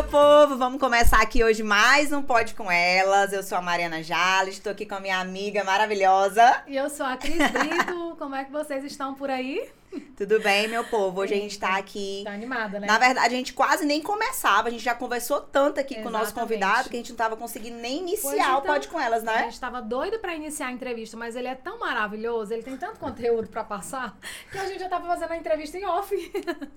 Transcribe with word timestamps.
meu 0.00 0.08
povo! 0.08 0.56
Vamos 0.56 0.80
começar 0.80 1.20
aqui 1.20 1.44
hoje 1.44 1.62
mais 1.62 2.10
um 2.10 2.22
Pode 2.22 2.54
Com 2.54 2.72
Elas. 2.72 3.34
Eu 3.34 3.42
sou 3.42 3.58
a 3.58 3.60
Mariana 3.60 4.02
Jales, 4.02 4.54
estou 4.54 4.72
aqui 4.72 4.86
com 4.86 4.94
a 4.94 5.00
minha 5.00 5.20
amiga 5.20 5.62
maravilhosa. 5.62 6.62
E 6.66 6.74
eu 6.74 6.88
sou 6.88 7.04
a 7.04 7.18
Cris 7.18 7.36
Brito. 7.36 8.16
Como 8.18 8.34
é 8.34 8.44
que 8.44 8.50
vocês 8.50 8.82
estão 8.82 9.12
por 9.12 9.28
aí? 9.28 9.68
Tudo 10.16 10.40
bem, 10.40 10.68
meu 10.68 10.84
povo? 10.84 11.20
Hoje 11.20 11.34
a 11.34 11.36
gente 11.36 11.58
tá 11.58 11.76
aqui. 11.76 12.22
Tá 12.24 12.32
animada, 12.32 12.78
né? 12.78 12.86
Na 12.86 12.98
verdade, 12.98 13.34
a 13.34 13.36
gente 13.36 13.52
quase 13.52 13.84
nem 13.84 14.00
começava. 14.00 14.68
A 14.68 14.70
gente 14.70 14.84
já 14.84 14.94
conversou 14.94 15.40
tanto 15.40 15.80
aqui 15.80 15.94
Exatamente. 15.94 16.02
com 16.02 16.08
o 16.08 16.20
nosso 16.20 16.34
convidado 16.34 16.88
que 16.88 16.96
a 16.96 16.98
gente 16.98 17.10
não 17.10 17.16
tava 17.16 17.36
conseguindo 17.36 17.78
nem 17.78 17.98
iniciar 17.98 18.34
então, 18.34 18.58
o 18.58 18.62
Pode 18.62 18.88
Com 18.88 19.00
Elas, 19.00 19.22
né? 19.22 19.34
A 19.34 19.42
gente 19.42 19.58
tava 19.58 19.80
doido 19.80 20.18
pra 20.18 20.34
iniciar 20.34 20.66
a 20.66 20.72
entrevista, 20.72 21.16
mas 21.16 21.34
ele 21.36 21.48
é 21.48 21.54
tão 21.54 21.78
maravilhoso, 21.78 22.52
ele 22.52 22.62
tem 22.62 22.76
tanto 22.76 22.98
conteúdo 22.98 23.48
pra 23.48 23.64
passar, 23.64 24.16
que 24.50 24.58
a 24.58 24.66
gente 24.66 24.80
já 24.80 24.88
tava 24.88 25.06
fazendo 25.06 25.32
a 25.32 25.36
entrevista 25.36 25.78
em 25.78 25.84
off. 25.84 26.14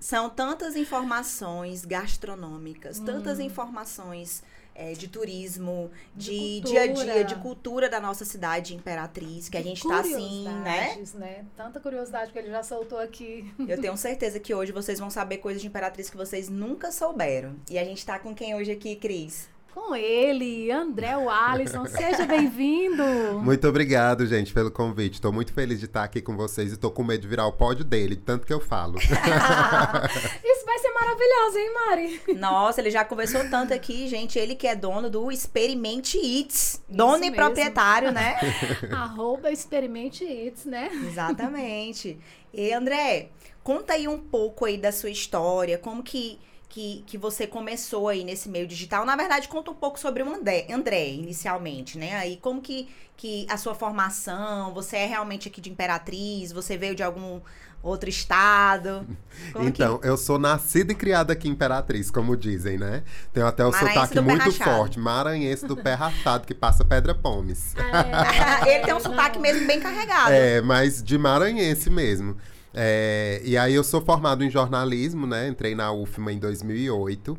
São 0.00 0.30
tantas 0.30 0.76
informações 0.76 1.84
gastronômicas, 1.84 2.98
hum. 2.98 3.04
tantas 3.04 3.38
informações 3.38 4.42
é, 4.74 4.92
de 4.92 5.08
turismo, 5.08 5.90
de, 6.14 6.60
de 6.60 6.60
dia 6.60 6.82
a 6.82 6.86
dia, 6.86 7.24
de 7.24 7.34
cultura 7.36 7.88
da 7.88 8.00
nossa 8.00 8.24
cidade 8.24 8.74
Imperatriz, 8.74 9.48
que 9.48 9.56
a 9.56 9.62
gente 9.62 9.78
está 9.78 10.00
assim, 10.00 10.48
né? 10.48 10.98
né? 11.14 11.44
Tanta 11.56 11.80
curiosidade 11.80 12.32
que 12.32 12.38
ele 12.38 12.50
já 12.50 12.62
soltou 12.62 12.98
aqui. 12.98 13.52
Eu 13.68 13.78
tenho 13.80 13.96
certeza 13.96 14.40
que 14.40 14.54
hoje 14.54 14.72
vocês 14.72 14.98
vão 14.98 15.10
saber 15.10 15.38
coisas 15.38 15.62
de 15.62 15.68
Imperatriz 15.68 16.10
que 16.10 16.16
vocês 16.16 16.48
nunca 16.48 16.90
souberam. 16.90 17.56
E 17.70 17.78
a 17.78 17.84
gente 17.84 17.98
está 17.98 18.18
com 18.18 18.34
quem 18.34 18.54
hoje 18.54 18.72
aqui, 18.72 18.96
Cris? 18.96 19.48
Com 19.74 19.92
ele, 19.96 20.70
André 20.70 21.10
Alisson. 21.12 21.84
Seja 21.86 22.24
bem-vindo. 22.24 23.02
Muito 23.42 23.66
obrigado, 23.66 24.24
gente, 24.24 24.52
pelo 24.52 24.70
convite. 24.70 25.14
Estou 25.14 25.32
muito 25.32 25.52
feliz 25.52 25.80
de 25.80 25.86
estar 25.86 26.04
aqui 26.04 26.22
com 26.22 26.36
vocês 26.36 26.70
e 26.70 26.74
estou 26.74 26.92
com 26.92 27.02
medo 27.02 27.22
de 27.22 27.28
virar 27.28 27.44
o 27.46 27.52
pódio 27.52 27.84
dele, 27.84 28.14
tanto 28.14 28.46
que 28.46 28.52
eu 28.52 28.60
falo. 28.60 28.96
Isso 29.02 30.64
vai 30.64 30.78
ser 30.78 30.92
maravilhoso, 30.92 31.58
hein, 31.58 31.74
Mari? 31.74 32.20
Nossa, 32.38 32.80
ele 32.80 32.90
já 32.92 33.04
conversou 33.04 33.50
tanto 33.50 33.74
aqui, 33.74 34.06
gente. 34.06 34.38
Ele 34.38 34.54
que 34.54 34.68
é 34.68 34.76
dono 34.76 35.10
do 35.10 35.32
Experimente 35.32 36.18
Eats. 36.18 36.80
Dono 36.88 37.16
Isso 37.16 37.24
e 37.24 37.30
mesmo. 37.30 37.36
proprietário, 37.36 38.12
né? 38.12 38.36
Arroba 38.92 39.50
Experimente 39.50 40.22
Eats, 40.24 40.66
né? 40.66 40.88
Exatamente. 41.04 42.16
E, 42.52 42.72
André, 42.72 43.30
conta 43.64 43.94
aí 43.94 44.06
um 44.06 44.18
pouco 44.18 44.66
aí 44.66 44.78
da 44.78 44.92
sua 44.92 45.10
história, 45.10 45.76
como 45.78 46.04
que 46.04 46.38
que, 46.74 47.04
que 47.06 47.16
você 47.16 47.46
começou 47.46 48.08
aí 48.08 48.24
nesse 48.24 48.48
meio 48.48 48.66
digital. 48.66 49.06
Na 49.06 49.14
verdade, 49.14 49.46
conta 49.46 49.70
um 49.70 49.74
pouco 49.74 49.96
sobre 49.96 50.24
o 50.24 50.34
André, 50.34 50.66
André 50.68 51.10
inicialmente, 51.10 51.96
né? 51.96 52.16
Aí 52.16 52.36
como 52.38 52.60
que, 52.60 52.88
que 53.16 53.46
a 53.48 53.56
sua 53.56 53.76
formação, 53.76 54.74
você 54.74 54.96
é 54.96 55.06
realmente 55.06 55.46
aqui 55.46 55.60
de 55.60 55.70
Imperatriz, 55.70 56.50
você 56.50 56.76
veio 56.76 56.96
de 56.96 57.02
algum 57.04 57.40
outro 57.80 58.08
estado? 58.08 59.06
Como 59.52 59.68
então, 59.68 59.98
que... 59.98 60.08
eu 60.08 60.16
sou 60.16 60.36
nascida 60.36 60.90
e 60.90 60.96
criada 60.96 61.32
aqui 61.34 61.46
em 61.46 61.52
Imperatriz, 61.52 62.10
como 62.10 62.36
dizem, 62.36 62.78
né? 62.78 63.04
Tenho 63.32 63.46
até 63.46 63.64
o 63.64 63.70
Maranhense 63.70 64.00
sotaque 64.00 64.20
muito 64.20 64.52
forte, 64.52 64.98
maranhense 64.98 65.66
do 65.66 65.76
pé 65.76 65.94
rachado, 65.94 66.46
que 66.46 66.54
passa 66.54 66.84
pedra 66.84 67.14
pomes. 67.14 67.74
É, 67.76 68.74
ele 68.74 68.84
tem 68.84 68.94
um 68.94 69.00
sotaque 69.00 69.38
mesmo 69.38 69.66
bem 69.66 69.78
carregado. 69.78 70.32
É, 70.32 70.60
mas 70.60 71.02
de 71.02 71.16
maranhense 71.18 71.88
mesmo. 71.88 72.36
É, 72.74 73.40
e 73.44 73.56
aí 73.56 73.72
eu 73.74 73.84
sou 73.84 74.00
formado 74.00 74.42
em 74.42 74.50
jornalismo, 74.50 75.26
né? 75.26 75.48
Entrei 75.48 75.74
na 75.74 75.92
UFMA 75.92 76.32
em 76.32 76.38
2008. 76.38 77.38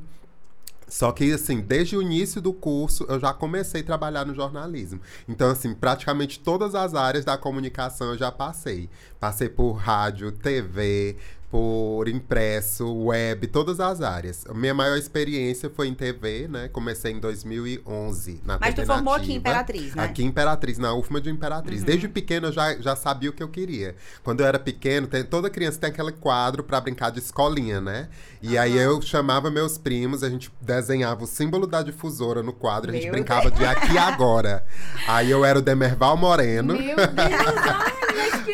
Só 0.88 1.12
que, 1.12 1.32
assim, 1.34 1.62
desde 1.62 1.98
o 1.98 2.02
início 2.02 2.40
do 2.40 2.54
curso, 2.54 3.06
eu 3.10 3.20
já 3.20 3.34
comecei 3.34 3.82
a 3.82 3.84
trabalhar 3.84 4.26
no 4.26 4.36
jornalismo. 4.36 5.02
Então, 5.28 5.50
assim, 5.50 5.74
praticamente 5.74 6.40
todas 6.40 6.76
as 6.76 6.94
áreas 6.94 7.26
da 7.26 7.38
comunicação 7.38 8.12
eu 8.12 8.18
já 8.18 8.32
passei. 8.32 8.90
Passei 9.20 9.50
por 9.50 9.74
rádio, 9.74 10.32
TV, 10.32 11.18
por 11.56 12.10
impresso, 12.10 12.94
web, 12.94 13.48
todas 13.48 13.80
as 13.80 14.02
áreas. 14.02 14.46
A 14.46 14.54
minha 14.54 14.74
maior 14.74 14.98
experiência 14.98 15.72
foi 15.74 15.88
em 15.88 15.94
TV, 15.94 16.50
né? 16.50 16.68
Comecei 16.68 17.14
em 17.14 17.20
2011 17.22 18.42
na 18.44 18.58
Mas 18.60 18.76
TV 18.76 18.82
tu 18.82 18.88
formou 18.94 19.14
nativa, 19.14 19.24
aqui 19.24 19.32
em 19.32 19.38
Imperatriz, 19.38 19.96
né? 19.96 20.04
Aqui 20.04 20.24
em 20.24 20.26
Imperatriz, 20.26 20.78
na 20.78 20.94
UFMA 20.94 21.22
de 21.22 21.30
Imperatriz. 21.30 21.80
Uhum. 21.80 21.86
Desde 21.86 22.10
pequeno 22.10 22.48
eu 22.48 22.52
já, 22.52 22.76
já 22.76 22.94
sabia 22.94 23.30
o 23.30 23.34
que 23.34 23.42
eu 23.42 23.48
queria. 23.48 23.96
Quando 24.22 24.42
eu 24.42 24.46
era 24.46 24.60
pequeno, 24.60 25.08
tem, 25.08 25.24
toda 25.24 25.50
criança 25.50 25.80
tem 25.80 25.92
aquele 25.92 26.12
quadro 26.12 26.62
para 26.62 26.82
brincar 26.82 27.10
de 27.10 27.20
escolinha, 27.20 27.80
né? 27.80 28.10
E 28.42 28.56
uhum. 28.56 28.62
aí 28.62 28.76
eu 28.76 29.02
chamava 29.02 29.50
meus 29.50 29.78
primos, 29.78 30.24
a 30.24 30.30
gente 30.30 30.52
desenhava 30.60 31.24
o 31.24 31.28
símbolo 31.28 31.66
da 31.66 31.82
difusora 31.82 32.44
no 32.44 32.52
quadro, 32.52 32.92
Meu 32.92 33.00
a 33.00 33.02
gente 33.02 33.12
Deus. 33.12 33.16
brincava 33.16 33.50
de 33.50 33.64
aqui 33.64 33.98
agora. 33.98 34.66
aí 35.08 35.32
eu 35.32 35.46
era 35.46 35.58
o 35.58 35.62
Demerval 35.62 36.18
Moreno. 36.18 36.74
Meu 36.74 36.98
Deus, 36.98 38.05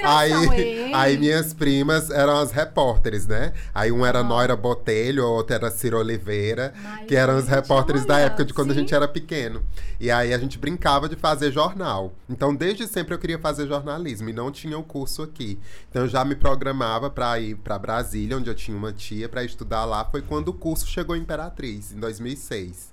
ai, 0.03 0.31
aí, 0.31 0.93
aí 0.93 1.17
minhas 1.17 1.53
primas 1.53 2.09
eram 2.09 2.37
as 2.37 2.51
repórteres 2.51 3.21
né? 3.27 3.53
Aí 3.73 3.91
um 3.91 4.05
era 4.05 4.19
ah. 4.19 4.23
Noira 4.23 4.55
Botelho, 4.55 5.25
outro 5.25 5.55
era 5.55 5.71
Ciro 5.71 5.97
Oliveira, 5.97 6.73
Mas, 6.83 7.07
que 7.07 7.15
eram 7.15 7.37
os 7.37 7.47
repórteres 7.47 8.01
olha, 8.01 8.09
da 8.09 8.19
época 8.19 8.45
de 8.45 8.53
quando 8.53 8.73
sim. 8.73 8.77
a 8.77 8.79
gente 8.79 8.93
era 8.93 9.07
pequeno. 9.07 9.63
E 9.99 10.09
aí 10.09 10.33
a 10.33 10.37
gente 10.37 10.57
brincava 10.57 11.07
de 11.07 11.15
fazer 11.15 11.51
jornal. 11.51 12.13
Então, 12.29 12.55
desde 12.55 12.87
sempre 12.87 13.13
eu 13.13 13.19
queria 13.19 13.39
fazer 13.39 13.67
jornalismo 13.67 14.29
e 14.29 14.33
não 14.33 14.51
tinha 14.51 14.77
o 14.77 14.83
curso 14.83 15.23
aqui. 15.23 15.59
Então, 15.89 16.03
eu 16.03 16.07
já 16.07 16.23
me 16.25 16.35
programava 16.35 17.09
para 17.09 17.39
ir 17.39 17.55
para 17.55 17.77
Brasília, 17.77 18.37
onde 18.37 18.49
eu 18.49 18.55
tinha 18.55 18.75
uma 18.75 18.91
tia, 18.91 19.29
para 19.29 19.43
estudar 19.43 19.85
lá. 19.85 20.03
Foi 20.05 20.21
quando 20.21 20.49
o 20.49 20.53
curso 20.53 20.87
chegou 20.87 21.15
em 21.15 21.21
Imperatriz, 21.21 21.91
em 21.91 21.99
2006. 21.99 22.91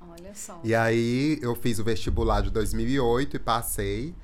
Olha 0.00 0.34
só. 0.34 0.60
E 0.62 0.74
aí 0.74 1.38
eu 1.40 1.54
fiz 1.54 1.78
o 1.78 1.84
vestibular 1.84 2.42
de 2.42 2.50
2008 2.50 3.36
e 3.36 3.38
passei. 3.38 4.14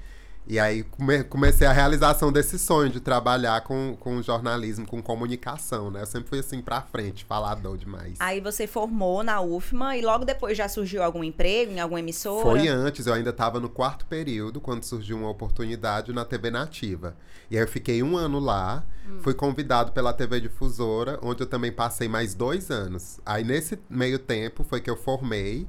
E 0.48 0.58
aí 0.58 0.82
come, 0.82 1.22
comecei 1.24 1.66
a 1.66 1.72
realização 1.72 2.32
desse 2.32 2.58
sonho 2.58 2.88
de 2.88 3.00
trabalhar 3.00 3.60
com, 3.64 3.94
com 4.00 4.22
jornalismo, 4.22 4.86
com 4.86 5.02
comunicação, 5.02 5.90
né? 5.90 6.00
Eu 6.00 6.06
sempre 6.06 6.30
fui 6.30 6.38
assim 6.38 6.62
pra 6.62 6.80
frente, 6.80 7.22
falador 7.26 7.76
demais. 7.76 8.16
Aí 8.18 8.40
você 8.40 8.66
formou 8.66 9.22
na 9.22 9.42
UFMA 9.42 9.98
e 9.98 10.00
logo 10.00 10.24
depois 10.24 10.56
já 10.56 10.66
surgiu 10.66 11.02
algum 11.02 11.22
emprego 11.22 11.72
em 11.72 11.80
alguma 11.80 12.00
emissora? 12.00 12.42
Foi 12.42 12.66
antes, 12.66 13.06
eu 13.06 13.12
ainda 13.12 13.28
estava 13.28 13.60
no 13.60 13.68
quarto 13.68 14.06
período, 14.06 14.58
quando 14.58 14.84
surgiu 14.84 15.18
uma 15.18 15.28
oportunidade 15.28 16.14
na 16.14 16.24
TV 16.24 16.50
Nativa. 16.50 17.14
E 17.50 17.56
aí 17.56 17.62
eu 17.62 17.68
fiquei 17.68 18.02
um 18.02 18.16
ano 18.16 18.40
lá, 18.40 18.86
hum. 19.06 19.18
fui 19.20 19.34
convidado 19.34 19.92
pela 19.92 20.14
TV 20.14 20.40
Difusora, 20.40 21.18
onde 21.22 21.42
eu 21.42 21.46
também 21.46 21.70
passei 21.70 22.08
mais 22.08 22.34
dois 22.34 22.70
anos. 22.70 23.20
Aí 23.26 23.44
nesse 23.44 23.78
meio 23.90 24.18
tempo 24.18 24.64
foi 24.64 24.80
que 24.80 24.88
eu 24.88 24.96
formei. 24.96 25.68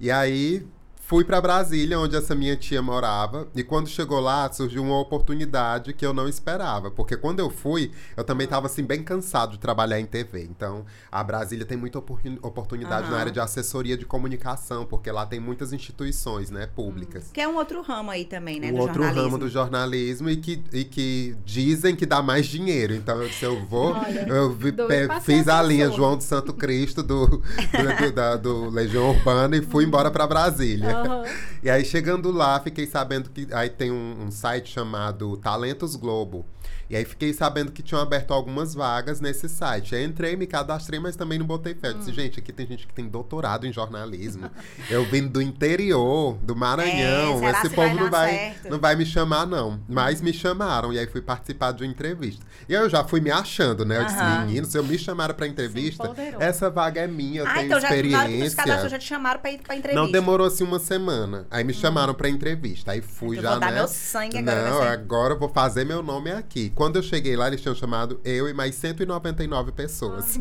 E 0.00 0.10
aí 0.10 0.66
Fui 1.06 1.22
para 1.22 1.40
Brasília, 1.40 2.00
onde 2.00 2.16
essa 2.16 2.34
minha 2.34 2.56
tia 2.56 2.82
morava, 2.82 3.46
e 3.54 3.62
quando 3.62 3.88
chegou 3.88 4.18
lá, 4.18 4.52
surgiu 4.52 4.82
uma 4.82 4.98
oportunidade 4.98 5.92
que 5.92 6.04
eu 6.04 6.12
não 6.12 6.28
esperava, 6.28 6.90
porque 6.90 7.16
quando 7.16 7.38
eu 7.38 7.48
fui, 7.48 7.92
eu 8.16 8.24
também 8.24 8.44
estava 8.44 8.66
assim 8.66 8.82
bem 8.82 9.04
cansado 9.04 9.52
de 9.52 9.58
trabalhar 9.60 10.00
em 10.00 10.04
TV. 10.04 10.42
Então, 10.42 10.84
a 11.10 11.22
Brasília 11.22 11.64
tem 11.64 11.78
muita 11.78 12.00
oportunidade 12.00 13.04
uhum. 13.04 13.12
na 13.12 13.18
área 13.20 13.30
de 13.30 13.38
assessoria 13.38 13.96
de 13.96 14.04
comunicação, 14.04 14.84
porque 14.84 15.08
lá 15.08 15.24
tem 15.24 15.38
muitas 15.38 15.72
instituições, 15.72 16.50
né, 16.50 16.66
públicas. 16.66 17.30
Que 17.32 17.40
é 17.40 17.46
um 17.46 17.54
outro 17.54 17.82
ramo 17.82 18.10
aí 18.10 18.24
também, 18.24 18.58
né, 18.58 18.72
um 18.72 18.80
outro 18.80 19.04
ramo 19.04 19.38
do 19.38 19.48
jornalismo 19.48 20.28
e 20.28 20.36
que, 20.36 20.60
e 20.72 20.82
que 20.82 21.36
dizem 21.44 21.94
que 21.94 22.04
dá 22.04 22.20
mais 22.20 22.46
dinheiro. 22.46 22.92
Então, 22.92 23.22
se 23.30 23.44
eu 23.44 23.64
vou, 23.64 23.92
Olha, 23.92 24.26
eu 24.26 24.50
vi, 24.50 24.74
fiz 25.22 25.46
a 25.46 25.62
linha 25.62 25.88
João 25.88 26.16
de 26.16 26.24
Santo 26.24 26.52
Cristo 26.52 27.00
do, 27.00 27.28
do, 27.28 27.40
do, 27.40 28.12
da, 28.12 28.34
do 28.34 28.70
Legião 28.70 29.10
Urbana 29.10 29.56
e 29.56 29.62
fui 29.62 29.84
embora 29.84 30.10
para 30.10 30.26
Brasília. 30.26 30.95
Uhum. 31.02 31.24
e 31.62 31.70
aí, 31.70 31.84
chegando 31.84 32.30
lá, 32.30 32.58
fiquei 32.60 32.86
sabendo 32.86 33.30
que 33.30 33.48
aí 33.52 33.68
tem 33.68 33.90
um, 33.90 34.26
um 34.26 34.30
site 34.30 34.72
chamado 34.72 35.36
Talentos 35.36 35.96
Globo. 35.96 36.44
E 36.88 36.96
aí 36.96 37.04
fiquei 37.04 37.32
sabendo 37.32 37.72
que 37.72 37.82
tinham 37.82 38.00
aberto 38.00 38.32
algumas 38.32 38.74
vagas 38.74 39.20
nesse 39.20 39.48
site. 39.48 39.94
Aí 39.94 40.04
entrei, 40.04 40.36
me 40.36 40.46
cadastrei, 40.46 41.00
mas 41.00 41.16
também 41.16 41.38
não 41.38 41.46
botei 41.46 41.74
fé. 41.74 41.90
Hum. 41.90 41.98
disse, 41.98 42.12
gente, 42.12 42.38
aqui 42.38 42.52
tem 42.52 42.66
gente 42.66 42.86
que 42.86 42.94
tem 42.94 43.08
doutorado 43.08 43.66
em 43.66 43.72
jornalismo. 43.72 44.50
eu 44.88 45.04
vim 45.04 45.26
do 45.26 45.42
interior, 45.42 46.38
do 46.42 46.54
Maranhão. 46.54 47.44
É, 47.44 47.50
Esse 47.50 47.70
povo 47.70 47.86
vai 47.88 47.94
não, 47.94 48.10
vai, 48.10 48.56
não 48.70 48.78
vai 48.78 48.96
me 48.96 49.04
chamar, 49.04 49.46
não. 49.46 49.80
Mas 49.88 50.20
me 50.20 50.32
chamaram. 50.32 50.92
E 50.92 50.98
aí 50.98 51.06
fui 51.06 51.20
participar 51.20 51.72
de 51.72 51.82
uma 51.82 51.90
entrevista. 51.90 52.44
E 52.68 52.76
aí 52.76 52.82
eu 52.82 52.88
já 52.88 53.02
fui 53.02 53.20
me 53.20 53.30
achando, 53.30 53.84
né? 53.84 53.98
Eu 53.98 54.04
disse, 54.04 54.22
menino, 54.22 54.66
se 54.66 54.78
eu 54.78 54.84
me 54.84 54.98
chamaram 54.98 55.34
pra 55.34 55.46
entrevista, 55.46 56.10
essa 56.38 56.70
vaga 56.70 57.00
é 57.00 57.06
minha, 57.06 57.40
eu 57.40 57.46
ah, 57.46 57.54
tenho 57.54 57.66
então 57.66 57.78
experiência. 57.78 58.64
Já, 58.66 58.76
já, 58.82 58.88
já 58.88 58.98
te 58.98 59.04
chamaram 59.04 59.40
pra 59.40 59.50
ir 59.50 59.58
pra 59.58 59.74
entrevista. 59.74 60.04
Não 60.04 60.10
demorou 60.10 60.46
assim 60.46 60.62
uma 60.62 60.78
semana. 60.78 61.46
Aí 61.50 61.64
me 61.64 61.72
hum. 61.72 61.76
chamaram 61.76 62.14
pra 62.14 62.28
entrevista. 62.28 62.92
Aí 62.92 63.00
fui 63.00 63.36
já, 63.36 63.50
vou 63.50 63.60
né? 63.60 63.66
Dar 63.66 63.72
meu 63.72 63.88
sangue 63.88 64.38
agora. 64.38 64.70
Não, 64.70 64.82
agora 64.82 65.34
eu 65.34 65.38
vou 65.38 65.48
fazer 65.48 65.84
meu 65.84 66.02
nome 66.02 66.30
aqui. 66.30 66.70
Quando 66.76 66.96
eu 66.96 67.02
cheguei 67.02 67.34
lá, 67.36 67.46
eles 67.46 67.62
tinham 67.62 67.74
chamado 67.74 68.20
eu 68.22 68.46
e 68.46 68.52
mais 68.52 68.74
199 68.74 69.72
pessoas. 69.72 70.38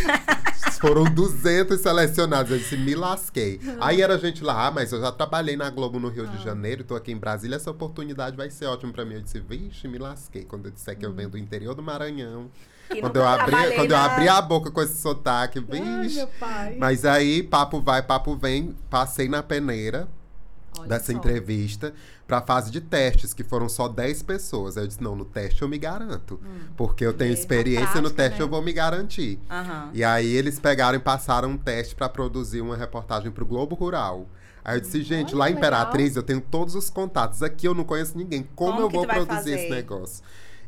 Foram 0.80 1.04
200 1.04 1.78
selecionados. 1.78 2.50
Eu 2.50 2.56
disse, 2.56 2.74
me 2.74 2.94
lasquei. 2.94 3.60
Aí 3.78 4.00
era 4.00 4.16
gente 4.16 4.42
lá, 4.42 4.68
ah, 4.68 4.70
mas 4.70 4.92
eu 4.92 5.00
já 5.00 5.12
trabalhei 5.12 5.58
na 5.58 5.68
Globo 5.68 6.00
no 6.00 6.08
Rio 6.08 6.26
de 6.26 6.38
ah. 6.38 6.40
Janeiro, 6.40 6.84
tô 6.84 6.96
aqui 6.96 7.12
em 7.12 7.18
Brasília, 7.18 7.56
essa 7.56 7.70
oportunidade 7.70 8.34
vai 8.34 8.48
ser 8.48 8.64
ótima 8.64 8.94
pra 8.94 9.04
mim. 9.04 9.16
Eu 9.16 9.20
disse, 9.20 9.40
vixe, 9.40 9.86
me 9.86 9.98
lasquei. 9.98 10.44
Quando 10.44 10.64
eu 10.64 10.70
disser 10.70 10.96
que 10.96 11.04
eu 11.04 11.12
venho 11.12 11.28
do 11.28 11.36
interior 11.36 11.74
do 11.74 11.82
Maranhão. 11.82 12.50
Quando 13.00 13.16
eu, 13.16 13.28
abri, 13.28 13.74
quando 13.76 13.90
eu 13.90 13.96
abri 13.98 14.26
a 14.26 14.40
boca 14.40 14.70
com 14.70 14.80
esse 14.80 14.96
sotaque, 14.96 15.60
vixe. 15.60 16.26
Ai, 16.40 16.76
mas 16.78 17.04
aí, 17.04 17.42
papo 17.42 17.82
vai, 17.82 18.00
papo 18.00 18.34
vem, 18.34 18.74
passei 18.88 19.28
na 19.28 19.42
peneira. 19.42 20.08
Olha 20.80 20.88
dessa 20.88 21.12
só. 21.12 21.18
entrevista 21.18 21.92
para 22.26 22.38
a 22.38 22.42
fase 22.42 22.70
de 22.70 22.80
testes, 22.80 23.32
que 23.32 23.42
foram 23.42 23.68
só 23.68 23.88
10 23.88 24.22
pessoas. 24.22 24.76
Aí 24.76 24.84
eu 24.84 24.88
disse, 24.88 25.02
não, 25.02 25.16
no 25.16 25.24
teste 25.24 25.62
eu 25.62 25.68
me 25.68 25.78
garanto. 25.78 26.40
Hum. 26.44 26.68
Porque 26.76 27.04
eu 27.04 27.12
tenho 27.12 27.32
experiência, 27.32 27.86
prática, 27.86 28.02
no 28.02 28.10
teste 28.10 28.38
né? 28.38 28.44
eu 28.44 28.48
vou 28.48 28.62
me 28.62 28.72
garantir. 28.72 29.38
Uhum. 29.50 29.90
E 29.92 30.04
aí 30.04 30.26
eles 30.26 30.58
pegaram 30.58 30.96
e 30.96 31.00
passaram 31.00 31.50
um 31.50 31.56
teste 31.56 31.94
para 31.94 32.08
produzir 32.08 32.60
uma 32.60 32.76
reportagem 32.76 33.30
para 33.30 33.42
o 33.42 33.46
Globo 33.46 33.74
Rural. 33.74 34.26
Aí 34.64 34.76
eu 34.76 34.80
disse, 34.80 35.02
gente, 35.02 35.30
Olha, 35.30 35.38
lá 35.38 35.50
em 35.50 35.54
Imperatriz 35.54 36.10
legal. 36.10 36.16
eu 36.16 36.22
tenho 36.22 36.40
todos 36.40 36.74
os 36.74 36.90
contatos. 36.90 37.42
Aqui 37.42 37.66
eu 37.66 37.74
não 37.74 37.84
conheço 37.84 38.18
ninguém. 38.18 38.46
Como, 38.54 38.72
Como 38.72 38.84
eu 38.84 38.90
vou 38.90 39.06
produzir 39.06 39.52
esse 39.52 39.70
negócio? 39.70 40.22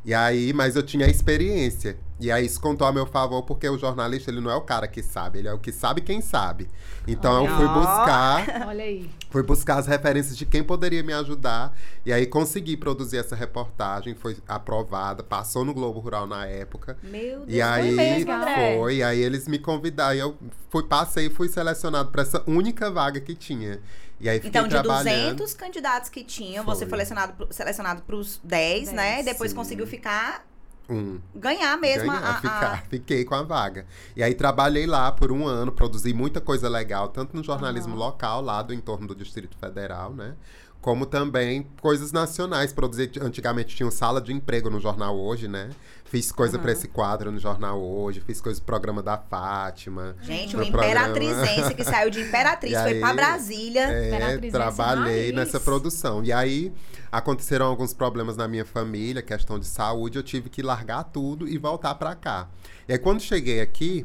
E 0.05 0.15
aí, 0.15 0.53
mas 0.53 0.77
eu 0.77 0.83
tinha 0.83 1.07
experiência. 1.07 1.99
E 2.19 2.33
aí 2.33 2.47
isso 2.47 2.61
contou 2.61 2.87
a 2.87 2.93
meu 2.93 3.05
favor, 3.07 3.43
porque 3.43 3.69
o 3.69 3.77
jornalista, 3.77 4.31
ele 4.31 4.41
não 4.41 4.51
é 4.51 4.55
o 4.55 4.63
cara 4.63 4.89
que 4.89 5.03
sabe, 5.03 5.39
ele 5.39 5.49
é 5.49 5.53
o 5.53 5.59
que 5.59 5.73
sabe 5.73 6.01
quem 6.01 6.21
sabe. 6.21 6.69
Então 7.07 7.43
Olha. 7.43 7.51
eu 7.51 7.57
fui 7.57 7.69
buscar. 7.69 8.47
Olha 8.67 8.85
aí. 8.85 9.11
Fui 9.31 9.43
buscar 9.43 9.79
as 9.79 9.87
referências 9.87 10.37
de 10.37 10.45
quem 10.45 10.63
poderia 10.63 11.03
me 11.03 11.13
ajudar. 11.13 11.73
E 12.05 12.13
aí 12.13 12.27
consegui 12.27 12.77
produzir 12.77 13.19
essa 13.19 13.37
reportagem, 13.37 14.15
foi 14.15 14.37
aprovada, 14.47 15.23
passou 15.23 15.65
no 15.65 15.73
Globo 15.73 16.01
Rural 16.01 16.27
na 16.27 16.47
época. 16.47 16.99
Meu 17.03 17.41
Deus, 17.41 17.45
e 17.49 17.63
aí 17.63 17.95
foi, 17.95 18.05
mesmo, 18.05 18.33
foi, 18.55 18.97
e 18.97 19.03
aí 19.03 19.21
eles 19.21 19.47
me 19.47 19.59
convidaram, 19.59 20.15
e 20.15 20.19
eu 20.19 20.37
fui, 20.69 20.83
passei 20.83 21.27
e 21.27 21.31
fui 21.31 21.49
selecionado 21.49 22.11
para 22.11 22.23
essa 22.23 22.43
única 22.47 22.91
vaga 22.91 23.21
que 23.21 23.35
tinha. 23.35 23.81
E 24.21 24.29
aí 24.29 24.41
então, 24.45 24.69
de 24.69 24.83
200 24.83 25.55
candidatos 25.55 26.11
que 26.11 26.23
tinham, 26.23 26.63
foi. 26.65 26.75
você 26.75 26.87
foi 26.87 26.99
selecionado, 26.99 27.49
selecionado 27.51 28.03
para 28.03 28.17
os 28.17 28.39
10, 28.45 28.91
10, 28.91 28.93
né? 28.93 29.23
Depois 29.23 29.53
sim. 29.53 29.57
conseguiu 29.57 29.87
ficar 29.87 30.45
um. 30.91 31.21
Ganhar 31.35 31.77
mesmo 31.79 32.11
Ganhar, 32.11 32.25
a, 32.25 32.35
ficar, 32.35 32.73
a... 32.73 32.77
Fiquei 32.79 33.25
com 33.25 33.35
a 33.35 33.43
vaga. 33.43 33.87
E 34.17 34.23
aí 34.23 34.35
trabalhei 34.35 34.87
lá 34.87 35.13
por 35.13 35.31
um 35.31 35.47
ano, 35.47 35.71
produzi 35.73 36.13
muita 36.13 36.41
coisa 36.41 36.69
legal, 36.69 37.09
tanto 37.09 37.37
no 37.37 37.43
jornalismo 37.43 37.93
uhum. 37.93 37.99
local, 37.99 38.41
lá 38.41 38.63
do 38.63 38.75
entorno 38.75 39.07
do 39.07 39.15
Distrito 39.15 39.57
Federal, 39.59 40.13
né? 40.13 40.35
como 40.81 41.05
também 41.07 41.67
coisas 41.81 42.13
nacionais. 42.13 42.73
Produzir, 42.73 43.11
antigamente 43.21 43.77
tinha 43.77 43.91
sala 43.91 44.21
de 44.21 44.33
emprego 44.33 44.71
no 44.71 44.81
jornal 44.81 45.19
hoje, 45.19 45.47
né? 45.47 45.71
Fiz 46.11 46.33
coisa 46.33 46.57
uhum. 46.57 46.63
para 46.65 46.73
esse 46.73 46.89
quadro 46.89 47.31
no 47.31 47.39
jornal 47.39 47.81
hoje, 47.81 48.21
fiz 48.21 48.41
coisa 48.41 48.61
pro 48.61 48.67
programa 48.67 49.01
da 49.01 49.17
Fátima. 49.17 50.17
Gente, 50.21 50.57
o 50.57 50.63
Imperatrizense 50.63 51.73
que 51.73 51.85
saiu 51.85 52.11
de 52.11 52.21
Imperatriz, 52.21 52.77
foi 52.83 52.99
para 52.99 53.15
Brasília. 53.15 53.83
É, 53.83 54.51
trabalhei 54.51 55.31
nessa 55.31 55.61
produção. 55.61 56.25
E 56.25 56.33
aí 56.33 56.73
aconteceram 57.13 57.67
alguns 57.67 57.95
problemas 57.95 58.37
na 58.37 58.49
minha 58.49 58.65
família, 58.65 59.23
questão 59.23 59.57
de 59.57 59.67
saúde, 59.67 60.19
eu 60.19 60.23
tive 60.25 60.51
que 60.51 60.63
largar 60.63 61.05
tudo 61.05 61.47
e 61.47 61.57
voltar 61.57 61.95
para 61.95 62.17
cá. 62.17 62.49
E 62.89 62.93
aí 62.93 62.99
quando 62.99 63.21
cheguei 63.21 63.61
aqui, 63.61 64.05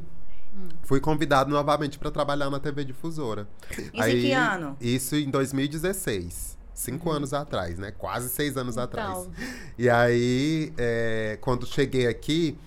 Hum. 0.55 0.69
Fui 0.83 1.01
convidado 1.01 1.51
novamente 1.51 1.99
para 1.99 2.09
trabalhar 2.09 2.49
na 2.49 2.61
TV 2.61 2.85
Difusora. 2.85 3.45
Isso 3.69 3.89
aí, 4.01 4.19
em 4.19 4.21
que 4.21 4.31
ano? 4.31 4.77
Isso 4.79 5.17
em 5.17 5.29
2016 5.29 6.55
cinco 6.75 7.09
uhum. 7.09 7.15
anos 7.15 7.33
atrás, 7.33 7.79
né? 7.79 7.91
Quase 7.91 8.29
seis 8.29 8.55
anos 8.57 8.73
então. 8.73 8.83
atrás. 8.83 9.29
E 9.77 9.89
aí, 9.89 10.73
é, 10.77 11.37
quando 11.41 11.65
cheguei 11.65 12.05
aqui, 12.05 12.57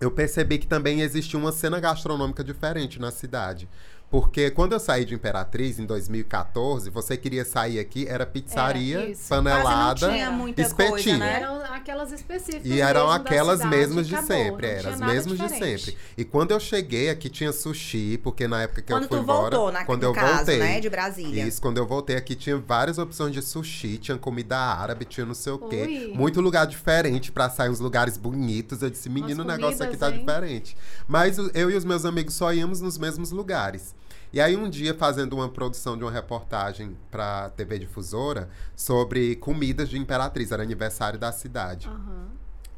eu 0.00 0.10
percebi 0.10 0.58
que 0.58 0.66
também 0.66 1.02
existia 1.02 1.38
uma 1.38 1.52
cena 1.52 1.78
gastronômica 1.78 2.42
diferente 2.42 2.98
na 2.98 3.10
cidade. 3.10 3.68
Porque 4.10 4.50
quando 4.50 4.72
eu 4.72 4.80
saí 4.80 5.04
de 5.04 5.14
Imperatriz 5.14 5.78
em 5.78 5.84
2014, 5.84 6.88
você 6.88 7.14
queria 7.14 7.44
sair 7.44 7.78
aqui, 7.78 8.06
era 8.08 8.24
pizzaria, 8.24 9.00
era 9.00 9.14
panelada, 9.28 10.10
espetinho. 10.56 10.88
Coisa, 10.88 11.18
né? 11.18 11.36
Eram 11.36 11.62
aquelas 11.74 12.12
específicas. 12.12 12.64
E 12.64 12.80
eram 12.80 13.10
aquelas 13.10 13.62
mesmas 13.62 14.08
de 14.08 14.14
acabou, 14.14 14.36
sempre, 14.36 14.66
eram 14.66 14.92
as 14.92 15.00
mesmas 15.00 15.38
diferente. 15.38 15.76
de 15.76 15.80
sempre. 15.84 15.98
E 16.16 16.24
quando 16.24 16.52
eu 16.52 16.60
cheguei 16.60 17.10
aqui 17.10 17.28
tinha 17.28 17.52
sushi, 17.52 18.18
porque 18.22 18.48
na 18.48 18.62
época 18.62 18.80
que 18.80 18.90
quando 18.90 19.02
eu 19.02 19.08
fui 19.10 19.18
embora, 19.18 19.56
voltou, 19.56 19.72
na, 19.72 19.84
quando 19.84 20.02
eu 20.04 20.14
caso, 20.14 20.36
voltei, 20.36 20.58
né, 20.58 20.80
de 20.80 20.88
Brasília. 20.88 21.44
Isso, 21.46 21.60
quando 21.60 21.76
eu 21.76 21.86
voltei 21.86 22.16
aqui 22.16 22.34
tinha 22.34 22.56
várias 22.56 22.96
opções 22.96 23.34
de 23.34 23.42
sushi, 23.42 23.98
tinha 23.98 24.16
comida 24.16 24.56
árabe, 24.56 25.04
tinha 25.04 25.26
não 25.26 25.34
sei 25.34 25.52
o 25.52 25.58
quê, 25.58 25.82
Ui. 25.82 26.16
muito 26.16 26.40
lugar 26.40 26.66
diferente 26.66 27.30
para 27.30 27.50
sair 27.50 27.68
uns 27.68 27.78
lugares 27.80 28.16
bonitos. 28.16 28.80
Eu 28.80 28.88
disse, 28.88 29.10
menino, 29.10 29.42
o 29.42 29.46
negócio 29.46 29.84
aqui 29.84 29.98
tá 29.98 30.10
hein? 30.10 30.20
diferente. 30.20 30.74
Mas 31.06 31.36
eu 31.52 31.70
e 31.70 31.76
os 31.76 31.84
meus 31.84 32.06
amigos 32.06 32.32
só 32.32 32.54
íamos 32.54 32.80
nos 32.80 32.96
mesmos 32.96 33.32
lugares. 33.32 33.97
E 34.32 34.40
aí 34.40 34.56
um 34.56 34.68
dia 34.68 34.94
fazendo 34.94 35.34
uma 35.34 35.48
produção 35.48 35.96
de 35.96 36.04
uma 36.04 36.10
reportagem 36.10 36.96
para 37.10 37.50
TV 37.50 37.78
Difusora 37.78 38.48
sobre 38.76 39.36
comidas 39.36 39.88
de 39.88 39.98
Imperatriz, 39.98 40.52
era 40.52 40.62
aniversário 40.62 41.18
da 41.18 41.32
cidade. 41.32 41.88
Uhum. 41.88 42.26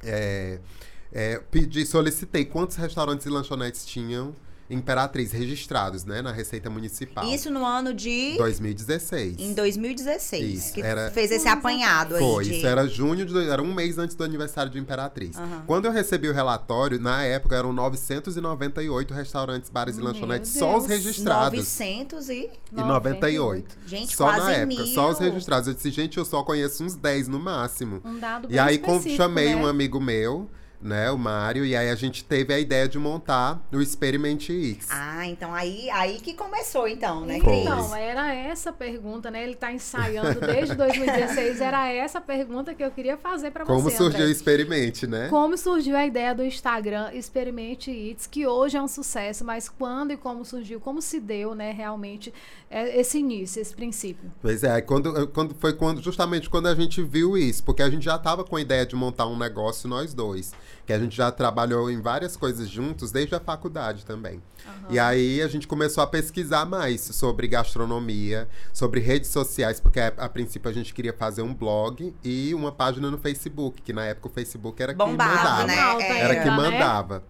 É, 0.02 0.60
é, 1.12 1.38
pedi, 1.50 1.84
solicitei 1.84 2.44
quantos 2.44 2.76
restaurantes 2.76 3.26
e 3.26 3.30
lanchonetes 3.30 3.84
tinham 3.84 4.34
Imperatriz 4.70 5.32
registrados, 5.32 6.04
né, 6.04 6.22
na 6.22 6.32
Receita 6.32 6.70
Municipal. 6.70 7.24
Isso 7.24 7.50
no 7.50 7.64
ano 7.64 7.92
de 7.92 8.36
2016. 8.38 9.36
Em 9.38 9.52
2016, 9.52 10.54
isso, 10.54 10.74
que 10.74 10.80
era... 10.80 11.10
fez 11.10 11.30
esse 11.32 11.48
apanhado 11.48 12.14
aí. 12.14 12.22
Foi, 12.22 12.44
de... 12.44 12.56
isso 12.56 12.66
era 12.66 12.86
junho 12.86 13.26
de, 13.26 13.48
era 13.48 13.60
um 13.60 13.74
mês 13.74 13.98
antes 13.98 14.14
do 14.14 14.22
aniversário 14.22 14.70
de 14.70 14.78
Imperatriz. 14.78 15.36
Uhum. 15.36 15.62
Quando 15.66 15.86
eu 15.86 15.92
recebi 15.92 16.28
o 16.28 16.32
relatório, 16.32 17.00
na 17.00 17.24
época 17.24 17.56
eram 17.56 17.72
998 17.72 19.12
restaurantes, 19.12 19.68
bares 19.68 19.98
e 19.98 20.00
lanchonetes 20.00 20.52
só 20.52 20.78
os 20.78 20.86
registrados. 20.86 21.58
998. 22.72 23.76
Gente, 23.86 24.16
só 24.16 24.30
na 24.30 24.52
época, 24.52 24.82
mil. 24.82 24.94
só 24.94 25.10
os 25.10 25.18
registrados. 25.18 25.68
Eu 25.68 25.74
disse, 25.74 25.90
gente, 25.90 26.16
eu 26.16 26.24
só 26.24 26.42
conheço 26.42 26.84
uns 26.84 26.94
10 26.94 27.28
no 27.28 27.40
máximo. 27.40 28.00
Um 28.04 28.18
dado 28.18 28.46
bem 28.46 28.56
E 28.56 28.58
aí 28.60 28.80
chamei 29.16 29.54
né? 29.54 29.56
um 29.56 29.66
amigo 29.66 30.00
meu 30.00 30.48
né, 30.82 31.10
o 31.10 31.18
Mário, 31.18 31.64
e 31.64 31.76
aí 31.76 31.90
a 31.90 31.94
gente 31.94 32.24
teve 32.24 32.54
a 32.54 32.58
ideia 32.58 32.88
de 32.88 32.98
montar 32.98 33.60
o 33.70 33.80
Experiment 33.80 34.40
X. 34.40 34.86
Ah, 34.90 35.26
então 35.26 35.52
aí, 35.54 35.90
aí 35.90 36.18
que 36.18 36.32
começou 36.32 36.88
então, 36.88 37.26
né, 37.26 37.38
Cris? 37.38 37.60
Então, 37.60 37.94
era 37.94 38.32
essa 38.34 38.72
pergunta, 38.72 39.30
né? 39.30 39.42
Ele 39.42 39.52
está 39.52 39.70
ensaiando 39.72 40.40
desde 40.40 40.74
2016, 40.74 41.60
era 41.60 41.88
essa 41.92 42.20
pergunta 42.20 42.74
que 42.74 42.82
eu 42.82 42.90
queria 42.90 43.18
fazer 43.18 43.50
para 43.50 43.64
você, 43.64 43.72
Como 43.72 43.90
surgiu 43.90 44.20
André. 44.20 44.24
o 44.24 44.30
Experiment, 44.30 45.02
né? 45.08 45.28
Como 45.28 45.56
surgiu 45.58 45.96
a 45.96 46.06
ideia 46.06 46.34
do 46.34 46.42
Instagram 46.42 47.10
Experiment 47.12 47.88
Eats, 47.88 48.26
que 48.26 48.46
hoje 48.46 48.76
é 48.76 48.82
um 48.82 48.88
sucesso, 48.88 49.44
mas 49.44 49.68
quando 49.68 50.12
e 50.12 50.16
como 50.16 50.44
surgiu, 50.44 50.80
como 50.80 51.02
se 51.02 51.20
deu, 51.20 51.54
né, 51.54 51.72
realmente 51.72 52.32
é, 52.70 52.98
esse 52.98 53.18
início, 53.18 53.60
esse 53.60 53.74
princípio? 53.74 54.32
Pois 54.40 54.64
é, 54.64 54.80
quando, 54.80 55.28
quando 55.28 55.54
foi 55.54 55.74
quando 55.74 56.02
justamente 56.02 56.48
quando 56.48 56.68
a 56.68 56.74
gente 56.74 57.02
viu 57.02 57.36
isso, 57.36 57.62
porque 57.64 57.82
a 57.82 57.90
gente 57.90 58.04
já 58.04 58.16
estava 58.16 58.44
com 58.44 58.56
a 58.56 58.60
ideia 58.60 58.86
de 58.86 58.96
montar 58.96 59.26
um 59.26 59.36
negócio 59.36 59.88
nós 59.88 60.14
dois 60.14 60.52
que 60.90 60.94
a 60.94 60.98
gente 60.98 61.16
já 61.16 61.30
trabalhou 61.30 61.88
em 61.88 62.00
várias 62.00 62.36
coisas 62.36 62.68
juntos 62.68 63.12
desde 63.12 63.32
a 63.32 63.38
faculdade 63.38 64.04
também. 64.04 64.42
Uhum. 64.66 64.86
E 64.90 64.98
aí 64.98 65.40
a 65.40 65.46
gente 65.46 65.68
começou 65.68 66.02
a 66.02 66.06
pesquisar 66.06 66.66
mais 66.66 67.00
sobre 67.00 67.46
gastronomia, 67.46 68.48
sobre 68.72 68.98
redes 68.98 69.30
sociais, 69.30 69.78
porque 69.78 70.00
a, 70.00 70.08
a, 70.08 70.28
princípio 70.28 70.68
a 70.68 70.74
gente 70.74 70.92
queria 70.92 71.12
fazer 71.12 71.42
um 71.42 71.54
blog 71.54 72.12
e 72.24 72.52
uma 72.54 72.72
página 72.72 73.08
no 73.08 73.18
Facebook, 73.18 73.80
que 73.82 73.92
na 73.92 74.04
época 74.04 74.26
o 74.26 74.30
Facebook 74.32 74.82
era 74.82 74.92
Bombava, 74.92 75.30
quem 75.30 75.76
mandava. 75.76 75.98
Né? 75.98 76.20
Era, 76.20 76.42
que 76.42 76.50
mandava. 76.50 77.14
Né? 77.18 77.22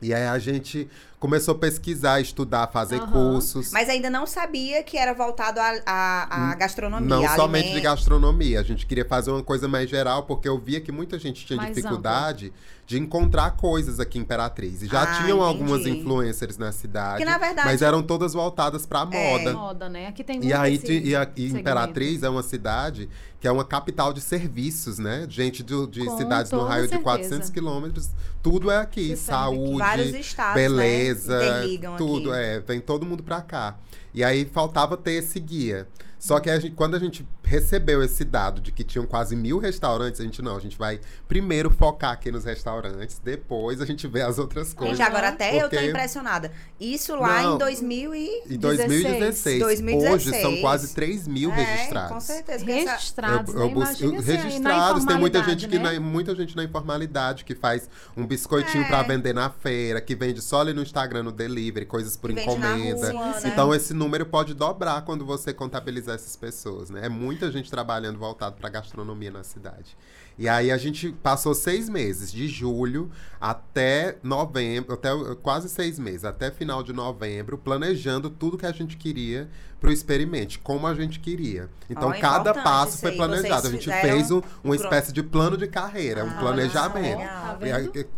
E 0.00 0.14
aí 0.14 0.28
a 0.28 0.38
gente 0.38 0.88
começou 1.24 1.54
a 1.54 1.58
pesquisar, 1.58 2.20
estudar, 2.20 2.66
fazer 2.66 3.00
uhum. 3.00 3.10
cursos. 3.10 3.72
Mas 3.72 3.88
ainda 3.88 4.10
não 4.10 4.26
sabia 4.26 4.82
que 4.82 4.98
era 4.98 5.14
voltado 5.14 5.58
à 5.58 6.54
gastronomia. 6.58 7.08
Não 7.08 7.26
somente 7.34 7.72
de 7.72 7.80
gastronomia. 7.80 8.60
A 8.60 8.62
gente 8.62 8.84
queria 8.84 9.06
fazer 9.06 9.30
uma 9.30 9.42
coisa 9.42 9.66
mais 9.66 9.88
geral, 9.88 10.24
porque 10.24 10.46
eu 10.46 10.58
via 10.58 10.82
que 10.82 10.92
muita 10.92 11.18
gente 11.18 11.46
tinha 11.46 11.56
mais 11.56 11.74
dificuldade 11.74 12.48
amplo. 12.48 12.58
de 12.86 12.98
encontrar 12.98 13.52
coisas 13.52 14.00
aqui 14.00 14.18
em 14.18 14.20
Imperatriz. 14.20 14.82
E 14.82 14.86
já 14.86 15.02
ah, 15.02 15.06
tinham 15.22 15.38
entendi. 15.38 15.62
algumas 15.64 15.86
influencers 15.86 16.58
na 16.58 16.70
cidade. 16.70 17.20
Que, 17.20 17.24
na 17.24 17.38
verdade, 17.38 17.68
mas 17.68 17.80
eram 17.80 18.02
todas 18.02 18.34
voltadas 18.34 18.84
para 18.84 19.08
é. 19.10 19.32
moda. 19.32 19.54
moda, 19.54 19.88
né? 19.88 20.08
Aqui 20.08 20.22
tem 20.22 20.44
e 20.44 20.52
aí 20.52 20.78
e, 20.86 21.16
a, 21.16 21.26
e 21.34 21.46
Imperatriz 21.46 22.22
é 22.22 22.28
uma 22.28 22.42
cidade 22.42 23.08
que 23.40 23.48
é 23.48 23.52
uma 23.52 23.64
capital 23.64 24.12
de 24.12 24.22
serviços, 24.22 24.98
né? 24.98 25.26
Gente 25.28 25.62
de, 25.62 25.86
de 25.86 26.16
cidades 26.16 26.50
no 26.50 26.64
raio 26.64 26.88
certeza. 26.88 26.98
de 26.98 27.04
400 27.04 27.50
quilômetros, 27.50 28.08
tudo 28.42 28.70
é 28.70 28.78
aqui. 28.78 29.14
Saúde, 29.16 29.78
né? 29.78 31.13
Né? 31.14 31.96
tudo. 31.96 32.32
Aqui. 32.32 32.40
É, 32.40 32.60
vem 32.60 32.80
todo 32.80 33.06
mundo 33.06 33.22
pra 33.22 33.40
cá. 33.40 33.78
E 34.12 34.22
aí 34.22 34.44
faltava 34.44 34.96
ter 34.96 35.12
esse 35.12 35.40
guia. 35.40 35.86
Só 36.18 36.40
que 36.40 36.48
a 36.48 36.58
gente, 36.58 36.74
quando 36.74 36.94
a 36.94 36.98
gente 36.98 37.26
recebeu 37.44 38.02
esse 38.02 38.24
dado 38.24 38.60
de 38.60 38.72
que 38.72 38.82
tinham 38.82 39.06
quase 39.06 39.36
mil 39.36 39.58
restaurantes, 39.58 40.20
a 40.20 40.24
gente 40.24 40.40
não, 40.42 40.56
a 40.56 40.60
gente 40.60 40.76
vai 40.78 41.00
primeiro 41.28 41.70
focar 41.70 42.12
aqui 42.12 42.32
nos 42.32 42.44
restaurantes, 42.44 43.20
depois 43.22 43.80
a 43.80 43.86
gente 43.86 44.06
vê 44.08 44.22
as 44.22 44.38
outras 44.38 44.72
coisas. 44.72 44.96
Gente, 44.96 45.06
agora 45.06 45.28
até 45.28 45.60
porque... 45.60 45.76
eu 45.76 45.80
tô 45.80 45.86
impressionada. 45.86 46.50
Isso 46.80 47.14
lá 47.14 47.42
não, 47.42 47.54
em 47.54 47.58
2016. 47.58 48.50
Em 48.50 48.58
2016. 48.58 49.60
2016. 49.60 50.12
Hoje 50.14 50.42
são 50.42 50.60
quase 50.60 50.94
3 50.94 51.28
mil 51.28 51.50
é, 51.52 51.54
registrados. 51.54 52.12
Com 52.12 52.20
certeza. 52.20 52.64
Registrados, 52.64 53.54
eu, 53.54 53.60
eu, 53.60 53.78
né? 53.78 53.94
eu, 54.00 54.20
Registrados, 54.20 55.04
tem 55.04 55.18
muita 55.18 55.42
gente, 55.42 55.66
né? 55.66 55.72
que 55.72 55.78
na, 55.78 56.00
muita 56.00 56.34
gente 56.34 56.56
na 56.56 56.64
informalidade 56.64 57.44
que 57.44 57.54
faz 57.54 57.88
um 58.16 58.26
biscoitinho 58.26 58.84
é. 58.84 58.88
para 58.88 59.02
vender 59.02 59.34
na 59.34 59.50
feira, 59.50 60.00
que 60.00 60.14
vende 60.14 60.40
só 60.40 60.60
ali 60.60 60.72
no 60.72 60.82
Instagram, 60.82 61.24
no 61.24 61.32
delivery, 61.32 61.86
coisas 61.86 62.16
por 62.16 62.32
que 62.32 62.40
encomenda. 62.40 63.12
Rua, 63.12 63.40
né? 63.40 63.42
Então 63.44 63.74
esse 63.74 63.92
número 63.92 64.26
pode 64.26 64.54
dobrar 64.54 65.02
quando 65.02 65.24
você 65.24 65.52
contabilizar 65.52 66.14
essas 66.14 66.36
pessoas, 66.36 66.90
né? 66.90 67.06
É 67.06 67.08
muita 67.34 67.50
gente 67.50 67.68
trabalhando 67.68 68.16
voltado 68.16 68.56
para 68.56 68.68
gastronomia 68.68 69.30
na 69.30 69.42
cidade. 69.42 69.96
E 70.38 70.48
aí 70.48 70.70
a 70.70 70.76
gente 70.76 71.12
passou 71.12 71.54
seis 71.54 71.88
meses, 71.88 72.32
de 72.32 72.48
julho 72.48 73.10
até 73.40 74.16
novembro, 74.22 74.94
até 74.94 75.10
quase 75.42 75.68
seis 75.68 75.98
meses, 75.98 76.24
até 76.24 76.50
final 76.50 76.82
de 76.82 76.92
novembro, 76.92 77.58
planejando 77.58 78.30
tudo 78.30 78.56
que 78.56 78.66
a 78.66 78.72
gente 78.72 78.96
queria 78.96 79.48
para 79.84 79.90
o 79.90 79.92
experimente, 79.92 80.58
como 80.58 80.86
a 80.86 80.94
gente 80.94 81.20
queria. 81.20 81.68
Então, 81.90 82.08
oh, 82.08 82.18
cada 82.18 82.54
passo 82.54 82.96
foi 82.96 83.12
planejado. 83.12 83.68
A 83.68 83.70
gente 83.70 83.90
fez 84.00 84.30
um, 84.30 84.40
uma 84.62 84.74
espécie 84.74 85.12
de 85.12 85.22
plano 85.22 85.58
de 85.58 85.66
carreira, 85.66 86.22
ah, 86.22 86.24
um 86.24 86.38
planejamento. 86.38 87.18
Tá 87.18 87.58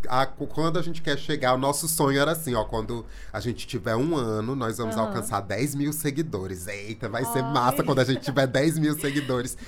a, 0.09 0.23
a, 0.23 0.27
quando 0.27 0.79
a 0.79 0.83
gente 0.83 1.03
quer 1.03 1.19
chegar, 1.19 1.55
o 1.55 1.59
nosso 1.59 1.89
sonho 1.89 2.21
era 2.21 2.31
assim, 2.31 2.55
ó, 2.55 2.63
quando 2.63 3.05
a 3.33 3.41
gente 3.41 3.67
tiver 3.67 3.97
um 3.97 4.15
ano, 4.17 4.55
nós 4.55 4.79
vamos 4.79 4.95
uhum. 4.95 5.03
alcançar 5.03 5.41
10 5.41 5.75
mil 5.75 5.93
seguidores. 5.93 6.69
Eita, 6.69 7.09
vai 7.09 7.25
Ai. 7.25 7.33
ser 7.33 7.43
massa 7.43 7.83
quando 7.83 7.99
a 7.99 8.05
gente 8.05 8.21
tiver 8.21 8.47
10 8.47 8.79
mil 8.79 8.95
seguidores 8.95 9.06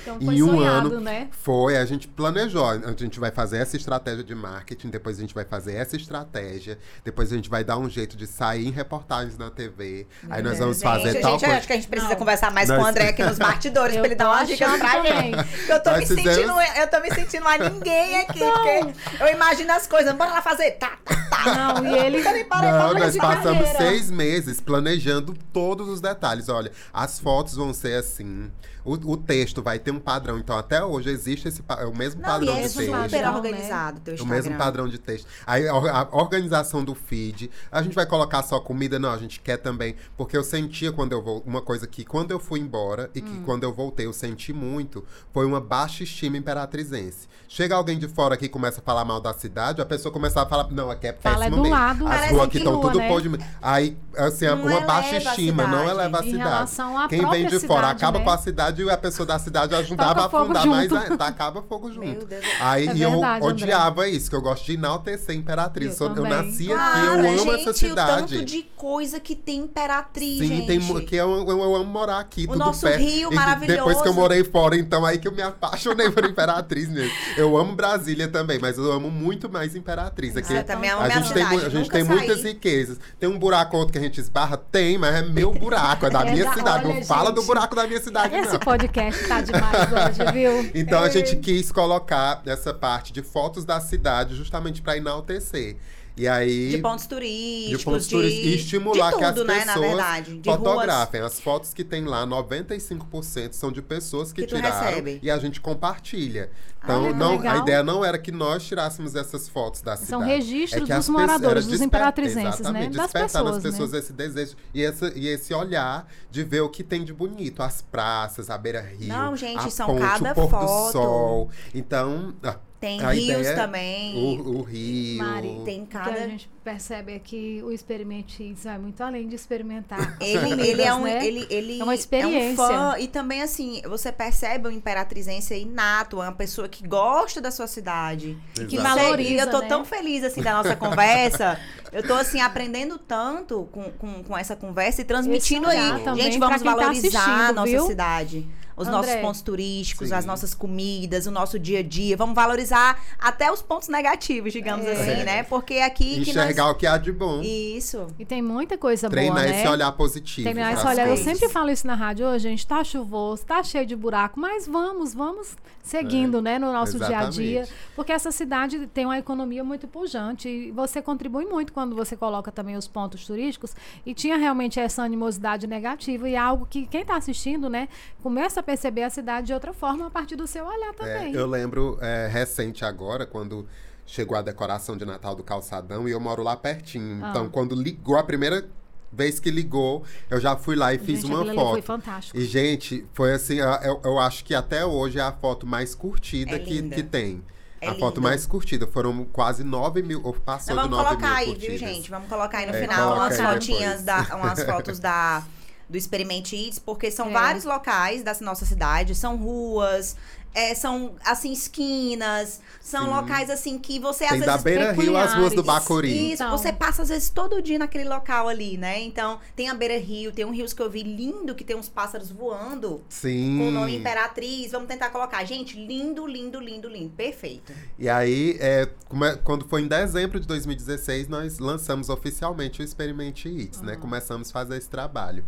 então, 0.02 0.18
em 0.20 0.42
um 0.42 0.48
sonhado, 0.48 0.88
ano. 0.88 1.00
Né? 1.00 1.28
Foi, 1.30 1.76
a 1.76 1.84
gente 1.84 2.08
planejou. 2.08 2.64
A 2.64 2.92
gente 2.96 3.18
vai 3.20 3.30
fazer 3.30 3.58
essa 3.58 3.76
estratégia 3.76 4.24
de 4.24 4.34
marketing, 4.34 4.88
depois 4.88 5.18
a 5.18 5.20
gente 5.20 5.34
vai 5.34 5.44
fazer 5.44 5.74
essa 5.74 5.96
estratégia, 5.96 6.78
depois 7.04 7.32
a 7.32 7.36
gente 7.36 7.48
vai 7.48 7.64
dar 7.64 7.78
um 7.78 7.88
jeito 7.88 8.16
de 8.16 8.26
sair 8.26 8.66
em 8.66 8.70
reportagens 8.70 9.36
na 9.36 9.50
TV. 9.50 10.06
Aí 10.28 10.42
nós 10.42 10.58
vamos 10.58 10.82
fazer 10.82 11.12
gente, 11.12 11.22
tal 11.22 11.32
gente, 11.32 11.40
coisa. 11.40 11.56
Acho 11.56 11.66
que 11.66 11.72
a 11.72 11.76
gente 11.76 11.88
precisa 11.88 12.12
não. 12.12 12.18
conversar 12.18 12.50
mais 12.52 12.68
nós... 12.68 12.78
com 12.78 12.84
o 12.84 12.86
André 12.86 13.08
aqui 13.08 13.22
nos 13.22 13.38
bastidores 13.38 13.96
pra 13.96 14.06
ele 14.06 14.14
dar 14.14 14.30
umas 14.30 14.48
dicas 14.48 14.78
pra 14.78 14.90
também. 14.90 15.34
gente. 15.34 15.70
Eu 15.70 15.82
tô 15.82 15.90
nós 15.90 16.00
me 16.00 16.06
fizemos... 16.06 16.34
sentindo, 16.34 16.80
eu 16.80 16.88
tô 16.88 17.00
me 17.00 17.14
sentindo 17.14 17.48
a 17.48 17.58
ninguém 17.70 18.16
aqui, 18.18 18.40
não. 18.40 18.52
porque 18.52 18.94
eu 19.20 19.28
imagino 19.28 19.72
as 19.72 19.86
coisas. 19.86 20.12
Bora 20.14 20.30
lá 20.30 20.42
fazer. 20.42 20.72
Tá, 20.72 20.98
tá, 21.04 21.28
tá. 21.30 21.54
Não, 21.54 21.86
e 21.86 21.98
ele. 21.98 22.22
Não, 22.22 22.94
nós 22.94 23.16
passamos 23.16 23.64
carreira. 23.64 23.78
seis 23.78 24.10
meses 24.10 24.60
planejando 24.60 25.34
todos 25.52 25.88
os 25.88 26.00
detalhes. 26.00 26.48
Olha, 26.48 26.70
as 26.92 27.18
fotos 27.18 27.54
vão 27.54 27.72
ser 27.72 27.98
assim. 27.98 28.50
O, 28.88 29.12
o, 29.12 29.16
texto 29.16 29.62
vai 29.62 29.78
ter 29.78 29.90
um 29.90 30.00
padrão. 30.00 30.38
Então, 30.38 30.56
até 30.56 30.82
hoje 30.82 31.10
existe 31.10 31.48
esse 31.48 31.62
é 31.68 31.84
o 31.84 31.94
mesmo 31.94 32.22
não, 32.22 32.28
padrão 32.28 32.54
e 32.54 32.58
é 32.58 32.68
de 32.68 32.74
texto. 32.74 33.02
super 33.02 33.28
organizado 33.28 34.00
teu 34.00 34.14
Instagram. 34.14 34.34
O 34.34 34.36
mesmo 34.36 34.56
padrão 34.56 34.88
de 34.88 34.98
texto. 34.98 35.26
Aí, 35.46 35.68
a, 35.68 36.08
organização 36.12 36.82
do 36.82 36.94
feed. 36.94 37.50
A 37.70 37.82
gente 37.82 37.94
vai 37.94 38.06
colocar 38.06 38.42
só 38.42 38.58
comida? 38.58 38.98
Não, 38.98 39.10
a 39.10 39.18
gente 39.18 39.40
quer 39.40 39.58
também. 39.58 39.94
Porque 40.16 40.36
eu 40.36 40.42
sentia 40.42 40.90
quando 40.90 41.12
eu 41.12 41.22
vou. 41.22 41.42
Uma 41.46 41.60
coisa 41.60 41.86
que 41.86 42.04
quando 42.04 42.30
eu 42.30 42.40
fui 42.40 42.60
embora 42.60 43.10
e 43.14 43.20
que 43.20 43.30
hum. 43.30 43.42
quando 43.44 43.64
eu 43.64 43.72
voltei 43.72 44.06
eu 44.06 44.12
senti 44.12 44.52
muito 44.52 45.04
foi 45.32 45.44
uma 45.44 45.60
baixa 45.60 46.02
estima 46.02 46.36
imperatrizense. 46.36 47.28
Chega 47.48 47.74
alguém 47.74 47.98
de 47.98 48.06
fora 48.06 48.34
aqui 48.34 48.44
e 48.44 48.48
começa 48.48 48.80
a 48.80 48.82
falar 48.82 49.06
mal 49.06 49.20
da 49.20 49.32
cidade, 49.32 49.80
a 49.80 49.86
pessoa 49.86 50.12
começa 50.12 50.42
a 50.42 50.46
falar, 50.46 50.70
não, 50.70 50.90
aqui 50.90 51.06
é 51.06 51.12
péssimo 51.12 51.32
Fala 51.32 51.46
é 51.46 51.50
do 51.50 51.56
mesmo. 51.56 51.70
Lado, 51.70 52.06
As 52.06 52.30
ruas 52.30 52.44
aqui 52.44 52.58
estão 52.58 52.78
tudo 52.78 52.98
né? 52.98 53.08
pôr 53.08 53.22
de... 53.22 53.30
Aí, 53.62 53.96
assim, 54.18 54.44
não 54.44 54.66
uma 54.66 54.82
baixa 54.82 55.16
estima, 55.16 55.66
não 55.66 55.88
eleva 55.88 56.20
a 56.20 56.22
cidade. 56.22 56.70
Quem 57.08 57.28
vem 57.30 57.46
de 57.46 57.58
fora 57.60 57.88
acaba 57.88 58.18
né? 58.18 58.24
com 58.24 58.30
a 58.30 58.36
cidade 58.36 58.77
e 58.82 58.90
a 58.90 58.96
pessoa 58.96 59.26
da 59.26 59.38
cidade 59.38 59.74
ajudava 59.74 60.22
a 60.22 60.26
afundar 60.26 60.66
mais, 60.66 60.90
tacava 61.16 61.62
fogo 61.62 61.92
junto. 61.92 62.26
Aí 62.60 62.88
é 62.88 62.94
e 62.94 63.02
eu 63.02 63.12
verdade, 63.12 63.46
odiava 63.46 64.02
André. 64.02 64.10
isso, 64.10 64.30
que 64.30 64.36
eu 64.36 64.42
gosto 64.42 64.64
de 64.64 64.74
enaltecer 64.74 65.34
Imperatriz. 65.34 65.98
Eu, 66.00 66.14
eu, 66.14 66.24
nasci 66.24 66.72
aqui, 66.72 67.06
eu 67.06 67.12
amo 67.12 67.38
gente, 67.38 67.50
essa 67.60 67.72
cidade. 67.72 68.36
O 68.36 68.38
tanto 68.38 68.44
de 68.44 68.62
coisa 68.76 69.20
que 69.20 69.34
tem 69.34 69.60
Imperatriz, 69.60 70.38
Sim, 70.38 70.48
gente. 70.48 70.66
tem 70.66 70.78
que 71.04 71.16
eu, 71.16 71.30
eu, 71.30 71.48
eu, 71.48 71.76
amo 71.76 71.84
morar 71.84 72.18
aqui, 72.18 72.44
o 72.44 72.48
tudo 72.48 72.58
nosso 72.58 72.82
perto. 72.82 73.00
Rio 73.00 73.32
e 73.32 73.34
maravilhoso. 73.34 73.78
Depois 73.78 74.02
que 74.02 74.08
eu 74.08 74.14
morei 74.14 74.44
fora, 74.44 74.76
então 74.76 75.04
aí 75.04 75.18
que 75.18 75.28
eu 75.28 75.32
me 75.32 75.42
apaixonei 75.42 76.10
por 76.10 76.24
Imperatriz 76.24 76.88
mesmo. 76.88 77.12
Eu 77.36 77.56
amo 77.56 77.74
Brasília 77.74 78.28
também, 78.28 78.58
mas 78.58 78.78
eu 78.78 78.90
amo 78.92 79.10
muito 79.10 79.48
mais 79.48 79.74
Imperatriz. 79.74 80.36
Aqui, 80.36 80.48
Você 80.48 80.62
também 80.62 80.90
ama 80.90 81.02
a 81.02 81.08
gente 81.08 81.28
cidade, 81.28 81.48
tem, 81.48 81.66
a 81.66 81.68
gente 81.68 81.90
tem 81.90 82.04
muitas 82.04 82.42
riquezas. 82.42 82.98
Tem 83.18 83.28
um 83.28 83.38
buraco 83.38 83.76
outro 83.76 83.92
que 83.92 83.98
a 83.98 84.02
gente 84.02 84.20
esbarra? 84.20 84.56
Tem, 84.56 84.98
mas 84.98 85.14
é 85.14 85.22
meu 85.22 85.52
buraco, 85.52 86.06
é 86.06 86.10
da 86.10 86.26
é 86.26 86.32
minha 86.32 86.44
da, 86.44 86.54
cidade. 86.54 86.78
Olha, 86.78 86.88
não 86.88 86.94
gente, 86.94 87.06
fala 87.06 87.32
do 87.32 87.42
buraco 87.42 87.74
da 87.74 87.86
minha 87.86 88.00
cidade, 88.00 88.34
esse 88.34 88.52
não. 88.52 88.60
Podcast 88.68 89.26
tá 89.26 89.40
demais 89.40 89.90
hoje, 89.90 90.30
viu? 90.30 90.70
então 90.78 91.02
a 91.02 91.08
gente 91.08 91.36
quis 91.36 91.72
colocar 91.72 92.42
essa 92.44 92.74
parte 92.74 93.14
de 93.14 93.22
fotos 93.22 93.64
da 93.64 93.80
cidade 93.80 94.34
justamente 94.34 94.82
para 94.82 94.94
enaltecer. 94.94 95.78
E 96.18 96.26
aí, 96.26 96.70
de 96.70 96.78
pontos 96.78 97.06
turísticos, 97.06 97.78
de 97.78 97.84
pontos 97.84 98.08
de, 98.08 98.10
turísticos 98.10 98.46
e 98.46 98.54
estimular 98.56 99.10
tudo, 99.12 99.18
que 99.18 99.24
as 99.24 99.46
né, 99.46 99.64
pessoas 99.64 100.04
fotografem. 100.44 101.20
Ruas... 101.20 101.32
As 101.32 101.40
fotos 101.40 101.72
que 101.72 101.84
tem 101.84 102.04
lá, 102.04 102.26
95% 102.26 103.52
são 103.52 103.70
de 103.70 103.80
pessoas 103.80 104.32
que, 104.32 104.42
que 104.42 104.48
tiraram 104.48 105.04
e 105.22 105.30
a 105.30 105.38
gente 105.38 105.60
compartilha. 105.60 106.50
Então, 106.82 107.12
não, 107.12 107.40
a 107.48 107.58
ideia 107.58 107.82
não 107.82 108.04
era 108.04 108.18
que 108.18 108.32
nós 108.32 108.64
tirássemos 108.64 109.14
essas 109.14 109.48
fotos 109.48 109.82
da 109.82 109.94
cidade. 109.94 110.10
São 110.10 110.20
registros 110.20 110.88
é 110.88 110.96
dos 110.96 111.08
moradores, 111.08 111.66
dos 111.66 111.80
imperatrizenses, 111.80 112.60
né? 112.70 112.88
Das 112.88 113.06
despertar 113.06 113.42
pessoas, 113.42 113.54
nas 113.54 113.62
pessoas 113.62 113.92
né? 113.92 113.98
esse 113.98 114.12
desejo 114.12 114.56
e, 114.72 114.84
essa, 114.84 115.12
e 115.14 115.28
esse 115.28 115.52
olhar 115.52 116.08
de 116.30 116.44
ver 116.44 116.60
o 116.60 116.68
que 116.68 116.82
tem 116.82 117.04
de 117.04 117.12
bonito. 117.12 117.62
As 117.62 117.82
praças, 117.82 118.48
a 118.48 118.56
beira-rio, 118.56 119.08
Não, 119.08 119.36
gente, 119.36 119.66
a 119.66 119.70
são 119.70 119.86
ponte, 119.86 120.00
cada 120.00 120.32
o 120.32 120.34
pôr 120.34 120.50
foto. 120.50 120.66
do 120.66 120.92
sol. 120.92 121.50
Então, 121.74 122.34
tem 122.80 123.02
a 123.02 123.10
rios 123.10 123.40
ideia, 123.40 123.56
também. 123.56 124.16
O, 124.16 124.58
o 124.58 124.62
rio. 124.62 125.18
Mari, 125.18 125.60
tem 125.64 125.84
cada... 125.84 126.10
O 126.10 126.14
que 126.14 126.20
a 126.20 126.28
gente 126.28 126.50
percebe 126.62 127.12
é 127.12 127.18
que 127.18 127.60
o 127.64 127.72
Experimente 127.72 128.54
vai 128.62 128.78
muito 128.78 129.02
além 129.02 129.26
de 129.26 129.34
experimentar. 129.34 130.16
Ele, 130.20 130.68
ele 130.68 130.82
é 130.82 130.94
um, 130.94 131.02
né? 131.02 131.26
ele, 131.26 131.46
ele 131.50 131.80
é 131.80 131.82
uma 131.84 131.94
experiência. 131.94 132.48
É 132.48 132.52
um 132.52 132.56
fã, 132.56 132.96
e 132.98 133.08
também, 133.08 133.42
assim, 133.42 133.80
você 133.88 134.12
percebe 134.12 134.68
o 134.68 134.70
imperatrizense 134.70 135.54
inato, 135.54 136.20
é 136.20 136.26
uma 136.26 136.32
pessoa 136.32 136.68
que 136.68 136.86
gosta 136.86 137.40
da 137.40 137.50
sua 137.50 137.66
cidade. 137.66 138.36
Exato. 138.54 138.68
Que 138.68 138.78
valoriza, 138.78 139.30
E 139.30 139.38
eu 139.38 139.50
tô 139.50 139.60
né? 139.60 139.68
tão 139.68 139.84
feliz, 139.84 140.22
assim, 140.22 140.42
da 140.42 140.52
nossa 140.52 140.76
conversa. 140.76 141.58
Eu 141.90 142.06
tô, 142.06 142.12
assim, 142.12 142.38
aprendendo 142.38 142.98
tanto 142.98 143.66
com, 143.72 143.84
com, 143.92 144.22
com 144.22 144.36
essa 144.36 144.54
conversa 144.54 145.00
e 145.00 145.04
transmitindo 145.06 145.66
aí. 145.66 145.78
Gente, 146.16 146.38
vamos 146.38 146.60
tá 146.60 146.74
valorizar 146.74 147.24
tá 147.24 147.48
a 147.48 147.52
nossa 147.52 147.70
viu? 147.70 147.86
cidade 147.86 148.46
os 148.78 148.86
André, 148.86 148.92
nossos 148.92 149.16
pontos 149.16 149.42
turísticos, 149.42 150.08
sim. 150.08 150.14
as 150.14 150.24
nossas 150.24 150.54
comidas, 150.54 151.26
o 151.26 151.30
nosso 151.30 151.58
dia 151.58 151.80
a 151.80 151.82
dia. 151.82 152.16
Vamos 152.16 152.34
valorizar 152.34 152.98
até 153.18 153.50
os 153.52 153.60
pontos 153.60 153.88
negativos, 153.88 154.52
digamos 154.52 154.86
é. 154.86 154.92
assim, 154.92 155.24
né? 155.24 155.42
Porque 155.42 155.78
aqui 155.78 156.20
Enxergar 156.20 156.48
que 156.48 156.60
nós... 156.60 156.70
o 156.70 156.74
que 156.74 156.86
há 156.86 156.96
de 156.96 157.12
bom. 157.12 157.40
Isso. 157.42 158.06
E 158.18 158.24
tem 158.24 158.40
muita 158.40 158.78
coisa 158.78 159.10
Treinar 159.10 159.34
boa, 159.34 159.42
né? 159.42 159.48
Treinar 159.48 159.66
esse 159.66 159.72
olhar 159.72 159.92
positivo. 159.92 160.50
Treinar 160.50 160.72
esse 160.72 160.86
olhar. 160.86 161.08
Eu 161.08 161.16
sempre 161.16 161.48
falo 161.48 161.70
isso 161.70 161.86
na 161.86 161.94
rádio. 161.94 162.26
Hoje, 162.26 162.44
gente, 162.48 162.66
tá 162.66 162.82
chuvoso, 162.84 163.44
tá 163.44 163.62
cheio 163.62 163.84
de 163.84 163.96
buraco, 163.96 164.38
mas 164.38 164.66
vamos, 164.66 165.14
vamos 165.14 165.56
seguindo, 165.88 166.38
é. 166.38 166.42
né, 166.42 166.58
no 166.58 166.72
nosso 166.72 166.96
Exatamente. 166.96 167.40
dia 167.40 167.60
a 167.60 167.64
dia. 167.64 167.74
Porque 167.96 168.12
essa 168.12 168.30
cidade 168.30 168.86
tem 168.88 169.06
uma 169.06 169.18
economia 169.18 169.64
muito 169.64 169.88
pujante 169.88 170.48
e 170.48 170.70
você 170.70 171.00
contribui 171.00 171.46
muito 171.46 171.72
quando 171.72 171.96
você 171.96 172.16
coloca 172.16 172.52
também 172.52 172.76
os 172.76 172.86
pontos 172.86 173.26
turísticos 173.26 173.74
e 174.04 174.14
tinha 174.14 174.36
realmente 174.36 174.78
essa 174.78 175.02
animosidade 175.02 175.66
negativa 175.66 176.28
e 176.28 176.34
é 176.34 176.38
algo 176.38 176.66
que 176.66 176.86
quem 176.86 177.00
está 177.00 177.16
assistindo, 177.16 177.68
né, 177.68 177.88
começa 178.22 178.60
a 178.60 178.62
perceber 178.68 179.02
a 179.02 179.08
cidade 179.08 179.46
de 179.46 179.54
outra 179.54 179.72
forma 179.72 180.08
a 180.08 180.10
partir 180.10 180.36
do 180.36 180.46
seu 180.46 180.66
olhar 180.66 180.90
é, 180.90 180.92
também. 180.92 181.34
É, 181.34 181.38
eu 181.38 181.46
lembro 181.46 181.98
é, 182.02 182.28
recente 182.30 182.84
agora, 182.84 183.24
quando 183.24 183.66
chegou 184.04 184.36
a 184.36 184.42
decoração 184.42 184.94
de 184.94 185.06
Natal 185.06 185.34
do 185.34 185.42
calçadão 185.42 186.06
e 186.06 186.10
eu 186.10 186.20
moro 186.20 186.42
lá 186.42 186.54
pertinho. 186.54 187.24
Ah. 187.24 187.30
Então, 187.30 187.48
quando 187.48 187.74
ligou 187.74 188.18
a 188.18 188.22
primeira 188.22 188.68
vez 189.10 189.40
que 189.40 189.50
ligou, 189.50 190.04
eu 190.28 190.38
já 190.38 190.54
fui 190.54 190.76
lá 190.76 190.92
e 190.92 190.98
fiz 190.98 191.22
gente, 191.22 191.32
uma 191.32 191.46
foto. 191.54 191.72
Foi 191.72 191.82
fantástico. 191.82 192.36
E, 192.36 192.44
gente, 192.44 193.06
foi 193.14 193.32
assim, 193.32 193.56
eu, 193.56 194.02
eu 194.04 194.18
acho 194.18 194.44
que 194.44 194.54
até 194.54 194.84
hoje 194.84 195.18
é 195.18 195.22
a 195.22 195.32
foto 195.32 195.66
mais 195.66 195.94
curtida 195.94 196.56
é 196.56 196.58
que, 196.58 196.82
que 196.90 197.02
tem. 197.02 197.42
É 197.80 197.86
a 197.86 197.90
lindo. 197.92 198.00
foto 198.00 198.20
mais 198.20 198.44
curtida. 198.44 198.86
Foram 198.86 199.24
quase 199.24 199.64
9 199.64 200.02
mil. 200.02 200.20
Ou 200.22 200.34
passou 200.34 200.76
Não, 200.76 200.82
de 200.82 200.90
9 200.90 200.90
mil. 200.90 201.04
Vamos 201.04 201.20
colocar 201.20 201.36
aí, 201.38 201.46
curtidas. 201.46 201.80
viu, 201.80 201.88
gente? 201.88 202.10
Vamos 202.10 202.28
colocar 202.28 202.58
aí 202.58 202.66
no 202.66 202.74
é, 202.74 202.80
final 202.82 203.14
umas 203.14 203.40
fotinhas 203.40 204.02
da, 204.02 204.20
umas 204.36 204.62
fotos 204.62 204.98
da 204.98 205.42
do 205.88 205.96
Experimente 205.96 206.54
Eats, 206.54 206.78
porque 206.78 207.10
são 207.10 207.28
é. 207.28 207.32
vários 207.32 207.64
locais 207.64 208.22
da 208.22 208.36
nossa 208.40 208.66
cidade, 208.66 209.14
são 209.14 209.36
ruas, 209.36 210.16
é, 210.54 210.74
são, 210.74 211.14
assim, 211.24 211.52
esquinas, 211.52 212.60
são 212.80 213.04
Sim. 213.04 213.10
locais, 213.10 213.50
assim, 213.50 213.78
que 213.78 214.00
você 214.00 214.26
Tem 214.26 214.40
às 214.40 214.46
da 214.46 214.56
vezes... 214.56 214.64
Beira 214.64 214.92
Rio 214.92 215.16
às 215.16 215.34
ruas 215.34 215.52
do 215.54 215.62
Bacuri. 215.62 216.32
Isso, 216.32 216.42
então. 216.42 216.50
você 216.50 216.72
passa, 216.72 217.02
às 217.02 217.10
vezes, 217.10 217.30
todo 217.30 217.62
dia 217.62 217.78
naquele 217.78 218.08
local 218.08 218.48
ali, 218.48 218.76
né? 218.76 219.00
Então, 219.00 219.38
tem 219.54 219.68
a 219.68 219.74
Beira 219.74 219.98
Rio, 219.98 220.32
tem 220.32 220.44
um 220.44 220.50
rios 220.50 220.72
que 220.72 220.82
eu 220.82 220.90
vi 220.90 221.02
lindo, 221.02 221.54
que 221.54 221.62
tem 221.62 221.76
uns 221.76 221.88
pássaros 221.88 222.30
voando. 222.30 223.02
Sim. 223.08 223.58
Com 223.58 223.68
o 223.68 223.70
nome 223.70 223.96
Imperatriz, 223.96 224.72
vamos 224.72 224.88
tentar 224.88 225.10
colocar. 225.10 225.44
Gente, 225.44 225.76
lindo, 225.78 226.26
lindo, 226.26 226.58
lindo, 226.58 226.88
lindo, 226.88 227.10
perfeito. 227.10 227.72
E 227.98 228.08
aí, 228.08 228.56
é, 228.58 228.82
é 228.82 229.36
quando 229.44 229.64
foi 229.68 229.82
em 229.82 229.88
dezembro 229.88 230.40
de 230.40 230.46
2016, 230.46 231.28
nós 231.28 231.58
lançamos 231.58 232.08
oficialmente 232.08 232.80
o 232.80 232.84
Experimente 232.84 233.48
Eats, 233.48 233.78
uhum. 233.78 233.86
né? 233.86 233.96
Começamos 233.96 234.50
a 234.50 234.52
fazer 234.52 234.76
esse 234.76 234.88
trabalho. 234.88 235.44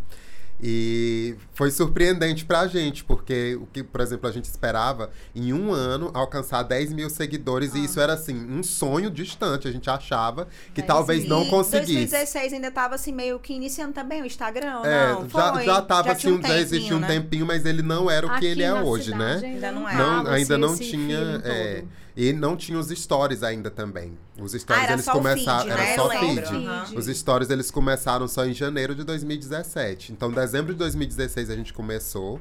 E 0.63 1.37
foi 1.55 1.71
surpreendente 1.71 2.45
pra 2.45 2.67
gente, 2.67 3.03
porque 3.03 3.59
o 3.61 3.67
que, 3.67 3.83
por 3.83 4.01
exemplo, 4.01 4.29
a 4.29 4.33
gente 4.33 4.45
esperava 4.45 5.11
em 5.35 5.53
um 5.53 5.73
ano 5.73 6.11
alcançar 6.13 6.63
10 6.63 6.93
mil 6.93 7.09
seguidores, 7.09 7.75
ah. 7.75 7.79
e 7.79 7.85
isso 7.85 8.01
era 8.01 8.13
assim, 8.13 8.35
um 8.51 8.63
sonho 8.63 9.11
distante. 9.11 9.67
A 9.67 9.73
gente 9.73 9.89
achava 9.89 10.49
que 10.75 10.83
talvez 10.83 11.27
não 11.27 11.47
conseguisse. 11.47 11.93
Em 11.93 12.07
2016 12.07 12.53
ainda 12.53 12.71
tava 12.71 12.95
assim, 12.95 13.13
meio 13.13 13.39
que 13.39 13.55
iniciando 13.55 13.93
também 13.93 14.21
o 14.21 14.27
Instagram, 14.27 14.83
é, 14.85 15.13
não? 15.13 15.29
Já, 15.29 15.53
foi? 15.53 15.65
já 15.65 15.83
tava 15.83 16.09
já 16.09 16.13
assim, 16.13 16.33
um 16.33 16.43
já 16.43 16.59
existia 16.59 16.97
um 16.97 17.01
né? 17.01 17.07
tempinho, 17.07 17.47
mas 17.47 17.65
ele 17.65 17.83
não 17.83 18.11
era 18.11 18.27
o 18.27 18.31
Aqui 18.31 18.41
que 18.41 18.47
ele 18.47 18.63
é 18.63 18.75
hoje, 18.75 19.15
né? 19.15 19.41
Ainda 19.43 19.73
não 19.73 19.89
era. 19.89 19.99
Não, 19.99 20.27
ainda 20.31 20.59
não 20.59 20.77
tinha. 20.77 21.41
É, 21.45 21.85
e 22.17 22.33
não 22.33 22.57
tinha 22.57 22.79
os 22.79 22.89
stories 22.89 23.43
ainda 23.43 23.71
também. 23.71 24.19
Os 24.39 24.53
stories 24.53 24.89
ah, 24.89 24.93
eles 24.93 25.07
começaram. 25.07 25.63
Feed, 25.63 25.73
era 25.73 25.83
né? 25.83 25.95
só 25.95 26.11
feed. 26.11 26.55
Uhum. 26.55 26.99
Os 26.99 27.07
stories 27.07 27.51
eles 27.51 27.71
começaram 27.71 28.29
só 28.29 28.45
em 28.45 28.53
janeiro 28.53 28.95
de 28.95 29.05
2017. 29.05 30.13
Então, 30.13 30.31
dezembro 30.31 30.73
de 30.73 30.79
2016 30.79 31.51
a 31.51 31.57
gente 31.57 31.73
começou. 31.73 32.41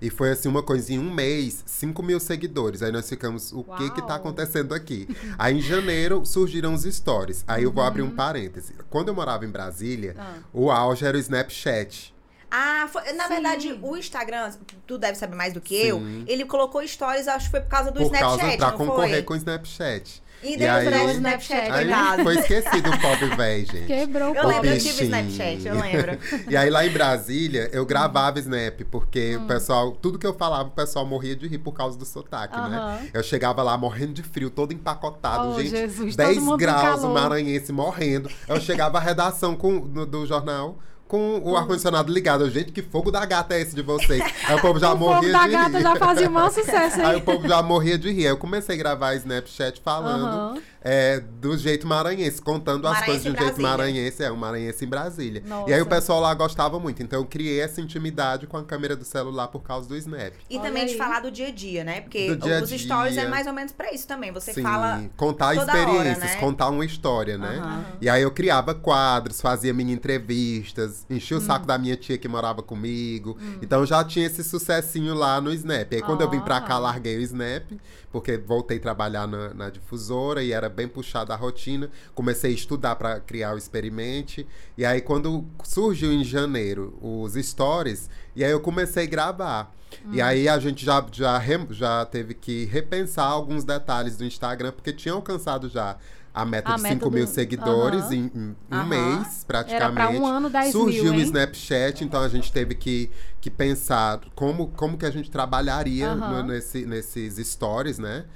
E 0.00 0.10
foi 0.10 0.30
assim, 0.30 0.48
uma 0.48 0.62
coisa 0.62 0.92
em 0.92 0.98
um 0.98 1.10
mês, 1.10 1.62
5 1.64 2.02
mil 2.02 2.20
seguidores. 2.20 2.82
Aí 2.82 2.92
nós 2.92 3.08
ficamos, 3.08 3.52
o 3.52 3.64
Uau. 3.66 3.78
que 3.78 3.90
que 3.90 4.06
tá 4.06 4.16
acontecendo 4.16 4.74
aqui? 4.74 5.08
Aí 5.38 5.56
em 5.56 5.62
janeiro 5.62 6.24
surgiram 6.26 6.74
os 6.74 6.82
stories. 6.82 7.44
Aí 7.46 7.62
eu 7.62 7.72
vou 7.72 7.82
abrir 7.82 8.02
um 8.02 8.06
uhum. 8.06 8.14
parêntese. 8.14 8.74
Quando 8.90 9.08
eu 9.08 9.14
morava 9.14 9.44
em 9.46 9.50
Brasília, 9.50 10.14
ah. 10.18 10.34
o 10.52 10.70
auge 10.70 11.04
era 11.06 11.16
o 11.16 11.20
Snapchat. 11.20 12.14
Ah, 12.50 12.88
foi, 12.90 13.12
na 13.12 13.24
Sim. 13.24 13.34
verdade, 13.34 13.78
o 13.82 13.96
Instagram, 13.96 14.52
tu 14.86 14.96
deve 14.98 15.16
saber 15.18 15.34
mais 15.34 15.52
do 15.52 15.60
que 15.60 15.82
Sim. 15.82 15.88
eu, 15.88 16.02
ele 16.26 16.44
colocou 16.44 16.86
stories, 16.86 17.28
acho 17.28 17.46
que 17.46 17.50
foi 17.50 17.60
por 17.60 17.68
causa 17.68 17.90
do 17.90 18.00
por 18.00 18.06
Snapchat. 18.06 18.38
Causa, 18.38 18.56
pra 18.56 18.72
concorrer 18.72 19.14
foi? 19.16 19.22
com 19.22 19.34
o 19.34 19.36
Snapchat. 19.36 20.22
E, 20.42 20.56
e 20.56 20.66
aí, 20.66 21.06
o 21.06 21.10
Snapchat, 21.10 21.70
aí 21.72 22.22
foi 22.22 22.36
esquecido 22.36 22.90
o 22.90 23.00
pobre 23.00 23.34
velho, 23.34 23.66
gente. 23.66 23.86
Quebrou 23.86 24.32
o 24.32 24.36
Eu 24.36 24.46
lembro, 24.46 24.68
eu 24.68 24.78
tive 24.78 25.04
Snapchat, 25.04 25.66
eu 25.66 25.74
lembro. 25.80 26.18
e 26.48 26.56
aí 26.56 26.68
lá 26.68 26.86
em 26.86 26.90
Brasília, 26.90 27.70
eu 27.72 27.84
gravava 27.86 28.38
Snap, 28.38 28.82
porque 28.90 29.36
hum. 29.36 29.44
o 29.44 29.46
pessoal, 29.46 29.92
tudo 29.92 30.18
que 30.18 30.26
eu 30.26 30.34
falava, 30.34 30.68
o 30.68 30.72
pessoal 30.72 31.06
morria 31.06 31.34
de 31.34 31.48
rir 31.48 31.58
por 31.58 31.72
causa 31.72 31.98
do 31.98 32.04
sotaque, 32.04 32.54
uh 32.54 32.62
-huh. 32.62 32.68
né? 32.68 33.10
Eu 33.14 33.22
chegava 33.22 33.62
lá 33.62 33.76
morrendo 33.78 34.12
de 34.12 34.22
frio, 34.22 34.50
todo 34.50 34.72
empacotado, 34.72 35.48
oh, 35.48 35.58
gente. 35.58 35.70
Jesus, 35.70 36.14
10 36.14 36.56
graus, 36.56 37.02
o 37.02 37.08
maranhense 37.08 37.72
morrendo. 37.72 38.30
Eu 38.46 38.60
chegava 38.60 38.98
à 38.98 39.00
redação 39.00 39.56
com, 39.56 39.72
no, 39.72 40.04
do 40.04 40.26
jornal 40.26 40.78
com 41.08 41.40
o 41.44 41.56
ar-condicionado 41.56 42.12
ligado. 42.12 42.48
Gente, 42.50 42.72
que 42.72 42.82
fogo 42.82 43.10
da 43.10 43.24
gata 43.24 43.54
é 43.54 43.60
esse 43.60 43.74
de 43.74 43.82
vocês? 43.82 44.22
Aí 44.48 44.56
o 44.56 44.60
povo 44.60 44.78
já 44.78 44.92
o 44.94 44.98
morria 44.98 45.20
de 45.20 45.26
rir. 45.26 45.32
fogo 45.32 45.52
da 45.52 45.58
gata 45.58 45.80
já 45.80 45.96
fazia 45.96 46.30
um 46.30 46.50
sucesso 46.50 47.00
aí. 47.00 47.06
Aí 47.06 47.16
o 47.16 47.20
povo 47.22 47.48
já 47.48 47.62
morria 47.62 47.98
de 47.98 48.10
rir. 48.10 48.26
Aí 48.26 48.32
eu 48.32 48.36
comecei 48.36 48.74
a 48.74 48.78
gravar 48.78 49.14
Snapchat 49.14 49.80
falando... 49.80 50.54
Uhum 50.54 50.75
é, 50.88 51.18
do 51.18 51.58
jeito 51.58 51.84
maranhense, 51.84 52.40
contando 52.40 52.84
maranhense 52.84 53.00
as 53.00 53.06
coisas 53.06 53.22
de 53.24 53.30
um 53.30 53.44
jeito 53.44 53.60
maranhense, 53.60 54.22
é, 54.22 54.30
um 54.30 54.36
maranhense 54.36 54.84
em 54.84 54.88
Brasília. 54.88 55.42
Nossa. 55.44 55.68
E 55.68 55.74
aí 55.74 55.82
o 55.82 55.86
pessoal 55.86 56.20
lá 56.20 56.32
gostava 56.32 56.78
muito. 56.78 57.02
Então 57.02 57.18
eu 57.18 57.26
criei 57.26 57.60
essa 57.60 57.80
intimidade 57.80 58.46
com 58.46 58.56
a 58.56 58.62
câmera 58.62 58.94
do 58.94 59.04
celular 59.04 59.48
por 59.48 59.64
causa 59.64 59.88
do 59.88 59.96
Snap. 59.96 60.32
E 60.48 60.56
Olha 60.56 60.68
também 60.68 60.84
aí. 60.84 60.88
de 60.88 60.96
falar 60.96 61.18
do 61.18 61.30
dia 61.32 61.48
a 61.48 61.50
dia, 61.50 61.82
né? 61.82 62.02
Porque 62.02 62.36
dia 62.36 62.62
os 62.62 62.70
stories 62.70 63.16
é 63.16 63.26
mais 63.26 63.48
ou 63.48 63.52
menos 63.52 63.72
pra 63.72 63.92
isso 63.92 64.06
também. 64.06 64.30
Você 64.30 64.52
Sim, 64.52 64.62
fala. 64.62 65.02
Contar 65.16 65.56
experiências, 65.56 66.18
hora, 66.18 66.34
né? 66.34 66.36
contar 66.36 66.68
uma 66.68 66.84
história, 66.84 67.36
né? 67.36 67.58
Uhum. 67.58 67.96
E 68.00 68.08
aí 68.08 68.22
eu 68.22 68.30
criava 68.30 68.72
quadros, 68.72 69.40
fazia 69.40 69.74
mini 69.74 69.92
entrevistas, 69.92 71.04
enchia 71.10 71.36
o 71.36 71.40
hum. 71.40 71.44
saco 71.44 71.66
da 71.66 71.76
minha 71.76 71.96
tia 71.96 72.16
que 72.16 72.28
morava 72.28 72.62
comigo. 72.62 73.36
Hum. 73.40 73.58
Então 73.60 73.84
já 73.84 74.04
tinha 74.04 74.26
esse 74.26 74.44
sucessinho 74.44 75.14
lá 75.14 75.40
no 75.40 75.52
Snap. 75.52 75.92
Aí 75.92 76.00
quando 76.00 76.20
oh. 76.20 76.24
eu 76.24 76.30
vim 76.30 76.40
pra 76.40 76.60
cá, 76.60 76.78
larguei 76.78 77.16
o 77.16 77.22
Snap, 77.22 77.72
porque 78.16 78.38
voltei 78.38 78.78
a 78.78 78.80
trabalhar 78.80 79.28
na, 79.28 79.52
na 79.52 79.68
difusora 79.68 80.42
e 80.42 80.50
era 80.50 80.70
bem 80.70 80.88
puxada 80.88 81.34
a 81.34 81.36
rotina. 81.36 81.90
Comecei 82.14 82.50
a 82.50 82.54
estudar 82.54 82.96
para 82.96 83.20
criar 83.20 83.52
o 83.54 83.58
experimente. 83.58 84.46
E 84.74 84.86
aí, 84.86 85.02
quando 85.02 85.44
surgiu 85.62 86.10
em 86.10 86.24
janeiro 86.24 86.96
os 87.02 87.34
stories, 87.34 88.08
e 88.34 88.42
aí 88.42 88.50
eu 88.50 88.60
comecei 88.60 89.04
a 89.04 89.06
gravar. 89.06 89.76
Hum. 90.02 90.14
E 90.14 90.22
aí 90.22 90.48
a 90.48 90.58
gente 90.58 90.82
já, 90.82 91.04
já, 91.12 91.38
já 91.68 92.06
teve 92.06 92.32
que 92.32 92.64
repensar 92.64 93.26
alguns 93.26 93.64
detalhes 93.64 94.16
do 94.16 94.24
Instagram, 94.24 94.72
porque 94.72 94.94
tinha 94.94 95.12
alcançado 95.12 95.68
já 95.68 95.98
a 96.36 96.44
meta 96.44 96.74
a 96.74 96.76
de 96.76 96.82
5 96.82 97.10
mil 97.10 97.24
do... 97.24 97.30
seguidores 97.30 98.04
uhum. 98.04 98.12
em, 98.12 98.30
em 98.34 98.56
um 98.70 98.78
uhum. 98.78 98.86
mês, 98.86 99.42
praticamente. 99.42 99.98
Era 99.98 100.10
um 100.10 100.26
ano, 100.26 100.50
10 100.50 100.70
Surgiu 100.70 101.04
mil, 101.04 101.14
o 101.14 101.20
Snapchat, 101.20 102.04
então 102.04 102.20
a 102.20 102.28
gente 102.28 102.52
teve 102.52 102.74
que, 102.74 103.10
que 103.40 103.48
pensar 103.48 104.20
como, 104.34 104.68
como 104.68 104.98
que 104.98 105.06
a 105.06 105.10
gente 105.10 105.30
trabalharia 105.30 106.14
no, 106.14 106.42
nesse, 106.42 106.84
nesses 106.84 107.36
stories, 107.48 107.98
né? 107.98 108.26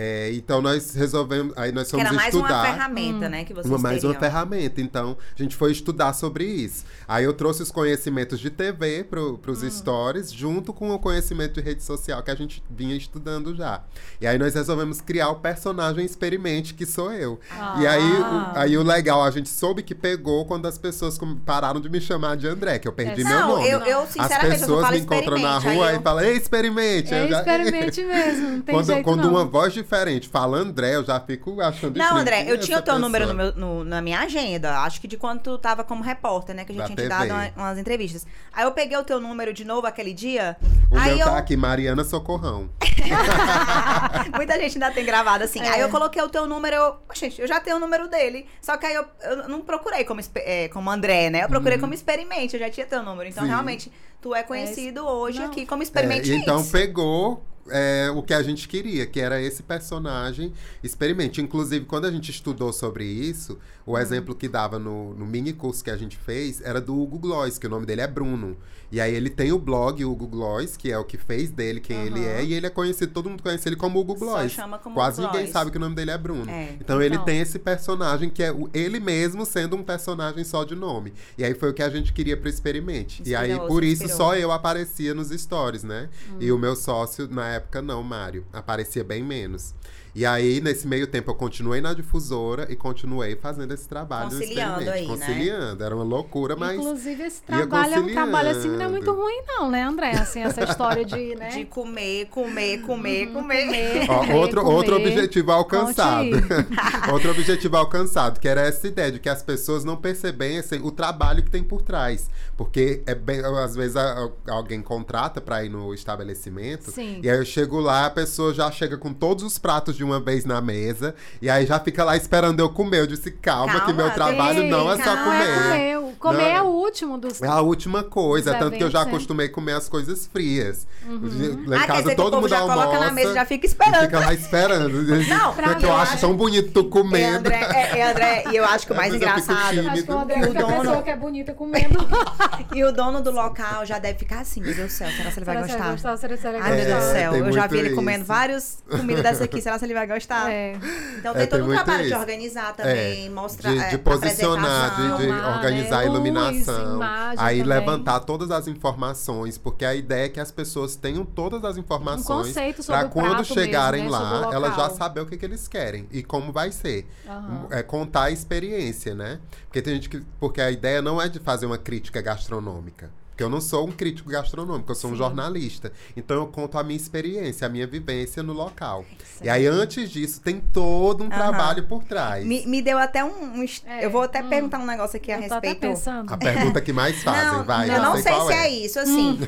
É, 0.00 0.30
então 0.32 0.62
nós 0.62 0.94
resolvemos, 0.94 1.52
aí 1.56 1.72
nós 1.72 1.90
fomos 1.90 2.04
que 2.04 2.08
era 2.08 2.16
mais 2.16 2.32
estudar. 2.32 2.54
uma 2.54 2.66
ferramenta, 2.66 3.26
hum. 3.26 3.30
né, 3.30 3.44
que 3.44 3.52
vocês 3.52 3.66
uma, 3.66 3.78
Mais 3.78 3.96
teriam. 3.96 4.12
uma 4.12 4.20
ferramenta, 4.20 4.80
então 4.80 5.16
a 5.36 5.42
gente 5.42 5.56
foi 5.56 5.72
estudar 5.72 6.12
sobre 6.12 6.44
isso. 6.44 6.84
Aí 7.08 7.24
eu 7.24 7.32
trouxe 7.32 7.64
os 7.64 7.72
conhecimentos 7.72 8.38
de 8.38 8.48
TV 8.48 9.02
para 9.02 9.20
os 9.20 9.62
hum. 9.64 9.68
stories, 9.68 10.32
junto 10.32 10.72
com 10.72 10.92
o 10.92 11.00
conhecimento 11.00 11.54
de 11.54 11.62
rede 11.62 11.82
social 11.82 12.22
que 12.22 12.30
a 12.30 12.34
gente 12.36 12.62
vinha 12.70 12.94
estudando 12.94 13.56
já. 13.56 13.82
E 14.20 14.26
aí 14.28 14.38
nós 14.38 14.54
resolvemos 14.54 15.00
criar 15.00 15.30
o 15.30 15.36
personagem 15.40 16.04
experimente, 16.04 16.74
que 16.74 16.86
sou 16.86 17.12
eu. 17.12 17.40
Ah. 17.50 17.74
E 17.80 17.86
aí 17.88 18.12
o, 18.12 18.58
aí 18.58 18.78
o 18.78 18.84
legal, 18.84 19.24
a 19.24 19.32
gente 19.32 19.48
soube 19.48 19.82
que 19.82 19.96
pegou 19.96 20.44
quando 20.44 20.66
as 20.66 20.78
pessoas 20.78 21.18
pararam 21.44 21.80
de 21.80 21.88
me 21.88 22.00
chamar 22.00 22.36
de 22.36 22.46
André, 22.46 22.78
que 22.78 22.86
eu 22.86 22.92
perdi 22.92 23.22
é. 23.22 23.24
meu 23.24 23.40
não, 23.40 23.48
nome. 23.56 23.68
Eu, 23.68 23.80
eu, 23.80 24.02
as 24.16 24.38
pessoas 24.38 24.90
me 24.90 25.00
encontram 25.00 25.40
na 25.40 25.58
rua 25.58 25.92
eu... 25.92 25.98
e 25.98 26.02
falam, 26.04 26.22
ei, 26.22 26.36
experimente. 26.36 27.12
É, 27.12 27.26
já... 27.26 27.38
experimente 27.38 28.04
mesmo, 28.04 28.62
quando, 28.70 29.02
quando 29.02 29.28
uma 29.28 29.44
voz 29.44 29.74
diferente. 29.88 30.28
Fala 30.28 30.58
André, 30.58 30.96
eu 30.96 31.04
já 31.04 31.18
fico 31.18 31.60
achando 31.60 31.96
Não, 31.96 32.18
André, 32.18 32.44
eu 32.46 32.60
tinha 32.60 32.78
o 32.78 32.82
teu 32.82 32.94
pessoa. 32.94 32.98
número 32.98 33.26
no 33.26 33.34
meu, 33.34 33.52
no, 33.54 33.84
na 33.84 34.02
minha 34.02 34.20
agenda. 34.20 34.80
Acho 34.80 35.00
que 35.00 35.08
de 35.08 35.16
quando 35.16 35.40
tu 35.40 35.58
tava 35.58 35.82
como 35.82 36.02
repórter, 36.02 36.54
né? 36.54 36.64
Que 36.64 36.72
a 36.72 36.74
gente 36.74 36.82
da 36.82 36.86
tinha 36.86 36.96
TV. 36.96 37.08
te 37.08 37.28
dado 37.28 37.30
uma, 37.30 37.64
umas 37.64 37.78
entrevistas. 37.78 38.26
Aí 38.52 38.64
eu 38.64 38.72
peguei 38.72 38.96
o 38.98 39.02
teu 39.02 39.18
número 39.18 39.52
de 39.52 39.64
novo 39.64 39.86
aquele 39.86 40.12
dia. 40.12 40.56
O 40.90 40.98
aí 40.98 41.16
meu 41.16 41.26
eu... 41.26 41.32
tá 41.32 41.38
aqui, 41.38 41.56
Mariana 41.56 42.04
Socorrão. 42.04 42.68
Muita 44.36 44.58
gente 44.58 44.76
ainda 44.76 44.90
tem 44.90 45.04
gravado 45.04 45.44
assim. 45.44 45.60
É. 45.60 45.70
Aí 45.70 45.80
eu 45.80 45.88
coloquei 45.88 46.22
o 46.22 46.28
teu 46.28 46.46
número, 46.46 46.76
eu, 46.76 46.96
gente, 47.14 47.40
eu 47.40 47.48
já 47.48 47.58
tenho 47.58 47.76
o 47.76 47.80
número 47.80 48.08
dele. 48.08 48.46
Só 48.60 48.76
que 48.76 48.86
aí 48.86 48.94
eu, 48.94 49.04
eu 49.22 49.48
não 49.48 49.60
procurei 49.62 50.04
como, 50.04 50.20
é, 50.36 50.68
como 50.68 50.90
André, 50.90 51.30
né? 51.30 51.44
Eu 51.44 51.48
procurei 51.48 51.76
uhum. 51.76 51.82
como 51.82 51.94
experimente, 51.94 52.54
eu 52.54 52.60
já 52.60 52.70
tinha 52.70 52.86
teu 52.86 53.02
número. 53.02 53.28
Então, 53.28 53.44
Sim. 53.44 53.50
realmente, 53.50 53.92
tu 54.20 54.34
é 54.34 54.42
conhecido 54.42 55.00
é 55.00 55.02
hoje 55.02 55.38
não. 55.38 55.46
aqui 55.46 55.64
como 55.64 55.82
experimente. 55.82 56.30
É, 56.30 56.36
então 56.36 56.64
pegou 56.66 57.42
é, 57.68 58.10
o 58.14 58.22
que 58.22 58.34
a 58.34 58.42
gente 58.42 58.68
queria, 58.68 59.06
que 59.06 59.20
era 59.20 59.40
esse 59.40 59.62
personagem 59.62 60.52
experimente. 60.82 61.40
Inclusive, 61.40 61.84
quando 61.84 62.06
a 62.06 62.10
gente 62.10 62.30
estudou 62.30 62.72
sobre 62.72 63.04
isso, 63.04 63.58
o 63.84 63.92
uhum. 63.92 63.98
exemplo 63.98 64.34
que 64.34 64.48
dava 64.48 64.78
no, 64.78 65.14
no 65.14 65.26
mini 65.26 65.52
curso 65.52 65.82
que 65.82 65.90
a 65.90 65.96
gente 65.96 66.16
fez 66.16 66.60
era 66.60 66.80
do 66.80 66.98
Hugo 66.98 67.18
Gloss, 67.18 67.58
que 67.58 67.66
o 67.66 67.70
nome 67.70 67.86
dele 67.86 68.00
é 68.00 68.06
Bruno. 68.06 68.56
E 68.90 69.02
aí 69.02 69.14
ele 69.14 69.28
tem 69.28 69.52
o 69.52 69.58
blog 69.58 70.02
Hugo 70.02 70.26
Gloss, 70.26 70.76
que 70.76 70.90
é 70.90 70.98
o 70.98 71.04
que 71.04 71.18
fez 71.18 71.50
dele 71.50 71.78
quem 71.78 71.96
uhum. 71.98 72.06
ele 72.06 72.24
é, 72.24 72.42
e 72.42 72.54
ele 72.54 72.66
é 72.66 72.70
conhecido, 72.70 73.12
todo 73.12 73.28
mundo 73.28 73.42
conhece 73.42 73.68
ele 73.68 73.76
como 73.76 74.00
Hugo 74.00 74.14
Gloss. 74.14 74.56
Como 74.82 74.94
Quase 74.94 75.20
Gloss. 75.20 75.32
ninguém 75.32 75.52
sabe 75.52 75.70
que 75.70 75.76
o 75.76 75.80
nome 75.80 75.94
dele 75.94 76.10
é 76.10 76.18
Bruno. 76.18 76.50
É. 76.50 76.72
Então, 76.72 76.98
então, 76.98 77.02
ele 77.02 77.18
tem 77.18 77.40
esse 77.40 77.58
personagem 77.58 78.30
que 78.30 78.42
é 78.42 78.50
o, 78.50 78.70
ele 78.72 78.98
mesmo 78.98 79.44
sendo 79.44 79.76
um 79.76 79.82
personagem 79.82 80.42
só 80.42 80.64
de 80.64 80.74
nome. 80.74 81.12
E 81.36 81.44
aí 81.44 81.54
foi 81.54 81.70
o 81.70 81.74
que 81.74 81.82
a 81.82 81.90
gente 81.90 82.12
queria 82.12 82.36
pro 82.36 82.48
Experimente. 82.48 83.20
Inspirou, 83.20 83.44
e 83.44 83.52
aí, 83.52 83.58
por 83.66 83.84
isso, 83.84 84.04
inspirou. 84.04 84.28
só 84.28 84.36
eu 84.36 84.50
aparecia 84.50 85.12
nos 85.12 85.28
stories, 85.28 85.84
né? 85.84 86.08
E 86.40 86.50
o 86.50 86.58
meu 86.58 86.74
sócio, 86.74 87.28
na 87.28 87.47
época, 87.54 87.82
não, 87.82 88.02
Mário. 88.02 88.46
Aparecia 88.52 89.04
bem 89.04 89.22
menos. 89.22 89.74
E 90.18 90.26
aí, 90.26 90.60
nesse 90.60 90.84
meio 90.84 91.06
tempo, 91.06 91.30
eu 91.30 91.34
continuei 91.36 91.80
na 91.80 91.94
difusora 91.94 92.66
e 92.68 92.74
continuei 92.74 93.36
fazendo 93.36 93.72
esse 93.72 93.88
trabalho. 93.88 94.30
Conciliando 94.30 94.90
aí, 94.90 95.02
né? 95.02 95.14
Conciliando. 95.14 95.76
Né? 95.76 95.86
Era 95.86 95.94
uma 95.94 96.02
loucura, 96.02 96.56
mas. 96.56 96.76
Inclusive, 96.76 97.22
esse 97.22 97.40
trabalho 97.40 97.94
é 97.94 98.00
um 98.00 98.12
trabalho 98.12 98.48
assim, 98.48 98.68
não 98.68 98.84
é 98.84 98.88
muito 98.88 99.12
ruim, 99.12 99.42
não, 99.46 99.70
né, 99.70 99.84
André? 99.84 100.10
Assim, 100.16 100.40
essa 100.40 100.64
história 100.64 101.04
de, 101.04 101.34
né? 101.38 101.50
De 101.50 101.64
comer, 101.66 102.26
comer, 102.30 102.80
comer, 102.80 103.28
uhum, 103.28 103.34
comer. 103.34 103.66
comer, 103.66 104.10
Ó, 104.10 104.38
outro, 104.38 104.62
comer. 104.62 104.74
outro 104.74 104.96
objetivo 104.96 105.52
alcançado. 105.52 106.30
outro 107.12 107.30
objetivo 107.30 107.76
alcançado, 107.76 108.40
que 108.40 108.48
era 108.48 108.62
essa 108.62 108.88
ideia 108.88 109.12
de 109.12 109.20
que 109.20 109.28
as 109.28 109.40
pessoas 109.40 109.84
não 109.84 109.96
percebessem 109.96 110.80
o 110.82 110.90
trabalho 110.90 111.44
que 111.44 111.50
tem 111.50 111.62
por 111.62 111.80
trás. 111.80 112.28
Porque 112.56 113.04
é 113.06 113.14
bem, 113.14 113.38
às 113.38 113.76
vezes 113.76 113.94
a, 113.94 114.28
alguém 114.48 114.82
contrata 114.82 115.40
para 115.40 115.64
ir 115.64 115.68
no 115.68 115.94
estabelecimento. 115.94 116.90
Sim. 116.90 117.20
E 117.22 117.30
aí 117.30 117.38
eu 117.38 117.44
chego 117.44 117.78
lá, 117.78 118.06
a 118.06 118.10
pessoa 118.10 118.52
já 118.52 118.68
chega 118.68 118.98
com 118.98 119.14
todos 119.14 119.44
os 119.44 119.58
pratos 119.58 119.96
de 119.96 120.07
uma 120.08 120.20
vez 120.20 120.44
na 120.44 120.60
mesa. 120.60 121.14
E 121.40 121.48
aí 121.48 121.66
já 121.66 121.78
fica 121.78 122.04
lá 122.04 122.16
esperando 122.16 122.60
eu 122.60 122.68
comer. 122.68 123.00
Eu 123.00 123.06
disse, 123.06 123.30
calma, 123.30 123.72
calma 123.72 123.86
que 123.86 123.92
meu 123.92 124.10
trabalho 124.10 124.64
não 124.64 124.90
é 124.90 124.96
só 124.96 125.16
comer. 125.16 125.94
Não, 125.94 126.12
comer 126.14 126.38
não, 126.38 126.56
é 126.56 126.62
o 126.62 126.66
último 126.66 127.18
dos. 127.18 127.40
É 127.42 127.46
a 127.46 127.60
última 127.60 128.02
coisa. 128.02 128.54
Tanto 128.54 128.76
que 128.76 128.84
eu 128.84 128.90
já 128.90 129.02
acostumei 129.02 129.48
comer 129.48 129.72
as 129.72 129.88
coisas 129.88 130.26
frias. 130.26 130.86
Uhum. 131.06 131.64
Lá 131.66 131.76
em 131.76 131.80
ah, 131.80 131.86
casa 131.86 132.02
dizer, 132.02 132.16
todo 132.16 132.36
mundo 132.36 132.48
já 132.48 132.58
almoça. 132.58 132.86
coloca 132.86 133.00
na 133.00 133.12
mesa 133.12 133.34
já 133.34 133.44
fica 133.44 133.66
esperando. 133.66 134.02
Fica 134.02 134.18
lá 134.18 134.34
esperando. 134.34 135.02
Não, 135.28 135.54
pra 135.54 135.74
que 135.74 135.84
eu, 135.84 135.88
eu 135.88 135.96
acho, 135.96 136.20
tão 136.20 136.34
bonito 136.34 136.70
tu 136.72 136.84
comendo. 136.88 137.50
É, 137.50 137.62
André, 137.62 137.68
é, 137.74 137.98
é, 137.98 138.10
André, 138.10 138.44
e 138.52 138.56
eu 138.56 138.64
acho 138.64 138.86
que 138.86 138.92
o 138.92 138.96
mais 138.96 139.14
engraçado. 139.14 139.88
Acho 139.88 140.02
que 140.02 140.12
o 140.12 140.18
André 140.18 140.36
é 140.36 140.42
a 140.42 140.46
dono... 140.46 140.80
pessoa 140.80 141.02
que 141.02 141.10
é 141.10 141.16
bonita 141.16 141.54
comendo. 141.54 141.98
e 142.74 142.84
o 142.84 142.92
dono 142.92 143.22
do 143.22 143.30
local 143.30 143.86
já 143.86 143.98
deve 143.98 144.18
ficar 144.18 144.40
assim, 144.40 144.60
meu 144.60 144.74
Deus 144.74 144.92
do 144.92 144.92
céu, 144.92 145.08
será 145.10 145.30
que 145.30 145.38
ele 145.38 145.44
vai 145.44 145.68
será 145.68 145.90
gostar? 145.90 146.16
Será 146.16 146.58
Ai, 146.60 146.76
meu 146.76 146.84
Deus 146.84 147.04
do 147.04 147.10
céu, 147.12 147.36
eu 147.36 147.52
já 147.52 147.66
vi 147.66 147.78
ele 147.78 147.94
comendo 147.94 148.24
várias 148.24 148.82
comidas 148.88 149.22
dessa 149.22 149.44
aqui, 149.44 149.60
será 149.60 149.78
que 149.78 149.84
ele 149.88 149.94
vai 149.94 150.06
gostar? 150.06 150.50
É. 150.50 150.74
Então 151.18 151.32
tem 151.34 151.42
é, 151.42 151.46
todo 151.46 151.60
tem 151.60 151.70
um 151.70 151.74
trabalho 151.74 152.00
isso. 152.00 152.10
de 152.10 152.14
organizar 152.14 152.74
também, 152.74 153.26
é, 153.26 153.30
mostrar. 153.30 153.70
De, 153.70 153.88
de 153.88 153.94
é, 153.94 153.98
posicionar, 153.98 154.96
de, 154.96 155.26
de 155.26 155.32
organizar 155.32 155.98
a 156.00 156.04
iluminação. 156.04 156.98
Luz, 156.98 157.38
aí 157.38 157.58
também. 157.62 157.78
levantar 157.78 158.20
todas 158.20 158.50
as 158.50 158.68
informações, 158.68 159.58
porque 159.58 159.84
a 159.84 159.94
ideia 159.94 160.26
é 160.26 160.28
que 160.28 160.40
as 160.40 160.50
pessoas 160.50 160.96
tenham 160.96 161.24
todas 161.24 161.64
as 161.64 161.76
informações 161.76 162.54
um 162.56 162.82
para 162.84 163.04
quando 163.08 163.44
chegarem 163.44 164.02
mesmo, 164.02 164.18
né, 164.18 164.46
lá, 164.46 164.54
elas 164.54 164.76
já 164.76 164.90
saber 164.90 165.20
o 165.20 165.26
que, 165.26 165.36
que 165.36 165.44
eles 165.44 165.66
querem 165.66 166.06
e 166.10 166.22
como 166.22 166.52
vai 166.52 166.70
ser. 166.70 167.06
Uhum. 167.26 167.66
É 167.70 167.82
contar 167.82 168.24
a 168.24 168.30
experiência, 168.30 169.14
né? 169.14 169.40
Porque 169.66 169.82
tem 169.82 169.94
gente 169.94 170.08
que. 170.08 170.22
Porque 170.38 170.60
a 170.60 170.70
ideia 170.70 171.02
não 171.02 171.20
é 171.20 171.28
de 171.28 171.38
fazer 171.38 171.66
uma 171.66 171.78
crítica 171.78 172.20
gastronômica. 172.20 173.10
Porque 173.38 173.44
eu 173.44 173.48
não 173.48 173.60
sou 173.60 173.86
um 173.86 173.92
crítico 173.92 174.28
gastronômico, 174.28 174.90
eu 174.90 174.96
sou 174.96 175.10
Sim. 175.10 175.14
um 175.14 175.16
jornalista. 175.16 175.92
Então 176.16 176.38
eu 176.38 176.48
conto 176.48 176.76
a 176.76 176.82
minha 176.82 176.96
experiência, 176.96 177.68
a 177.68 177.70
minha 177.70 177.86
vivência 177.86 178.42
no 178.42 178.52
local. 178.52 179.04
E 179.40 179.48
aí, 179.48 179.64
antes 179.64 180.10
disso, 180.10 180.40
tem 180.40 180.58
todo 180.58 181.20
um 181.20 181.26
uhum. 181.26 181.30
trabalho 181.30 181.86
por 181.86 182.02
trás. 182.02 182.44
Me, 182.44 182.66
me 182.66 182.82
deu 182.82 182.98
até 182.98 183.24
um. 183.24 183.60
um 183.60 183.64
é, 183.86 184.04
eu 184.04 184.10
vou 184.10 184.22
até 184.22 184.42
hum, 184.42 184.48
perguntar 184.48 184.80
um 184.80 184.86
negócio 184.86 185.18
aqui 185.18 185.30
a 185.30 185.36
respeito. 185.36 185.86
A 186.26 186.36
pergunta 186.36 186.80
que 186.80 186.92
mais 186.92 187.22
fazem, 187.22 187.44
não, 187.44 187.64
vai. 187.64 187.88
Eu 187.88 188.02
não 188.02 188.14
sei, 188.14 188.22
sei 188.24 188.40
se 188.40 188.52
é. 188.52 188.56
é 188.56 188.70
isso, 188.70 188.98
assim. 188.98 189.38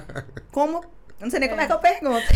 como 0.52 0.84
Não 1.18 1.30
sei 1.30 1.40
nem 1.40 1.46
é. 1.46 1.48
como 1.48 1.62
é 1.62 1.66
que 1.66 1.72
eu 1.72 1.78
pergunto. 1.78 2.26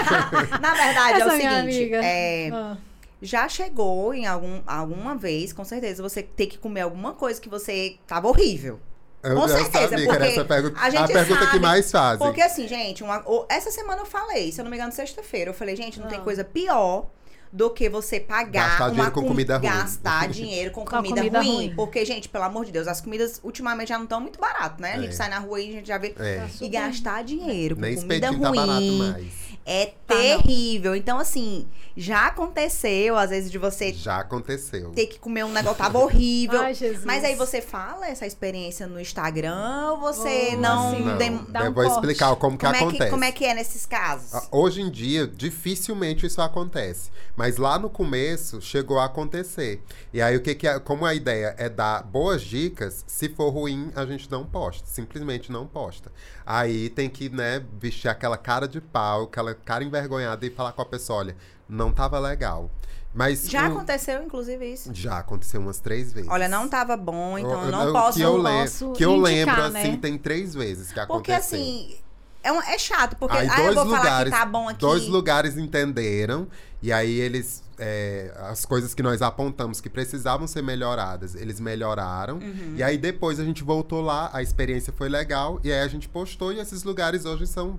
Na 0.58 0.72
verdade, 0.72 1.20
Essa 1.20 1.34
é 1.34 1.36
o 1.36 1.64
seguinte. 1.66 1.94
É, 1.96 2.50
ah. 2.50 2.78
Já 3.20 3.46
chegou 3.46 4.14
em 4.14 4.24
algum, 4.26 4.62
alguma 4.66 5.16
vez, 5.16 5.52
com 5.52 5.66
certeza, 5.66 6.02
você 6.02 6.22
ter 6.22 6.46
que 6.46 6.56
comer 6.56 6.80
alguma 6.80 7.12
coisa 7.12 7.38
que 7.38 7.50
você 7.50 7.96
tava 8.06 8.26
horrível. 8.26 8.80
Eu, 9.22 9.36
Com 9.36 9.46
certeza, 9.46 9.88
sabia 9.90 10.06
porque 10.08 10.24
essa 10.24 10.44
pergunta, 10.44 10.80
a, 10.80 10.90
gente 10.90 11.02
a 11.02 11.06
pergunta 11.06 11.40
sabe, 11.40 11.52
que 11.52 11.58
mais 11.60 11.90
fazem. 11.92 12.18
Porque 12.26 12.42
assim, 12.42 12.66
gente, 12.66 13.04
uma, 13.04 13.24
essa 13.48 13.70
semana 13.70 14.02
eu 14.02 14.06
falei, 14.06 14.50
se 14.50 14.60
eu 14.60 14.64
não 14.64 14.70
me 14.70 14.76
engano, 14.76 14.90
sexta-feira, 14.90 15.50
eu 15.50 15.54
falei, 15.54 15.76
gente, 15.76 15.98
não, 15.98 16.04
não. 16.04 16.10
tem 16.10 16.18
ah. 16.18 16.24
coisa 16.24 16.42
pior 16.42 17.06
do 17.52 17.68
que 17.70 17.88
você 17.88 18.18
pagar 18.18 18.78
gastar 18.78 18.90
dinheiro 18.90 19.12
com 19.12 19.22
comida 19.26 19.58
ruim. 19.58 19.68
Gastar 19.68 20.28
dinheiro 20.32 20.70
com, 20.70 20.84
com 20.84 20.96
comida, 20.96 21.16
comida 21.16 21.38
ruim. 21.40 21.54
ruim. 21.54 21.74
Porque, 21.76 22.04
gente, 22.04 22.28
pelo 22.28 22.44
amor 22.44 22.64
de 22.64 22.72
Deus, 22.72 22.88
as 22.88 23.00
comidas 23.00 23.40
ultimamente 23.44 23.90
já 23.90 23.98
não 23.98 24.04
estão 24.04 24.20
muito 24.20 24.40
baratas, 24.40 24.80
né? 24.80 24.94
A 24.94 25.00
gente 25.00 25.10
é. 25.10 25.12
sai 25.12 25.28
na 25.28 25.38
rua 25.38 25.60
e 25.60 25.68
a 25.68 25.72
gente 25.72 25.86
já 25.86 25.98
vê. 25.98 26.14
É. 26.18 26.48
E 26.60 26.68
gastar 26.68 27.22
dinheiro 27.22 27.74
com 27.76 27.82
Nem 27.82 27.96
comida 27.96 28.30
ruim. 28.30 28.40
Tá 28.40 28.50
barato 28.52 28.92
mais. 28.92 29.52
É 29.64 29.86
tá, 30.06 30.14
terrível. 30.14 30.92
Não. 30.92 30.98
Então, 30.98 31.18
assim, 31.18 31.68
já 31.96 32.26
aconteceu, 32.26 33.16
às 33.16 33.30
vezes, 33.30 33.50
de 33.50 33.58
você. 33.58 33.92
Já 33.92 34.18
aconteceu. 34.18 34.90
Ter 34.90 35.06
que 35.06 35.18
comer 35.18 35.44
um 35.44 35.52
negócio, 35.52 35.78
tava 35.78 35.98
horrível. 35.98 36.60
Ai, 36.60 36.74
Jesus. 36.74 37.04
Mas 37.04 37.22
aí 37.22 37.34
você 37.36 37.60
fala 37.60 38.08
essa 38.08 38.26
experiência 38.26 38.86
no 38.86 39.00
Instagram 39.00 39.92
ou 39.92 40.00
você 40.00 40.52
oh, 40.54 40.56
não. 40.56 40.92
Assim, 40.92 41.04
não. 41.04 41.18
Dem... 41.18 41.32
Eu 41.32 41.70
um 41.70 41.74
vou 41.74 41.84
corte. 41.84 41.92
explicar 41.92 42.34
como 42.36 42.58
que 42.58 42.64
como 42.64 42.76
acontece. 42.76 43.02
É 43.02 43.04
que, 43.04 43.10
como 43.10 43.24
é 43.24 43.32
que 43.32 43.44
é 43.44 43.54
nesses 43.54 43.86
casos? 43.86 44.34
Ah, 44.34 44.42
hoje 44.50 44.80
em 44.80 44.90
dia, 44.90 45.26
dificilmente 45.26 46.26
isso 46.26 46.40
acontece. 46.40 47.10
Mas 47.36 47.41
lá 47.56 47.78
no 47.78 47.90
começo, 47.90 48.60
chegou 48.60 48.98
a 48.98 49.06
acontecer. 49.06 49.82
E 50.12 50.22
aí, 50.22 50.36
o 50.36 50.40
que, 50.40 50.54
que 50.54 50.66
é. 50.66 50.78
Como 50.78 51.04
a 51.04 51.14
ideia 51.14 51.54
é 51.58 51.68
dar 51.68 52.02
boas 52.02 52.42
dicas, 52.42 53.04
se 53.06 53.28
for 53.28 53.50
ruim, 53.50 53.90
a 53.96 54.06
gente 54.06 54.30
não 54.30 54.44
posta. 54.44 54.86
Simplesmente 54.86 55.50
não 55.50 55.66
posta. 55.66 56.12
Aí 56.46 56.88
tem 56.90 57.08
que, 57.10 57.28
né, 57.28 57.64
vestir 57.80 58.08
aquela 58.08 58.36
cara 58.36 58.68
de 58.68 58.80
pau, 58.80 59.24
aquela 59.24 59.54
cara 59.54 59.82
envergonhada 59.82 60.46
e 60.46 60.50
falar 60.50 60.72
com 60.72 60.82
a 60.82 60.86
pessoa: 60.86 61.18
olha, 61.20 61.36
não 61.68 61.92
tava 61.92 62.18
legal. 62.18 62.70
Mas 63.14 63.48
já 63.48 63.68
um, 63.68 63.72
aconteceu, 63.72 64.22
inclusive, 64.22 64.72
isso? 64.72 64.90
Já 64.94 65.18
aconteceu 65.18 65.60
umas 65.60 65.78
três 65.78 66.12
vezes. 66.12 66.30
Olha, 66.30 66.48
não 66.48 66.66
tava 66.66 66.96
bom, 66.96 67.38
então 67.38 67.64
eu, 67.64 67.70
não 67.70 67.86
eu, 67.88 67.92
posso. 67.92 68.18
Que 68.18 68.24
eu, 68.24 68.36
le 68.38 68.42
posso 68.42 68.92
que 68.92 69.04
eu 69.04 69.16
indicar, 69.16 69.56
lembro, 69.56 69.70
né? 69.70 69.82
assim, 69.82 69.96
tem 69.96 70.16
três 70.16 70.54
vezes 70.54 70.92
que 70.92 71.06
porque, 71.06 71.32
aconteceu. 71.32 71.58
Porque 71.58 71.66
assim, 71.66 72.01
é, 72.42 72.52
um, 72.52 72.60
é 72.60 72.78
chato, 72.78 73.16
porque 73.16 73.36
aí, 73.36 73.48
ah, 73.50 73.60
eu 73.60 73.74
vou 73.74 73.84
lugares, 73.84 74.06
falar 74.06 74.24
que 74.24 74.30
tá 74.30 74.46
bom 74.46 74.68
aqui. 74.68 74.80
Dois 74.80 75.06
lugares 75.06 75.56
entenderam, 75.56 76.48
e 76.82 76.92
aí 76.92 77.20
eles 77.20 77.61
é, 77.78 78.32
as 78.50 78.64
coisas 78.64 78.94
que 78.94 79.02
nós 79.02 79.22
apontamos 79.22 79.80
que 79.80 79.88
precisavam 79.88 80.46
ser 80.46 80.62
melhoradas, 80.62 81.34
eles 81.34 81.60
melhoraram. 81.60 82.36
Uhum. 82.36 82.74
E 82.76 82.82
aí 82.82 82.98
depois 82.98 83.40
a 83.40 83.44
gente 83.44 83.62
voltou 83.62 84.00
lá, 84.00 84.30
a 84.32 84.42
experiência 84.42 84.92
foi 84.92 85.08
legal, 85.08 85.60
e 85.64 85.72
aí 85.72 85.80
a 85.80 85.88
gente 85.88 86.08
postou, 86.08 86.52
e 86.52 86.58
esses 86.58 86.84
lugares 86.84 87.24
hoje 87.24 87.46
são 87.46 87.78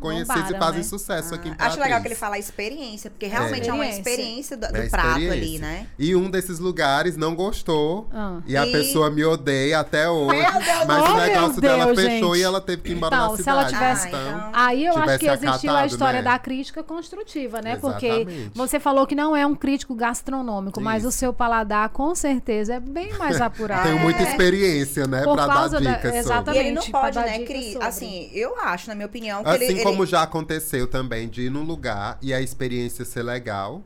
conhecidos 0.00 0.42
Bombaram, 0.42 0.56
e 0.56 0.60
fazem 0.60 0.78
né? 0.78 0.84
sucesso 0.84 1.34
ah, 1.34 1.36
aqui 1.36 1.48
em 1.48 1.54
Acho 1.58 1.80
legal 1.80 2.00
que 2.00 2.08
ele 2.08 2.14
fala 2.14 2.38
experiência, 2.38 3.10
porque 3.10 3.26
realmente 3.26 3.66
é, 3.66 3.70
é 3.70 3.72
uma 3.72 3.86
experiência 3.86 4.56
do, 4.56 4.68
do 4.68 4.76
é 4.76 4.88
prato 4.88 5.16
ali, 5.16 5.58
né? 5.58 5.86
E 5.98 6.14
um 6.14 6.30
desses 6.30 6.58
lugares 6.58 7.16
não 7.16 7.34
gostou, 7.34 8.08
ah. 8.12 8.40
e 8.46 8.56
a 8.56 8.66
e... 8.66 8.72
pessoa 8.72 9.10
me 9.10 9.24
odeia 9.24 9.80
até 9.80 10.08
hoje. 10.08 10.40
mas 10.86 11.10
oh, 11.10 11.12
o 11.12 11.16
negócio 11.16 11.60
dela 11.60 11.86
Deus, 11.86 12.00
fechou 12.00 12.34
gente. 12.34 12.42
e 12.42 12.44
ela 12.44 12.60
teve 12.60 12.82
que 12.82 12.92
ir 12.92 12.96
embora 12.96 13.14
então, 13.14 13.30
da 13.30 13.36
cidade. 13.36 13.70
Se 13.70 13.76
ela 13.76 13.92
tivesse... 13.92 14.06
Ah, 14.06 14.08
então... 14.08 14.50
Aí 14.52 14.84
eu 14.84 14.92
tivesse 14.94 15.10
acho 15.10 15.18
que 15.18 15.26
existiu 15.26 15.70
acatado, 15.70 15.76
a 15.76 15.86
história 15.86 16.22
né? 16.22 16.30
da 16.30 16.38
crítica 16.38 16.82
construtiva, 16.82 17.60
né? 17.60 17.72
Exatamente. 17.72 18.24
Porque 18.26 18.50
você 18.54 18.80
falou 18.80 19.06
que 19.06 19.14
não 19.14 19.31
é 19.36 19.42
é 19.42 19.46
um 19.46 19.54
crítico 19.54 19.94
gastronômico, 19.94 20.78
Isso. 20.78 20.84
mas 20.84 21.04
o 21.04 21.10
seu 21.10 21.32
paladar 21.32 21.88
com 21.90 22.14
certeza 22.14 22.74
é 22.74 22.80
bem 22.80 23.12
mais 23.18 23.38
apurado. 23.42 23.82
Tenho 23.82 23.98
muita 23.98 24.22
experiência, 24.22 25.06
né, 25.06 25.22
para 25.22 25.46
dar 25.46 25.68
dicas 25.68 26.12
da, 26.12 26.16
Exatamente. 26.16 26.62
E 26.62 26.66
ele 26.66 26.72
não 26.72 26.90
pode, 26.90 27.18
né, 27.18 27.38
Cris? 27.40 27.76
Assim, 27.76 28.30
eu 28.32 28.58
acho, 28.60 28.88
na 28.88 28.94
minha 28.94 29.06
opinião, 29.06 29.42
que 29.42 29.50
assim 29.50 29.64
ele, 29.64 29.82
como 29.82 30.04
ele... 30.04 30.10
já 30.10 30.22
aconteceu 30.22 30.86
também 30.86 31.28
de 31.28 31.42
ir 31.42 31.50
num 31.50 31.64
lugar 31.64 32.18
e 32.22 32.32
a 32.32 32.40
experiência 32.40 33.04
ser 33.04 33.22
legal. 33.22 33.82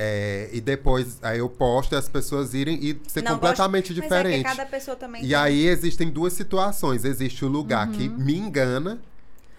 É, 0.00 0.48
e 0.52 0.60
depois 0.60 1.18
aí 1.22 1.40
eu 1.40 1.48
posto 1.48 1.92
e 1.92 1.98
as 1.98 2.08
pessoas 2.08 2.54
irem 2.54 2.78
e 2.80 3.00
ser 3.08 3.20
não, 3.20 3.32
completamente 3.32 3.92
gosto, 3.92 4.00
diferente. 4.00 4.44
Mas 4.44 4.52
é 4.52 4.56
cada 4.56 4.70
pessoa 4.70 4.96
também 4.96 5.24
e 5.24 5.26
tem. 5.26 5.34
aí 5.34 5.66
existem 5.66 6.08
duas 6.08 6.34
situações. 6.34 7.04
Existe 7.04 7.44
o 7.44 7.48
lugar 7.48 7.88
uhum. 7.88 7.94
que 7.94 8.08
me 8.08 8.36
engana 8.36 9.00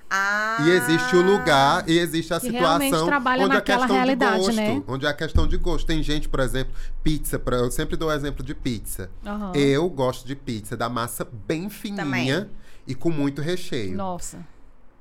ah, 0.09 0.57
e 0.61 0.71
existe 0.71 1.15
o 1.15 1.21
lugar 1.21 1.87
e 1.87 1.99
existe 1.99 2.33
a 2.33 2.39
situação 2.39 3.07
onde 3.39 3.57
a 3.57 3.61
questão 3.61 3.95
realidade, 3.95 4.39
de 4.39 4.45
gosto, 4.45 4.55
né? 4.55 4.83
onde 4.87 5.07
a 5.07 5.13
questão 5.13 5.47
de 5.47 5.57
gosto. 5.57 5.85
Tem 5.85 6.01
gente, 6.01 6.27
por 6.27 6.39
exemplo, 6.39 6.73
pizza, 7.03 7.37
pra, 7.37 7.57
eu 7.57 7.69
sempre 7.69 7.95
dou 7.95 8.09
o 8.09 8.11
exemplo 8.11 8.43
de 8.43 8.55
pizza. 8.55 9.11
Uhum. 9.23 9.53
Eu 9.53 9.87
gosto 9.89 10.25
de 10.25 10.35
pizza 10.35 10.75
da 10.75 10.89
massa 10.89 11.27
bem 11.47 11.69
fininha 11.69 12.03
Também. 12.03 12.49
e 12.87 12.95
com 12.95 13.11
muito 13.11 13.41
recheio. 13.41 13.95
Nossa. 13.95 14.39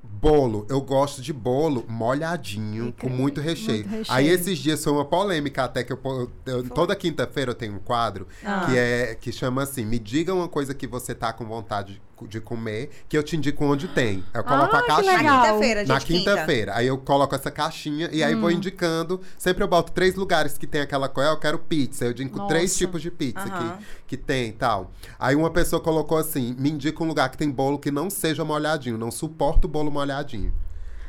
Bolo, 0.01 0.65
eu 0.69 0.79
gosto 0.79 1.21
de 1.21 1.33
bolo 1.33 1.85
molhadinho, 1.87 2.93
com 2.93 3.09
muito 3.09 3.41
recheio. 3.41 3.79
muito 3.79 3.89
recheio. 3.89 4.17
Aí 4.17 4.27
esses 4.27 4.57
dias 4.57 4.81
foi 4.81 4.93
uma 4.93 5.03
polêmica 5.03 5.65
até 5.65 5.83
que 5.83 5.91
eu, 5.91 6.31
eu 6.45 6.69
toda 6.69 6.95
quinta-feira 6.95 7.51
eu 7.51 7.55
tenho 7.55 7.75
um 7.75 7.79
quadro 7.79 8.25
ah. 8.45 8.65
que 8.65 8.77
é 8.77 9.15
que 9.19 9.31
chama 9.31 9.63
assim: 9.63 9.85
"Me 9.85 9.99
diga 9.99 10.33
uma 10.33 10.47
coisa 10.47 10.73
que 10.73 10.87
você 10.87 11.13
tá 11.13 11.33
com 11.33 11.45
vontade 11.45 12.01
de 12.27 12.39
comer, 12.39 12.89
que 13.07 13.17
eu 13.17 13.23
te 13.23 13.35
indico 13.35 13.63
onde 13.65 13.87
tem. 13.87 14.23
Eu 14.33 14.43
coloco 14.43 14.75
ah, 14.75 14.79
a 14.79 14.83
caixinha. 14.83 15.23
Na 15.23 15.41
quinta-feira, 15.41 15.85
Na 15.85 15.99
quinta-feira. 15.99 16.75
Aí 16.75 16.87
eu 16.87 16.97
coloco 16.97 17.35
essa 17.35 17.51
caixinha 17.51 18.09
e 18.11 18.23
aí 18.23 18.35
hum. 18.35 18.41
vou 18.41 18.51
indicando. 18.51 19.21
Sempre 19.37 19.63
eu 19.63 19.67
boto 19.67 19.91
três 19.91 20.15
lugares 20.15 20.57
que 20.57 20.67
tem 20.67 20.81
aquela 20.81 21.09
coisa, 21.09 21.31
eu 21.31 21.37
quero 21.37 21.59
pizza. 21.59 22.05
Eu 22.05 22.11
indico 22.11 22.37
Nossa. 22.37 22.49
três 22.49 22.75
tipos 22.75 23.01
de 23.01 23.11
pizza 23.11 23.45
uhum. 23.45 23.77
que, 23.77 23.85
que 24.07 24.17
tem 24.17 24.49
e 24.49 24.53
tal. 24.53 24.91
Aí 25.17 25.35
uma 25.35 25.49
pessoa 25.49 25.81
colocou 25.81 26.17
assim: 26.17 26.55
me 26.57 26.69
indica 26.69 27.03
um 27.03 27.07
lugar 27.07 27.29
que 27.29 27.37
tem 27.37 27.49
bolo 27.49 27.79
que 27.79 27.91
não 27.91 28.09
seja 28.09 28.43
molhadinho. 28.43 28.97
Não 28.97 29.11
suporto 29.11 29.67
bolo 29.67 29.91
molhadinho. 29.91 30.53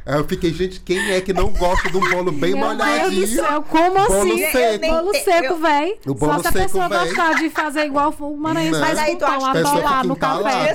Aí 0.07 0.17
eu 0.17 0.25
fiquei, 0.25 0.53
gente, 0.53 0.81
quem 0.81 1.13
é 1.13 1.21
que 1.21 1.33
não 1.33 1.51
gosta 1.51 1.91
de 1.91 1.97
um 1.97 2.11
bolo 2.11 2.33
bem 2.33 2.55
Meu 2.55 2.67
molhadinho? 2.67 3.11
Deus 3.11 3.31
do 3.31 3.37
céu, 3.37 3.63
como 3.63 4.07
bolo 4.07 4.23
assim? 4.23 4.51
Seco. 4.51 4.87
Bolo 4.87 5.15
seco, 5.15 5.55
velho. 5.57 5.99
Só 6.19 6.39
se 6.39 6.49
a 6.49 6.53
pessoa 6.53 6.89
véi. 6.89 6.99
gostar 6.99 7.35
de 7.35 7.51
fazer 7.51 7.85
igual 7.85 8.15
o 8.19 8.37
Maranhense 8.37 8.81
faz 8.81 9.01
com 9.01 9.17
pão, 9.19 9.47
atolar 9.47 10.07
no 10.07 10.17
café. 10.17 10.73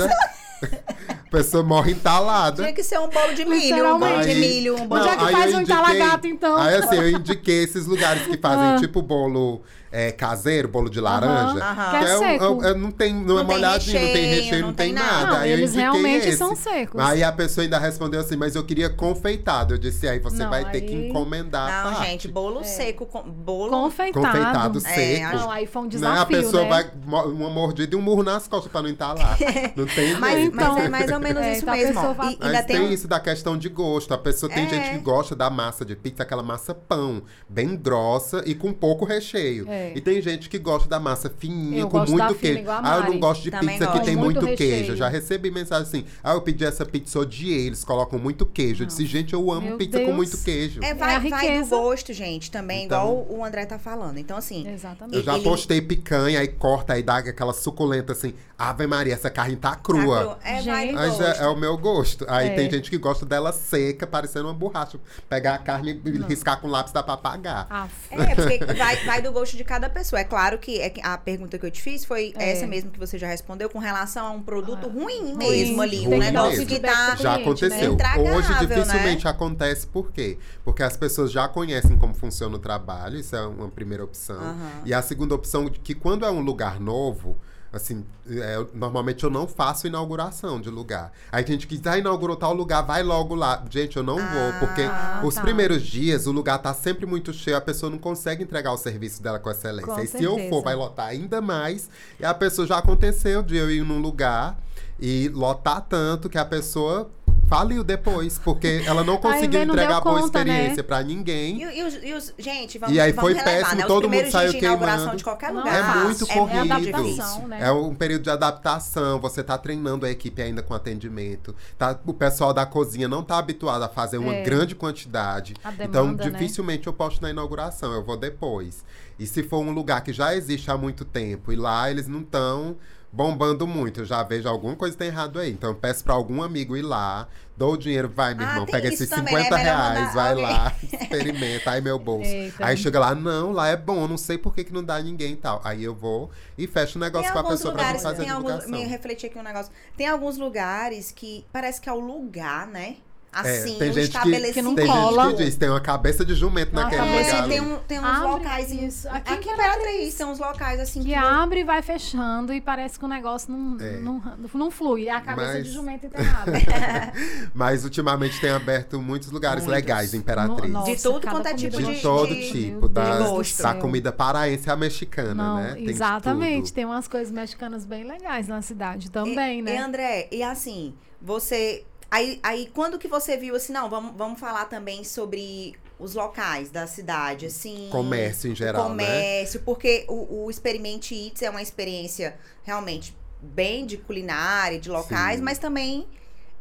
A 1.09 1.15
pessoa 1.31 1.63
morre 1.63 1.91
entalada. 1.91 2.63
Tinha 2.63 2.73
que 2.73 2.83
ser 2.83 2.99
um 2.99 3.09
bolo 3.09 3.33
de 3.33 3.45
milho, 3.45 3.95
um 3.95 3.99
bolo 3.99 4.21
de 4.21 4.35
milho, 4.35 4.75
um 4.75 4.87
bolo 4.87 5.01
Onde 5.01 5.09
é 5.09 5.17
que 5.17 5.31
faz 5.31 5.53
um 5.55 5.61
entalagato, 5.61 6.27
então? 6.27 6.55
Aí 6.57 6.75
assim, 6.75 6.95
eu 6.95 7.09
indiquei 7.09 7.63
esses 7.63 7.87
lugares 7.87 8.27
que 8.27 8.37
fazem 8.37 8.75
ah. 8.75 8.77
tipo 8.79 9.01
bolo 9.01 9.63
é, 9.95 10.11
caseiro, 10.11 10.67
bolo 10.67 10.89
de 10.89 10.99
laranja. 10.99 11.55
Que, 11.55 11.95
é, 11.95 12.09
é, 12.09 12.35
é, 12.35 12.71
é, 12.71 12.73
não 12.73 12.91
tem, 12.91 13.13
não, 13.13 13.35
não 13.35 13.39
é 13.39 13.43
molhadinho, 13.43 13.97
recheio, 13.97 14.07
não 14.07 14.13
tem 14.13 14.25
recheio, 14.25 14.61
não, 14.61 14.67
não 14.67 14.73
tem, 14.73 14.91
nada. 14.91 15.27
Não, 15.27 15.37
aí 15.37 15.51
eles 15.51 15.73
realmente 15.73 16.27
esse. 16.27 16.37
são 16.37 16.53
secos. 16.53 16.99
Aí 16.99 17.23
a 17.23 17.31
pessoa 17.31 17.63
ainda 17.63 17.79
respondeu 17.79 18.19
assim, 18.19 18.35
mas 18.35 18.55
eu 18.55 18.65
queria 18.65 18.89
confeitado. 18.89 19.75
Eu 19.75 19.77
disse, 19.77 20.05
aí 20.05 20.19
você 20.19 20.45
vai 20.47 20.65
aí... 20.65 20.71
ter 20.71 20.81
que 20.81 20.93
encomendar 20.93 21.85
Não, 21.85 22.03
gente, 22.03 22.27
bolo 22.27 22.59
é. 22.59 22.63
seco, 22.63 23.05
com, 23.05 23.21
bolo... 23.21 23.69
Confeitado. 23.69 24.25
Confeitado 24.25 24.79
seco. 24.81 25.37
Não, 25.37 25.49
aí 25.49 25.65
foi 25.65 25.83
um 25.83 25.87
desafio, 25.87 26.15
né? 26.15 26.21
A 26.21 26.25
pessoa 26.25 26.63
né? 26.63 26.69
vai 26.69 26.91
uma 27.05 27.49
mordida 27.49 27.95
e 27.95 27.97
um 27.97 28.01
murro 28.01 28.21
nas 28.21 28.49
costas 28.49 28.69
pra 28.69 28.81
não 28.81 28.89
entalar. 28.89 29.37
não 29.77 29.85
tem 29.85 30.13
mas, 30.19 30.43
então, 30.43 30.75
mas 30.75 30.85
é 30.85 30.89
mais 30.89 31.11
ou 31.11 31.19
menos 31.21 31.45
isso 31.45 31.61
então 31.61 31.73
mesmo. 31.73 32.13
Vai... 32.15 32.37
Mas 32.41 32.65
tem 32.65 32.91
isso 32.91 33.07
da 33.07 33.19
questão 33.21 33.57
de 33.57 33.69
gosto. 33.69 34.13
A 34.13 34.17
pessoa 34.17 34.51
tem 34.51 34.67
gente 34.67 34.89
que 34.89 34.97
gosta 34.97 35.33
da 35.33 35.49
massa 35.49 35.85
de 35.85 35.95
pizza, 35.95 36.23
aquela 36.23 36.43
massa 36.43 36.75
pão, 36.75 37.23
bem 37.47 37.77
grossa 37.77 38.43
e 38.45 38.53
com 38.53 38.73
pouco 38.73 39.05
recheio. 39.05 39.65
E 39.95 40.01
tem 40.01 40.21
gente 40.21 40.49
que 40.49 40.57
gosto 40.57 40.87
da 40.87 40.99
massa 40.99 41.29
fininha, 41.29 41.81
eu 41.81 41.89
com 41.89 41.99
muito 41.99 42.35
queijo. 42.35 42.63
Ah, 42.67 42.97
eu 42.97 43.13
não 43.13 43.19
gosto 43.19 43.43
de 43.43 43.51
Também 43.51 43.77
pizza 43.77 43.85
gosto. 43.85 43.99
que 43.99 44.05
tem 44.05 44.15
muito, 44.15 44.41
muito 44.41 44.57
queijo. 44.57 44.95
Já 44.95 45.09
recebi 45.09 45.51
mensagem 45.51 45.83
assim: 45.83 46.05
ah, 46.23 46.33
eu 46.33 46.41
pedi 46.41 46.65
essa 46.65 46.85
pizza, 46.85 47.19
odiei. 47.19 47.67
Eles 47.67 47.83
colocam 47.83 48.17
muito 48.17 48.45
queijo. 48.45 48.83
Eu 48.83 48.87
disse, 48.87 49.05
gente, 49.05 49.33
eu 49.33 49.51
amo 49.51 49.69
Meu 49.69 49.77
pizza 49.77 49.97
Deus. 49.97 50.09
com 50.09 50.15
muito 50.15 50.37
queijo. 50.43 50.79
É, 50.83 50.93
vai, 50.93 51.15
é 51.15 51.19
vai 51.19 51.61
do 51.61 51.67
gosto, 51.67 52.13
gente, 52.13 52.51
também, 52.51 52.85
então, 52.85 53.21
igual 53.21 53.27
o 53.29 53.43
André 53.43 53.65
tá 53.65 53.77
falando. 53.77 54.17
Então, 54.17 54.37
assim. 54.37 54.67
Exatamente. 54.67 55.17
Eu 55.17 55.23
já 55.23 55.35
ele... 55.35 55.43
postei 55.43 55.81
picanha, 55.81 56.39
aí 56.39 56.47
corta, 56.47 56.93
aí 56.93 57.03
dá 57.03 57.17
aquela 57.17 57.53
suculenta 57.53 58.13
assim. 58.13 58.33
Ave 58.57 58.87
Maria, 58.87 59.13
essa 59.13 59.29
carne 59.29 59.55
tá 59.57 59.75
crua. 59.75 60.37
Tá 60.41 60.49
É, 60.49 60.61
vai 60.61 60.91
Mas 60.93 61.19
é, 61.19 61.43
é, 61.43 61.47
o 61.47 61.57
meu 61.57 61.77
gosto. 61.77 62.25
Aí 62.29 62.47
é. 62.47 62.55
tem 62.55 62.71
gente 62.71 62.89
que 62.89 62.97
gosta 62.97 63.25
dela 63.25 63.51
seca, 63.51 64.07
parecendo 64.07 64.47
uma 64.47 64.53
borracha. 64.53 64.97
Pegar 65.27 65.55
a 65.55 65.57
carne 65.57 66.01
e 66.05 66.17
riscar 66.21 66.61
com 66.61 66.67
lápis 66.67 66.93
dá 66.93 67.03
pra 67.03 67.15
apagar. 67.15 67.89
É, 68.11 68.35
porque 68.35 68.73
vai, 68.73 68.95
vai 69.05 69.21
do 69.21 69.31
gosto 69.33 69.57
de 69.57 69.63
cada 69.65 69.89
pessoa. 69.89 70.19
É 70.19 70.23
claro 70.23 70.57
que 70.57 70.79
é, 70.79 70.93
a 71.03 71.17
pergunta 71.17 71.57
que 71.57 71.65
eu 71.65 71.71
te 71.71 71.81
fiz 71.81 72.05
foi 72.05 72.33
é. 72.37 72.51
essa 72.51 72.65
mesmo 72.67 72.91
que 72.91 72.99
você 72.99 73.17
já 73.17 73.27
respondeu 73.27 73.69
com 73.69 73.79
relação 73.79 74.27
a 74.27 74.31
um 74.31 74.41
produto 74.41 74.87
ah, 74.87 74.91
ruim 74.91 75.35
mesmo 75.35 75.81
ali. 75.81 76.05
Ruim 76.05 76.15
um 76.15 76.19
negócio 76.19 76.59
mesmo. 76.59 76.65
que 76.67 76.79
tá. 76.79 77.15
Já 77.15 77.35
aconteceu. 77.35 77.95
Né? 77.95 78.33
Hoje 78.35 78.53
dificilmente 78.59 79.25
né? 79.25 79.31
acontece, 79.31 79.87
por 79.87 80.11
quê? 80.11 80.37
Porque 80.63 80.83
as 80.83 80.95
pessoas 80.95 81.31
já 81.31 81.47
conhecem 81.47 81.97
como 81.97 82.13
funciona 82.13 82.55
o 82.55 82.59
trabalho, 82.59 83.17
isso 83.17 83.35
é 83.35 83.45
uma 83.45 83.69
primeira 83.69 84.03
opção. 84.03 84.39
Uhum. 84.39 84.69
E 84.85 84.93
a 84.93 85.01
segunda 85.01 85.35
opção, 85.35 85.67
que 85.67 85.93
quando 85.93 86.25
é 86.25 86.31
um 86.31 86.41
lugar 86.41 86.79
novo, 86.79 87.37
Assim, 87.75 88.05
é, 88.29 88.65
normalmente 88.73 89.23
eu 89.25 89.29
não 89.29 89.45
faço 89.45 89.85
inauguração 89.85 90.61
de 90.61 90.69
lugar. 90.69 91.11
Aí 91.29 91.43
tem 91.43 91.53
gente 91.55 91.67
que 91.67 91.77
diz, 91.77 91.85
ah, 91.87 91.97
inaugurou 91.97 92.37
tal 92.37 92.53
lugar, 92.53 92.81
vai 92.81 93.03
logo 93.03 93.35
lá. 93.35 93.63
Gente, 93.69 93.97
eu 93.97 94.03
não 94.03 94.17
ah, 94.17 94.21
vou, 94.21 94.67
porque 94.67 94.83
tá. 94.83 95.21
os 95.25 95.37
primeiros 95.37 95.83
dias 95.83 96.25
o 96.25 96.31
lugar 96.31 96.57
tá 96.59 96.73
sempre 96.73 97.05
muito 97.05 97.33
cheio, 97.33 97.57
a 97.57 97.61
pessoa 97.61 97.89
não 97.89 97.97
consegue 97.97 98.43
entregar 98.43 98.71
o 98.71 98.77
serviço 98.77 99.21
dela 99.21 99.39
com 99.39 99.51
excelência. 99.51 99.93
Com 99.93 99.99
e 99.99 100.07
certeza. 100.07 100.17
se 100.17 100.23
eu 100.23 100.49
for, 100.49 100.63
vai 100.63 100.73
lotar 100.73 101.07
ainda 101.07 101.41
mais. 101.41 101.89
E 102.17 102.25
a 102.25 102.33
pessoa 102.33 102.65
já 102.65 102.77
aconteceu 102.77 103.43
de 103.43 103.57
eu 103.57 103.69
ir 103.69 103.83
num 103.83 103.99
lugar 103.99 104.57
e 104.97 105.29
lotar 105.29 105.81
tanto 105.81 106.29
que 106.29 106.37
a 106.37 106.45
pessoa 106.45 107.11
faliu 107.47 107.83
depois, 107.83 108.39
porque 108.39 108.83
ela 108.85 109.03
não 109.03 109.17
conseguiu 109.21 109.59
Aí, 109.61 109.65
não 109.65 109.73
entregar 109.73 110.01
boa 110.01 110.15
conta, 110.21 110.39
experiência 110.39 110.77
né? 110.77 110.83
para 110.83 111.03
ninguém. 111.03 111.63
E, 111.63 111.79
e 111.79 111.83
os, 111.83 111.93
e 112.03 112.13
os- 112.13 112.33
gente, 112.37 112.77
vamos 112.77 112.95
E 112.95 112.99
aí 112.99 113.11
vamos 113.11 113.31
foi 113.31 113.33
relevar, 113.41 113.59
péssimo, 113.63 113.81
né? 113.81 113.87
Todo 113.87 114.09
mundo 114.09 114.31
saiu 114.31 114.51
queimando. 114.59 115.15
de 115.15 115.23
qualquer 115.23 115.51
Não, 115.51 115.59
lugar. 115.59 115.75
É 115.79 115.83
fácil. 115.83 116.01
muito 116.03 116.23
é 116.23 116.33
corrido. 116.33 116.73
adaptação, 116.73 117.47
né? 117.47 117.59
É 117.61 117.71
um 117.71 117.93
período 117.95 118.23
de 118.23 118.29
adaptação, 118.29 119.19
você 119.19 119.43
tá 119.43 119.57
treinando 119.57 120.05
a 120.05 120.09
equipe 120.11 120.41
ainda 120.41 120.63
com 120.63 120.73
atendimento. 120.73 121.55
Tá, 121.77 121.97
o 122.05 122.13
pessoal 122.13 122.53
da 122.53 122.65
cozinha 122.65 123.07
não 123.07 123.23
tá 123.23 123.37
habituado 123.37 123.83
a 123.83 123.89
fazer 123.89 124.17
uma 124.17 124.33
É. 124.35 124.41
grande 124.43 124.75
quantidade. 124.75 125.53
A 125.63 125.71
então, 125.73 125.87
demanda, 126.07 126.25
né? 126.25 126.29
dificilmente 126.31 126.87
eu 126.87 126.93
posto 126.93 127.21
na 127.21 127.29
inauguração, 127.29 127.93
eu 127.93 128.03
vou 128.03 128.17
depois. 128.17 128.83
E 129.17 129.25
se 129.25 129.43
for 129.43 129.59
um 129.59 129.71
lugar 129.71 130.01
que 130.03 130.11
já 130.11 130.35
existe 130.35 130.69
há 130.69 130.77
muito 130.77 131.05
tempo 131.05 131.51
e 131.51 131.55
lá 131.55 131.89
eles 131.89 132.07
não 132.07 132.19
estão 132.21 132.75
bombando 133.15 133.65
muito, 133.65 134.01
eu 134.01 134.05
já 134.05 134.21
vejo 134.23 134.47
alguma 134.49 134.75
coisa 134.75 134.97
tem 134.97 135.07
errado 135.07 135.39
aí. 135.39 135.49
Então 135.51 135.69
eu 135.69 135.75
peço 135.75 136.03
pra 136.03 136.13
algum 136.13 136.43
amigo 136.43 136.75
ir 136.75 136.81
lá, 136.81 137.27
dou 137.55 137.73
o 137.73 137.77
dinheiro, 137.77 138.09
vai, 138.09 138.33
meu 138.35 138.45
Ah, 138.45 138.49
irmão, 138.51 138.65
pega 138.65 138.89
esses 138.89 139.09
também, 139.09 139.33
né? 139.33 139.43
50 139.43 139.57
Melhor 139.57 139.73
reais, 139.77 140.13
vai 140.13 140.29
alguém. 140.31 140.43
lá, 140.43 140.73
experimenta, 140.83 141.71
aí 141.71 141.81
meu 141.81 141.97
bolso. 141.97 142.29
Eita. 142.29 142.65
Aí 142.65 142.75
chega 142.75 142.99
lá, 142.99 143.15
não, 143.15 143.51
lá 143.53 143.69
é 143.69 143.77
bom, 143.77 144.05
não 144.05 144.17
sei 144.17 144.37
por 144.37 144.53
que, 144.53 144.65
que 144.65 144.73
não 144.73 144.83
dá 144.83 145.01
ninguém 145.01 145.31
e 145.31 145.37
tal. 145.37 145.61
Aí 145.63 145.81
eu 145.81 145.95
vou 145.95 146.29
e 146.57 146.67
fecho 146.67 146.97
o 146.97 147.01
negócio 147.01 147.31
Tem 147.31 147.41
com 147.41 147.47
a 147.47 147.51
pessoa 147.51 147.71
lugares, 147.71 148.01
pra 148.01 148.11
mim 148.11 148.17
fazer 148.17 148.23
tem 148.27 148.33
alguns, 148.33 148.67
me 148.67 148.83
refleti 148.83 149.25
aqui 149.27 149.39
um 149.39 149.43
negócio. 149.43 149.71
Tem 149.95 150.07
alguns 150.07 150.37
lugares 150.37 151.11
que 151.11 151.45
parece 151.53 151.79
que 151.79 151.87
é 151.87 151.93
o 151.93 151.99
lugar, 151.99 152.67
né? 152.67 152.97
Assim, 153.35 153.75
É, 153.75 153.79
tem 153.79 153.89
um 153.89 153.93
gente 153.93 153.95
que, 153.95 154.01
estabelecimento. 154.17 154.53
que 154.53 154.61
não 154.61 154.75
tem 154.75 154.87
cola. 154.87 155.23
gente 155.25 155.37
que 155.37 155.43
diz, 155.43 155.55
tem 155.57 155.69
uma 155.69 155.81
cabeça 155.81 156.23
de 156.23 156.33
jumento 156.35 156.71
Uma 156.71 156.83
naquele 156.83 157.01
cabeça 157.01 157.31
lugar. 157.41 157.45
É, 157.45 157.47
tem, 157.49 157.61
um, 157.61 157.77
tem 157.79 157.99
uns 157.99 158.05
Abre 158.05 158.27
locais 158.29 158.71
em, 158.71 158.85
isso. 158.87 159.09
aqui, 159.09 159.33
Aqui 159.33 159.49
em 159.49 159.53
Imperatriz, 159.53 160.13
tem 160.13 160.25
uns 160.25 160.39
locais 160.39 160.79
assim 160.79 161.01
Que 161.01 161.09
que 161.09 161.13
abre 161.15 161.59
e 161.59 161.63
vai 161.65 161.81
fechando 161.81 162.53
e 162.53 162.61
parece 162.61 162.97
que 162.97 163.03
o 163.03 163.07
negócio 163.09 163.51
não, 163.51 163.77
É. 163.85 163.97
não, 163.97 164.23
não 164.53 164.71
flui. 164.71 165.07
É 165.07 165.11
a 165.11 165.19
cabeça 165.19 165.53
Mas- 165.53 165.63
de 165.65 165.71
jumento 165.71 166.05
enterrada. 166.07 166.51
Mas 167.53 167.83
ultimamente 167.83 168.39
tem 168.39 168.51
aberto 168.51 169.01
muitos 169.01 169.29
lugares 169.31 169.63
Muitos. 169.65 169.81
legais 169.81 170.13
em 170.13 170.17
Imperatriz. 170.17 170.57
No- 170.57 170.65
De 170.65 170.71
nossa, 170.71 170.95
tudo 171.09 171.19
cada 171.21 171.31
quanto 171.37 171.47
é 171.47 171.53
tipo 171.55 171.77
de 171.77 171.95
de- 171.95 172.01
todo 172.01 172.27
de- 172.33 172.51
tipo, 172.51 172.79
Meu 172.79 172.87
da, 172.89 173.17
do 173.19 173.29
gosto. 173.31 173.61
da 173.63 173.73
comida 173.75 174.11
paraense 174.11 174.69
à 174.69 174.75
mexicana, 174.75 175.33
Não, 175.33 175.55
né? 175.57 175.73
Tem 175.73 175.83
de 175.85 175.91
exatamente. 175.91 176.71
Tem 176.73 176.85
umas 176.85 177.07
coisas 177.07 177.31
mexicanas 177.31 177.85
bem 177.85 178.03
legais 178.05 178.47
na 178.47 178.61
cidade 178.61 179.11
também, 179.11 179.59
e, 179.59 179.61
né? 179.61 179.75
E 179.75 179.77
André, 179.77 180.27
e 180.31 180.41
assim, 180.41 180.93
você. 181.21 181.83
Aí, 182.09 182.39
aí 182.43 182.69
quando 182.73 182.97
que 182.99 183.07
você 183.07 183.35
viu 183.37 183.55
assim, 183.55 183.73
não, 183.73 183.89
vamos, 183.89 184.13
vamos 184.15 184.39
falar 184.39 184.65
também 184.65 185.03
sobre 185.03 185.75
os 185.99 186.13
locais 186.13 186.69
da 186.69 186.85
cidade, 186.87 187.45
assim. 187.45 187.87
Comércio 187.91 188.51
em 188.51 188.55
geral, 188.55 188.89
né? 188.93 189.05
comércio, 189.05 189.61
porque 189.61 190.05
o, 190.07 190.45
o 190.45 190.51
Experimente 190.51 191.15
Eats 191.15 191.41
é 191.41 191.49
uma 191.49 191.61
experiência 191.61 192.35
realmente 192.63 193.15
bem 193.41 193.85
de 193.85 193.97
culinária, 193.97 194.79
de 194.79 194.89
locais, 194.89 195.37
Sim. 195.37 195.43
mas 195.43 195.57
também 195.57 196.07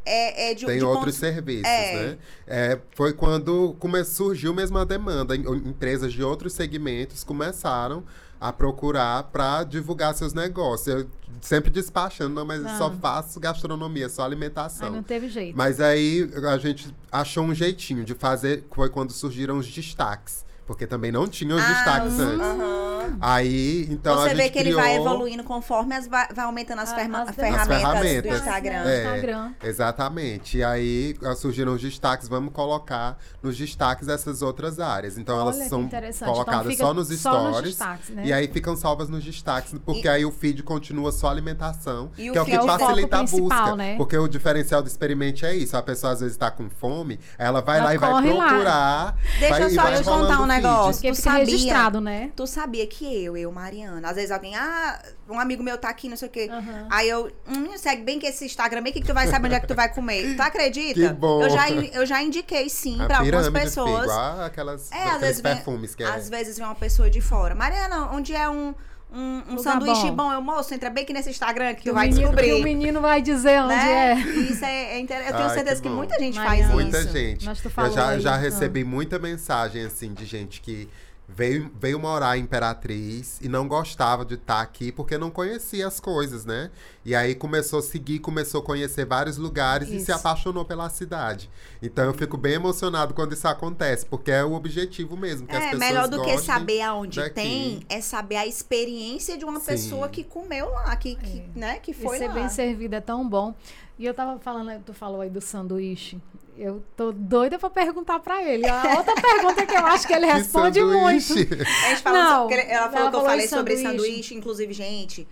é, 0.07 0.51
é 0.51 0.55
de 0.55 0.67
Tem 0.67 0.79
de 0.79 0.85
outros 0.85 1.15
cons- 1.15 1.21
serviços, 1.21 1.65
É. 1.69 1.95
né? 2.07 2.19
É, 2.47 2.79
foi 2.95 3.13
quando 3.13 3.75
come, 3.79 4.05
surgiu 4.05 4.53
mesmo 4.55 4.79
a 4.79 4.85
demanda. 4.85 5.35
Em- 5.35 5.41
Empresas 5.69 6.13
de 6.13 6.23
outros 6.23 6.53
segmentos 6.53 7.25
começaram 7.25 8.05
a 8.45 8.53
procurar 8.53 9.23
para 9.25 9.65
divulgar 9.65 10.15
seus 10.15 10.35
negócios. 10.35 10.87
Eu 10.87 11.07
sempre 11.41 11.71
despachando, 11.71 12.35
não, 12.35 12.45
mas 12.45 12.63
eu 12.63 12.69
só 12.77 12.89
Ah. 12.89 12.97
faço 13.01 13.41
gastronomia, 13.41 14.07
só 14.11 14.23
alimentação. 14.23 14.91
não 14.91 15.03
teve 15.03 15.29
jeito. 15.31 15.57
Mas 15.57 15.81
aí 15.81 16.31
a 16.47 16.59
gente 16.59 16.95
achou 17.11 17.43
um 17.43 17.55
jeitinho 17.55 18.05
de 18.05 18.15
fazer, 18.15 18.67
foi 18.71 18.91
quando 18.91 19.13
surgiram 19.13 19.57
os 19.57 19.67
destaques. 19.67 20.44
Porque 20.67 20.87
também 20.87 21.13
não 21.13 21.29
tinham 21.29 21.59
os 21.59 21.63
Ah, 21.63 21.69
destaques 21.75 22.19
antes. 22.19 22.41
aham. 22.41 23.17
Aí, 23.21 23.87
então 23.91 24.15
a 24.15 24.17
Você 24.23 24.29
gente 24.31 24.37
vê 24.39 24.49
que 24.49 24.59
ele 24.59 24.71
criou... 24.71 24.81
vai 24.81 24.97
evoluindo 24.97 25.45
conforme 25.45 25.95
as, 25.95 26.09
vai, 26.09 26.27
vai 26.35 26.45
aumentando 26.47 26.81
as, 26.81 26.91
Ah, 26.91 26.95
ferma- 26.97 27.23
as 27.23 27.35
ferramentas, 27.37 27.67
ferramentas. 27.77 28.31
do 28.33 28.37
Instagram. 28.39 28.85
É, 28.89 29.05
Instagram. 29.05 29.51
Exatamente. 29.63 30.57
E 30.59 30.65
aí 30.65 31.15
ah, 31.23 31.35
surgiram 31.35 31.75
os 31.75 31.83
destaques, 31.83 32.29
vamos 32.29 32.53
colocar 32.55 33.19
nos 33.43 33.57
destaques 33.59 34.09
essas 34.09 34.41
outras 34.41 34.81
áreas. 34.81 35.19
Então 35.19 35.37
Olha 35.37 35.43
elas 35.55 35.69
são 35.69 35.83
interessante. 35.83 36.29
colocadas 36.31 36.73
Então, 36.73 36.87
só 36.89 36.95
nos 36.95 37.09
só 37.09 37.33
nos 37.35 37.51
stories. 37.51 37.69
destaques, 37.77 38.09
né? 38.11 38.23
E 38.25 38.33
aí 38.33 38.49
ficam 38.49 38.75
salvas 38.75 39.09
nos 39.11 39.23
destaques, 39.23 39.75
porque 39.85 40.07
E- 40.07 40.11
aí 40.11 40.25
o 40.25 40.31
feed 40.31 40.63
continua 40.63 41.13
só 41.13 41.29
alimentação, 41.29 42.11
E 42.17 42.31
o 42.31 42.33
que 42.33 42.39
é 42.39 42.43
o 42.43 42.45
que 42.47 42.53
é 42.55 42.63
o 42.63 42.67
facilita 42.67 43.19
a 43.19 43.23
busca. 43.23 43.77
né? 43.77 43.97
Porque 43.97 44.17
o 44.17 44.27
diferencial 44.27 44.81
do 44.83 44.89
experimente 44.89 45.45
é 45.45 45.55
isso. 45.55 45.77
A 45.77 45.83
pessoa 45.83 46.13
às 46.15 46.21
vezes 46.21 46.35
está 46.35 46.51
com 46.51 46.71
fome, 46.71 47.21
ela 47.37 47.61
vai 47.61 47.77
Ela 47.79 47.85
lá 47.89 47.95
e 47.95 47.99
vai 47.99 48.11
corre 48.11 48.33
lá. 48.33 48.47
procurar. 48.49 49.17
Deixa 49.39 49.49
vai, 49.51 49.63
eu 49.63 49.71
só 49.71 49.83
vai 49.83 49.97
te 49.99 50.05
contar 50.05 50.41
um 50.41 50.47
feed. 50.55 50.63
negócio. 50.65 50.93
Porque 50.95 51.09
Tu 51.11 51.17
fica 51.17 51.31
sabia? 51.31 51.45
registrado, 51.45 52.01
né? 52.01 52.31
Tu 52.37 52.47
sabia 52.47 52.87
que 52.87 53.25
eu, 53.25 53.37
eu, 53.37 53.51
Mariana, 53.53 54.09
às 54.09 54.17
vezes 54.17 54.31
alguém, 54.31 54.55
ah, 54.57 55.01
um 55.29 55.39
amigo 55.39 55.63
meu 55.63 55.77
tá 55.79 55.89
aqui, 55.89 56.09
não 56.09 56.17
sei 56.17 56.29
o 56.29 56.31
quê. 56.31 56.49
Aham. 56.51 56.89
Aí 56.91 57.09
eu, 57.09 57.31
hum, 57.49 57.77
segue 57.77 58.03
bem 58.03 58.19
que 58.19 58.27
esse 58.27 58.45
Instagram, 58.45 58.83
bem 58.83 58.93
que 58.93 59.03
tu 59.03 59.15
vai 59.15 59.27
saber 59.27 59.47
onde 59.47 59.57
é 59.57 59.61
que 59.61 59.67
tu 59.67 59.75
vai 59.75 59.93
comer. 59.93 60.37
Tu 60.37 60.43
acredita? 60.43 60.95
Que 61.01 61.09
bom. 61.09 61.43
Eu 61.43 61.51
já, 61.51 61.71
eu 61.71 62.07
já 62.07 62.23
indiquei 62.23 62.69
sim 62.69 63.01
A 63.03 63.07
pra 63.07 63.19
algumas 63.19 63.49
pessoas. 63.51 64.05
igual 64.05 64.41
aquelas, 64.43 64.91
É, 64.93 65.03
às 65.11 65.21
vezes 65.21 65.41
vem- 65.41 65.55
perfumes 65.55 65.95
que 65.95 66.03
é. 66.03 66.07
Às 66.07 66.29
vezes 66.29 66.57
vem 66.59 66.67
uma 66.67 66.75
pessoa 66.75 67.09
de 67.11 67.21
fora. 67.21 67.55
Mariana, 67.55 68.11
onde 68.13 68.35
é 68.35 68.49
um, 68.49 68.75
um, 69.15 69.55
um 69.55 69.59
sanduíche 69.59 70.11
bom. 70.11 70.17
bom. 70.17 70.33
Eu, 70.33 70.43
moço, 70.43 70.75
entra 70.75 70.91
bem 70.91 71.05
que 71.05 71.13
nesse 71.13 71.31
Instagram 71.31 71.75
que, 71.75 71.83
Que 71.83 71.91
tu 71.91 71.95
vai 71.95 72.09
menino, 72.09 72.23
descobrir. 72.23 72.47
que 72.47 72.61
o 72.61 72.63
menino 72.63 73.01
vai 73.01 73.23
dizer 73.23 73.61
onde 73.63 73.75
né? 73.75 74.13
é. 74.13 74.15
Isso 74.19 74.65
é, 74.65 74.95
é 74.95 74.99
interessante. 74.99 75.31
Eu 75.33 75.37
tenho 75.37 75.49
Ai, 75.49 75.55
certeza 75.55 75.83
que 75.83 75.89
que, 75.89 75.95
muita 75.95 76.19
gente 76.19 76.37
Mariana. 76.39 76.69
faz 76.69 76.83
Muita 76.83 76.99
isso. 77.01 77.13
gente. 77.13 77.47
Mas 77.47 77.61
tu 77.61 77.67
Eu 77.67 77.71
falou 77.71 77.93
já, 77.93 78.09
aí, 78.09 78.21
já 78.21 78.35
ah. 78.35 78.37
recebi 78.37 78.85
muita 78.85 79.19
mensagem, 79.19 79.85
assim, 79.85 80.13
de 80.13 80.25
gente 80.25 80.61
que 80.61 80.89
veio, 81.29 81.71
veio 81.81 81.99
morar 81.99 82.37
em 82.39 82.43
Imperatriz 82.43 83.41
e 83.41 83.49
não 83.49 83.67
gostava 83.67 84.25
de 84.25 84.35
estar 84.35 84.61
aqui 84.61 84.93
porque 84.93 85.17
não 85.19 85.31
conhecia 85.31 85.87
as 85.87 85.99
coisas, 86.01 86.45
né? 86.45 86.71
E 87.05 87.15
aí 87.15 87.35
começou 87.35 87.79
a 87.79 87.83
seguir, 87.83 88.19
começou 88.19 88.61
a 88.61 88.65
conhecer 88.65 89.05
vários 89.05 89.37
lugares 89.37 89.89
e 89.89 89.93
se 89.99 90.11
Isso. 90.11 90.13
apaixonou 90.13 90.65
pela 90.65 90.89
cidade. 90.91 91.51
Então 91.83 92.05
eu 92.05 92.15
fico 92.15 92.37
bem 92.37 92.55
emocionado 92.55 93.15
quando 93.15 93.33
isso 93.33 93.49
acontece, 93.49 94.07
porque 94.07 94.31
é 94.31 94.45
o 94.45 94.53
objetivo 94.55 95.17
mesmo, 95.17 95.47
que 95.47 95.55
as 95.57 95.63
É, 95.63 95.71
pessoas 95.71 95.81
melhor 95.89 96.09
do 96.09 96.23
que 96.23 96.39
saber 96.39 96.81
aonde 96.83 97.19
daqui. 97.21 97.35
tem, 97.35 97.87
é 97.89 98.01
saber 98.01 98.37
a 98.37 98.47
experiência 98.47 99.37
de 99.37 99.45
uma 99.45 99.61
Sim. 99.61 99.67
pessoa 99.67 100.09
que 100.09 100.25
comeu 100.25 100.71
lá, 100.71 100.95
que, 100.97 101.17
que, 101.17 101.39
É. 101.41 101.47
né, 101.59 101.79
que 101.79 101.91
E 101.91 101.95
foi 101.95 102.19
ser 102.19 102.29
lá. 102.29 102.35
bem 102.35 102.49
servido 102.49 102.95
é 102.95 103.01
tão 103.01 103.29
bom. 103.29 103.55
E 103.99 104.05
eu 104.07 104.13
tava 104.15 104.39
falando, 104.41 104.83
tu 104.85 104.93
falou 104.93 105.21
aí 105.21 105.31
do 105.31 105.41
sanduíche. 105.41 106.21
Eu 106.57 106.83
tô 106.97 107.11
doida 107.13 107.59
pra 107.59 107.69
perguntar 107.69 108.21
pra 108.21 108.43
ele. 108.43 108.67
A 108.69 108.97
outra 108.97 109.15
pergunta 109.15 109.67
que 109.67 109.75
eu 109.75 109.85
acho 109.87 110.07
que 110.07 110.13
ele 110.13 110.27
Que 110.27 110.33
responde 110.35 110.81
muito. 110.83 111.33
A 111.33 111.89
gente 111.91 112.03
falou 112.03 112.23
Não, 112.23 112.43
sobre- 112.43 112.63
ela 112.69 112.89
falou 112.91 112.99
ela 113.01 113.11
que 113.11 113.17
eu 113.17 113.25
falei 113.25 113.49
sobre 113.49 113.77
sanduíche. 113.77 113.91
sanduíche. 114.03 114.35
Inclusive, 114.37 114.73
gente, 114.73 115.29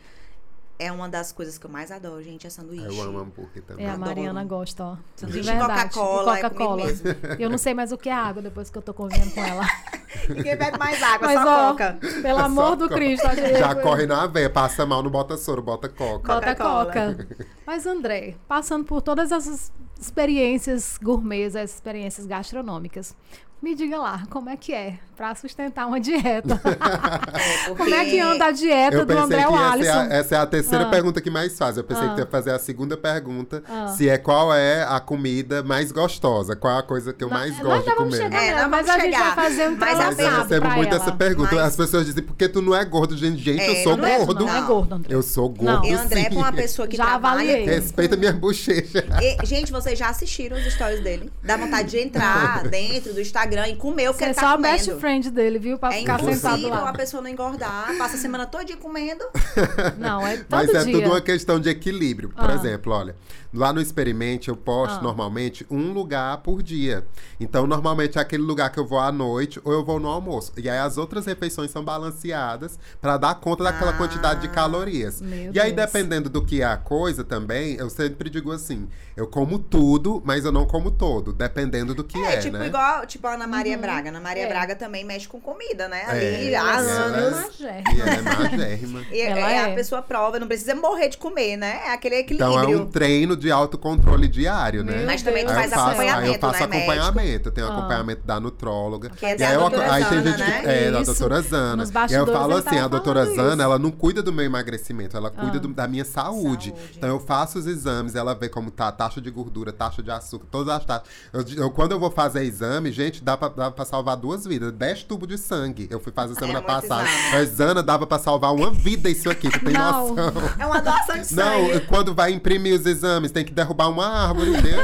é 0.79 0.91
uma 0.91 1.09
das 1.09 1.31
coisas 1.31 1.57
que 1.59 1.65
eu 1.67 1.71
mais 1.71 1.93
adoro, 1.93 2.21
gente, 2.25 2.45
é 2.47 2.51
sanduíche. 2.51 2.85
Eu 2.85 3.01
amo 3.03 3.21
hambúrguer 3.21 3.63
também. 3.63 3.87
É, 3.87 3.89
a 3.89 3.93
Adoro. 3.93 4.09
Mariana 4.09 4.45
gosta, 4.45 4.85
ó. 4.85 4.97
Sanduíche. 5.15 5.53
Coca-Cola, 5.57 6.39
é 6.39 6.43
Coca-Cola. 6.43 6.83
comigo 6.83 7.03
eu 7.39 7.49
não 7.49 7.59
sei 7.59 7.73
mais 7.73 7.93
o 7.93 7.99
que 7.99 8.09
é 8.09 8.13
água 8.13 8.43
depois 8.43 8.69
que 8.69 8.77
eu 8.79 8.83
tô 8.83 8.93
convivendo 8.93 9.31
com 9.31 9.41
ela. 9.45 9.63
Ninguém 10.29 10.57
bebe 10.57 10.77
mais 10.79 11.01
água, 11.03 11.27
Mas, 11.29 11.41
só 11.41 11.69
ó, 11.69 11.71
coca. 11.71 11.99
pelo 12.21 12.39
amor 12.39 12.77
do 12.77 12.85
Coca. 12.89 12.95
Cristo. 12.97 13.27
a 13.27 13.35
gente- 13.35 13.59
Já 13.59 13.75
corre 13.77 14.07
na 14.07 14.27
veia, 14.27 14.51
passa 14.51 14.85
mal, 14.85 15.03
não 15.03 15.11
bota 15.11 15.37
soro, 15.37 15.63
bota 15.63 15.89
coca. 15.89 16.35
Bota 16.35 16.55
Coca-Cola. 16.55 16.85
coca. 16.87 17.29
Mas, 17.67 17.87
André, 17.87 18.35
passando 18.49 18.85
por 18.85 19.01
todas 19.01 19.31
essas 19.33 19.73
experiências 20.03 20.99
gourmets, 21.01 21.55
essas 21.55 21.77
experiências 21.77 22.27
gastronômicas, 22.27 23.17
me 23.63 23.75
diga 23.77 23.97
lá, 23.99 24.23
como 24.29 24.51
é 24.51 24.57
que 24.57 24.73
é 24.75 24.99
pra 25.17 25.35
sustentar 25.37 25.87
uma 25.87 26.01
dieta? 26.01 26.61
É, 27.33 27.69
porque... 27.69 27.83
Como 27.83 27.95
é 27.95 28.05
que 28.05 28.21
anda 28.21 28.47
a 28.47 28.51
dieta 28.51 28.97
Eu 28.97 29.07
do 29.07 29.17
André 29.19 29.45
que 29.47 29.83
essa 29.87 30.03
é, 30.13 30.19
essa 30.19 30.35
é 30.35 30.39
a 30.39 30.47
terceira 30.47 30.85
Ah. 30.87 30.91
pergunta 30.91 31.21
que 31.21 31.31
mais 31.31 31.57
faz. 31.57 31.77
Eu 31.77 31.85
pensei 31.85 32.07
Ah. 32.07 32.15
que 32.15 32.21
ia 32.21 32.27
fazer 32.27 32.51
a 32.53 32.59
segunda 32.59 32.97
pergunta, 32.97 33.63
Ah. 33.69 33.89
se 33.89 34.09
é 34.09 34.19
qual 34.19 34.53
é 34.55 34.83
a 34.85 35.01
comida 35.01 35.63
mais 35.63 35.91
gostosa, 35.93 36.55
qual 36.57 36.77
é 36.77 36.79
a 36.81 36.83
coisa 36.83 37.13
que 37.13 37.23
eu 37.25 37.29
Não, 37.29 37.37
mais 37.39 37.53
nós 37.59 37.63
gosto 37.63 37.89
de 37.91 37.95
vamos 37.97 38.15
comer. 38.17 38.23
chegar 38.25 38.43
É, 38.45 38.55
nós 38.61 38.69
mas 38.71 38.87
vamos 38.87 39.03
a 39.03 39.05
gente 39.07 39.19
vai 39.19 39.35
fazer 39.35 39.69
um 39.69 39.77
Mas 39.77 39.99
Mas 39.99 40.19
eu 40.19 40.31
recebo 40.43 40.71
muito 40.71 40.95
ela. 40.95 41.03
essa 41.03 41.13
pergunta. 41.13 41.55
Mas- 41.55 41.65
As 41.67 41.77
pessoas 41.77 42.07
dizem, 42.07 42.23
por 42.23 42.37
que 42.37 42.49
tu 42.49 42.61
não 42.63 42.75
é 42.75 42.85
gordo? 42.85 43.17
Gente, 43.17 43.39
gente 43.43 43.61
É, 43.61 43.81
eu 43.81 43.83
sou 43.85 43.97
não 43.97 44.07
é- 44.07 44.19
gordo. 44.19 44.45
Não 44.47 44.55
é 44.55 44.61
Não. 44.61 44.67
gordo, 44.67 44.95
André. 44.97 45.15
Eu 45.15 45.23
sou 45.23 45.49
Não. 45.61 45.75
gordo, 45.75 45.87
E 45.87 45.93
André, 45.95 46.23
sim. 46.25 46.29
pra 46.31 46.39
uma 46.39 46.53
pessoa 46.53 46.89
que 46.89 46.97
Já 46.97 47.05
trabalha... 47.07 47.43
avaliei. 47.43 47.65
Respeita 47.67 48.17
minha 48.17 48.33
bochecha. 48.33 49.05
E, 49.21 49.47
gente, 49.47 49.71
vocês 49.73 49.99
já 49.99 50.09
assistiram 50.09 50.57
os 50.57 50.65
stories 50.73 51.01
dele? 51.03 51.33
Dá 51.43 51.57
vontade 51.57 51.91
de 51.91 51.99
entrar 51.99 52.63
dentro 52.69 53.13
do 53.15 53.21
Instagram 53.21 53.52
e 53.69 53.77
comer 53.77 54.09
o 54.09 54.13
que 54.13 54.19
Você 54.19 54.25
ele 54.25 54.31
é 54.33 54.35
tá 54.35 54.41
só 54.41 54.49
o 54.49 54.57
comendo. 54.57 54.75
best 54.75 54.95
friend 55.01 55.31
dele, 55.31 55.59
viu? 55.59 55.79
Pra 55.79 55.95
É 55.95 55.99
ficar 56.01 56.19
sentado 56.19 56.57
impossível 56.57 56.75
a 56.75 56.81
lá. 56.85 56.93
pessoa 56.93 57.23
não 57.23 57.29
engordar, 57.31 57.97
passa 57.99 58.17
a 58.17 58.19
semana 58.19 58.47
toda 58.47 58.77
comendo. 58.77 59.25
Não, 59.99 60.27
é 60.27 60.37
todo 60.39 60.47
Mas 60.49 60.71
é 60.75 60.85
dia. 60.85 60.93
tudo 60.95 61.07
uma 61.09 61.21
questão 61.21 61.61
de 61.61 61.69
equilíbrio. 61.69 62.31
Por 62.31 62.51
Ah. 62.51 62.55
exemplo, 62.55 62.93
olha, 62.93 63.15
lá 63.53 63.73
no 63.73 63.81
Experimente 63.81 64.49
eu 64.49 64.57
posto 64.57 64.99
Ah. 64.99 65.03
normalmente 65.03 65.67
um 65.71 65.93
lugar 65.93 66.39
por 66.39 66.63
dia. 66.63 67.05
Então, 67.39 67.67
normalmente 67.67 68.19
é 68.19 68.21
aquele 68.21 68.43
lugar 68.43 68.71
que 68.71 68.79
eu 68.81 68.87
vou 68.87 68.99
à 68.99 69.13
noite 69.13 69.61
ou 69.65 69.73
eu 69.73 69.85
vou 69.85 69.99
no 70.01 70.09
almoço. 70.09 70.53
E 70.57 70.69
aí 70.71 70.79
as 70.79 70.97
outras 70.97 71.27
refeições 71.27 71.71
são 71.71 71.85
balanceadas 71.85 72.79
para 73.01 73.17
dar 73.17 73.35
conta 73.37 73.65
daquela 73.65 73.91
Ah. 73.91 73.97
quantidade 73.97 74.41
de 74.43 74.49
calorias. 74.49 75.21
Meu 75.21 75.53
e 75.53 75.61
aí, 75.61 75.73
Deus. 75.73 75.87
dependendo 75.93 76.31
do 76.31 76.45
que 76.45 76.63
é 76.63 76.65
a 76.65 76.77
coisa 76.77 77.23
também, 77.25 77.75
eu 77.77 77.91
sempre 77.91 78.31
digo 78.31 78.53
assim: 78.53 78.89
eu 79.17 79.27
como 79.27 79.59
tudo, 79.59 80.23
mas 80.25 80.45
eu 80.45 80.53
não 80.53 80.65
como 80.67 80.91
todo, 80.91 81.33
dependendo 81.33 81.95
do 81.95 82.05
que 82.05 82.19
é, 82.19 82.35
É, 82.35 82.37
tipo, 82.39 82.57
né? 82.57 82.67
igual, 82.67 83.05
tipo, 83.07 83.27
a 83.27 83.37
Ana 83.43 83.47
Maria 83.49 83.75
uhum. 83.75 83.83
Braga. 83.83 84.09
Ana 84.11 84.21
Maria 84.21 84.45
é. 84.45 84.49
Braga 84.49 84.77
também 84.77 85.05
mexe 85.05 85.27
com 85.27 85.41
comida, 85.41 85.89
né? 85.89 86.05
Ali 86.07 86.55
é, 86.55 86.57
há 86.57 86.77
anos. 86.77 87.61
E 87.61 88.01
ela 88.01 88.11
é 88.11 88.23
magérrima. 88.23 89.03
e 89.11 89.21
ela 89.21 89.51
é, 89.51 89.55
é. 89.55 89.73
a 89.73 89.75
pessoa 89.75 90.01
prova, 90.01 90.39
não 90.39 90.47
precisa 90.47 90.75
morrer 90.75 91.09
de 91.09 91.19
comer, 91.19 91.57
né? 91.57 91.81
É 91.87 91.93
aquele 91.93 92.17
equilíbrio. 92.17 92.53
Então 92.53 92.73
é 92.73 92.77
um 92.77 92.87
treino 92.87 93.37
de 93.37 93.51
autocontrole 93.51 94.29
diário, 94.29 94.85
né? 94.85 95.05
Mas 95.05 95.23
também 95.23 95.45
tu 95.45 95.53
faz 95.53 95.71
faço, 95.71 95.89
acompanhamento, 95.89 96.27
Aí 96.27 96.35
eu 96.35 96.41
faço 96.41 96.67
né, 96.69 96.77
acompanhamento. 96.77 97.49
Eu 97.49 97.53
tenho 97.53 97.67
ah. 97.67 97.77
acompanhamento 97.77 98.23
da 98.25 98.39
nutróloga. 98.41 99.11
Que 99.11 99.27
é 99.27 99.37
da 99.37 99.49
aí, 99.49 99.57
doutora 99.57 99.87
eu, 99.87 99.93
aí 99.93 100.05
tem 100.05 100.23
gente 100.23 100.39
né? 100.39 100.61
que, 100.61 100.69
É, 100.69 100.91
da 100.91 101.03
doutora 101.03 101.43
Zana. 101.43 101.85
E 102.11 102.15
eu 102.15 102.27
falo 102.27 102.57
assim, 102.57 102.79
a 102.79 102.89
doutora 102.89 103.27
Zana, 103.27 103.65
ela 103.65 103.79
não 103.79 103.91
cuida 103.91 104.23
do 104.23 104.33
meu 104.33 104.45
emagrecimento, 104.45 105.17
ela 105.17 105.31
cuida 105.31 105.59
ah. 105.59 105.69
da 105.69 105.89
minha 105.89 106.05
saúde. 106.05 106.73
Então 106.97 107.09
eu 107.09 107.19
faço 107.19 107.59
os 107.59 107.67
exames, 107.67 108.15
ela 108.15 108.35
vê 108.35 108.49
como 108.49 108.71
tá 108.71 108.89
a 108.89 108.93
taxa 108.93 109.21
de 109.21 109.31
gordura, 109.31 109.73
taxa 109.73 110.03
de 110.03 110.11
açúcar, 110.11 110.47
todas 110.51 110.75
as 110.75 110.85
taxas. 110.85 111.09
Eu, 111.57 111.71
quando 111.71 111.93
eu 111.93 111.99
vou 111.99 112.11
fazer 112.11 112.45
exame, 112.45 112.93
gente, 112.93 113.23
dá 113.23 113.32
pra, 113.37 113.49
dá 113.49 113.71
pra 113.71 113.85
salvar 113.85 114.17
duas 114.17 114.45
vidas. 114.45 114.73
Dez 114.73 115.03
tubos 115.03 115.29
de 115.29 115.39
sangue. 115.39 115.89
Eu 115.91 116.01
fui 116.01 116.13
fazer 116.13 116.35
semana 116.35 116.59
é 116.59 116.63
passada. 116.63 117.09
Mas 117.31 117.51
Zana 117.51 117.83
dava 117.83 118.07
pra 118.07 118.19
salvar 118.19 118.55
uma 118.55 118.71
vida 118.71 119.09
isso 119.11 119.31
aqui, 119.31 119.51
tu 119.51 119.61
tem 119.61 119.75
não. 119.75 120.15
noção. 120.15 120.33
É 120.59 120.67
uma 120.67 120.81
doação 120.81 121.19
de 121.19 121.27
sangue. 121.27 121.75
Não, 121.75 121.81
quando 121.87 122.15
vai 122.15 122.33
imprimir 122.33 122.75
os 122.75 122.87
exames, 122.87 123.31
tem 123.31 123.45
que 123.45 123.53
derrubar 123.53 123.89
uma 123.89 124.07
árvore, 124.07 124.51
entendeu? 124.51 124.83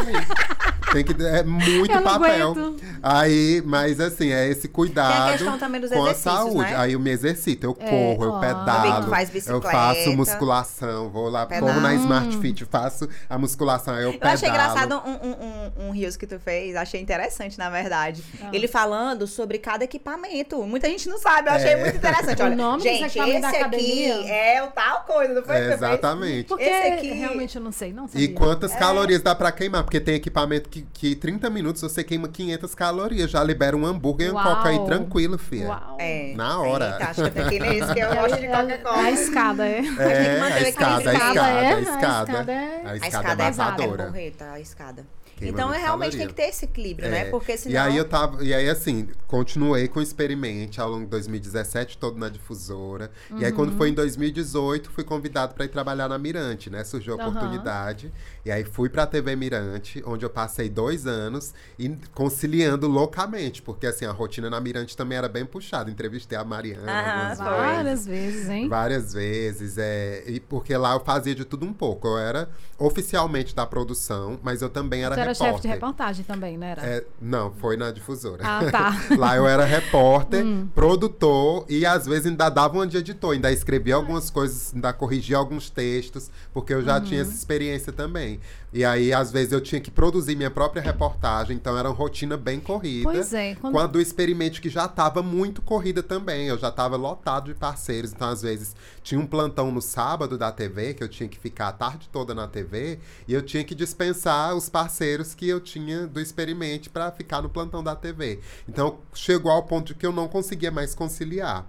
Tem 0.92 1.04
que 1.04 1.14
é 1.22 1.42
muito 1.42 2.02
papel. 2.02 2.52
Aguento. 2.52 2.82
Aí, 3.02 3.62
mas 3.64 4.00
assim, 4.00 4.30
é 4.30 4.48
esse 4.48 4.68
cuidado 4.68 5.12
Tem 5.12 5.22
a 5.22 5.32
questão 5.32 5.58
também 5.58 5.80
dos 5.80 5.90
com 5.90 6.04
a 6.04 6.14
saúde. 6.14 6.70
Né? 6.70 6.76
Aí 6.76 6.92
eu 6.94 7.00
me 7.00 7.10
exercito, 7.10 7.66
eu 7.66 7.76
é, 7.78 7.90
corro, 7.90 8.24
eu 8.24 8.40
pedalo, 8.40 9.14
eu 9.46 9.60
faço 9.60 10.16
musculação, 10.16 11.10
vou 11.10 11.28
lá, 11.28 11.46
como 11.46 11.80
na 11.80 11.94
Smart 11.94 12.36
Fit, 12.38 12.64
faço 12.64 13.08
a 13.28 13.38
musculação, 13.38 13.94
eu, 13.96 14.12
eu 14.12 14.12
pedalo. 14.14 14.30
Eu 14.30 14.34
achei 14.34 14.48
engraçado 14.48 15.02
um, 15.04 15.10
um, 15.10 15.32
um, 15.32 15.88
um 15.88 15.90
rios 15.90 16.16
que 16.16 16.26
tu 16.26 16.38
fez, 16.38 16.74
achei 16.74 17.00
interessante, 17.00 17.58
na 17.58 17.68
verdade. 17.68 18.22
Ah. 18.42 18.50
Ele 18.52 18.68
falando 18.68 19.26
sobre 19.26 19.58
cada 19.58 19.84
equipamento. 19.84 20.62
Muita 20.62 20.88
gente 20.88 21.08
não 21.08 21.18
sabe, 21.18 21.48
eu 21.48 21.52
achei 21.54 21.70
é. 21.70 21.76
muito 21.76 21.96
interessante. 21.96 22.42
Olha, 22.42 22.52
o 22.52 22.56
nome 22.56 22.82
gente, 22.82 23.04
esse 23.06 23.18
aqui 23.18 24.06
é 24.28 24.62
o 24.62 24.68
tal 24.68 25.04
coisa, 25.04 25.34
não 25.34 25.42
foi? 25.42 25.56
É, 25.56 25.74
exatamente. 25.74 26.48
Porque 26.48 26.64
esse 26.64 26.92
aqui... 26.92 27.10
realmente 27.10 27.56
eu 27.56 27.62
não 27.62 27.72
sei, 27.72 27.92
não 27.92 28.08
sei. 28.08 28.22
E 28.22 28.28
quantas 28.28 28.72
é. 28.72 28.78
calorias 28.78 29.22
dá 29.22 29.34
pra 29.34 29.50
queimar? 29.52 29.84
Porque 29.84 30.00
tem 30.00 30.14
equipamento 30.14 30.68
que, 30.68 30.82
que 30.92 31.14
30 31.14 31.50
minutos 31.50 31.82
você 31.82 32.04
queima 32.04 32.28
500 32.28 32.74
calorias, 32.74 33.30
já 33.30 33.42
libera 33.42 33.76
um 33.76 33.86
hambúrguer 33.86 34.28
e 34.28 34.30
um 34.30 34.34
coca 34.34 34.68
aí 34.68 34.78
tranquilo, 34.84 35.38
filha. 35.38 35.68
Uau. 35.68 35.96
É. 35.98 36.34
Na 36.36 36.60
hora. 36.60 36.92
Eita, 36.92 37.10
acho 37.10 37.24
que 37.24 37.30
tem 37.30 37.48
que 37.48 37.56
isso, 37.56 37.94
que 37.94 38.00
eu 38.00 38.08
gosto 38.14 38.40
de 38.40 38.48
Coca-Cola. 38.48 39.02
A 39.02 39.10
escada, 39.10 39.66
é. 39.66 39.78
É, 39.78 40.40
a 40.42 40.60
escada, 40.60 41.10
a 41.10 41.14
escada, 41.14 41.42
a 41.42 41.80
escada. 41.80 42.38
A 42.84 42.96
escada 42.96 43.42
é 43.42 43.48
amadora. 43.48 44.12
A 44.52 44.60
escada. 44.60 45.17
Então, 45.42 45.72
é, 45.72 45.78
realmente 45.78 46.12
caloria. 46.12 46.18
tem 46.18 46.28
que 46.28 46.34
ter 46.34 46.48
esse 46.48 46.64
equilíbrio, 46.64 47.08
né? 47.08 47.20
é. 47.20 47.24
né? 47.24 47.30
Porque 47.30 47.56
senão... 47.56 47.74
E 47.74 47.78
aí 47.78 47.96
eu 47.96 48.04
tava. 48.04 48.44
E 48.44 48.52
aí, 48.52 48.68
assim, 48.68 49.08
continuei 49.26 49.88
com 49.88 50.00
o 50.00 50.02
experimento 50.02 50.80
ao 50.80 50.90
longo 50.90 51.04
de 51.04 51.10
2017, 51.10 51.98
todo 51.98 52.18
na 52.18 52.28
difusora. 52.28 53.10
Uhum. 53.30 53.38
E 53.38 53.44
aí, 53.44 53.52
quando 53.52 53.76
foi 53.76 53.90
em 53.90 53.94
2018, 53.94 54.90
fui 54.90 55.04
convidado 55.04 55.54
para 55.54 55.64
ir 55.64 55.68
trabalhar 55.68 56.08
na 56.08 56.18
Mirante, 56.18 56.70
né? 56.70 56.84
Surgiu 56.84 57.14
a 57.14 57.16
uhum. 57.16 57.30
oportunidade. 57.30 58.12
E 58.44 58.50
aí 58.50 58.64
fui 58.64 58.88
pra 58.88 59.06
TV 59.06 59.36
Mirante, 59.36 60.02
onde 60.06 60.24
eu 60.24 60.30
passei 60.30 60.68
dois 60.68 61.06
anos 61.06 61.52
e 61.78 61.94
conciliando 62.14 62.88
loucamente, 62.88 63.60
porque 63.60 63.86
assim, 63.86 64.06
a 64.06 64.10
rotina 64.10 64.48
na 64.48 64.60
Mirante 64.60 64.96
também 64.96 65.18
era 65.18 65.28
bem 65.28 65.44
puxada. 65.44 65.90
Entrevistei 65.90 66.38
a 66.38 66.44
Mariana 66.44 66.90
ah, 66.90 67.34
várias 67.34 68.06
vezes, 68.06 68.48
hein? 68.48 68.68
Várias 68.68 69.12
vezes, 69.12 69.76
é. 69.76 70.24
E 70.26 70.40
porque 70.40 70.76
lá 70.76 70.94
eu 70.94 71.00
fazia 71.00 71.34
de 71.34 71.44
tudo 71.44 71.66
um 71.66 71.72
pouco. 71.72 72.08
Eu 72.08 72.18
era 72.18 72.48
oficialmente 72.78 73.54
da 73.54 73.66
produção, 73.66 74.38
mas 74.42 74.62
eu 74.62 74.70
também 74.70 75.02
era 75.02 75.14
era 75.28 75.34
chefe 75.34 75.62
de 75.62 75.68
reportagem 75.68 76.24
também, 76.24 76.56
né? 76.56 76.70
Era? 76.70 76.82
É, 76.86 77.04
não, 77.20 77.52
foi 77.52 77.76
na 77.76 77.90
difusora. 77.90 78.42
Ah, 78.44 78.70
tá. 78.70 78.94
Lá 79.16 79.36
eu 79.36 79.46
era 79.46 79.64
repórter, 79.64 80.44
hum. 80.44 80.68
produtor 80.74 81.64
e 81.68 81.84
às 81.84 82.06
vezes 82.06 82.26
ainda 82.26 82.48
dava 82.48 82.78
um 82.78 82.86
de 82.86 82.96
editor, 82.96 83.32
ainda 83.32 83.50
escrevia 83.52 83.94
algumas 83.94 84.30
coisas, 84.30 84.72
ainda 84.74 84.92
corrigia 84.92 85.36
alguns 85.36 85.70
textos, 85.70 86.30
porque 86.52 86.72
eu 86.72 86.82
já 86.82 86.98
uhum. 86.98 87.04
tinha 87.04 87.22
essa 87.22 87.32
experiência 87.32 87.92
também. 87.92 88.40
E 88.72 88.84
aí, 88.84 89.12
às 89.12 89.32
vezes, 89.32 89.52
eu 89.52 89.60
tinha 89.60 89.80
que 89.80 89.90
produzir 89.90 90.36
minha 90.36 90.50
própria 90.50 90.82
reportagem, 90.82 91.56
então 91.56 91.76
era 91.76 91.88
uma 91.88 91.96
rotina 91.96 92.36
bem 92.36 92.60
corrida. 92.60 93.10
Pois 93.10 93.32
é. 93.32 93.54
Quando... 93.54 93.72
Com 93.72 93.80
a 93.80 93.86
do 93.86 94.00
experimento 94.00 94.60
que 94.60 94.68
já 94.68 94.84
estava 94.84 95.22
muito 95.22 95.62
corrida 95.62 96.02
também. 96.02 96.48
Eu 96.48 96.58
já 96.58 96.68
estava 96.68 96.96
lotado 96.96 97.46
de 97.46 97.54
parceiros. 97.54 98.12
Então, 98.12 98.28
às 98.28 98.42
vezes, 98.42 98.76
tinha 99.02 99.18
um 99.18 99.26
plantão 99.26 99.70
no 99.70 99.80
sábado 99.80 100.36
da 100.36 100.52
TV, 100.52 100.94
que 100.94 101.02
eu 101.02 101.08
tinha 101.08 101.28
que 101.28 101.38
ficar 101.38 101.68
a 101.68 101.72
tarde 101.72 102.08
toda 102.12 102.34
na 102.34 102.46
TV, 102.46 102.98
e 103.26 103.32
eu 103.32 103.40
tinha 103.42 103.64
que 103.64 103.74
dispensar 103.74 104.54
os 104.54 104.68
parceiros 104.68 105.34
que 105.34 105.48
eu 105.48 105.60
tinha 105.60 106.06
do 106.06 106.20
experimento 106.20 106.90
para 106.90 107.10
ficar 107.10 107.40
no 107.40 107.48
plantão 107.48 107.82
da 107.82 107.96
TV. 107.96 108.40
Então, 108.68 108.98
chegou 109.14 109.50
ao 109.50 109.62
ponto 109.62 109.88
de 109.88 109.94
que 109.94 110.06
eu 110.06 110.12
não 110.12 110.28
conseguia 110.28 110.70
mais 110.70 110.94
conciliar. 110.94 111.66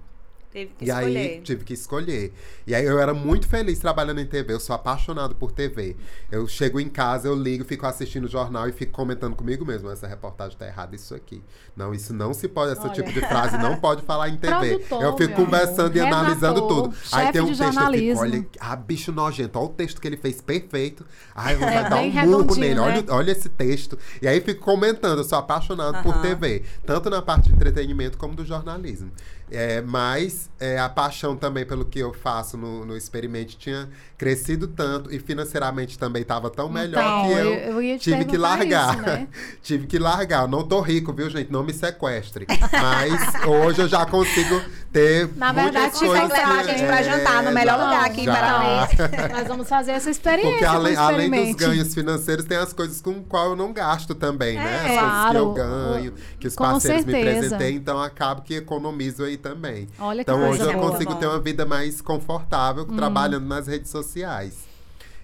Teve 0.51 0.71
que 0.77 0.85
e 0.85 0.89
escolher. 0.89 1.17
aí 1.19 1.41
tive 1.41 1.63
que 1.63 1.73
escolher. 1.73 2.33
E 2.65 2.73
aí 2.73 2.83
eu 2.83 2.99
era 2.99 3.13
muito 3.13 3.47
feliz 3.47 3.77
trabalhando 3.77 4.19
em 4.19 4.25
TV. 4.25 4.53
Eu 4.53 4.59
sou 4.59 4.75
apaixonado 4.75 5.35
por 5.35 5.51
TV. 5.51 5.95
Eu 6.31 6.47
chego 6.47 6.79
em 6.79 6.89
casa, 6.89 7.27
eu 7.27 7.35
ligo, 7.35 7.63
fico 7.63 7.85
assistindo 7.85 8.25
o 8.25 8.27
jornal 8.27 8.67
e 8.67 8.71
fico 8.71 8.91
comentando 8.91 9.35
comigo 9.35 9.63
mesmo. 9.63 9.91
Essa 9.91 10.07
reportagem 10.07 10.57
tá 10.57 10.65
errada, 10.65 10.95
isso 10.95 11.13
aqui. 11.13 11.43
Não, 11.75 11.93
isso 11.93 12.15
não 12.15 12.33
se 12.33 12.47
pode, 12.47 12.73
esse 12.73 12.89
tipo 12.89 13.13
de 13.13 13.21
frase 13.21 13.59
não 13.59 13.77
pode 13.77 14.01
falar 14.01 14.29
em 14.29 14.37
TV. 14.37 14.79
Produtor, 14.79 15.03
eu 15.03 15.17
fico 15.17 15.35
conversando 15.35 15.95
e 15.95 15.99
analisando 15.99 16.67
tudo. 16.67 16.95
Aí 17.11 17.31
tem 17.31 17.41
um 17.41 17.47
texto, 17.47 17.63
eu 17.63 17.91
fico, 17.91 18.19
olha, 18.19 18.47
ah, 18.59 18.75
bicho 18.75 19.11
nojento, 19.11 19.59
olha 19.59 19.67
o 19.67 19.69
texto 19.69 20.01
que 20.01 20.07
ele 20.07 20.17
fez 20.17 20.41
perfeito. 20.41 21.05
Ai, 21.35 21.55
vou 21.55 21.67
é, 21.67 21.87
dar 21.87 22.01
um 22.01 22.11
murro 22.27 22.55
nele, 22.55 22.73
né? 22.73 22.81
olha, 22.81 23.05
olha 23.09 23.31
esse 23.31 23.49
texto. 23.49 23.99
E 24.19 24.27
aí 24.27 24.41
fico 24.41 24.61
comentando, 24.61 25.19
eu 25.19 25.23
sou 25.23 25.37
apaixonado 25.37 25.93
uh 25.93 25.99
-huh. 25.99 26.03
por 26.03 26.21
TV. 26.21 26.63
Tanto 26.87 27.07
na 27.07 27.21
parte 27.21 27.49
de 27.49 27.55
entretenimento 27.55 28.17
como 28.17 28.33
do 28.33 28.43
jornalismo. 28.43 29.11
É, 29.51 29.81
mas 29.81 30.49
é, 30.59 30.77
a 30.77 30.87
paixão 30.87 31.35
também 31.35 31.65
pelo 31.65 31.85
que 31.85 31.99
eu 31.99 32.13
faço 32.13 32.57
no, 32.57 32.85
no 32.85 32.95
experimento 32.95 33.57
tinha 33.57 33.89
crescido 34.17 34.67
tanto 34.67 35.13
e 35.13 35.17
financeiramente 35.17 35.97
também 35.97 36.21
estava 36.21 36.49
tão 36.49 36.67
melhor 36.67 37.01
então, 37.01 37.27
que 37.27 37.33
eu, 37.33 37.81
eu 37.81 37.99
tive 37.99 38.25
que 38.25 38.37
largar. 38.37 38.95
Isso, 38.95 39.01
né? 39.03 39.27
tive 39.63 39.87
que 39.87 39.97
largar. 39.97 40.47
não 40.47 40.63
tô 40.63 40.81
rico, 40.81 41.13
viu, 41.13 41.29
gente? 41.29 41.51
Não 41.51 41.63
me 41.63 41.73
sequestre. 41.73 42.45
Mas 42.71 43.45
hoje 43.45 43.81
eu 43.81 43.87
já 43.87 44.05
consigo 44.05 44.61
ter 44.91 45.29
Na 45.35 45.51
verdade, 45.51 45.95
muitas 45.95 45.99
coisas. 45.99 46.29
levar 46.29 46.59
a 46.59 46.63
gente 46.63 46.85
pra 46.85 47.01
jantar 47.01 47.43
no 47.43 47.51
melhor 47.51 47.79
lugar 47.79 48.05
aqui 48.05 48.21
em 48.21 48.25
Parabéns. 48.25 48.89
Nós 49.31 49.47
vamos 49.47 49.69
fazer 49.69 49.91
essa 49.91 50.09
experiência. 50.09 50.51
Porque 50.51 50.65
além, 50.65 50.95
além 50.95 51.29
dos 51.29 51.55
ganhos 51.55 51.93
financeiros, 51.93 52.45
tem 52.45 52.57
as 52.57 52.73
coisas 52.73 53.01
com 53.01 53.23
qual 53.23 53.51
eu 53.51 53.55
não 53.55 53.71
gasto 53.71 54.13
também, 54.13 54.57
né? 54.57 54.63
é? 54.63 54.99
As 54.99 54.99
claro. 54.99 55.09
coisas 55.09 55.31
que 55.31 55.37
eu 55.37 55.53
ganho, 55.53 56.13
que 56.39 56.47
os 56.47 56.55
parceiros 56.55 57.05
me 57.05 57.13
presenteiam, 57.13 57.77
então 57.77 58.01
acabo 58.01 58.41
que 58.41 58.55
economizo 58.55 59.23
aí 59.23 59.37
também. 59.39 59.87
Olha 59.99 60.21
então 60.21 60.49
hoje 60.49 60.61
eu 60.61 60.73
boa. 60.73 60.91
consigo 60.91 61.15
ter 61.15 61.25
uma 61.25 61.39
vida 61.39 61.65
mais 61.65 62.01
confortável 62.01 62.83
hum. 62.83 62.95
trabalhando 62.95 63.45
nas 63.45 63.67
redes 63.67 63.89
sociais. 63.89 64.67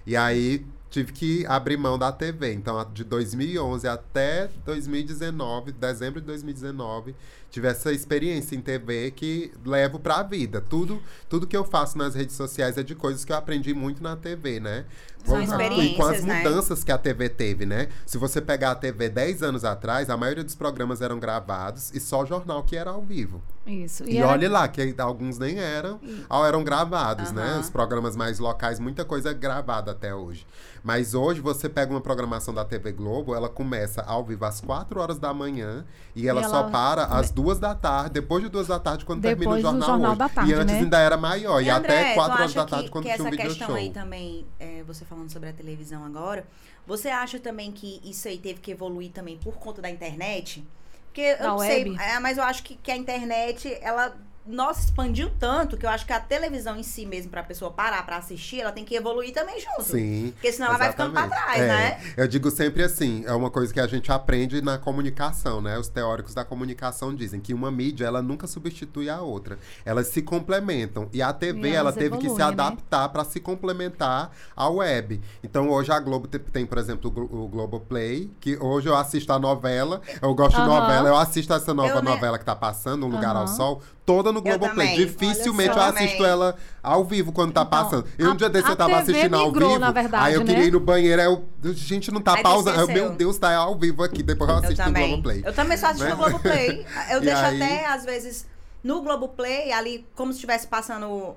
E 0.06 0.16
aí 0.16 0.64
tive 0.90 1.12
que 1.12 1.46
abrir 1.46 1.76
mão 1.76 1.98
da 1.98 2.10
TV. 2.10 2.52
Então, 2.54 2.84
de 2.92 3.04
2011 3.04 3.86
até 3.86 4.48
2019, 4.64 5.72
dezembro 5.72 6.20
de 6.20 6.26
2019, 6.26 7.14
tive 7.50 7.68
essa 7.68 7.92
experiência 7.92 8.56
em 8.56 8.60
TV 8.60 9.10
que 9.10 9.52
levo 9.64 9.98
para 9.98 10.16
a 10.16 10.22
vida. 10.22 10.60
Tudo, 10.60 11.02
tudo 11.28 11.46
que 11.46 11.56
eu 11.56 11.64
faço 11.64 11.98
nas 11.98 12.14
redes 12.14 12.34
sociais 12.34 12.78
é 12.78 12.82
de 12.82 12.94
coisas 12.94 13.24
que 13.24 13.32
eu 13.32 13.36
aprendi 13.36 13.74
muito 13.74 14.02
na 14.02 14.16
TV, 14.16 14.58
né? 14.58 14.86
São 15.26 15.42
experiências, 15.42 15.92
e 15.92 15.94
com 15.96 16.04
as 16.04 16.24
né? 16.24 16.38
mudanças 16.38 16.78
né? 16.78 16.84
que 16.86 16.92
a 16.92 16.98
TV 16.98 17.28
teve, 17.28 17.66
né? 17.66 17.88
Se 18.04 18.18
você 18.18 18.40
pegar 18.40 18.72
a 18.72 18.74
TV 18.74 19.08
10 19.08 19.42
anos 19.42 19.64
atrás, 19.64 20.08
a 20.08 20.16
maioria 20.16 20.44
dos 20.44 20.54
programas 20.54 21.00
eram 21.00 21.18
gravados 21.18 21.92
e 21.94 22.00
só 22.00 22.22
o 22.22 22.26
jornal 22.26 22.62
que 22.62 22.76
era 22.76 22.90
ao 22.90 23.02
vivo. 23.02 23.42
Isso. 23.66 24.04
E, 24.04 24.14
e 24.14 24.18
era... 24.18 24.28
olhe 24.28 24.48
lá, 24.48 24.68
que 24.68 24.94
alguns 24.98 25.38
nem 25.38 25.58
eram, 25.58 26.00
ou 26.28 26.46
eram 26.46 26.62
gravados, 26.62 27.32
né? 27.32 27.58
Os 27.58 27.68
programas 27.68 28.14
mais 28.14 28.38
locais, 28.38 28.78
muita 28.78 29.04
coisa 29.04 29.30
é 29.30 29.34
gravada 29.34 29.90
até 29.90 30.14
hoje. 30.14 30.46
Mas 30.86 31.14
hoje 31.14 31.40
você 31.40 31.68
pega 31.68 31.92
uma 31.92 32.00
programação 32.00 32.54
da 32.54 32.64
TV 32.64 32.92
Globo, 32.92 33.34
ela 33.34 33.48
começa 33.48 34.02
ao 34.02 34.24
vivo 34.24 34.44
às 34.44 34.60
4 34.60 35.00
horas 35.00 35.18
da 35.18 35.34
manhã 35.34 35.84
e 36.14 36.28
ela, 36.28 36.40
e 36.40 36.44
ela... 36.44 36.52
só 36.52 36.70
para 36.70 37.06
às 37.06 37.32
2 37.32 37.58
da 37.58 37.74
tarde, 37.74 38.10
depois 38.10 38.44
de 38.44 38.48
2 38.48 38.68
da 38.68 38.78
tarde, 38.78 39.04
quando 39.04 39.20
depois 39.20 39.38
termina 39.38 39.58
o 39.58 39.60
jornal, 39.60 39.88
jornal 39.88 40.10
hoje. 40.10 40.18
Da 40.18 40.28
tarde, 40.28 40.50
e 40.50 40.54
antes 40.54 40.74
né? 40.74 40.80
ainda 40.82 40.98
era 41.00 41.16
maior. 41.16 41.60
E, 41.60 41.64
e 41.64 41.70
André, 41.70 42.00
até 42.00 42.14
4 42.14 42.34
horas 42.34 42.54
da 42.54 42.64
tarde, 42.64 42.84
que, 42.84 42.90
quando 42.90 43.04
que 43.04 43.14
tinha 43.14 43.26
um 43.26 43.30
video 43.30 43.46
show. 43.46 43.50
essa 43.50 43.58
questão 43.58 43.74
aí 43.74 43.90
também, 43.90 44.46
é, 44.60 44.84
você 44.84 45.04
falando 45.16 45.32
sobre 45.32 45.48
a 45.48 45.52
televisão 45.52 46.04
agora, 46.04 46.46
você 46.86 47.08
acha 47.08 47.40
também 47.40 47.72
que 47.72 48.00
isso 48.04 48.28
aí 48.28 48.38
teve 48.38 48.60
que 48.60 48.70
evoluir 48.70 49.10
também 49.10 49.38
por 49.38 49.54
conta 49.54 49.80
da 49.80 49.90
internet? 49.90 50.62
Porque 51.06 51.22
eu 51.22 51.48
não 51.48 51.56
web? 51.56 51.96
sei, 51.96 52.06
é, 52.06 52.20
mas 52.20 52.36
eu 52.36 52.44
acho 52.44 52.62
que, 52.62 52.76
que 52.76 52.90
a 52.90 52.96
internet, 52.96 53.76
ela 53.80 54.16
nossa, 54.46 54.84
expandiu 54.84 55.30
tanto 55.38 55.76
que 55.76 55.84
eu 55.84 55.90
acho 55.90 56.06
que 56.06 56.12
a 56.12 56.20
televisão 56.20 56.76
em 56.76 56.82
si 56.82 57.04
mesmo, 57.04 57.30
pra 57.30 57.42
pessoa 57.42 57.70
parar 57.70 58.04
pra 58.04 58.16
assistir, 58.16 58.60
ela 58.60 58.72
tem 58.72 58.84
que 58.84 58.94
evoluir 58.94 59.32
também 59.32 59.60
junto. 59.60 59.82
Sim. 59.82 60.32
Porque 60.34 60.52
senão 60.52 60.68
ela 60.68 60.78
vai 60.78 60.90
ficando 60.90 61.12
pra 61.12 61.28
trás, 61.28 61.60
é, 61.60 61.66
né? 61.66 62.00
Eu 62.16 62.28
digo 62.28 62.50
sempre 62.50 62.82
assim, 62.82 63.24
é 63.26 63.32
uma 63.32 63.50
coisa 63.50 63.72
que 63.72 63.80
a 63.80 63.86
gente 63.86 64.10
aprende 64.12 64.60
na 64.62 64.78
comunicação, 64.78 65.60
né? 65.60 65.78
Os 65.78 65.88
teóricos 65.88 66.34
da 66.34 66.44
comunicação 66.44 67.14
dizem 67.14 67.40
que 67.40 67.52
uma 67.52 67.70
mídia, 67.70 68.04
ela 68.04 68.22
nunca 68.22 68.46
substitui 68.46 69.10
a 69.10 69.20
outra. 69.20 69.58
Elas 69.84 70.08
se 70.08 70.22
complementam. 70.22 71.08
E 71.12 71.20
a 71.20 71.32
TV, 71.32 71.70
e 71.70 71.74
ela 71.74 71.92
teve 71.92 72.06
evoluem, 72.06 72.28
que 72.28 72.32
se 72.32 72.38
né? 72.38 72.44
adaptar 72.44 73.02
né? 73.02 73.08
para 73.08 73.24
se 73.24 73.40
complementar 73.40 74.30
à 74.54 74.68
web. 74.68 75.20
Então, 75.42 75.68
hoje 75.70 75.90
a 75.90 75.98
Globo 75.98 76.28
tem, 76.28 76.64
por 76.66 76.78
exemplo, 76.78 77.10
o 77.10 77.48
Globoplay, 77.48 78.30
que 78.40 78.56
hoje 78.56 78.88
eu 78.88 78.96
assisto 78.96 79.32
a 79.32 79.38
novela, 79.38 80.00
eu 80.22 80.34
gosto 80.34 80.56
uhum. 80.56 80.64
de 80.64 80.68
novela, 80.68 81.08
eu 81.08 81.16
assisto 81.16 81.52
essa 81.52 81.74
nova 81.74 81.96
eu 81.96 82.02
novela 82.02 82.32
me... 82.32 82.38
que 82.38 82.44
tá 82.44 82.54
passando, 82.54 83.06
Um 83.06 83.08
Lugar 83.08 83.34
uhum. 83.34 83.42
ao 83.42 83.48
Sol, 83.48 83.82
toda 84.06 84.30
no 84.30 84.40
Globoplay. 84.40 84.96
Dificilmente 84.96 85.76
eu 85.76 85.82
assisto 85.82 86.24
ela 86.24 86.56
ao 86.80 87.04
vivo 87.04 87.32
quando 87.32 87.52
tá 87.52 87.62
então, 87.62 87.70
passando. 87.70 88.06
E 88.16 88.24
um 88.24 88.36
dia 88.36 88.48
desse 88.48 88.70
eu 88.70 88.76
tava 88.76 88.98
assistindo 88.98 89.34
ao 89.34 89.52
vivo. 89.52 89.92
Verdade, 89.92 90.24
aí 90.24 90.34
eu 90.34 90.44
queria 90.44 90.60
né? 90.60 90.66
ir 90.66 90.72
no 90.72 90.80
banheiro, 90.80 91.20
aí 91.20 91.26
eu, 91.26 91.44
a 91.64 91.72
gente 91.72 92.12
não 92.12 92.20
tá 92.20 92.40
pausando. 92.40 92.86
Meu 92.86 93.10
Deus, 93.10 93.36
tá 93.36 93.54
ao 93.54 93.76
vivo 93.76 94.04
aqui. 94.04 94.22
Depois 94.22 94.48
eu 94.48 94.56
assisto 94.56 94.80
eu 94.80 94.86
no 94.86 94.92
Globoplay. 94.92 95.42
Eu 95.44 95.52
também 95.52 95.76
só 95.76 95.86
assisto 95.88 96.04
né? 96.04 96.10
no 96.10 96.16
Globoplay. 96.16 96.86
Eu 97.10 97.20
deixo 97.20 97.42
aí... 97.42 97.62
até, 97.62 97.86
às 97.86 98.04
vezes, 98.04 98.46
no 98.82 99.02
Globoplay, 99.02 99.72
ali, 99.72 100.06
como 100.14 100.32
se 100.32 100.36
estivesse 100.36 100.68
passando 100.68 101.36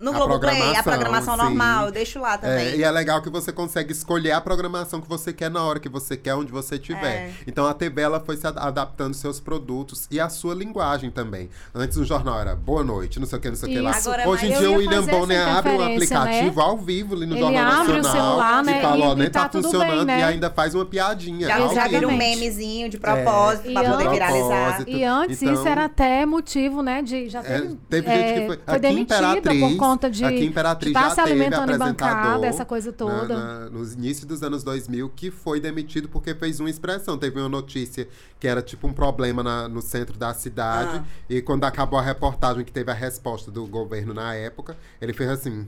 no 0.00 0.12
Globoplay, 0.12 0.76
a 0.76 0.82
programação 0.82 1.34
sim. 1.34 1.42
normal, 1.42 1.86
eu 1.86 1.92
deixo 1.92 2.20
lá 2.20 2.38
também. 2.38 2.68
É, 2.68 2.76
e 2.76 2.82
é 2.84 2.90
legal 2.90 3.20
que 3.20 3.28
você 3.28 3.52
consegue 3.52 3.92
escolher 3.92 4.32
a 4.32 4.40
programação 4.40 5.00
que 5.00 5.08
você 5.08 5.32
quer 5.32 5.50
na 5.50 5.62
hora 5.62 5.80
que 5.80 5.88
você 5.88 6.16
quer, 6.16 6.34
onde 6.34 6.52
você 6.52 6.76
estiver. 6.76 7.28
É. 7.28 7.32
Então 7.46 7.66
a 7.66 7.74
TV 7.74 8.02
ela 8.02 8.20
foi 8.20 8.36
se 8.36 8.46
adaptando 8.46 9.14
seus 9.14 9.40
produtos 9.40 10.06
e 10.10 10.20
a 10.20 10.28
sua 10.28 10.54
linguagem 10.54 11.10
também. 11.10 11.50
Antes 11.74 11.96
o 11.96 12.04
jornal 12.04 12.40
era 12.40 12.54
boa 12.54 12.84
noite, 12.84 13.18
não 13.18 13.26
sei 13.26 13.38
o 13.38 13.40
que, 13.40 13.48
não 13.48 13.56
sei 13.56 13.70
o 13.70 13.76
que 13.76 13.80
lá. 13.80 13.96
Agora, 13.96 14.28
Hoje 14.28 14.46
em 14.46 14.58
dia 14.58 14.70
o 14.70 14.74
William 14.74 15.02
Bonner 15.04 15.48
abre 15.48 15.72
um 15.72 15.82
aplicativo 15.82 16.56
né? 16.56 16.62
ao 16.62 16.78
vivo 16.78 17.14
ali 17.14 17.26
no 17.26 17.34
Ele 17.34 17.40
Jornal 17.40 17.72
abre 17.80 17.96
Nacional. 17.96 18.00
O 18.00 18.30
celular, 18.30 18.64
né? 18.64 18.78
E 18.78 18.82
fala, 18.82 19.06
ó, 19.06 19.14
nem 19.14 19.30
tá, 19.30 19.48
tá 19.48 19.62
funcionando 19.62 20.06
bem, 20.06 20.16
né? 20.16 20.20
e 20.20 20.22
ainda 20.22 20.50
faz 20.50 20.74
uma 20.74 20.84
piadinha. 20.84 21.48
Já, 21.48 21.74
já 21.74 21.88
vira 21.88 22.06
um 22.06 22.16
memezinho 22.16 22.88
de 22.88 22.98
propósito 22.98 23.68
é, 23.68 23.72
pra 23.72 23.90
poder 23.90 24.10
viralizar. 24.10 24.84
E 24.86 25.04
antes 25.04 25.42
então, 25.42 25.54
isso 25.54 25.66
era 25.66 25.84
até 25.86 26.24
motivo, 26.24 26.82
né? 26.82 27.02
De, 27.02 27.28
já 27.28 27.42
teve, 27.42 27.66
é, 27.66 27.76
teve 27.88 28.10
gente 28.10 28.40
que 28.40 28.46
foi, 28.46 28.58
foi 28.64 28.78
demitida 28.78 29.42
por 29.42 29.76
conta 29.90 30.10
de 30.10 30.24
Imperatriz 30.44 30.92
tá 30.92 31.08
já 31.08 31.10
se 31.10 31.20
alimentando 31.20 31.72
em 31.72 31.78
bancada, 31.78 32.46
essa 32.46 32.64
coisa 32.64 32.92
toda. 32.92 33.36
Na, 33.36 33.60
na, 33.60 33.70
nos 33.70 33.94
inícios 33.94 34.24
dos 34.26 34.42
anos 34.42 34.62
2000, 34.62 35.08
que 35.10 35.30
foi 35.30 35.60
demitido 35.60 36.08
porque 36.08 36.34
fez 36.34 36.60
uma 36.60 36.70
expressão. 36.70 37.16
Teve 37.16 37.40
uma 37.40 37.48
notícia 37.48 38.08
que 38.38 38.46
era 38.46 38.62
tipo 38.62 38.86
um 38.86 38.92
problema 38.92 39.42
na, 39.42 39.68
no 39.68 39.82
centro 39.82 40.18
da 40.18 40.32
cidade. 40.34 40.98
Ah. 40.98 41.04
E 41.28 41.42
quando 41.42 41.64
acabou 41.64 41.98
a 41.98 42.02
reportagem, 42.02 42.64
que 42.64 42.72
teve 42.72 42.90
a 42.90 42.94
resposta 42.94 43.50
do 43.50 43.66
governo 43.66 44.14
na 44.14 44.34
época, 44.34 44.76
ele 45.00 45.12
fez 45.12 45.30
assim: 45.30 45.66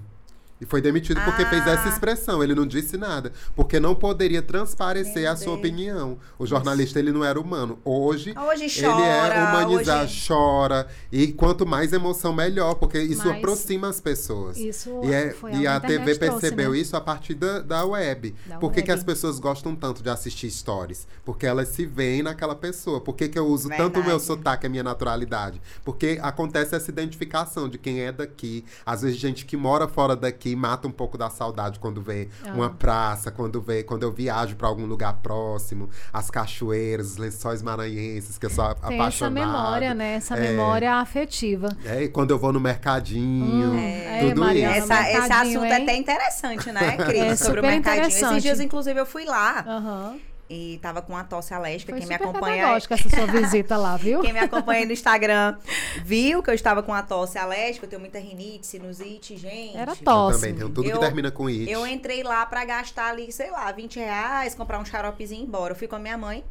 e 0.61 0.67
foi 0.67 0.81
demitido 0.83 1.19
ah. 1.19 1.25
porque 1.25 1.47
fez 1.47 1.67
essa 1.67 1.89
ah. 1.89 1.89
expressão. 1.89 2.43
Ele 2.43 2.55
não 2.55 2.67
disse 2.67 2.97
nada. 2.97 3.33
Porque 3.57 3.81
não 3.81 3.95
poderia 3.95 4.43
transparecer 4.43 5.23
Meu 5.23 5.33
a 5.33 5.37
sua 5.37 5.47
Deus. 5.47 5.59
opinião. 5.59 6.19
O 6.39 6.47
jornalista, 6.47 6.99
ele 6.99 7.13
não 7.13 7.25
era 7.25 7.41
humano. 7.41 7.79
Hoje, 7.85 8.35
hoje 8.37 8.81
chora, 8.81 9.27
ele 9.27 9.35
é 9.35 9.49
humanizar, 9.49 10.05
hoje... 10.05 10.27
chora. 10.29 10.87
E 11.11 11.29
quanto 11.33 11.65
mais 11.65 11.93
emoção, 11.93 12.33
melhor. 12.33 12.75
Porque 12.75 13.01
isso 13.01 13.27
Mas 13.27 13.39
aproxima 13.39 13.89
as 13.89 14.01
pessoas. 14.01 14.59
Isso 14.59 15.01
e, 15.03 15.13
é, 15.13 15.35
e 15.55 15.67
a 15.67 15.81
TV 15.81 16.17
percebeu 16.17 16.73
né? 16.73 16.79
isso 16.79 16.95
a 16.95 17.01
partir 17.01 17.35
da, 17.35 17.61
da 17.61 17.85
web. 17.85 18.35
Da 18.47 18.59
Por 18.59 18.71
que, 18.71 18.83
que 18.83 18.93
as 18.93 19.03
pessoas 19.03 19.39
gostam 19.39 19.75
tanto 19.75 20.03
de 20.03 20.11
assistir 20.11 20.51
stories? 20.51 21.09
Porque 21.25 21.47
elas 21.47 21.69
se 21.69 21.87
veem 21.87 22.23
naquela 22.23 22.55
pessoa. 22.55 23.01
Por 23.01 23.15
que, 23.15 23.29
que 23.29 23.39
eu 23.39 23.47
uso 23.47 23.69
Verdade. 23.69 23.91
tanto 23.91 24.05
o 24.05 24.07
meu 24.07 24.21
sotaque, 24.21 24.67
a 24.67 24.69
minha 24.69 24.83
naturalidade? 24.83 25.61
Porque 25.83 26.19
acontece 26.21 26.75
essa 26.75 26.91
identificação 26.91 27.69
de 27.69 27.79
quem 27.79 28.01
é 28.01 28.13
daqui. 28.13 28.65
Às 28.85 29.01
vezes, 29.03 29.17
gente 29.17 29.47
que 29.47 29.57
mora 29.57 29.89
fora 29.89 30.15
daqui 30.15 30.50
que 30.51 30.57
mata 30.57 30.89
um 30.89 30.91
pouco 30.91 31.17
da 31.17 31.31
saudade 31.31 31.79
quando 31.79 32.03
vê 32.03 32.29
ah. 32.45 32.53
uma 32.53 32.71
praça, 32.71 33.31
quando 33.31 33.61
vê, 33.61 33.85
quando 33.85 34.03
eu 34.03 34.11
viajo 34.11 34.57
para 34.57 34.67
algum 34.67 34.85
lugar 34.85 35.15
próximo, 35.23 35.89
as 36.13 36.29
cachoeiras, 36.29 37.13
os 37.13 37.17
lençóis 37.17 37.63
maranhenses, 37.63 38.37
que 38.37 38.47
eu 38.47 38.51
sou 38.51 38.65
Tem 38.75 38.99
apaixonado. 38.99 39.09
essa 39.09 39.31
memória, 39.31 39.95
né? 39.95 40.15
Essa 40.15 40.37
é, 40.37 40.51
memória 40.51 40.95
afetiva. 40.95 41.69
É, 41.85 42.03
e 42.03 42.09
quando 42.09 42.33
eu 42.33 42.39
vou 42.39 42.53
no 42.53 42.59
mercadinho, 42.59 43.71
hum, 43.71 43.79
é. 43.79 44.21
tudo 44.29 44.41
Mariana, 44.41 44.79
isso. 44.79 44.93
Essa, 44.93 45.11
esse 45.11 45.33
assunto 45.33 45.65
hein? 45.65 45.73
é 45.73 45.83
até 45.83 45.97
interessante, 45.97 46.73
né, 46.73 46.97
Cris? 46.99 47.21
É 47.21 47.37
sobre 47.37 47.61
o 47.61 47.63
mercadinho. 47.63 48.09
Esses 48.09 48.43
dias, 48.43 48.61
inclusive, 48.61 48.99
eu 48.99 49.07
fui 49.07 49.25
lá. 49.25 49.65
Uhum 49.67 50.30
e 50.51 50.81
tava 50.83 51.01
com 51.01 51.13
uma 51.13 51.23
tosse 51.23 51.55
alérgica. 51.55 51.93
Foi 51.93 52.01
Quem 52.01 52.09
me 52.09 52.15
acompanha. 52.17 52.77
essa 52.77 53.09
sua 53.09 53.27
visita 53.27 53.77
lá, 53.77 53.95
viu? 53.97 54.21
Quem 54.21 54.33
me 54.33 54.41
acompanha 54.41 54.85
no 54.85 54.91
Instagram 54.93 55.57
viu 56.05 56.43
que 56.43 56.51
eu 56.51 56.55
estava 56.55 56.83
com 56.83 56.91
uma 56.91 57.05
tosse 57.05 57.39
alérgica. 57.39 57.87
Eu 57.87 57.91
tenho 57.91 58.01
muita 58.01 58.19
rinite, 58.19 58.67
sinusite, 58.67 59.37
gente. 59.37 59.77
Era 59.77 59.95
tosse. 59.95 60.35
Eu 60.35 60.41
também 60.41 60.55
tenho 60.57 60.69
tudo 60.69 60.89
eu, 60.89 60.99
que 60.99 60.99
termina 60.99 61.31
com 61.31 61.47
it. 61.47 61.71
Eu 61.71 61.87
entrei 61.87 62.25
lá 62.25 62.45
para 62.45 62.65
gastar 62.65 63.11
ali, 63.11 63.31
sei 63.31 63.53
lá, 63.53 63.71
20 63.71 64.01
reais, 64.01 64.57
comprar 64.57 64.81
um 64.81 64.85
xaropezinho 64.85 65.43
e 65.43 65.45
ir 65.45 65.47
embora. 65.47 65.73
Eu 65.73 65.77
fui 65.77 65.87
com 65.87 65.95
a 65.95 66.01
minha 66.01 66.19
mãe. 66.19 66.45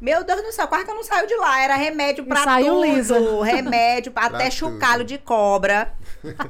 Meu 0.00 0.22
Deus 0.22 0.42
do 0.42 0.52
céu, 0.52 0.68
quase 0.68 0.84
que 0.84 0.90
eu 0.90 0.94
não 0.94 1.02
saio 1.02 1.26
de 1.26 1.34
lá. 1.36 1.62
Era 1.62 1.76
remédio 1.76 2.24
pra 2.24 2.44
saiu 2.44 2.74
tudo. 2.74 2.84
Liso. 2.84 3.40
Remédio 3.40 4.12
pra, 4.12 4.28
pra 4.28 4.38
até 4.38 4.50
chucalho 4.50 5.04
de 5.04 5.16
cobra. 5.16 5.94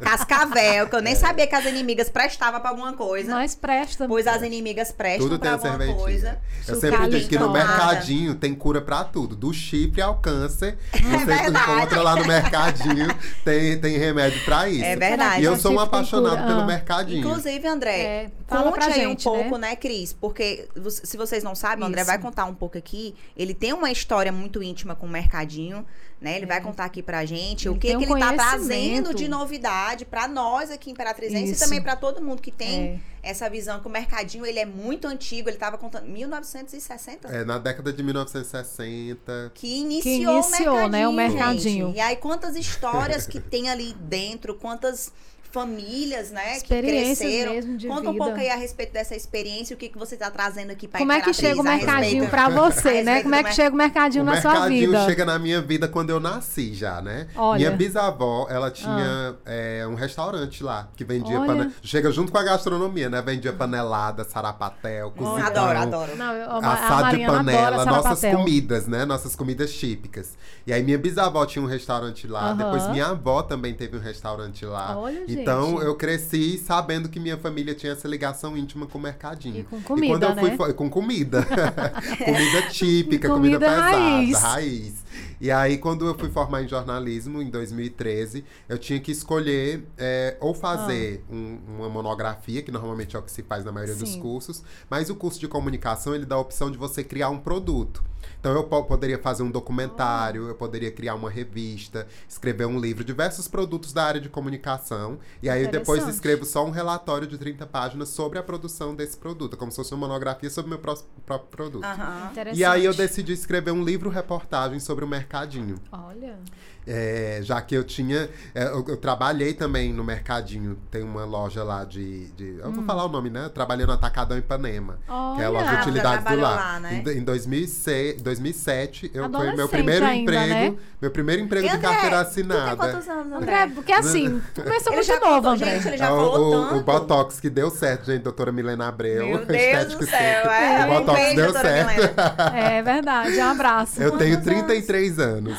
Cascavel, 0.00 0.88
que 0.88 0.96
eu 0.96 1.02
nem 1.02 1.12
é. 1.12 1.16
sabia 1.16 1.46
que 1.46 1.54
as 1.54 1.64
inimigas 1.64 2.08
prestavam 2.08 2.60
pra 2.60 2.70
alguma 2.70 2.92
coisa. 2.94 3.32
Mas 3.32 3.54
presta. 3.54 4.08
Pois 4.08 4.26
as 4.26 4.42
inimigas 4.42 4.90
prestam 4.90 5.28
tudo 5.28 5.38
pra 5.38 5.52
alguma 5.52 5.94
coisa. 5.94 6.38
Eu 6.66 6.74
sempre 6.80 7.08
digo 7.08 7.28
que 7.28 7.38
no 7.38 7.52
mercadinho 7.52 8.34
tem 8.34 8.54
cura 8.54 8.80
pra 8.80 9.04
tudo. 9.04 9.36
Do 9.36 9.52
chifre 9.52 10.02
ao 10.02 10.16
câncer. 10.16 10.76
É 10.92 10.98
você 10.98 11.32
é 11.32 11.48
encontra 11.48 12.02
lá 12.02 12.16
no 12.16 12.26
mercadinho, 12.26 13.08
tem, 13.44 13.78
tem 13.78 13.98
remédio 13.98 14.44
pra 14.44 14.68
isso. 14.68 14.84
É 14.84 14.96
verdade. 14.96 15.42
E 15.42 15.44
eu 15.44 15.56
sou 15.56 15.72
um 15.72 15.80
apaixonado 15.80 16.46
pelo 16.46 16.60
ah. 16.60 16.66
mercadinho. 16.66 17.20
Inclusive, 17.20 17.66
André, 17.66 18.00
é, 18.00 18.30
conte 18.48 18.84
aí 18.84 18.92
gente, 18.94 19.28
um 19.28 19.32
pouco, 19.32 19.58
né, 19.58 19.70
né 19.70 19.76
Cris? 19.76 20.12
Porque 20.12 20.68
se 20.88 21.16
vocês 21.16 21.44
não 21.44 21.54
sabem, 21.54 21.84
o 21.84 21.86
André 21.86 22.04
vai 22.04 22.18
contar 22.18 22.46
um 22.46 22.54
pouco 22.54 22.78
aqui 22.78 22.93
ele 23.36 23.54
tem 23.54 23.72
uma 23.72 23.90
história 23.90 24.30
muito 24.30 24.62
íntima 24.62 24.94
com 24.94 25.06
o 25.06 25.08
mercadinho, 25.08 25.84
né? 26.20 26.36
Ele 26.36 26.44
é. 26.44 26.48
vai 26.48 26.60
contar 26.60 26.84
aqui 26.84 27.02
pra 27.02 27.24
gente 27.24 27.68
ele 27.68 27.76
o 27.76 27.78
que, 27.78 27.88
que 27.88 27.96
um 27.96 28.00
ele 28.00 28.18
tá 28.18 28.32
trazendo 28.32 29.14
de 29.14 29.28
novidade 29.28 30.04
para 30.04 30.26
nós 30.26 30.70
aqui 30.70 30.90
em 30.90 30.92
Imperatrizense 30.92 31.52
e 31.52 31.58
também 31.58 31.82
para 31.82 31.96
todo 31.96 32.22
mundo 32.22 32.40
que 32.40 32.50
tem 32.50 33.02
é. 33.22 33.30
essa 33.30 33.48
visão 33.50 33.80
que 33.80 33.86
o 33.86 33.90
mercadinho 33.90 34.46
ele 34.46 34.58
é 34.58 34.64
muito 34.64 35.06
antigo, 35.06 35.48
ele 35.48 35.58
tava 35.58 35.76
contando 35.76 36.06
1960. 36.06 37.28
É, 37.28 37.44
na 37.44 37.58
década 37.58 37.92
de 37.92 38.02
1960. 38.02 39.52
Que 39.54 39.80
iniciou, 39.80 40.02
que 40.02 40.48
iniciou 40.48 40.74
o 40.74 40.88
mercadinho, 40.88 40.88
né, 40.88 41.08
o 41.08 41.12
mercadinho. 41.12 41.86
Gente. 41.88 41.96
E 41.96 42.00
aí 42.00 42.16
quantas 42.16 42.56
histórias 42.56 43.26
que 43.26 43.40
tem 43.40 43.68
ali 43.68 43.92
dentro, 43.94 44.54
quantas 44.54 45.12
famílias, 45.54 46.32
né, 46.32 46.58
que 46.58 46.82
cresceram. 46.82 47.52
Mesmo 47.52 47.76
de 47.76 47.86
Conta 47.86 48.00
vida. 48.00 48.10
um 48.10 48.16
pouco 48.16 48.40
aí 48.40 48.50
a 48.50 48.56
respeito 48.56 48.92
dessa 48.92 49.14
experiência, 49.14 49.72
o 49.72 49.76
que, 49.78 49.88
que 49.88 49.96
você 49.96 50.16
está 50.16 50.28
trazendo 50.28 50.72
aqui 50.72 50.88
para 50.88 50.98
Como 50.98 51.12
é 51.12 51.20
que 51.20 51.32
chega 51.32 51.60
o 51.60 51.62
mercadinho 51.62 52.28
para 52.28 52.48
você, 52.48 53.04
né? 53.04 53.22
Como 53.22 53.36
é 53.36 53.44
que 53.44 53.52
chega 53.52 53.72
o 53.72 53.78
mercadinho 53.78 54.24
o 54.24 54.26
na 54.26 54.42
sua 54.42 54.52
vida? 54.52 54.64
O 54.64 54.90
mercadinho 54.90 55.04
chega 55.04 55.24
na 55.24 55.38
minha 55.38 55.62
vida 55.62 55.86
quando 55.86 56.10
eu 56.10 56.18
nasci 56.18 56.74
já, 56.74 57.00
né? 57.00 57.28
Olha. 57.36 57.58
Minha 57.58 57.70
bisavó, 57.70 58.48
ela 58.50 58.68
tinha 58.68 59.36
ah. 59.36 59.36
é, 59.46 59.86
um 59.86 59.94
restaurante 59.94 60.64
lá, 60.64 60.88
que 60.96 61.04
vendia 61.04 61.38
pane... 61.40 61.72
Chega 61.82 62.10
junto 62.10 62.32
com 62.32 62.38
a 62.38 62.42
gastronomia, 62.42 63.08
né? 63.08 63.22
Vendia 63.22 63.52
panelada, 63.52 64.24
sarapatel, 64.24 65.12
cozidão. 65.12 65.46
Adoro, 65.46 65.78
adoro. 65.78 66.16
Não, 66.16 66.32
eu, 66.34 66.50
assado 66.50 67.16
de 67.16 67.24
panela, 67.24 67.84
nossas 67.84 68.20
comidas, 68.20 68.88
né? 68.88 69.04
Nossas 69.04 69.36
comidas 69.36 69.72
típicas. 69.72 70.36
E 70.66 70.72
aí 70.72 70.82
minha 70.82 70.98
bisavó 70.98 71.46
tinha 71.46 71.64
um 71.64 71.68
restaurante 71.68 72.26
lá, 72.26 72.50
uh 72.50 72.54
-huh. 72.54 72.56
depois 72.56 72.88
minha 72.88 73.06
avó 73.06 73.42
também 73.42 73.72
teve 73.72 73.96
um 73.96 74.00
restaurante 74.00 74.64
lá. 74.64 74.98
Olha, 74.98 75.24
gente. 75.26 75.43
Então 75.44 75.82
eu 75.82 75.94
cresci 75.94 76.58
sabendo 76.58 77.08
que 77.08 77.20
minha 77.20 77.38
família 77.38 77.74
tinha 77.74 77.92
essa 77.92 78.08
ligação 78.08 78.56
íntima 78.56 78.86
com 78.86 78.98
o 78.98 79.00
mercadinho. 79.00 79.60
E 79.60 79.62
com 79.64 79.80
comida, 79.82 80.06
e 80.06 80.08
quando 80.10 80.22
eu 80.24 80.36
fui 80.36 80.68
né? 80.68 80.72
com 80.72 80.90
comida. 80.90 81.44
comida 82.24 82.68
típica, 82.70 83.28
comida, 83.28 83.58
comida 83.58 83.70
pesada, 83.70 83.96
raiz. 83.96 84.38
raiz. 84.38 85.04
E 85.40 85.50
aí, 85.50 85.78
quando 85.78 86.06
eu 86.06 86.16
fui 86.16 86.30
formar 86.30 86.62
em 86.62 86.68
jornalismo, 86.68 87.42
em 87.42 87.50
2013, 87.50 88.44
eu 88.68 88.78
tinha 88.78 88.98
que 89.00 89.12
escolher 89.12 89.84
é, 89.98 90.36
ou 90.40 90.54
fazer 90.54 91.22
ah. 91.28 91.34
um, 91.34 91.58
uma 91.76 91.88
monografia, 91.88 92.62
que 92.62 92.70
normalmente 92.70 93.14
é 93.14 93.18
o 93.18 93.22
que 93.22 93.30
se 93.30 93.42
faz 93.42 93.64
na 93.64 93.72
maioria 93.72 93.94
Sim. 93.94 94.04
dos 94.04 94.16
cursos, 94.16 94.62
mas 94.88 95.10
o 95.10 95.14
curso 95.14 95.38
de 95.38 95.48
comunicação, 95.48 96.14
ele 96.14 96.24
dá 96.24 96.36
a 96.36 96.40
opção 96.40 96.70
de 96.70 96.78
você 96.78 97.04
criar 97.04 97.28
um 97.28 97.38
produto. 97.38 98.02
Então, 98.44 98.54
eu 98.54 98.64
poderia 98.64 99.18
fazer 99.18 99.42
um 99.42 99.50
documentário, 99.50 100.48
eu 100.48 100.54
poderia 100.54 100.92
criar 100.92 101.14
uma 101.14 101.30
revista, 101.30 102.06
escrever 102.28 102.66
um 102.66 102.78
livro, 102.78 103.02
diversos 103.02 103.48
produtos 103.48 103.90
da 103.90 104.04
área 104.04 104.20
de 104.20 104.28
comunicação. 104.28 105.18
E 105.42 105.48
aí, 105.48 105.66
depois 105.66 106.06
escrevo 106.06 106.44
só 106.44 106.62
um 106.62 106.68
relatório 106.68 107.26
de 107.26 107.38
30 107.38 107.66
páginas 107.66 108.10
sobre 108.10 108.38
a 108.38 108.42
produção 108.42 108.94
desse 108.94 109.16
produto, 109.16 109.56
como 109.56 109.70
se 109.70 109.78
fosse 109.78 109.94
uma 109.94 110.06
monografia 110.06 110.50
sobre 110.50 110.66
o 110.66 110.78
meu 110.78 110.78
próprio 110.78 111.48
produto. 111.50 111.86
Uhum. 111.86 112.52
E 112.52 112.62
aí, 112.62 112.84
eu 112.84 112.92
decidi 112.92 113.32
escrever 113.32 113.70
um 113.70 113.82
livro-reportagem 113.82 114.78
sobre 114.78 115.06
o 115.06 115.08
mercadinho. 115.08 115.76
Olha. 115.90 116.38
É, 116.86 117.40
já 117.42 117.60
que 117.62 117.74
eu 117.74 117.82
tinha. 117.82 118.28
É, 118.54 118.64
eu, 118.64 118.84
eu, 118.88 118.96
trabalhei 118.96 119.54
também 119.54 119.92
no 119.92 120.04
mercadinho. 120.04 120.76
Tem 120.90 121.02
uma 121.02 121.24
loja 121.24 121.64
lá 121.64 121.84
de. 121.84 122.26
de 122.32 122.58
eu 122.58 122.68
hum. 122.68 122.72
vou 122.72 122.84
falar 122.84 123.04
o 123.04 123.08
nome, 123.08 123.30
né? 123.30 123.46
Eu 123.46 123.50
trabalhei 123.50 123.86
no 123.86 123.92
Atacadão 123.92 124.36
Ipanema. 124.36 124.98
Olha, 125.08 125.36
que 125.36 125.42
é 125.42 125.44
a 125.46 125.48
loja 125.48 125.70
de 125.70 125.76
utilidades 125.82 126.24
do 126.24 126.40
lar. 126.40 126.56
Lá, 126.56 126.80
né? 126.80 127.02
Em, 127.06 127.18
em 127.18 127.22
2006, 127.22 128.22
2007, 128.22 129.10
eu, 129.14 129.30
foi 129.30 129.52
meu 129.56 129.68
primeiro 129.68 130.04
ainda, 130.04 130.32
emprego. 130.32 130.54
Né? 130.54 130.76
Meu 131.00 131.10
primeiro 131.10 131.42
emprego 131.42 131.66
André, 131.66 131.76
de 131.76 131.82
carteira 131.82 132.20
assinada. 132.20 132.76
Tu 132.76 132.80
tem 132.80 132.90
quantos 132.90 133.08
anos, 133.08 133.32
André? 133.32 133.62
André 133.62 133.74
porque 133.74 133.92
assim, 133.92 134.42
começou 134.54 134.92
muito 134.92 135.20
novo, 135.20 135.48
André. 135.48 135.74
Gente, 135.76 135.88
ele 135.88 135.96
já 135.96 136.06
é, 136.06 136.08
falou 136.08 136.48
o, 136.48 136.50
tanto. 136.50 136.76
O 136.76 136.82
Botox 136.82 137.40
que 137.40 137.50
deu 137.50 137.70
certo, 137.70 138.06
gente, 138.06 138.22
doutora 138.22 138.52
Milena 138.52 138.88
Abreu. 138.88 139.26
Meu 139.26 139.44
Deus 139.44 139.94
do 139.94 140.06
céu, 140.06 140.50
é. 140.50 140.86
O 140.86 140.94
Botox 140.94 141.18
beijo, 141.18 141.36
deu 141.36 141.52
certo. 141.52 142.20
É 142.54 142.82
verdade, 142.82 143.36
um 143.38 143.50
abraço. 143.50 144.02
Eu 144.02 144.16
tenho 144.18 144.40
33 144.42 145.18
anos. 145.18 145.58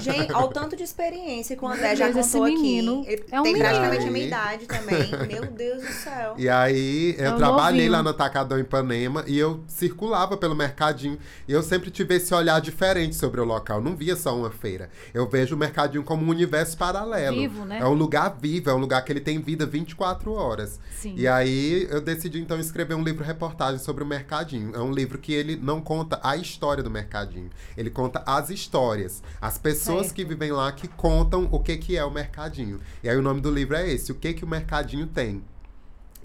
Gente, 0.00 0.32
ao 0.38 0.48
tanto 0.48 0.76
de 0.76 0.82
experiência 0.82 1.56
que 1.56 1.64
o 1.64 1.68
André 1.68 1.96
já 1.96 2.08
Deus, 2.08 2.26
contou 2.26 2.44
menino, 2.44 3.00
aqui. 3.02 3.12
Ele 3.12 3.24
é 3.30 3.40
um 3.40 3.42
tem 3.42 3.52
menino. 3.52 3.70
praticamente 3.70 4.06
a 4.06 4.10
minha 4.10 4.26
idade 4.26 4.66
também. 4.66 5.10
Meu 5.28 5.46
Deus 5.46 5.82
do 5.82 5.92
céu. 5.92 6.34
E 6.36 6.48
aí, 6.48 7.14
eu, 7.18 7.26
eu 7.26 7.36
trabalhei 7.36 7.88
lá 7.88 8.02
no 8.02 8.10
Atacadão 8.10 8.58
Ipanema 8.58 9.24
e 9.26 9.38
eu 9.38 9.62
circulava 9.66 10.36
pelo 10.36 10.54
mercadinho. 10.54 11.18
E 11.46 11.52
eu 11.52 11.62
sempre 11.62 11.90
tive 11.90 12.16
esse 12.16 12.34
olhar 12.34 12.60
diferente 12.60 13.16
sobre 13.16 13.40
o 13.40 13.44
local. 13.44 13.80
Não 13.80 13.96
via 13.96 14.16
só 14.16 14.36
uma 14.36 14.50
feira. 14.50 14.90
Eu 15.12 15.28
vejo 15.28 15.54
o 15.54 15.58
mercadinho 15.58 16.02
como 16.02 16.24
um 16.24 16.28
universo 16.28 16.76
paralelo. 16.76 17.36
Vivo, 17.36 17.64
né? 17.64 17.78
É 17.80 17.86
um 17.86 17.94
lugar 17.94 18.36
vivo, 18.40 18.70
é 18.70 18.74
um 18.74 18.78
lugar 18.78 19.04
que 19.04 19.12
ele 19.12 19.20
tem 19.20 19.40
vida 19.40 19.66
24 19.66 20.32
horas. 20.32 20.80
Sim. 20.96 21.14
E 21.16 21.26
aí, 21.26 21.86
eu 21.90 22.00
decidi 22.00 22.40
então 22.40 22.58
escrever 22.58 22.94
um 22.94 23.02
livro 23.02 23.24
reportagem 23.24 23.78
sobre 23.78 24.02
o 24.02 24.06
mercadinho. 24.06 24.74
É 24.74 24.80
um 24.80 24.92
livro 24.92 25.18
que 25.18 25.32
ele 25.32 25.56
não 25.56 25.80
conta 25.80 26.20
a 26.22 26.36
história 26.36 26.82
do 26.82 26.90
mercadinho. 26.90 27.50
Ele 27.76 27.90
conta 27.90 28.22
as 28.26 28.50
histórias. 28.50 29.22
As 29.40 29.58
pessoas 29.58 30.06
certo. 30.06 30.14
que 30.14 30.24
vivem 30.28 30.52
lá 30.52 30.70
que 30.70 30.86
contam 30.86 31.48
o 31.50 31.58
que, 31.58 31.76
que 31.76 31.96
é 31.96 32.04
o 32.04 32.10
mercadinho. 32.10 32.80
E 33.02 33.08
aí 33.08 33.16
o 33.16 33.22
nome 33.22 33.40
do 33.40 33.50
livro 33.50 33.76
é 33.76 33.88
esse, 33.88 34.12
O 34.12 34.14
que, 34.14 34.34
que 34.34 34.44
o 34.44 34.48
mercadinho 34.48 35.06
tem. 35.06 35.42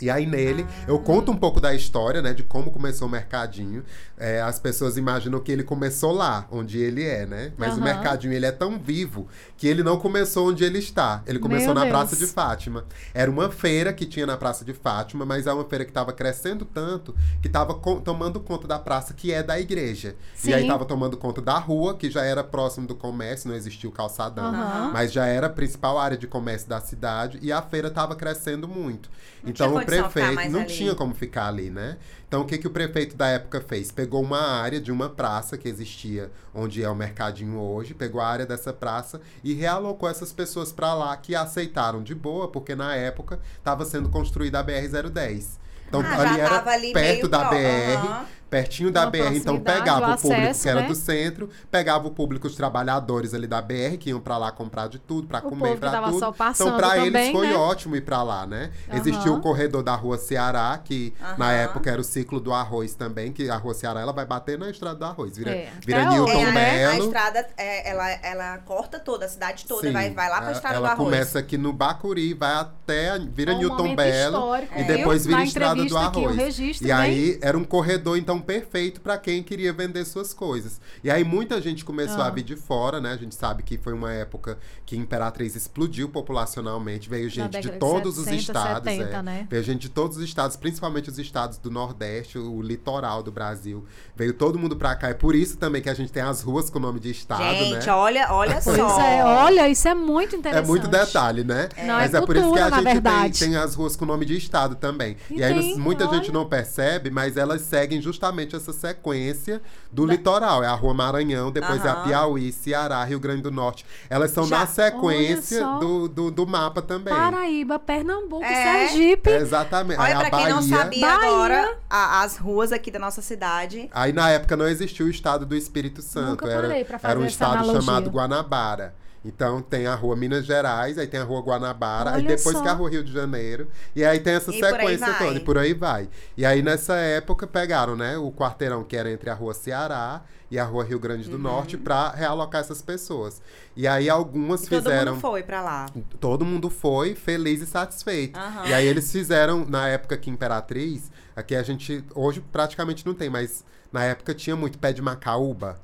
E 0.01 0.09
aí 0.09 0.25
nele 0.25 0.65
eu 0.87 0.99
conto 0.99 1.31
um 1.31 1.37
pouco 1.37 1.61
da 1.61 1.73
história, 1.73 2.21
né, 2.21 2.33
de 2.33 2.43
como 2.43 2.71
começou 2.71 3.07
o 3.07 3.11
mercadinho. 3.11 3.83
É, 4.17 4.41
as 4.41 4.59
pessoas 4.59 4.97
imaginam 4.97 5.39
que 5.39 5.51
ele 5.51 5.63
começou 5.63 6.11
lá, 6.11 6.47
onde 6.51 6.79
ele 6.79 7.03
é, 7.03 7.25
né? 7.25 7.51
Mas 7.57 7.73
uhum. 7.73 7.79
o 7.79 7.83
mercadinho 7.83 8.33
ele 8.33 8.45
é 8.45 8.51
tão 8.51 8.79
vivo 8.79 9.27
que 9.57 9.67
ele 9.67 9.83
não 9.83 9.97
começou 9.97 10.49
onde 10.49 10.63
ele 10.63 10.79
está. 10.79 11.21
Ele 11.25 11.39
começou 11.39 11.67
Meu 11.67 11.75
na 11.75 11.81
Deus. 11.81 11.91
Praça 11.91 12.15
de 12.15 12.27
Fátima. 12.27 12.85
Era 13.13 13.29
uma 13.29 13.49
feira 13.49 13.91
que 13.91 14.05
tinha 14.05 14.25
na 14.25 14.37
Praça 14.37 14.63
de 14.63 14.73
Fátima, 14.73 15.25
mas 15.25 15.47
é 15.47 15.53
uma 15.53 15.65
feira 15.65 15.83
que 15.83 15.91
estava 15.91 16.13
crescendo 16.13 16.63
tanto 16.65 17.15
que 17.41 17.47
estava 17.47 17.73
tomando 17.73 18.39
conta 18.39 18.67
da 18.67 18.79
praça 18.79 19.13
que 19.13 19.31
é 19.31 19.43
da 19.43 19.59
igreja. 19.59 20.15
Sim. 20.35 20.51
E 20.51 20.53
aí 20.53 20.61
estava 20.63 20.85
tomando 20.85 21.17
conta 21.17 21.41
da 21.41 21.57
rua, 21.57 21.95
que 21.95 22.09
já 22.09 22.23
era 22.23 22.43
próximo 22.43 22.87
do 22.87 22.95
comércio, 22.95 23.49
não 23.49 23.55
existia 23.55 23.89
o 23.89 23.93
calçadão, 23.93 24.53
uhum. 24.53 24.91
mas 24.91 25.11
já 25.11 25.25
era 25.25 25.47
a 25.47 25.49
principal 25.49 25.97
área 25.97 26.17
de 26.17 26.27
comércio 26.27 26.67
da 26.67 26.79
cidade 26.79 27.39
e 27.41 27.51
a 27.51 27.61
feira 27.61 27.87
estava 27.87 28.15
crescendo 28.15 28.67
muito. 28.67 29.09
Então 29.45 29.79
prefeito 30.01 30.51
não 30.51 30.61
ali. 30.61 30.69
tinha 30.69 30.95
como 30.95 31.13
ficar 31.13 31.47
ali, 31.47 31.69
né? 31.69 31.97
Então 32.27 32.41
o 32.41 32.45
que, 32.45 32.57
que 32.57 32.67
o 32.67 32.71
prefeito 32.71 33.15
da 33.15 33.27
época 33.27 33.61
fez? 33.61 33.91
Pegou 33.91 34.21
uma 34.21 34.41
área 34.41 34.79
de 34.79 34.91
uma 34.91 35.09
praça 35.09 35.57
que 35.57 35.67
existia 35.67 36.31
onde 36.53 36.83
é 36.83 36.89
o 36.89 36.95
mercadinho 36.95 37.59
hoje, 37.59 37.93
pegou 37.93 38.19
a 38.21 38.27
área 38.27 38.45
dessa 38.45 38.73
praça 38.73 39.21
e 39.43 39.53
realocou 39.53 40.09
essas 40.09 40.33
pessoas 40.33 40.71
para 40.71 40.93
lá 40.93 41.15
que 41.17 41.35
aceitaram 41.35 42.01
de 42.01 42.15
boa, 42.15 42.47
porque 42.47 42.75
na 42.75 42.95
época 42.95 43.39
estava 43.57 43.85
sendo 43.85 44.09
construída 44.09 44.59
a 44.59 44.63
BR-010. 44.63 45.59
Então 45.87 46.01
ah, 46.01 46.21
ali 46.21 46.39
era 46.39 46.71
ali 46.71 46.93
perto 46.93 47.27
da. 47.27 47.45
BR. 47.45 47.55
Uhum 48.03 48.42
pertinho 48.53 48.91
da 48.91 49.07
BR, 49.07 49.35
então 49.35 49.59
pegava 49.59 50.13
o 50.13 50.17
público 50.21 50.59
que 50.61 50.69
era 50.69 50.81
né? 50.81 50.87
do 50.87 50.93
centro, 50.93 51.49
pegava 51.71 52.07
o 52.07 52.11
público, 52.11 52.45
os 52.45 52.55
trabalhadores 52.55 53.33
ali 53.33 53.47
da 53.47 53.59
BR, 53.59 53.97
que 53.99 54.11
iam 54.11 54.19
para 54.19 54.37
lá 54.37 54.51
comprar 54.51 54.87
de 54.87 54.99
tudo, 54.99 55.27
para 55.27 55.41
comer, 55.41 55.79
para 55.79 56.03
tudo. 56.03 56.17
então, 56.17 56.77
para 56.77 56.99
eles 56.99 57.31
foi 57.31 57.47
né? 57.47 57.55
ótimo 57.55 57.95
ir 57.95 58.01
para 58.01 58.21
lá, 58.21 58.45
né? 58.45 58.69
Uhum. 58.87 58.97
Existia 58.99 59.31
o 59.31 59.41
corredor 59.41 59.81
da 59.81 59.95
Rua 59.95 60.19
Ceará, 60.19 60.79
que 60.83 61.15
uhum. 61.19 61.37
na 61.39 61.51
época 61.51 61.89
era 61.89 61.99
o 61.99 62.03
ciclo 62.03 62.39
do 62.39 62.53
arroz 62.53 62.93
também, 62.93 63.31
que 63.31 63.49
a 63.49 63.57
Rua 63.57 63.73
Ceará 63.73 64.01
ela 64.01 64.13
vai 64.13 64.25
bater 64.25 64.59
na 64.59 64.69
estrada 64.69 64.99
do 64.99 65.05
arroz, 65.05 65.35
vira, 65.35 65.49
é. 65.49 65.69
vira 65.83 66.01
é 66.01 66.09
Newton 66.09 66.31
é, 66.31 66.51
Belo. 66.51 66.91
A 66.91 67.05
estrada, 67.05 67.47
é, 67.57 67.89
ela, 67.89 68.09
ela 68.11 68.57
corta 68.59 68.99
toda, 68.99 69.25
a 69.25 69.29
cidade 69.29 69.65
toda, 69.65 69.87
Sim, 69.87 69.93
vai, 69.93 70.11
vai 70.11 70.29
lá 70.29 70.41
para 70.41 70.49
a 70.49 70.51
estrada 70.51 70.79
do 70.79 70.85
arroz. 70.85 70.99
Ela 70.99 71.09
começa 71.09 71.39
aqui 71.39 71.57
no 71.57 71.73
Bacuri, 71.73 72.35
vai 72.35 72.53
até, 72.53 73.17
vira 73.17 73.53
é 73.53 73.55
um 73.55 73.57
Newton 73.57 73.95
Belo, 73.95 74.55
e 74.77 74.83
depois 74.83 75.25
vira 75.25 75.43
estrada 75.43 75.83
do 75.83 75.97
arroz. 75.97 76.59
e 76.79 76.91
aí 76.91 77.39
era 77.41 77.57
um 77.57 77.63
corredor, 77.63 78.15
então, 78.15 78.42
perfeito 78.43 78.93
feito 78.93 79.01
para 79.01 79.17
quem 79.17 79.41
queria 79.41 79.71
vender 79.71 80.03
suas 80.03 80.33
coisas. 80.33 80.81
E 81.03 81.09
aí 81.09 81.23
muita 81.23 81.61
gente 81.61 81.85
começou 81.85 82.21
ah. 82.21 82.27
a 82.27 82.29
vir 82.29 82.43
de 82.43 82.55
fora, 82.55 82.99
né? 82.99 83.13
A 83.13 83.17
gente 83.17 83.35
sabe 83.35 83.63
que 83.63 83.77
foi 83.77 83.93
uma 83.93 84.11
época 84.11 84.57
que 84.85 84.97
Imperatriz 84.97 85.55
explodiu 85.55 86.09
populacionalmente, 86.09 87.09
veio 87.09 87.29
gente 87.29 87.59
de 87.59 87.69
todos 87.71 88.15
70, 88.15 88.35
os 88.35 88.41
estados, 88.41 88.91
70, 88.91 89.17
é. 89.17 89.21
né? 89.21 89.47
Veio 89.49 89.63
gente 89.63 89.81
de 89.81 89.89
todos 89.89 90.17
os 90.17 90.23
estados, 90.23 90.57
principalmente 90.57 91.09
os 91.09 91.17
estados 91.17 91.57
do 91.57 91.71
Nordeste, 91.71 92.37
o 92.37 92.61
litoral 92.61 93.23
do 93.23 93.31
Brasil. 93.31 93.85
Veio 94.15 94.33
todo 94.33 94.59
mundo 94.59 94.75
para 94.75 94.95
cá. 94.95 95.09
É 95.09 95.13
por 95.13 95.35
isso 95.35 95.57
também 95.57 95.81
que 95.81 95.89
a 95.89 95.93
gente 95.93 96.11
tem 96.11 96.23
as 96.23 96.41
ruas 96.41 96.69
com 96.69 96.79
o 96.79 96.81
nome 96.81 96.99
de 96.99 97.11
estado, 97.11 97.43
gente, 97.43 97.85
né? 97.85 97.93
olha, 97.93 98.27
olha 98.31 98.61
só. 98.61 98.73
Pois 98.73 99.05
é, 99.05 99.23
olha, 99.23 99.69
isso 99.69 99.87
é 99.87 99.93
muito 99.93 100.35
interessante. 100.35 100.65
É 100.65 100.67
muito 100.67 100.87
detalhe, 100.87 101.43
né? 101.43 101.69
É. 101.75 101.85
Não, 101.85 101.95
mas 101.95 102.13
é, 102.13 102.17
é 102.17 102.19
cultura, 102.19 102.41
por 102.41 102.49
isso 102.49 102.53
que 102.53 102.59
a 102.59 102.93
gente 102.93 103.39
tem, 103.39 103.49
tem, 103.49 103.55
as 103.55 103.75
ruas 103.75 103.95
com 103.95 104.03
o 104.05 104.07
nome 104.07 104.25
de 104.25 104.35
estado 104.35 104.75
também. 104.75 105.15
E, 105.29 105.37
e 105.37 105.43
aí 105.43 105.53
tem, 105.53 105.77
muita 105.77 106.07
olha. 106.07 106.17
gente 106.17 106.31
não 106.31 106.45
percebe, 106.45 107.09
mas 107.09 107.37
elas 107.37 107.61
seguem 107.61 108.01
justamente 108.01 108.32
essa 108.41 108.73
sequência 108.73 109.61
do 109.91 110.05
da... 110.05 110.13
litoral. 110.13 110.63
É 110.63 110.67
a 110.67 110.73
Rua 110.73 110.93
Maranhão, 110.93 111.51
depois 111.51 111.81
uhum. 111.81 111.87
é 111.87 111.89
a 111.89 111.95
Piauí, 111.95 112.51
Ceará, 112.51 113.03
Rio 113.03 113.19
Grande 113.19 113.41
do 113.41 113.51
Norte. 113.51 113.85
Elas 114.09 114.31
são 114.31 114.45
Já. 114.45 114.59
na 114.59 114.67
sequência 114.67 115.65
do, 115.79 116.07
do, 116.07 116.31
do, 116.31 116.47
mapa 116.47 116.81
também. 116.81 117.13
Paraíba, 117.13 117.79
Pernambuco, 117.79 118.43
é. 118.43 118.87
Sergipe. 118.87 119.29
É 119.29 119.37
exatamente. 119.37 119.99
Olha, 119.99 120.15
pra 120.17 120.29
quem 120.29 120.39
Bahia. 120.39 120.55
não 120.55 120.61
sabia 120.61 121.07
Bahia. 121.07 121.29
agora, 121.29 121.77
a, 121.89 122.21
as 122.23 122.37
ruas 122.37 122.71
aqui 122.71 122.89
da 122.91 122.99
nossa 122.99 123.21
cidade. 123.21 123.89
Aí 123.93 124.11
na 124.11 124.29
época 124.29 124.57
não 124.57 124.67
existia 124.67 125.05
o 125.05 125.09
estado 125.09 125.45
do 125.45 125.55
Espírito 125.55 126.01
Santo. 126.01 126.29
Nunca 126.31 126.47
era, 126.47 126.85
era 127.03 127.19
um 127.19 127.25
estado 127.25 127.59
analogia. 127.59 127.81
chamado 127.81 128.09
Guanabara. 128.09 129.02
Então 129.25 129.61
tem 129.61 129.87
a 129.87 129.95
rua 129.95 130.15
Minas 130.15 130.45
Gerais, 130.45 130.97
aí 130.97 131.07
tem 131.07 131.19
a 131.19 131.23
rua 131.23 131.41
Guanabara, 131.41 132.11
Olha 132.11 132.19
aí 132.19 132.27
depois 132.27 132.57
só. 132.57 132.61
que 132.61 132.67
a 132.67 132.73
rua 132.73 132.89
Rio 132.89 133.03
de 133.03 133.11
Janeiro. 133.11 133.69
E 133.95 134.03
aí 134.03 134.19
tem 134.19 134.33
essa 134.33 134.51
e 134.51 134.59
sequência 134.59 135.13
toda, 135.13 135.37
e 135.37 135.39
por 135.39 135.57
aí 135.57 135.73
vai. 135.73 136.09
E 136.35 136.45
aí 136.45 136.61
nessa 136.61 136.95
época 136.95 137.47
pegaram, 137.47 137.95
né, 137.95 138.17
o 138.17 138.31
quarteirão 138.31 138.83
que 138.83 138.97
era 138.97 139.09
entre 139.09 139.29
a 139.29 139.33
rua 139.33 139.53
Ceará 139.53 140.23
e 140.51 140.59
a 140.59 140.63
rua 140.63 140.83
Rio 140.83 140.99
Grande 140.99 141.29
do 141.29 141.37
uhum. 141.37 141.41
Norte 141.41 141.77
para 141.77 142.11
realocar 142.11 142.61
essas 142.61 142.81
pessoas. 142.81 143.41
E 143.75 143.87
aí 143.87 144.09
algumas 144.09 144.63
e 144.63 144.67
fizeram. 144.67 144.91
Todo 144.91 145.05
mundo 145.13 145.21
foi 145.21 145.43
para 145.43 145.61
lá. 145.61 145.85
Todo 146.19 146.45
mundo 146.45 146.69
foi 146.69 147.15
feliz 147.15 147.61
e 147.61 147.65
satisfeito. 147.65 148.39
Uhum. 148.39 148.65
E 148.65 148.73
aí 148.73 148.85
eles 148.85 149.11
fizeram, 149.11 149.65
na 149.65 149.87
época 149.87 150.17
que 150.17 150.29
Imperatriz, 150.29 151.11
aqui 151.35 151.55
a 151.55 151.63
gente 151.63 152.03
hoje 152.13 152.43
praticamente 152.51 153.05
não 153.05 153.13
tem, 153.13 153.29
mas 153.29 153.63
na 153.91 154.03
época 154.03 154.33
tinha 154.33 154.55
muito 154.55 154.77
pé 154.77 154.91
de 154.91 155.01
macaúba. 155.01 155.79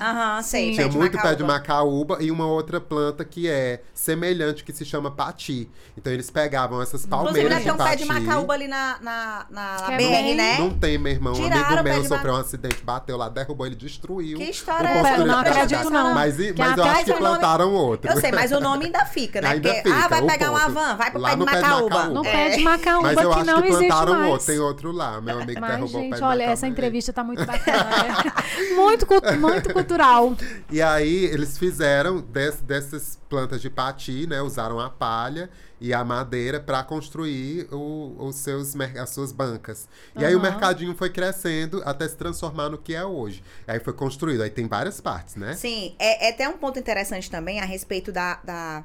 Aham, 0.00 0.42
sei. 0.42 0.72
Tinha 0.72 0.88
pé 0.88 0.94
muito 0.96 1.18
pé 1.20 1.34
de 1.34 1.44
macaúba 1.44 2.18
e 2.20 2.30
uma 2.30 2.46
outra 2.46 2.80
planta 2.80 3.24
que 3.24 3.48
é 3.48 3.82
semelhante, 3.92 4.64
que 4.64 4.72
se 4.72 4.84
chama 4.84 5.10
pati. 5.10 5.68
Então 5.96 6.12
eles 6.12 6.30
pegavam 6.30 6.80
essas 6.80 7.04
palmeiras 7.04 7.60
Inclusive, 7.60 7.72
de 7.72 7.78
pati. 7.78 7.96
tem 7.96 8.06
um 8.06 8.10
pé 8.10 8.20
de 8.20 8.26
macaúba 8.26 8.54
ali 8.54 8.68
na, 8.68 8.98
na, 9.00 9.46
na, 9.50 9.76
na 9.80 9.96
BR, 9.96 10.34
né? 10.34 10.58
Não 10.58 10.70
tem, 10.70 10.96
meu 10.98 11.12
irmão. 11.12 11.34
Um 11.34 11.46
amigo 11.46 11.82
meu 11.82 12.04
sofreu 12.04 12.34
um 12.34 12.36
acidente, 12.36 12.82
bateu 12.82 13.16
lá, 13.16 13.28
derrubou, 13.28 13.66
ele 13.66 13.76
destruiu. 13.76 14.38
Que 14.38 14.44
história 14.44 14.88
é 14.88 14.98
essa? 14.98 15.24
Não 15.24 15.38
acredito 15.38 15.90
não. 15.90 16.14
Mas, 16.14 16.36
mas 16.56 16.78
eu 16.78 16.84
acho 16.84 17.04
que 17.04 17.14
plantaram 17.14 17.66
nome... 17.66 17.78
outro. 17.78 18.10
Eu 18.10 18.20
sei, 18.20 18.32
mas 18.32 18.52
o 18.52 18.60
nome 18.60 18.86
ainda 18.86 19.04
fica, 19.04 19.40
né? 19.40 19.48
Ainda 19.48 19.68
Porque, 19.68 19.88
fica, 19.88 20.04
ah, 20.04 20.08
vai 20.08 20.22
pegar 20.22 20.50
uma 20.50 20.68
van, 20.68 20.96
vai 20.96 21.10
pro 21.10 21.22
pé 21.22 21.36
de 21.36 21.44
macaúba. 21.44 22.04
No 22.06 22.22
pé 22.22 22.48
de 22.50 22.62
macaúba 22.62 23.02
Mas 23.02 23.22
eu 23.22 23.32
acho 23.32 23.62
que 23.62 23.68
plantaram 23.68 24.28
outro, 24.30 24.46
tem 24.46 24.58
outro 24.58 24.92
lá. 24.92 25.20
Meu 25.20 25.40
amigo 25.40 25.60
derrubou 25.60 26.06
o 26.06 26.10
pé 26.10 26.16
de 26.16 26.22
olha, 26.22 26.44
essa 26.44 26.66
entrevista 26.66 27.12
tá 27.12 27.22
muito 27.22 27.44
bacana, 27.44 27.84
né? 27.84 28.32
Muito 28.76 29.06
cultural. 29.72 30.36
E 30.70 30.82
aí 30.82 31.26
eles 31.26 31.56
fizeram 31.56 32.20
des, 32.20 32.60
dessas 32.60 33.18
plantas 33.28 33.60
de 33.60 33.70
pati, 33.70 34.26
né? 34.26 34.42
Usaram 34.42 34.80
a 34.80 34.90
palha 34.90 35.48
e 35.80 35.92
a 35.92 36.04
madeira 36.04 36.58
para 36.58 36.82
construir 36.82 37.68
o, 37.72 38.16
os 38.18 38.36
seus, 38.36 38.74
as 39.00 39.10
suas 39.10 39.32
bancas. 39.32 39.88
E 40.14 40.20
uhum. 40.20 40.26
aí 40.26 40.34
o 40.34 40.40
mercadinho 40.40 40.94
foi 40.94 41.10
crescendo 41.10 41.82
até 41.84 42.08
se 42.08 42.16
transformar 42.16 42.68
no 42.68 42.78
que 42.78 42.94
é 42.94 43.04
hoje. 43.04 43.42
Aí 43.66 43.78
foi 43.78 43.92
construído. 43.92 44.42
Aí 44.42 44.50
tem 44.50 44.66
várias 44.66 45.00
partes, 45.00 45.36
né? 45.36 45.54
Sim, 45.54 45.94
é, 45.98 46.26
é 46.26 46.30
até 46.30 46.48
um 46.48 46.58
ponto 46.58 46.78
interessante 46.78 47.30
também 47.30 47.60
a 47.60 47.64
respeito 47.64 48.10
da, 48.10 48.40
da 48.42 48.84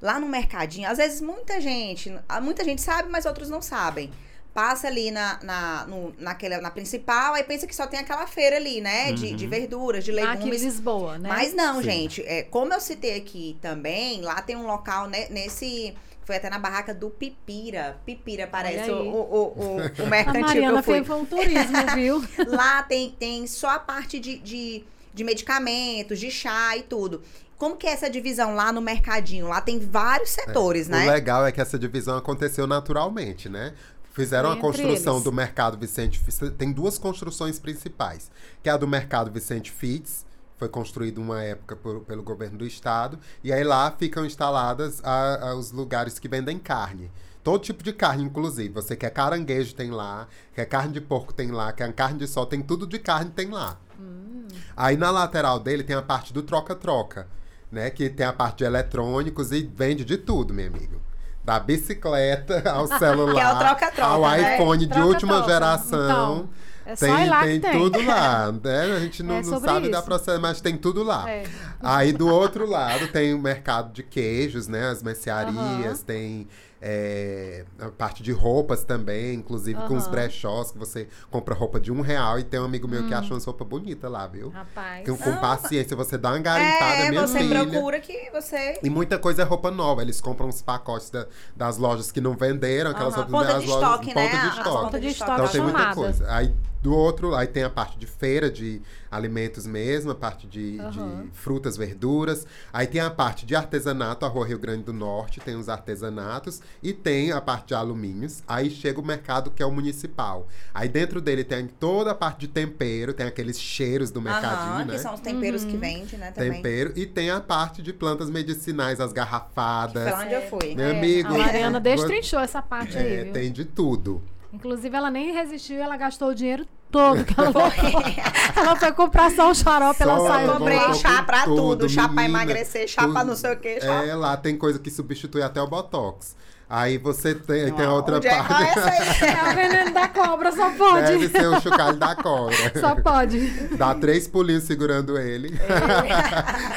lá 0.00 0.20
no 0.20 0.28
mercadinho. 0.28 0.88
Às 0.88 0.98
vezes 0.98 1.20
muita 1.20 1.60
gente, 1.60 2.14
muita 2.42 2.64
gente 2.64 2.82
sabe, 2.82 3.08
mas 3.08 3.26
outros 3.26 3.48
não 3.48 3.62
sabem 3.62 4.10
passa 4.56 4.86
ali 4.86 5.10
na, 5.10 5.38
na, 5.42 5.86
no, 5.86 6.14
naquela, 6.18 6.62
na 6.62 6.70
principal, 6.70 7.34
aí 7.34 7.44
pensa 7.44 7.66
que 7.66 7.76
só 7.76 7.86
tem 7.86 8.00
aquela 8.00 8.26
feira 8.26 8.56
ali, 8.56 8.80
né? 8.80 9.12
De, 9.12 9.34
de 9.34 9.44
uhum. 9.44 9.50
verduras, 9.50 10.02
de 10.02 10.10
legumes. 10.10 10.38
Aqui 10.38 10.48
em 10.48 10.50
Lisboa, 10.50 11.18
né? 11.18 11.28
Mas 11.28 11.52
não, 11.52 11.76
Sim. 11.76 11.82
gente. 11.82 12.22
É, 12.22 12.42
como 12.42 12.72
eu 12.72 12.80
citei 12.80 13.18
aqui 13.18 13.58
também, 13.60 14.22
lá 14.22 14.40
tem 14.40 14.56
um 14.56 14.66
local 14.66 15.08
né, 15.08 15.26
nesse. 15.28 15.94
Foi 16.24 16.36
até 16.36 16.48
na 16.48 16.58
barraca 16.58 16.94
do 16.94 17.10
Pipira. 17.10 17.98
Pipira 18.06 18.46
parece 18.46 18.90
o, 18.90 18.96
o, 18.96 19.42
o, 19.44 19.76
o 19.76 20.06
mercantil 20.08 20.40
a 20.40 20.46
Mariana 20.46 20.82
que 20.82 20.90
eu 20.90 20.94
fui. 20.94 21.04
foi 21.04 21.16
um 21.16 21.24
turismo, 21.26 21.76
viu? 21.94 22.24
lá 22.48 22.82
tem, 22.82 23.10
tem 23.10 23.46
só 23.46 23.68
a 23.68 23.78
parte 23.78 24.18
de, 24.18 24.38
de, 24.38 24.82
de 25.12 25.22
medicamentos, 25.22 26.18
de 26.18 26.30
chá 26.30 26.74
e 26.78 26.82
tudo. 26.82 27.22
como 27.58 27.76
que 27.76 27.86
é 27.86 27.90
essa 27.90 28.08
divisão 28.10 28.54
lá 28.54 28.72
no 28.72 28.80
mercadinho? 28.80 29.48
Lá 29.48 29.60
tem 29.60 29.78
vários 29.78 30.36
é, 30.36 30.44
setores, 30.44 30.88
é. 30.88 30.92
né? 30.92 31.04
O 31.04 31.10
legal 31.10 31.46
é 31.46 31.52
que 31.52 31.60
essa 31.60 31.78
divisão 31.78 32.16
aconteceu 32.16 32.66
naturalmente, 32.66 33.48
né? 33.48 33.74
Fizeram 34.16 34.50
a 34.50 34.56
construção 34.56 35.16
eles. 35.16 35.24
do 35.24 35.30
mercado 35.30 35.76
Vicente 35.76 36.18
Tem 36.56 36.72
duas 36.72 36.96
construções 36.96 37.58
principais, 37.58 38.30
que 38.62 38.70
é 38.70 38.72
a 38.72 38.76
do 38.78 38.88
mercado 38.88 39.30
Vicente 39.30 39.70
Fitz, 39.70 40.24
foi 40.56 40.70
construído 40.70 41.18
uma 41.18 41.42
época 41.42 41.76
por, 41.76 42.00
pelo 42.00 42.22
governo 42.22 42.56
do 42.56 42.66
estado, 42.66 43.18
e 43.44 43.52
aí 43.52 43.62
lá 43.62 43.90
ficam 43.90 44.24
instaladas 44.24 45.04
a, 45.04 45.50
a, 45.50 45.54
os 45.54 45.70
lugares 45.70 46.18
que 46.18 46.28
vendem 46.28 46.58
carne. 46.58 47.10
Todo 47.44 47.60
tipo 47.62 47.84
de 47.84 47.92
carne, 47.92 48.24
inclusive. 48.24 48.70
Você 48.70 48.96
quer 48.96 49.10
caranguejo, 49.10 49.74
tem 49.74 49.90
lá. 49.90 50.26
Quer 50.54 50.64
carne 50.64 50.94
de 50.94 51.00
porco, 51.02 51.34
tem 51.34 51.50
lá. 51.50 51.70
Quer 51.72 51.92
carne 51.92 52.18
de 52.18 52.26
sol, 52.26 52.46
tem 52.46 52.62
tudo 52.62 52.86
de 52.86 52.98
carne, 52.98 53.30
tem 53.30 53.50
lá. 53.50 53.78
Hum. 54.00 54.48
Aí 54.74 54.96
na 54.96 55.10
lateral 55.10 55.60
dele 55.60 55.84
tem 55.84 55.94
a 55.94 56.00
parte 56.00 56.32
do 56.32 56.42
troca-troca, 56.42 57.28
né? 57.70 57.90
Que 57.90 58.08
tem 58.08 58.26
a 58.26 58.32
parte 58.32 58.58
de 58.58 58.64
eletrônicos 58.64 59.52
e 59.52 59.62
vende 59.62 60.06
de 60.06 60.16
tudo, 60.16 60.54
meu 60.54 60.66
amigo. 60.66 61.05
Da 61.46 61.60
bicicleta 61.60 62.62
ao 62.68 62.88
celular, 62.88 63.34
que 63.34 63.40
é 63.40 63.52
o 63.52 63.58
troca 63.58 63.92
-troca, 63.92 64.02
ao 64.02 64.28
né? 64.28 64.54
iPhone 64.56 64.84
de 64.84 65.00
última 65.00 65.44
geração. 65.44 66.04
Então 66.04 66.48
é 66.84 66.96
só 66.96 67.06
tem, 67.06 67.30
tem, 67.30 67.60
tem 67.60 67.72
tudo 67.72 68.04
lá. 68.04 68.52
Né? 68.62 68.96
A 68.96 69.00
gente 69.00 69.22
não, 69.22 69.36
é 69.36 69.42
não 69.42 69.60
sabe 69.60 69.88
dar 69.88 70.02
processo, 70.02 70.40
mas 70.40 70.60
tem 70.60 70.76
tudo 70.76 71.04
lá. 71.04 71.28
É. 71.30 71.44
Aí 71.80 72.12
do 72.12 72.28
outro 72.28 72.68
lado 72.68 73.08
tem 73.08 73.32
o 73.32 73.38
mercado 73.38 73.92
de 73.92 74.02
queijos, 74.02 74.66
né? 74.66 74.88
As 74.88 75.02
mercearias, 75.04 76.00
uhum. 76.00 76.04
tem 76.04 76.48
é, 76.80 77.64
a 77.80 77.88
parte 77.88 78.22
de 78.22 78.32
roupas 78.32 78.84
também, 78.84 79.34
inclusive 79.34 79.80
uhum. 79.80 79.88
com 79.88 79.96
os 79.96 80.06
brechós, 80.06 80.70
que 80.70 80.78
você 80.78 81.08
compra 81.30 81.54
roupa 81.54 81.80
de 81.80 81.90
um 81.90 82.00
real 82.00 82.38
e 82.38 82.44
tem 82.44 82.60
um 82.60 82.64
amigo 82.64 82.86
meu 82.86 83.02
hum. 83.02 83.08
que 83.08 83.14
acha 83.14 83.32
uma 83.32 83.40
roupa 83.40 83.64
bonita 83.64 84.08
lá, 84.08 84.26
viu? 84.26 84.50
Rapaz. 84.50 85.08
Com, 85.08 85.16
com 85.16 85.36
paciência, 85.36 85.96
você 85.96 86.18
dá 86.18 86.30
uma 86.30 86.38
garimpada, 86.38 86.94
é, 86.96 87.10
minha 87.10 87.26
você 87.26 87.38
filha. 87.38 87.66
procura 87.66 88.00
que 88.00 88.30
você... 88.30 88.78
E 88.82 88.90
muita 88.90 89.18
coisa 89.18 89.42
é 89.42 89.44
roupa 89.44 89.70
nova. 89.70 90.02
Eles 90.02 90.20
compram 90.20 90.48
uns 90.48 90.62
pacotes 90.62 91.10
da, 91.10 91.26
das 91.54 91.78
lojas 91.78 92.12
que 92.12 92.20
não 92.20 92.34
venderam, 92.34 92.90
aquelas 92.90 93.16
uhum. 93.16 93.22
roupas 93.22 93.48
das 93.48 93.64
lojas... 93.64 93.82
Estoque, 93.82 94.14
né? 94.14 94.28
Ponto 94.28 94.40
de 94.40 94.48
estoque. 94.48 94.84
Ponto 94.84 95.00
de 95.00 95.08
estoque. 95.08 95.32
Então 95.32 95.48
tem 95.48 95.60
muita 95.60 95.94
coisa. 95.94 96.26
Aí 96.32 96.54
do 96.86 96.94
outro, 96.94 97.34
aí 97.34 97.48
tem 97.48 97.64
a 97.64 97.70
parte 97.70 97.98
de 97.98 98.06
feira 98.06 98.48
de 98.48 98.80
alimentos 99.10 99.66
mesmo, 99.66 100.12
a 100.12 100.14
parte 100.14 100.46
de, 100.46 100.78
uhum. 100.80 101.24
de, 101.24 101.30
frutas, 101.32 101.76
verduras. 101.76 102.46
Aí 102.72 102.86
tem 102.86 103.00
a 103.00 103.10
parte 103.10 103.44
de 103.44 103.56
artesanato, 103.56 104.24
a 104.24 104.28
Rua 104.28 104.46
Rio 104.46 104.58
Grande 104.58 104.84
do 104.84 104.92
Norte, 104.92 105.40
tem 105.40 105.56
os 105.56 105.68
artesanatos. 105.68 106.62
E 106.80 106.92
tem 106.92 107.32
a 107.32 107.40
parte 107.40 107.68
de 107.68 107.74
alumínios. 107.74 108.40
Aí 108.46 108.70
chega 108.70 109.00
o 109.00 109.04
mercado 109.04 109.50
que 109.50 109.64
é 109.64 109.66
o 109.66 109.72
municipal. 109.72 110.46
Aí 110.72 110.88
dentro 110.88 111.20
dele 111.20 111.42
tem 111.42 111.66
toda 111.66 112.12
a 112.12 112.14
parte 112.14 112.40
de 112.40 112.48
tempero, 112.48 113.12
tem 113.12 113.26
aqueles 113.26 113.58
cheiros 113.60 114.12
do 114.12 114.22
mercadinho, 114.22 114.78
uhum, 114.78 114.84
né? 114.84 114.94
que 114.94 115.00
são 115.00 115.12
os 115.12 115.20
temperos 115.20 115.64
uhum. 115.64 115.70
que 115.70 115.76
vende, 115.76 116.16
né? 116.16 116.30
Também. 116.30 116.52
Tempero. 116.52 116.92
E 116.94 117.04
tem 117.04 117.30
a 117.30 117.40
parte 117.40 117.82
de 117.82 117.92
plantas 117.92 118.30
medicinais, 118.30 119.00
as 119.00 119.12
garrafadas. 119.12 120.04
Que 120.04 120.10
foi 120.10 120.24
onde 120.24 120.34
eu 120.34 120.42
fui. 120.42 120.74
Meu 120.76 120.86
é, 120.86 120.96
amigo. 120.96 121.34
A 121.34 121.38
Mariana 121.38 121.80
destrinchou 121.80 122.38
essa 122.38 122.62
parte 122.62 122.96
é, 122.96 123.00
aí, 123.00 123.24
viu? 123.24 123.32
Tem 123.32 123.50
de 123.50 123.64
tudo. 123.64 124.22
Inclusive, 124.52 124.96
ela 124.96 125.10
nem 125.10 125.32
resistiu, 125.32 125.76
ela 125.76 125.96
gastou 125.96 126.28
o 126.28 126.34
dinheiro 126.34 126.66
todo 126.90 127.24
que 127.24 127.34
ela 127.38 127.52
ela 128.56 128.76
foi 128.76 128.92
comprar 128.92 129.30
só 129.30 129.50
um 129.50 129.54
xarope, 129.54 130.02
ela 130.02 130.26
saiu. 130.26 130.52
Comprei 130.52 130.94
chá 130.94 131.22
pra 131.22 131.44
tudo, 131.44 131.76
tudo 131.76 131.88
chá 131.88 132.08
pra 132.08 132.24
emagrecer, 132.24 132.88
chá 132.88 133.02
tudo, 133.02 133.12
pra 133.12 133.24
não 133.24 133.36
sei 133.36 133.52
o 133.52 133.56
que. 133.56 133.80
Chá. 133.80 134.04
É, 134.04 134.14
lá 134.14 134.36
tem 134.36 134.56
coisa 134.56 134.78
que 134.78 134.90
substitui 134.90 135.42
até 135.42 135.60
o 135.60 135.66
Botox. 135.66 136.36
Aí 136.68 136.98
você 136.98 137.32
tem, 137.32 137.72
tem 137.72 137.86
a 137.86 137.92
outra 137.92 138.16
Onde 138.16 138.28
parte. 138.28 138.78
É, 138.78 138.98
essa 138.98 139.24
é 139.26 139.52
o 139.52 139.54
veneno 139.54 139.94
da 139.94 140.08
cobra, 140.08 140.50
só 140.50 140.68
pode. 140.70 141.06
Deve 141.06 141.28
ser 141.28 141.46
o 141.46 141.60
chocalho 141.60 141.96
da 141.96 142.16
cobra. 142.16 142.56
Só 142.80 142.96
pode. 142.96 143.48
Dá 143.76 143.94
três 143.94 144.26
pulinhos 144.26 144.64
segurando 144.64 145.16
ele. 145.16 145.56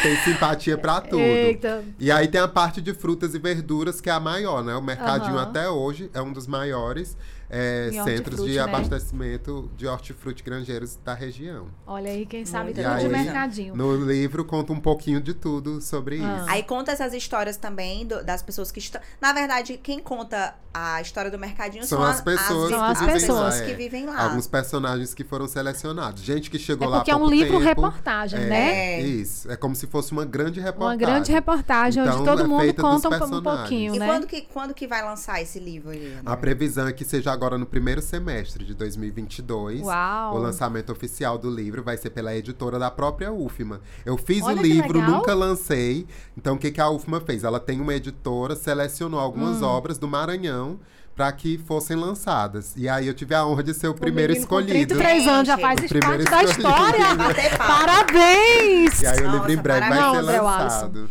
tem 0.03 0.15
simpatia 0.17 0.77
pra 0.77 1.01
tudo. 1.01 1.19
Eita. 1.19 1.83
E 1.99 2.11
aí 2.11 2.27
tem 2.27 2.39
a 2.39 2.47
parte 2.47 2.81
de 2.81 2.93
frutas 2.93 3.33
e 3.33 3.39
verduras, 3.39 3.99
que 3.99 4.11
é 4.11 4.13
a 4.13 4.19
maior, 4.19 4.63
né? 4.63 4.75
O 4.75 4.81
mercadinho 4.81 5.33
uhum. 5.33 5.41
até 5.41 5.67
hoje 5.67 6.11
é 6.13 6.21
um 6.21 6.31
dos 6.31 6.45
maiores 6.45 7.17
é, 7.49 7.89
centros 8.03 8.45
de 8.45 8.55
né? 8.55 8.59
abastecimento 8.59 9.69
de 9.75 9.87
hortifruti 9.87 10.43
granjeiros 10.43 10.97
da 11.03 11.13
região. 11.13 11.67
Olha 11.87 12.11
aí, 12.11 12.25
quem 12.25 12.45
sabe 12.45 12.73
tudo 12.73 12.97
de 12.99 13.09
mercadinho. 13.09 13.75
No 13.75 13.95
livro 13.95 14.45
conta 14.45 14.71
um 14.71 14.79
pouquinho 14.79 15.19
de 15.19 15.33
tudo 15.33 15.81
sobre 15.81 16.21
ah. 16.23 16.37
isso. 16.37 16.49
Aí 16.49 16.63
conta 16.63 16.91
essas 16.91 17.13
histórias 17.13 17.57
também 17.57 18.05
do, 18.05 18.23
das 18.23 18.43
pessoas 18.43 18.71
que 18.71 18.79
estão. 18.79 19.01
Na 19.19 19.33
verdade, 19.33 19.77
quem 19.77 19.99
conta 19.99 20.55
a 20.71 21.01
história 21.01 21.31
do 21.31 21.39
mercadinho 21.39 21.83
são, 21.83 21.99
são 21.99 22.07
as 22.07 22.21
pessoas, 22.21 22.71
as, 22.71 22.99
que, 22.99 23.05
as 23.05 23.13
pessoas 23.13 23.59
lá, 23.59 23.65
que 23.65 23.73
vivem 23.73 24.05
lá. 24.05 24.23
Alguns 24.23 24.45
personagens 24.45 25.13
que 25.13 25.23
foram 25.23 25.47
selecionados. 25.47 26.21
Gente 26.21 26.51
que 26.51 26.59
chegou 26.59 26.87
é 26.87 26.91
lá 26.91 26.97
Porque 26.97 27.11
é 27.11 27.15
um 27.15 27.27
livro 27.27 27.57
tempo, 27.57 27.63
reportagem, 27.63 28.39
é, 28.39 28.45
né? 28.45 29.01
Isso. 29.01 29.51
É 29.51 29.55
como 29.55 29.75
se 29.75 29.87
fosse 29.87 30.11
uma 30.11 30.25
grande 30.25 30.59
reportagem. 30.59 31.05
Uma 31.05 31.11
grande 31.11 31.31
reportagem 31.31 32.03
então, 32.03 32.15
onde 32.17 32.25
todo 32.25 32.41
é 32.41 32.47
mundo 32.47 32.73
conta 32.75 33.25
um, 33.25 33.41
pouquinho, 33.41 33.95
e 33.95 33.99
né? 33.99 34.05
E 34.05 34.09
quando 34.09 34.27
que, 34.27 34.41
quando 34.41 34.73
que 34.73 34.85
vai 34.85 35.03
lançar 35.03 35.41
esse 35.41 35.59
livro 35.59 35.89
aí? 35.89 36.17
A 36.23 36.37
previsão 36.37 36.87
é 36.87 36.93
que 36.93 37.03
seja 37.03 37.35
agora 37.39 37.57
no 37.57 37.65
primeiro 37.65 38.01
semestre 38.01 38.65
de 38.65 38.73
2022. 38.73 39.83
Uau. 39.83 40.35
O 40.35 40.39
lançamento 40.39 40.91
oficial 40.91 41.37
do 41.37 41.49
livro 41.49 41.81
vai 41.81 41.95
ser 41.95 42.09
pela 42.09 42.35
editora 42.35 42.77
da 42.77 42.91
própria 42.91 43.31
UFMA. 43.31 43.79
Eu 44.05 44.17
fiz 44.17 44.43
Olha 44.43 44.59
o 44.59 44.61
livro, 44.61 45.01
nunca 45.01 45.33
lancei. 45.33 46.05
Então, 46.37 46.55
o 46.55 46.59
que, 46.59 46.69
que 46.69 46.81
a 46.81 46.89
UFMA 46.89 47.21
fez? 47.21 47.45
Ela 47.45 47.57
tem 47.57 47.79
uma 47.79 47.95
editora, 47.95 48.57
selecionou 48.57 49.21
algumas 49.21 49.61
hum. 49.61 49.65
obras 49.65 49.97
do 49.97 50.05
Maranhão 50.05 50.81
para 51.15 51.31
que 51.31 51.57
fossem 51.59 51.95
lançadas. 51.95 52.73
E 52.75 52.89
aí 52.89 53.07
eu 53.07 53.13
tive 53.13 53.33
a 53.33 53.45
honra 53.45 53.63
de 53.63 53.73
ser 53.73 53.87
o, 53.87 53.91
o 53.91 53.93
primeiro 53.93 54.33
escolhido. 54.33 54.95
Com 54.95 54.99
33 54.99 55.27
anos 55.27 55.47
já 55.47 55.57
faz 55.57 55.79
parte 55.79 56.23
da 56.25 56.43
história. 56.43 57.05
Parabéns! 57.57 59.01
E 59.01 59.07
aí 59.07 59.21
o 59.21 59.31
livro 59.31 59.51
em 59.51 59.57
breve 59.57 59.87
vai 59.87 59.97
ser 59.97 60.21
lançado. 60.21 61.09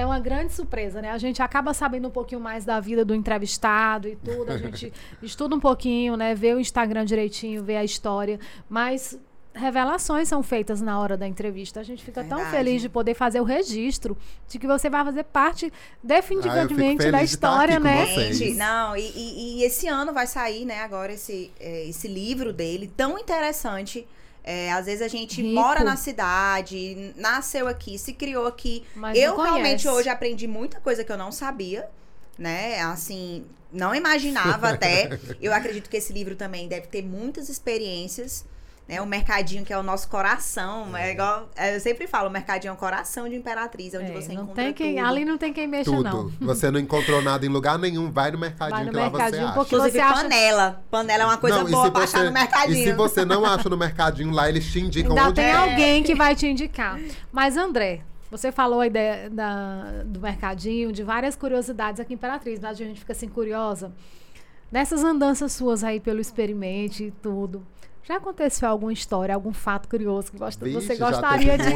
É 0.00 0.06
uma 0.06 0.18
grande 0.18 0.54
surpresa, 0.54 1.02
né? 1.02 1.10
A 1.10 1.18
gente 1.18 1.42
acaba 1.42 1.74
sabendo 1.74 2.08
um 2.08 2.10
pouquinho 2.10 2.40
mais 2.40 2.64
da 2.64 2.80
vida 2.80 3.04
do 3.04 3.14
entrevistado 3.14 4.08
e 4.08 4.16
tudo. 4.16 4.50
A 4.50 4.56
gente 4.56 4.90
estuda 5.22 5.54
um 5.54 5.60
pouquinho, 5.60 6.16
né? 6.16 6.34
Vê 6.34 6.54
o 6.54 6.58
Instagram 6.58 7.04
direitinho, 7.04 7.62
vê 7.62 7.76
a 7.76 7.84
história. 7.84 8.40
Mas 8.66 9.18
revelações 9.52 10.26
são 10.26 10.42
feitas 10.42 10.80
na 10.80 10.98
hora 10.98 11.18
da 11.18 11.28
entrevista. 11.28 11.80
A 11.80 11.82
gente 11.82 12.02
fica 12.02 12.22
Verdade. 12.22 12.42
tão 12.42 12.50
feliz 12.50 12.80
de 12.80 12.88
poder 12.88 13.12
fazer 13.12 13.42
o 13.42 13.44
registro 13.44 14.16
de 14.48 14.58
que 14.58 14.66
você 14.66 14.88
vai 14.88 15.04
fazer 15.04 15.24
parte 15.24 15.70
definitivamente 16.02 17.06
ah, 17.06 17.10
da 17.10 17.22
história, 17.22 17.78
né? 17.78 18.32
Gente, 18.32 18.54
não, 18.54 18.96
e, 18.96 19.02
e, 19.02 19.58
e, 19.58 19.64
esse 19.64 19.86
ano 19.86 20.14
vai 20.14 20.26
sair, 20.26 20.64
né, 20.64 20.80
agora 20.82 21.12
esse, 21.12 21.50
é, 21.60 21.86
esse 21.86 22.08
livro 22.08 22.54
dele, 22.54 22.90
tão 22.96 23.18
interessante 23.18 24.08
é, 24.42 24.72
às 24.72 24.86
vezes 24.86 25.02
a 25.02 25.08
gente 25.08 25.42
Rico. 25.42 25.54
mora 25.54 25.84
na 25.84 25.96
cidade, 25.96 27.12
nasceu 27.16 27.68
aqui, 27.68 27.98
se 27.98 28.12
criou 28.12 28.46
aqui. 28.46 28.84
Mas 28.94 29.18
eu 29.18 29.36
realmente 29.36 29.86
hoje 29.88 30.08
aprendi 30.08 30.46
muita 30.46 30.80
coisa 30.80 31.04
que 31.04 31.12
eu 31.12 31.18
não 31.18 31.30
sabia, 31.30 31.88
né? 32.38 32.80
Assim, 32.80 33.44
não 33.72 33.94
imaginava 33.94 34.70
até. 34.70 35.18
Eu 35.40 35.52
acredito 35.52 35.88
que 35.90 35.96
esse 35.96 36.12
livro 36.12 36.36
também 36.36 36.68
deve 36.68 36.86
ter 36.86 37.02
muitas 37.02 37.48
experiências 37.48 38.44
né? 38.90 39.00
O 39.00 39.06
mercadinho 39.06 39.64
que 39.64 39.72
é 39.72 39.78
o 39.78 39.84
nosso 39.84 40.08
coração. 40.08 40.96
É, 40.96 41.10
é 41.10 41.12
igual. 41.12 41.48
É, 41.54 41.76
eu 41.76 41.80
sempre 41.80 42.08
falo, 42.08 42.28
o 42.28 42.32
mercadinho 42.32 42.72
é 42.72 42.74
o 42.74 42.76
coração 42.76 43.28
de 43.28 43.36
Imperatriz, 43.36 43.94
é 43.94 43.98
onde 43.98 44.10
é, 44.10 44.14
você 44.14 44.32
não 44.32 44.42
encontra 44.42 44.64
tem 44.64 44.72
quem, 44.72 44.96
tudo. 44.96 45.06
Ali 45.06 45.24
não 45.24 45.38
tem 45.38 45.52
quem 45.52 45.68
mexa, 45.68 45.90
tudo. 45.92 46.02
não. 46.02 46.30
Você 46.50 46.70
não 46.70 46.80
encontrou 46.80 47.22
nada 47.22 47.46
em 47.46 47.48
lugar 47.48 47.78
nenhum, 47.78 48.10
vai 48.10 48.32
no 48.32 48.38
mercadinho 48.38 48.70
vai 48.76 48.84
no 48.84 48.90
que 48.90 48.96
mercadinho, 48.96 49.44
lá 49.44 49.52
você 49.52 49.60
acha. 49.60 49.66
Inclusive, 49.66 49.98
você 49.98 50.14
panela. 50.14 50.66
Acha... 50.66 50.80
Panela 50.90 51.22
é 51.22 51.26
uma 51.26 51.36
coisa 51.36 51.62
não, 51.62 51.70
boa 51.70 51.90
pra 51.90 52.06
você, 52.06 52.16
achar 52.16 52.24
no 52.24 52.32
mercadinho. 52.32 52.78
E 52.78 52.84
se 52.84 52.92
você 52.92 53.24
não 53.24 53.44
acha 53.44 53.68
no 53.68 53.76
mercadinho 53.76 54.30
lá, 54.32 54.48
eles 54.48 54.66
te 54.66 54.80
indicam 54.80 55.12
Ainda 55.12 55.26
onde 55.26 55.34
tem 55.34 55.44
é. 55.44 55.54
alguém 55.54 56.02
que 56.02 56.14
vai 56.14 56.34
te 56.34 56.48
indicar. 56.48 56.98
Mas, 57.30 57.56
André, 57.56 58.00
você 58.30 58.50
falou 58.50 58.80
aí 58.80 58.90
de, 58.90 59.28
da, 59.30 60.02
do 60.04 60.18
mercadinho, 60.18 60.90
de 60.90 61.04
várias 61.04 61.36
curiosidades 61.36 62.00
aqui 62.00 62.14
em 62.14 62.16
Imperatriz, 62.16 62.58
mas 62.58 62.80
a 62.80 62.84
gente 62.84 62.98
fica 62.98 63.12
assim 63.12 63.28
curiosa. 63.28 63.92
Nessas 64.72 65.04
andanças 65.04 65.52
suas 65.52 65.84
aí 65.84 66.00
pelo 66.00 66.20
experimente 66.20 67.04
e 67.04 67.10
tudo, 67.10 67.64
já 68.10 68.16
aconteceu 68.16 68.68
alguma 68.68 68.92
história, 68.92 69.32
algum 69.32 69.52
fato 69.52 69.88
curioso 69.88 70.32
que 70.32 70.38
você 70.38 70.96
gostaria 70.96 71.56
de. 71.56 71.70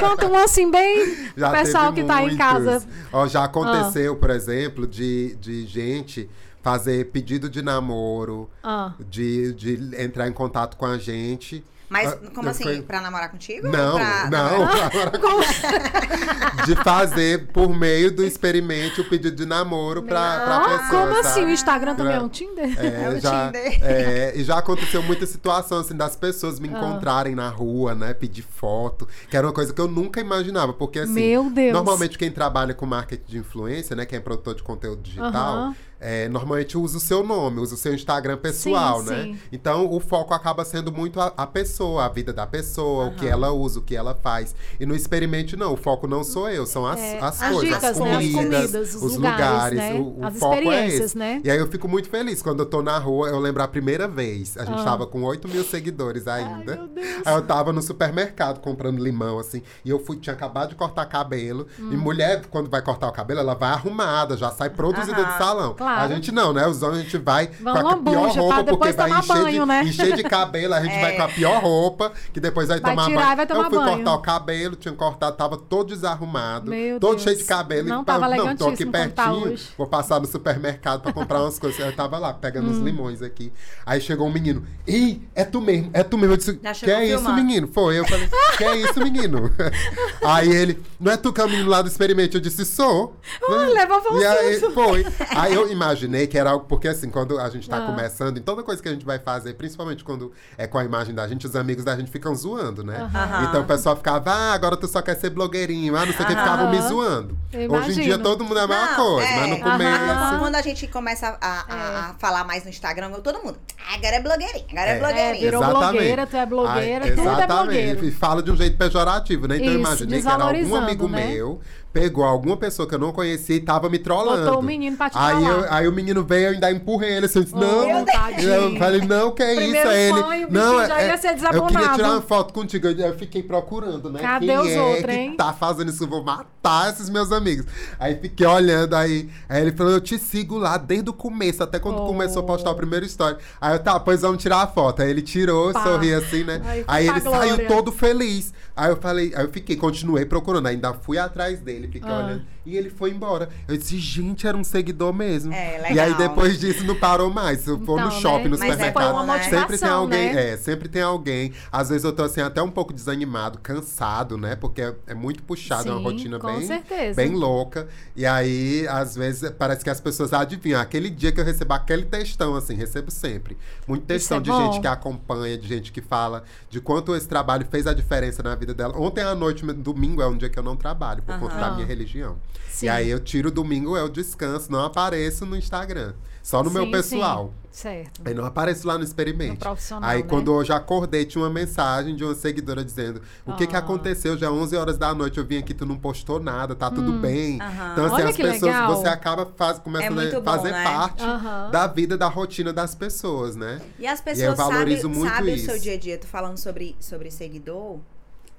Conta 0.00 0.28
um 0.28 0.36
assim, 0.36 0.70
bem. 0.70 1.16
Já 1.36 1.48
o 1.48 1.52
pessoal 1.52 1.92
que 1.92 2.00
está 2.00 2.22
em 2.22 2.36
casa. 2.36 2.86
Ó, 3.12 3.26
já 3.26 3.44
aconteceu, 3.44 4.12
ah. 4.12 4.16
por 4.16 4.30
exemplo, 4.30 4.86
de, 4.86 5.34
de 5.36 5.66
gente 5.66 6.30
fazer 6.62 7.10
pedido 7.10 7.50
de 7.50 7.60
namoro, 7.60 8.48
ah. 8.62 8.94
de, 9.00 9.52
de 9.52 10.00
entrar 10.00 10.28
em 10.28 10.32
contato 10.32 10.76
com 10.76 10.86
a 10.86 10.96
gente 10.96 11.64
mas 11.88 12.12
ah, 12.12 12.18
como 12.34 12.48
assim? 12.48 12.64
Foi... 12.64 12.82
Pra 12.82 13.00
namorar 13.00 13.30
contigo? 13.30 13.68
Não, 13.68 13.94
pra... 13.94 14.30
não. 14.30 14.68
de 16.66 16.74
fazer 16.76 17.46
por 17.48 17.68
meio 17.68 18.10
do 18.10 18.24
experimento 18.24 19.02
o 19.02 19.04
pedido 19.04 19.36
de 19.36 19.46
namoro 19.46 20.02
pra, 20.02 20.40
pra 20.40 20.60
pessoa. 20.60 21.02
Como 21.02 21.14
sabe? 21.16 21.28
assim? 21.28 21.44
O 21.44 21.50
Instagram 21.50 21.94
também 21.94 22.14
é 22.14 22.20
um 22.20 22.28
Tinder? 22.28 22.74
É, 22.78 23.04
é 23.04 23.10
um 23.10 23.20
já, 23.20 23.46
Tinder. 23.46 23.78
É, 23.82 24.32
e 24.34 24.42
já 24.42 24.58
aconteceu 24.58 25.02
muita 25.02 25.26
situação 25.26 25.78
assim 25.78 25.96
das 25.96 26.16
pessoas 26.16 26.58
me 26.58 26.68
ah. 26.68 26.72
encontrarem 26.72 27.34
ah. 27.34 27.36
na 27.36 27.48
rua, 27.48 27.94
né? 27.94 28.14
Pedir 28.14 28.42
foto, 28.42 29.06
que 29.28 29.36
era 29.36 29.46
uma 29.46 29.52
coisa 29.52 29.72
que 29.72 29.80
eu 29.80 29.88
nunca 29.88 30.20
imaginava. 30.20 30.72
Porque 30.72 30.98
assim, 30.98 31.12
Meu 31.12 31.50
Deus. 31.50 31.72
normalmente 31.72 32.16
quem 32.16 32.30
trabalha 32.30 32.74
com 32.74 32.86
marketing 32.86 33.30
de 33.30 33.38
influência, 33.38 33.94
né? 33.94 34.06
Quem 34.06 34.18
é 34.18 34.20
produtor 34.20 34.54
de 34.54 34.62
conteúdo 34.62 35.02
digital. 35.02 35.68
Uh 35.68 35.70
-huh 35.70 35.93
é, 36.00 36.28
normalmente 36.28 36.76
usa 36.76 36.98
o 36.98 37.00
seu 37.00 37.22
nome, 37.24 37.60
usa 37.60 37.74
o 37.74 37.78
seu 37.78 37.94
Instagram 37.94 38.36
pessoal, 38.36 39.02
sim, 39.02 39.10
né? 39.10 39.22
Sim. 39.22 39.38
Então 39.52 39.90
o 39.90 40.00
foco 40.00 40.34
acaba 40.34 40.64
sendo 40.64 40.92
muito 40.92 41.20
a, 41.20 41.32
a, 41.36 41.46
pessoa, 41.46 42.04
a 42.04 42.08
vida 42.08 42.32
da 42.32 42.46
pessoa, 42.46 43.06
uhum. 43.06 43.10
o 43.10 43.14
que 43.14 43.26
ela 43.26 43.52
usa, 43.52 43.78
o 43.78 43.82
que 43.82 43.96
ela 43.96 44.14
faz. 44.14 44.54
E 44.78 44.86
no 44.86 44.94
experimente, 44.94 45.56
não, 45.56 45.72
o 45.72 45.76
foco 45.76 46.06
não 46.06 46.22
sou 46.22 46.48
eu, 46.48 46.66
são 46.66 46.86
as, 46.86 47.00
é, 47.00 47.18
as, 47.18 47.42
as 47.42 47.52
coisas, 47.52 47.74
dicas, 47.74 47.84
as 47.84 47.98
comidas, 47.98 48.20
né? 48.20 48.56
as 48.56 48.64
comidas 48.64 48.94
os, 48.94 49.02
os, 49.02 49.16
lugares, 49.16 49.78
né? 49.78 49.94
o, 49.94 50.18
o 50.18 50.26
as 50.26 50.38
foco 50.38 50.72
é 50.72 50.88
esse. 50.88 51.16
Né? 51.16 51.40
E 51.44 51.50
aí 51.50 51.58
eu 51.58 51.66
fico 51.68 51.88
muito 51.88 52.08
feliz 52.08 52.42
quando 52.42 52.60
eu 52.60 52.66
tô 52.66 52.82
na 52.82 52.98
rua, 52.98 53.28
eu 53.28 53.38
lembro 53.38 53.62
a 53.62 53.68
primeira 53.68 54.08
vez, 54.08 54.56
a 54.56 54.64
gente 54.64 54.80
ah. 54.80 54.84
tava 54.84 55.06
com 55.06 55.22
8 55.22 55.48
mil 55.48 55.64
seguidores 55.64 56.26
ainda. 56.26 56.88
Ai, 56.96 57.22
aí 57.24 57.34
eu 57.34 57.42
tava 57.42 57.72
no 57.72 57.82
supermercado 57.82 58.60
comprando 58.60 59.02
limão, 59.02 59.38
assim, 59.38 59.62
e 59.84 59.90
eu 59.90 59.98
fui, 59.98 60.16
tinha 60.16 60.34
acabado 60.34 60.70
de 60.70 60.74
cortar 60.74 61.06
cabelo. 61.06 61.66
Hum. 61.78 61.90
E 61.92 61.96
mulher, 61.96 62.44
quando 62.50 62.68
vai 62.68 62.82
cortar 62.82 63.08
o 63.08 63.12
cabelo, 63.12 63.40
ela 63.40 63.54
vai 63.54 63.70
arrumada, 63.70 64.36
já 64.36 64.50
sai 64.50 64.70
produzida 64.70 65.24
de 65.24 65.38
salão. 65.38 65.74
Claro. 65.84 66.00
A 66.00 66.14
gente 66.14 66.32
não, 66.32 66.52
né? 66.54 66.66
Os 66.66 66.82
homens 66.82 67.00
a 67.00 67.02
gente 67.02 67.18
vai 67.18 67.50
Vamos 67.60 67.82
com 67.82 67.88
a 67.88 67.96
pior 67.98 68.30
roupa, 68.34 68.64
porque 68.64 68.92
vai 68.92 69.10
encher, 69.10 69.28
banho, 69.28 69.60
de, 69.60 69.66
né? 69.66 69.84
encher 69.84 70.16
de 70.16 70.22
cabelo, 70.22 70.74
a 70.74 70.80
gente 70.80 70.94
é. 70.96 71.00
vai 71.00 71.16
com 71.16 71.22
a 71.22 71.28
pior 71.28 71.62
roupa, 71.62 72.12
que 72.32 72.40
depois 72.40 72.68
vai, 72.68 72.80
vai 72.80 72.92
tomar 72.92 73.06
tirar, 73.06 73.24
banho. 73.24 73.36
Vai 73.36 73.46
tomar 73.46 73.64
eu 73.64 73.70
fui 73.70 73.78
banho. 73.78 73.96
cortar 73.96 74.14
o 74.14 74.18
cabelo, 74.20 74.76
tinha 74.76 74.94
cortado, 74.94 75.36
tava 75.36 75.58
todo 75.58 75.88
desarrumado, 75.88 76.70
Meu 76.70 76.98
todo 76.98 77.10
Deus. 77.16 77.22
cheio 77.22 77.36
de 77.36 77.44
cabelo. 77.44 77.86
Não, 77.86 78.00
e, 78.00 78.04
tava 78.04 78.28
não, 78.28 78.56
tô 78.56 78.68
aqui 78.68 78.86
pertinho, 78.86 79.54
vou 79.76 79.86
passar 79.86 80.20
no 80.20 80.26
supermercado 80.26 81.02
pra 81.02 81.12
comprar 81.12 81.42
umas 81.42 81.58
coisas. 81.58 81.78
Eu 81.78 81.94
tava 81.94 82.18
lá, 82.18 82.32
pegando 82.32 82.68
hum. 82.68 82.72
os 82.72 82.78
limões 82.78 83.20
aqui. 83.20 83.52
Aí 83.84 84.00
chegou 84.00 84.26
um 84.26 84.32
menino, 84.32 84.64
ih, 84.86 85.20
é 85.34 85.44
tu 85.44 85.60
mesmo, 85.60 85.90
é 85.92 86.02
tu 86.02 86.16
mesmo. 86.16 86.32
Eu 86.32 86.36
disse, 86.38 86.54
que 86.54 86.90
é 86.90 87.06
isso, 87.06 87.30
menino? 87.34 87.68
Foi, 87.68 87.98
eu 87.98 88.06
falei, 88.06 88.26
que 88.56 88.64
é 88.64 88.76
isso, 88.78 88.98
menino? 89.00 89.50
Aí 90.24 90.50
ele, 90.50 90.82
não 90.98 91.12
é 91.12 91.16
tu 91.18 91.30
que 91.30 91.40
é 91.40 91.44
o 91.44 91.48
menino 91.48 91.68
lá 91.68 91.82
do 91.82 91.88
experimento? 91.88 92.38
Eu 92.38 92.40
disse, 92.40 92.64
sou. 92.64 93.16
Uh, 93.46 93.74
leva 93.74 94.00
você. 94.00 94.22
E 94.22 94.26
aí, 94.26 94.60
foi. 94.72 95.06
Aí 95.30 95.54
eu 95.54 95.68
imaginei 95.74 96.26
que 96.26 96.38
era 96.38 96.50
algo, 96.50 96.64
porque 96.66 96.88
assim, 96.88 97.10
quando 97.10 97.38
a 97.38 97.48
gente 97.50 97.68
tá 97.68 97.78
ah. 97.78 97.86
começando, 97.86 98.38
em 98.38 98.42
toda 98.42 98.62
coisa 98.62 98.82
que 98.82 98.88
a 98.88 98.92
gente 98.92 99.04
vai 99.04 99.18
fazer, 99.18 99.54
principalmente 99.54 100.02
quando 100.02 100.32
é 100.56 100.66
com 100.66 100.78
a 100.78 100.84
imagem 100.84 101.14
da 101.14 101.26
gente, 101.28 101.46
os 101.46 101.54
amigos 101.54 101.84
da 101.84 101.96
gente 101.96 102.10
ficam 102.10 102.34
zoando, 102.34 102.82
né? 102.82 103.10
Então 103.48 103.62
o 103.62 103.64
pessoal 103.64 103.96
ficava, 103.96 104.30
ah, 104.30 104.52
agora 104.54 104.76
tu 104.76 104.88
só 104.88 105.02
quer 105.02 105.16
ser 105.16 105.30
blogueirinho, 105.30 105.96
ah, 105.96 106.06
não 106.06 106.12
sei 106.12 106.24
o 106.24 106.28
que, 106.28 106.34
ficavam 106.34 106.70
me 106.70 106.80
zoando. 106.80 107.36
Hoje 107.70 108.00
em 108.00 108.04
dia 108.04 108.18
todo 108.18 108.44
mundo 108.44 108.58
é 108.58 108.62
a 108.62 108.66
mesma 108.66 108.86
não, 108.86 108.96
coisa, 108.96 109.28
é, 109.28 109.40
mas 109.40 109.50
no 109.50 109.60
começo. 109.60 110.38
Quando 110.38 110.54
a 110.56 110.62
gente 110.62 110.86
começa 110.88 111.38
a, 111.40 111.40
a, 111.40 111.76
é. 111.76 111.98
a, 112.10 112.14
falar 112.18 112.44
mais 112.44 112.64
no 112.64 112.70
Instagram, 112.70 113.10
todo 113.20 113.42
mundo, 113.42 113.58
ah, 113.78 113.94
agora 113.94 114.16
é 114.16 114.20
blogueirinho, 114.20 114.66
agora 114.70 114.86
é, 114.86 114.96
é 114.96 114.98
blogueirinho. 114.98 115.44
virou 115.44 115.62
exatamente. 115.62 115.92
blogueira, 115.92 116.26
tu 116.26 116.36
é 116.36 116.46
blogueira, 116.46 117.04
Ai, 117.04 117.12
tudo 117.12 117.40
é 117.40 117.46
blogueiro. 117.46 118.04
E 118.04 118.10
fala 118.10 118.42
de 118.42 118.50
um 118.50 118.56
jeito 118.56 118.76
pejorativo, 118.76 119.46
né? 119.46 119.56
Então 119.56 119.68
Isso, 119.68 119.76
eu 119.76 119.80
imaginei 119.80 120.22
que 120.22 120.28
era 120.28 120.44
algum 120.44 120.74
amigo 120.76 121.08
né? 121.08 121.26
meu 121.26 121.60
pegou 121.94 122.24
alguma 122.24 122.56
pessoa 122.56 122.88
que 122.88 122.94
eu 122.96 122.98
não 122.98 123.12
conhecia 123.12 123.54
e 123.54 123.60
tava 123.60 123.88
me 123.88 124.00
trollando. 124.00 124.46
Botou 124.46 124.58
o 124.58 124.62
menino 124.62 124.96
pra 124.96 125.08
te 125.08 125.16
aí, 125.16 125.46
eu, 125.46 125.72
aí 125.72 125.86
o 125.86 125.92
menino 125.92 126.24
veio, 126.24 126.48
eu 126.48 126.52
ainda 126.54 126.68
empurrei 126.72 127.12
ele. 127.12 127.26
Assim, 127.26 127.38
eu 127.38 127.46
oh, 127.52 127.56
não. 127.56 127.88
Eu 127.88 128.76
falei, 128.78 129.00
não, 129.02 129.30
que 129.30 129.42
é 129.44 129.54
isso? 129.54 129.88
Aí 129.88 130.02
ele. 130.08 130.46
Não, 130.50 130.84
já 130.84 131.00
é, 131.00 131.06
ia 131.06 131.16
ser 131.16 131.36
eu 131.52 131.66
queria 131.66 131.88
tirar 131.90 132.10
uma 132.10 132.20
foto 132.20 132.52
contigo. 132.52 132.88
Eu 132.88 133.16
fiquei 133.16 133.44
procurando, 133.44 134.10
né? 134.10 134.18
Cadê 134.18 134.46
Quem 134.46 134.58
os 134.58 134.70
é 134.70 134.82
outros, 134.82 135.04
que 135.04 135.12
hein? 135.12 135.36
tá 135.36 135.52
fazendo 135.52 135.90
isso? 135.90 136.02
Eu 136.02 136.08
vou 136.08 136.24
matar 136.24 136.92
esses 136.92 137.08
meus 137.08 137.30
amigos. 137.30 137.64
Aí 138.00 138.16
fiquei 138.16 138.46
olhando, 138.46 138.94
aí, 138.96 139.30
aí 139.48 139.62
ele 139.62 139.70
falou, 139.70 139.92
eu 139.92 140.00
te 140.00 140.18
sigo 140.18 140.58
lá 140.58 140.76
desde 140.76 141.10
o 141.10 141.12
começo, 141.12 141.62
até 141.62 141.78
quando 141.78 142.02
oh. 142.02 142.06
começou 142.06 142.42
a 142.42 142.44
postar 142.44 142.72
o 142.72 142.74
primeiro 142.74 143.06
story. 143.06 143.36
Aí 143.60 143.76
eu, 143.76 143.78
tá, 143.78 144.00
pois 144.00 144.22
vamos 144.22 144.42
tirar 144.42 144.62
a 144.62 144.66
foto. 144.66 145.00
Aí 145.00 145.10
ele 145.10 145.22
tirou, 145.22 145.72
Pá. 145.72 145.84
sorriu 145.84 146.18
assim, 146.18 146.42
né? 146.42 146.60
Aí, 146.64 146.84
aí 146.88 147.08
ele 147.08 147.20
glória. 147.20 147.54
saiu 147.54 147.68
todo 147.68 147.92
feliz. 147.92 148.52
Aí 148.76 148.90
eu 148.90 148.96
falei, 148.96 149.32
aí 149.36 149.44
eu 149.44 149.52
fiquei, 149.52 149.76
continuei 149.76 150.24
procurando, 150.24 150.66
ainda 150.66 150.92
fui 150.94 151.16
atrás 151.16 151.60
dele, 151.60 151.83
fiquei 151.88 152.10
ah. 152.10 152.40
E 152.66 152.76
ele 152.76 152.88
foi 152.88 153.10
embora. 153.10 153.48
Eu 153.68 153.76
disse, 153.76 153.98
gente, 153.98 154.46
era 154.46 154.56
um 154.56 154.64
seguidor 154.64 155.12
mesmo. 155.12 155.52
É, 155.52 155.78
legal. 155.78 155.92
E 155.92 156.00
aí 156.00 156.14
depois 156.14 156.58
disso 156.58 156.84
não 156.84 156.94
parou 156.96 157.30
mais. 157.30 157.60
Se 157.60 157.68
eu 157.68 157.78
for 157.78 157.98
então, 157.98 158.06
no 158.06 158.20
shopping, 158.20 158.44
né? 158.44 158.48
no 158.50 158.56
supermercado, 158.56 159.30
é 159.30 159.42
sempre 159.42 159.78
tem 159.78 159.88
alguém. 159.88 160.34
Né? 160.34 160.50
É, 160.50 160.56
sempre 160.56 160.88
tem 160.88 161.02
alguém. 161.02 161.52
Às 161.70 161.90
vezes 161.90 162.04
eu 162.04 162.12
tô 162.12 162.22
assim, 162.22 162.40
até 162.40 162.62
um 162.62 162.70
pouco 162.70 162.92
desanimado, 162.92 163.58
cansado, 163.58 164.38
né? 164.38 164.56
Porque 164.56 164.80
é, 164.80 164.94
é 165.08 165.14
muito 165.14 165.42
puxado, 165.42 165.84
Sim, 165.84 165.88
é 165.90 165.92
uma 165.92 166.00
rotina 166.00 166.38
bem, 166.38 166.66
certeza. 166.66 167.16
bem 167.16 167.32
louca. 167.34 167.86
E 168.16 168.24
aí, 168.24 168.86
às 168.88 169.14
vezes, 169.14 169.50
parece 169.58 169.84
que 169.84 169.90
as 169.90 170.00
pessoas 170.00 170.32
adivinham. 170.32 170.80
Aquele 170.80 171.10
dia 171.10 171.32
que 171.32 171.40
eu 171.40 171.44
recebo 171.44 171.74
aquele 171.74 172.04
textão, 172.04 172.54
assim, 172.56 172.74
recebo 172.74 173.10
sempre. 173.10 173.58
Muito 173.86 174.06
textão 174.06 174.38
é 174.38 174.40
de 174.40 174.50
bom. 174.50 174.72
gente 174.72 174.80
que 174.80 174.86
acompanha, 174.86 175.58
de 175.58 175.68
gente 175.68 175.92
que 175.92 176.00
fala 176.00 176.44
de 176.70 176.80
quanto 176.80 177.14
esse 177.14 177.28
trabalho 177.28 177.66
fez 177.70 177.86
a 177.86 177.92
diferença 177.92 178.42
na 178.42 178.54
vida 178.54 178.72
dela. 178.72 178.98
Ontem 178.98 179.22
à 179.22 179.34
noite, 179.34 179.64
domingo, 179.64 180.22
é 180.22 180.26
um 180.26 180.36
dia 180.36 180.48
que 180.48 180.58
eu 180.58 180.62
não 180.62 180.76
trabalho, 180.76 181.22
por 181.22 181.38
conta 181.38 181.56
da 181.56 181.70
minha 181.72 181.86
religião. 181.86 182.36
Sim. 182.68 182.86
E 182.86 182.88
aí 182.88 183.10
eu 183.10 183.20
tiro 183.20 183.50
domingo, 183.50 183.96
é 183.96 184.02
o 184.02 184.08
descanso, 184.08 184.70
não 184.70 184.84
apareço 184.84 185.46
no 185.46 185.56
Instagram. 185.56 186.14
Só 186.42 186.62
no 186.62 186.68
sim, 186.70 186.76
meu 186.76 186.90
pessoal. 186.90 187.46
Sim. 187.46 187.64
Certo. 187.74 188.20
Aí 188.24 188.32
não 188.32 188.44
apareço 188.44 188.86
lá 188.86 188.96
no 188.96 189.02
experimento. 189.02 189.58
profissional, 189.58 190.08
aí 190.08 190.22
né? 190.22 190.28
quando 190.28 190.54
eu 190.54 190.64
já 190.64 190.76
acordei, 190.76 191.24
tinha 191.24 191.42
uma 191.42 191.50
mensagem 191.50 192.14
de 192.14 192.22
uma 192.22 192.32
seguidora 192.32 192.84
dizendo: 192.84 193.20
O 193.44 193.56
que 193.56 193.66
que 193.66 193.74
ah. 193.74 193.80
aconteceu? 193.80 194.38
Já 194.38 194.48
11 194.48 194.76
horas 194.76 194.96
da 194.96 195.12
noite 195.12 195.38
eu 195.38 195.44
vim 195.44 195.58
aqui, 195.58 195.74
tu 195.74 195.84
não 195.84 195.96
postou 195.96 196.38
nada, 196.38 196.76
tá 196.76 196.88
tudo 196.88 197.10
hum. 197.10 197.20
bem. 197.20 197.56
Então, 197.56 198.04
assim, 198.04 198.14
Olha 198.14 198.28
as 198.28 198.36
pessoas, 198.36 198.62
legal. 198.62 198.94
você 198.94 199.08
acaba 199.08 199.50
faz, 199.56 199.80
começando 199.80 200.20
é 200.20 200.36
a 200.36 200.42
fazer 200.42 200.68
bom, 200.68 200.76
né? 200.76 200.84
parte 200.84 201.24
da 201.72 201.86
vida, 201.88 202.16
da 202.16 202.28
rotina 202.28 202.72
das 202.72 202.94
pessoas, 202.94 203.56
né? 203.56 203.80
E 203.98 204.06
as 204.06 204.20
pessoas 204.20 204.54
e 204.54 204.56
sabem 204.56 205.00
sabe 205.00 205.52
o 205.54 205.58
seu 205.58 205.76
dia 205.76 205.94
a 205.94 205.98
dia. 205.98 206.16
Tu 206.16 206.28
falando 206.28 206.58
sobre, 206.58 206.94
sobre 207.00 207.28
seguidor, 207.32 207.98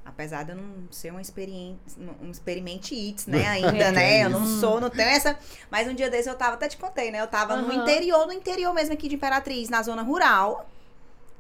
Apesar 0.06 0.44
de 0.44 0.52
eu 0.52 0.56
não 0.56 0.88
ser 0.92 1.10
uma 1.10 1.22
experiência, 1.22 1.78
um 2.22 2.30
experimente 2.30 2.94
it, 2.94 3.28
né, 3.28 3.46
ainda, 3.50 3.92
né? 3.92 4.24
Eu 4.24 4.30
não 4.30 4.46
sou, 4.46 4.80
não 4.80 4.90
tenho 4.90 5.10
essa. 5.10 5.38
Mas 5.70 5.88
um 5.88 5.96
dia 5.96 6.10
desse 6.10 6.30
eu 6.30 6.36
tava, 6.36 6.54
até 6.54 6.68
te 6.68 6.78
contei, 6.78 7.10
né? 7.10 7.20
Eu 7.20 7.28
tava 7.28 7.56
uhum. 7.56 7.68
no 7.68 7.74
interior, 7.74 8.28
no 8.28 8.34
interior 8.34 8.74
mesmo 8.74 8.94
aqui 8.94 9.10
de 9.10 9.16
Imperatriz, 9.16 9.68
na 9.68 9.82
zona 9.82 10.04
rural 10.04 10.70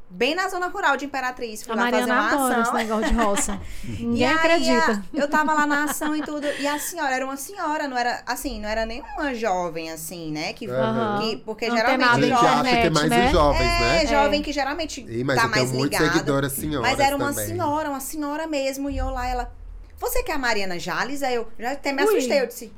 bem 0.10 0.36
na 0.36 0.48
zona 0.48 0.68
rural 0.68 0.96
de 0.98 1.06
Imperatriz. 1.06 1.64
Fui 1.64 1.74
a 1.74 1.76
lá 1.76 1.84
Mariana 1.84 2.08
fazer 2.08 2.20
uma 2.20 2.28
adora 2.28 2.62
ação. 2.62 2.64
esse 2.64 2.86
negócio 2.86 3.14
de 3.14 3.14
roça. 3.14 3.62
Ninguém 3.84 4.28
acredita. 4.28 4.92
A, 4.92 5.18
eu 5.18 5.28
tava 5.30 5.54
lá 5.54 5.66
na 5.66 5.84
ação 5.86 6.16
e 6.16 6.22
tudo. 6.22 6.48
E 6.60 6.68
a 6.68 6.80
senhora 6.80 7.16
era 7.16 7.26
uma 7.26 7.38
senhora, 7.38 7.88
não 7.88 7.98
era 7.98 8.24
assim, 8.26 8.60
não 8.60 8.70
era 8.70 8.86
nem 8.86 9.04
uma 9.16 9.34
jovem, 9.34 9.92
assim, 9.92 10.32
né? 10.32 10.54
Que, 10.54 10.68
uhum. 10.68 11.20
que 11.20 11.38
porque 11.38 11.68
não 11.68 11.76
geralmente. 11.76 12.10
A 12.10 12.20
gente 12.22 12.34
acha 12.34 12.64
que 12.64 12.70
é 12.70 12.90
mais 12.90 13.10
né? 13.10 13.26
os 13.26 13.32
jovens, 13.32 13.62
é, 13.62 13.80
né? 13.80 14.04
É, 14.04 14.08
jovem 14.08 14.42
que 14.42 14.52
geralmente 14.52 15.06
e, 15.08 15.24
mas 15.24 15.42
tá 15.42 15.48
mais 15.48 15.72
ligado. 15.72 16.04
Seguidora 16.04 16.50
senhora. 16.50 16.88
Mas 16.88 17.00
era 17.00 17.16
uma 17.16 17.30
também. 17.30 17.48
senhora, 17.48 17.90
uma 17.90 18.00
senhora 18.00 18.48
mesmo. 18.48 18.90
E 18.90 18.98
eu 18.98 19.10
lá, 19.10 19.28
ela. 19.28 19.52
Você 19.98 20.24
que 20.24 20.32
é 20.32 20.36
a 20.36 20.38
Mariana 20.38 20.78
Jales? 20.78 21.24
Aí 21.24 21.36
eu 21.36 21.48
já 21.58 21.72
até 21.72 21.92
me 21.92 22.04
assustei. 22.04 22.42
Eu 22.42 22.48
disse. 22.48 22.72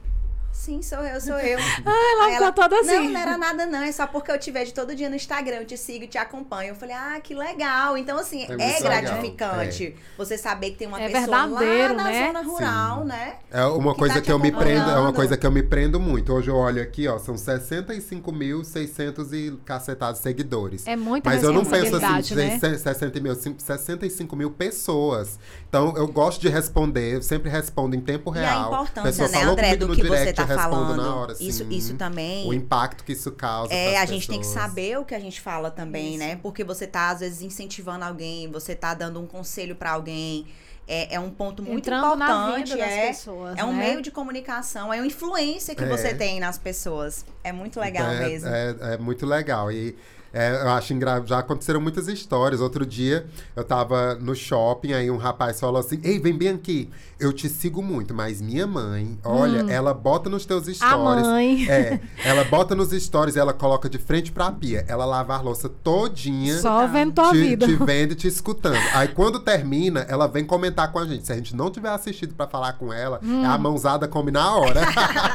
Sim, 0.58 0.82
sou 0.82 0.98
eu, 1.00 1.22
sou 1.22 1.38
eu. 1.38 1.60
ah, 1.86 2.14
ela 2.18 2.32
ficou 2.34 2.52
toda 2.52 2.80
assim. 2.80 2.96
Não, 2.96 3.10
não 3.12 3.20
era 3.22 3.38
nada, 3.38 3.66
não. 3.68 3.84
É 3.84 3.92
só 3.92 4.08
porque 4.08 4.32
eu 4.32 4.40
te 4.40 4.50
vejo 4.50 4.74
todo 4.74 4.96
dia 4.96 5.08
no 5.08 5.16
Instagram, 5.16 5.58
eu 5.58 5.66
te 5.66 5.78
sigo, 5.78 6.08
te 6.08 6.18
acompanho. 6.18 6.70
Eu 6.70 6.76
falei, 6.76 6.96
ah, 6.96 7.20
que 7.24 7.36
legal. 7.36 7.96
Então, 7.96 8.18
assim, 8.18 8.46
é, 8.50 8.78
é 8.78 8.82
gratificante 8.82 9.86
é. 9.86 9.94
você 10.18 10.36
saber 10.36 10.72
que 10.72 10.78
tem 10.78 10.88
uma 10.88 11.00
é 11.00 11.10
pessoa 11.10 11.46
lá 11.46 11.48
na 11.94 12.04
né? 12.04 12.28
zona 12.28 12.42
rural, 12.42 13.02
Sim. 13.02 13.08
né? 13.08 13.36
É 13.52 13.64
uma 13.66 13.94
que 13.94 14.00
coisa 14.00 14.16
tá 14.16 14.22
que 14.22 14.32
eu 14.32 14.40
me 14.40 14.52
prendo, 14.52 14.90
é 14.90 15.00
uma 15.00 15.14
coisa 15.14 15.38
que 15.38 15.46
eu 15.46 15.52
me 15.52 15.62
prendo 15.62 16.00
muito. 16.00 16.34
Hoje 16.34 16.50
eu 16.50 16.56
olho 16.56 16.82
aqui, 16.82 17.08
ó, 17.08 17.20
são 17.20 17.36
65.600 17.36 19.34
e 19.34 19.56
cacetados 19.64 20.20
seguidores. 20.22 20.88
É 20.88 20.96
muita 20.96 21.30
Mas 21.30 21.44
eu 21.44 21.54
não 21.54 21.64
penso 21.64 21.96
assim, 21.96 22.34
né? 22.34 22.58
60 22.60 23.20
mil, 23.20 23.36
65 23.36 24.36
mil 24.36 24.50
pessoas. 24.50 25.38
Então, 25.70 25.96
eu 25.96 26.08
gosto 26.08 26.42
de 26.42 26.50
responder, 26.50 27.16
eu 27.16 27.22
sempre 27.22 27.50
respondo 27.50 27.96
em 27.96 28.02
tempo 28.02 28.32
real. 28.32 28.46
E 28.46 28.64
a 28.64 28.68
importância, 28.68 29.28
né, 29.28 29.44
André, 29.44 29.76
do 29.76 29.90
que 29.90 30.02
direct, 30.02 30.26
você 30.26 30.34
tá 30.34 30.47
falando. 30.56 30.98
Na 30.98 31.16
hora, 31.16 31.34
isso, 31.40 31.64
assim, 31.64 31.76
isso 31.76 31.94
também. 31.96 32.48
O 32.48 32.54
impacto 32.54 33.04
que 33.04 33.12
isso 33.12 33.32
causa. 33.32 33.74
É, 33.74 33.98
a 33.98 34.06
gente 34.06 34.28
tem 34.28 34.40
que 34.40 34.46
saber 34.46 34.98
o 35.00 35.06
que 35.06 35.16
a 35.16 35.20
gente 35.20 35.42
fala 35.42 35.70
também, 35.70 36.12
isso. 36.12 36.20
né? 36.20 36.36
Porque 36.38 36.64
você 36.64 36.88
tá, 36.88 37.10
às 37.10 37.20
vezes, 37.20 37.42
incentivando 37.42 38.06
alguém, 38.06 38.50
você 38.52 38.76
tá 38.76 38.94
dando 38.94 39.20
um 39.20 39.28
conselho 39.28 39.76
para 39.76 39.92
alguém. 39.92 40.48
É, 40.90 41.16
é, 41.16 41.20
um 41.20 41.30
ponto 41.30 41.62
muito 41.62 41.90
Entrando 41.90 42.16
importante. 42.16 42.80
é, 42.80 43.08
pessoas, 43.08 43.58
é 43.58 43.64
um 43.66 43.76
né? 43.76 43.90
meio 43.90 44.02
de 44.02 44.10
comunicação, 44.10 44.94
é 44.94 45.02
uma 45.02 45.06
influência 45.06 45.76
que 45.76 45.84
é. 45.84 45.88
você 45.88 46.14
tem 46.14 46.40
nas 46.40 46.58
pessoas. 46.58 47.26
É 47.44 47.52
muito 47.52 47.78
legal 47.78 48.10
é, 48.10 48.20
mesmo. 48.26 48.48
É, 48.48 48.76
é, 48.94 48.98
muito 48.98 49.26
legal. 49.26 49.70
E 49.70 49.98
é, 50.38 50.62
eu 50.62 50.70
acho 50.70 50.94
engraçado. 50.94 51.28
Já 51.28 51.40
aconteceram 51.40 51.82
muitas 51.82 52.08
histórias. 52.08 52.62
Outro 52.62 52.86
dia 52.86 53.26
eu 53.56 53.64
tava 53.64 54.14
no 54.16 54.36
shopping, 54.36 54.94
aí 54.94 55.10
um 55.10 55.18
rapaz 55.18 55.60
falou 55.60 55.80
assim: 55.80 56.00
Ei, 56.04 56.20
vem 56.20 56.38
bem 56.38 56.50
aqui. 56.50 56.90
Eu 57.20 57.34
te 57.34 57.50
sigo 57.50 57.82
muito, 57.82 58.14
mas 58.14 58.40
minha 58.40 58.68
mãe, 58.68 59.18
olha, 59.24 59.66
hum. 59.66 59.70
ela 59.72 59.92
bota 59.92 60.30
nos 60.30 60.46
teus 60.46 60.68
stories. 60.68 60.82
A 60.84 60.98
mãe. 60.98 61.68
É, 61.68 62.00
ela 62.24 62.44
bota 62.44 62.76
nos 62.76 62.92
stories, 62.92 63.36
ela 63.36 63.54
coloca 63.54 63.90
de 63.90 63.98
frente 63.98 64.32
pra 64.32 64.52
pia. 64.52 64.86
Ela 64.88 65.04
lava 65.04 65.36
a 65.36 65.42
louça 65.42 65.68
todinha. 65.68 66.60
Só 66.60 66.86
vendo 66.86 67.14
tua 67.14 67.32
te, 67.32 67.38
vida. 67.40 67.66
Te 67.66 67.76
vendo 67.76 68.12
e 68.12 68.16
te 68.16 68.28
escutando. 68.28 68.78
Aí 68.94 69.08
quando 69.08 69.40
termina, 69.40 70.06
ela 70.08 70.28
vem 70.28 70.46
comentar 70.46 70.92
com 70.92 71.00
a 71.00 71.06
gente. 71.06 71.26
Se 71.26 71.34
a 71.34 71.36
gente 71.36 71.56
não 71.56 71.72
tiver 71.72 71.90
assistido 71.90 72.36
pra 72.36 72.46
falar 72.46 72.74
com 72.74 72.94
ela, 72.94 73.20
hum. 73.24 73.44
a 73.44 73.58
mãozada 73.58 74.08
come 74.08 74.30
na 74.30 74.56
hora. 74.56 74.82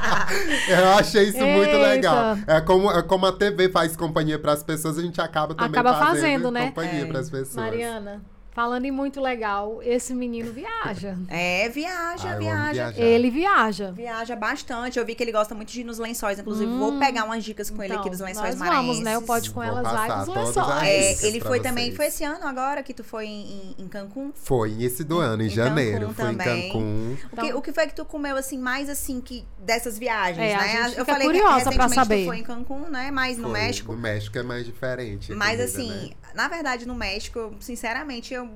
eu 0.69 0.89
achei 0.91 1.25
isso 1.25 1.39
Eita. 1.39 1.59
muito 1.59 1.77
legal. 1.77 2.39
É 2.47 2.61
como, 2.61 2.91
é 2.93 3.03
como 3.03 3.27
a 3.27 3.33
TV 3.33 3.69
faz 3.69 3.97
companhia 3.97 4.39
pras 4.39 4.63
pessoas, 4.63 4.92
a 4.99 5.03
gente 5.03 5.21
acaba 5.21 5.55
também 5.55 5.71
acaba 5.71 5.95
fazendo, 5.95 6.15
fazendo 6.15 6.51
né? 6.51 6.67
companhia 6.67 7.03
é. 7.03 7.07
pras 7.07 7.31
pessoas. 7.31 7.57
Mariana. 7.57 8.23
Falando 8.55 8.85
em 8.85 8.91
muito 8.91 9.19
legal, 9.19 9.81
esse 9.83 10.13
menino 10.13 10.53
viaja. 10.53 11.17
É, 11.29 11.71
viaja, 11.71 12.29
Ah, 12.29 12.33
eu 12.35 12.39
viaja. 12.39 12.93
Ele 12.97 13.31
viaja. 13.31 13.93
Viaja 13.93 14.37
bastante. 14.37 14.99
Eu 14.99 15.07
vi 15.07 15.15
que 15.15 15.23
ele 15.23 15.33
gosta 15.33 15.55
muito 15.55 15.73
de 15.73 15.81
ir 15.81 15.85
nos 15.85 15.99
lençóis. 15.99 16.39
Inclusive, 16.39 16.71
vou 16.71 16.99
pegar 16.99 17.25
umas 17.25 17.43
dicas 17.43 17.71
com 17.71 17.83
ele 17.83 17.95
aqui 17.95 18.11
dos 18.11 18.21
lençóis 18.21 18.55
Hum. 18.55 18.59
nós 18.59 18.69
maranhenses. 18.69 18.89
vamos, 18.97 19.05
né? 19.05 19.17
O 19.17 19.23
Pode 19.23 19.51
Com 19.51 19.61
Vou 19.61 19.65
Elas 19.65 19.83
dos 20.27 20.27
todas 20.35 20.47
lençóis. 20.57 20.83
É, 20.83 21.27
ele 21.27 21.39
pra 21.39 21.49
foi 21.49 21.61
também, 21.61 21.85
vocês. 21.87 21.97
foi 21.97 22.07
esse 22.09 22.25
ano 22.25 22.47
agora 22.47 22.83
que 22.83 22.93
tu 22.93 23.03
foi 23.03 23.25
em, 23.27 23.75
em, 23.79 23.85
em 23.85 23.89
Cancún? 23.89 24.33
Foi 24.35 24.71
início 24.71 25.03
do 25.03 25.19
ano, 25.19 25.43
em, 25.43 25.47
Em 25.47 25.49
janeiro. 25.49 26.01
Cancún 26.09 26.15
Fui 26.15 26.25
em 26.25 26.37
também. 26.37 26.63
Cancún. 26.73 27.17
O, 27.33 27.37
que, 27.41 27.55
o 27.55 27.63
que 27.63 27.73
foi 27.73 27.87
que 27.87 27.95
tu 27.95 28.05
comeu, 28.05 28.37
assim, 28.37 28.59
mais 28.59 28.91
assim, 28.91 29.23
que 29.23 29.47
dessas 29.61 29.99
viagens, 29.99 30.39
É, 30.39 30.55
a 30.55 30.59
né? 30.59 30.69
gente 30.69 30.85
eu 30.99 31.05
fica 31.07 31.13
falei 31.13 31.27
curiosa 31.27 31.71
que 31.71 31.77
pra 31.77 31.85
recentemente 31.87 31.95
saber. 31.95 32.23
tu 32.25 32.27
foi 32.27 32.39
em 32.39 32.43
Cancún, 32.43 32.91
né? 32.91 33.11
Mas 33.11 33.39
no 33.39 33.45
Foi. 33.45 33.53
México. 33.61 33.93
No 33.93 33.99
México 33.99 34.37
é 34.39 34.43
mais 34.43 34.67
diferente. 34.67 35.33
Mas 35.33 35.49
comida, 35.53 35.65
assim, 35.65 35.91
né? 35.91 36.11
Na 36.35 36.49
verdade, 36.49 36.87
no 36.87 36.95
México, 36.95 37.55
sinceramente, 37.61 38.33
eu. 38.35 38.49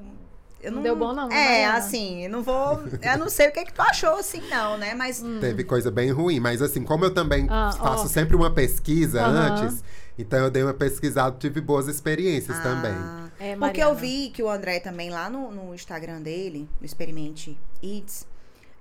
Eu 0.59 0.71
Não 0.73 0.79
não, 0.79 0.83
deu 0.83 0.97
bom 0.97 1.13
não, 1.13 1.29
né, 1.29 1.37
É, 1.37 1.45
Mariana? 1.67 1.75
assim, 1.79 2.25
eu 2.25 2.31
não 2.31 2.43
vou. 2.43 2.81
Eu 3.03 3.19
não 3.19 3.29
sei 3.29 3.49
o 3.49 3.53
que, 3.53 3.65
que 3.67 3.73
tu 3.75 3.83
achou, 3.83 4.17
assim, 4.17 4.41
não, 4.51 4.77
né? 4.79 4.95
Mas. 4.95 5.23
Teve 5.41 5.63
coisa 5.65 5.91
bem 5.91 6.11
ruim, 6.11 6.41
mas 6.41 6.63
assim, 6.63 6.83
como 6.83 7.05
eu 7.05 7.13
também 7.15 7.45
Hum. 7.45 7.49
Ah, 7.51 7.71
faço 7.73 8.05
ó. 8.05 8.09
sempre 8.09 8.35
uma 8.35 8.51
pesquisa 8.51 9.23
Aham. 9.23 9.49
antes, 9.49 9.85
então 10.19 10.39
eu 10.41 10.51
dei 10.51 10.63
uma 10.63 10.75
pesquisada, 10.75 11.37
tive 11.39 11.61
boas 11.61 11.87
experiências 11.89 12.59
também. 12.61 12.93
Ah, 12.95 13.29
É, 13.39 13.55
Porque 13.55 13.83
eu 13.83 13.95
vi 13.95 14.31
que 14.31 14.43
o 14.43 14.49
André 14.49 14.81
também, 14.81 15.11
lá 15.11 15.29
no, 15.29 15.51
no 15.53 15.75
Instagram 15.75 16.23
dele, 16.23 16.67
no 16.81 16.87
Experimente 16.87 17.57
Eats, 17.83 18.27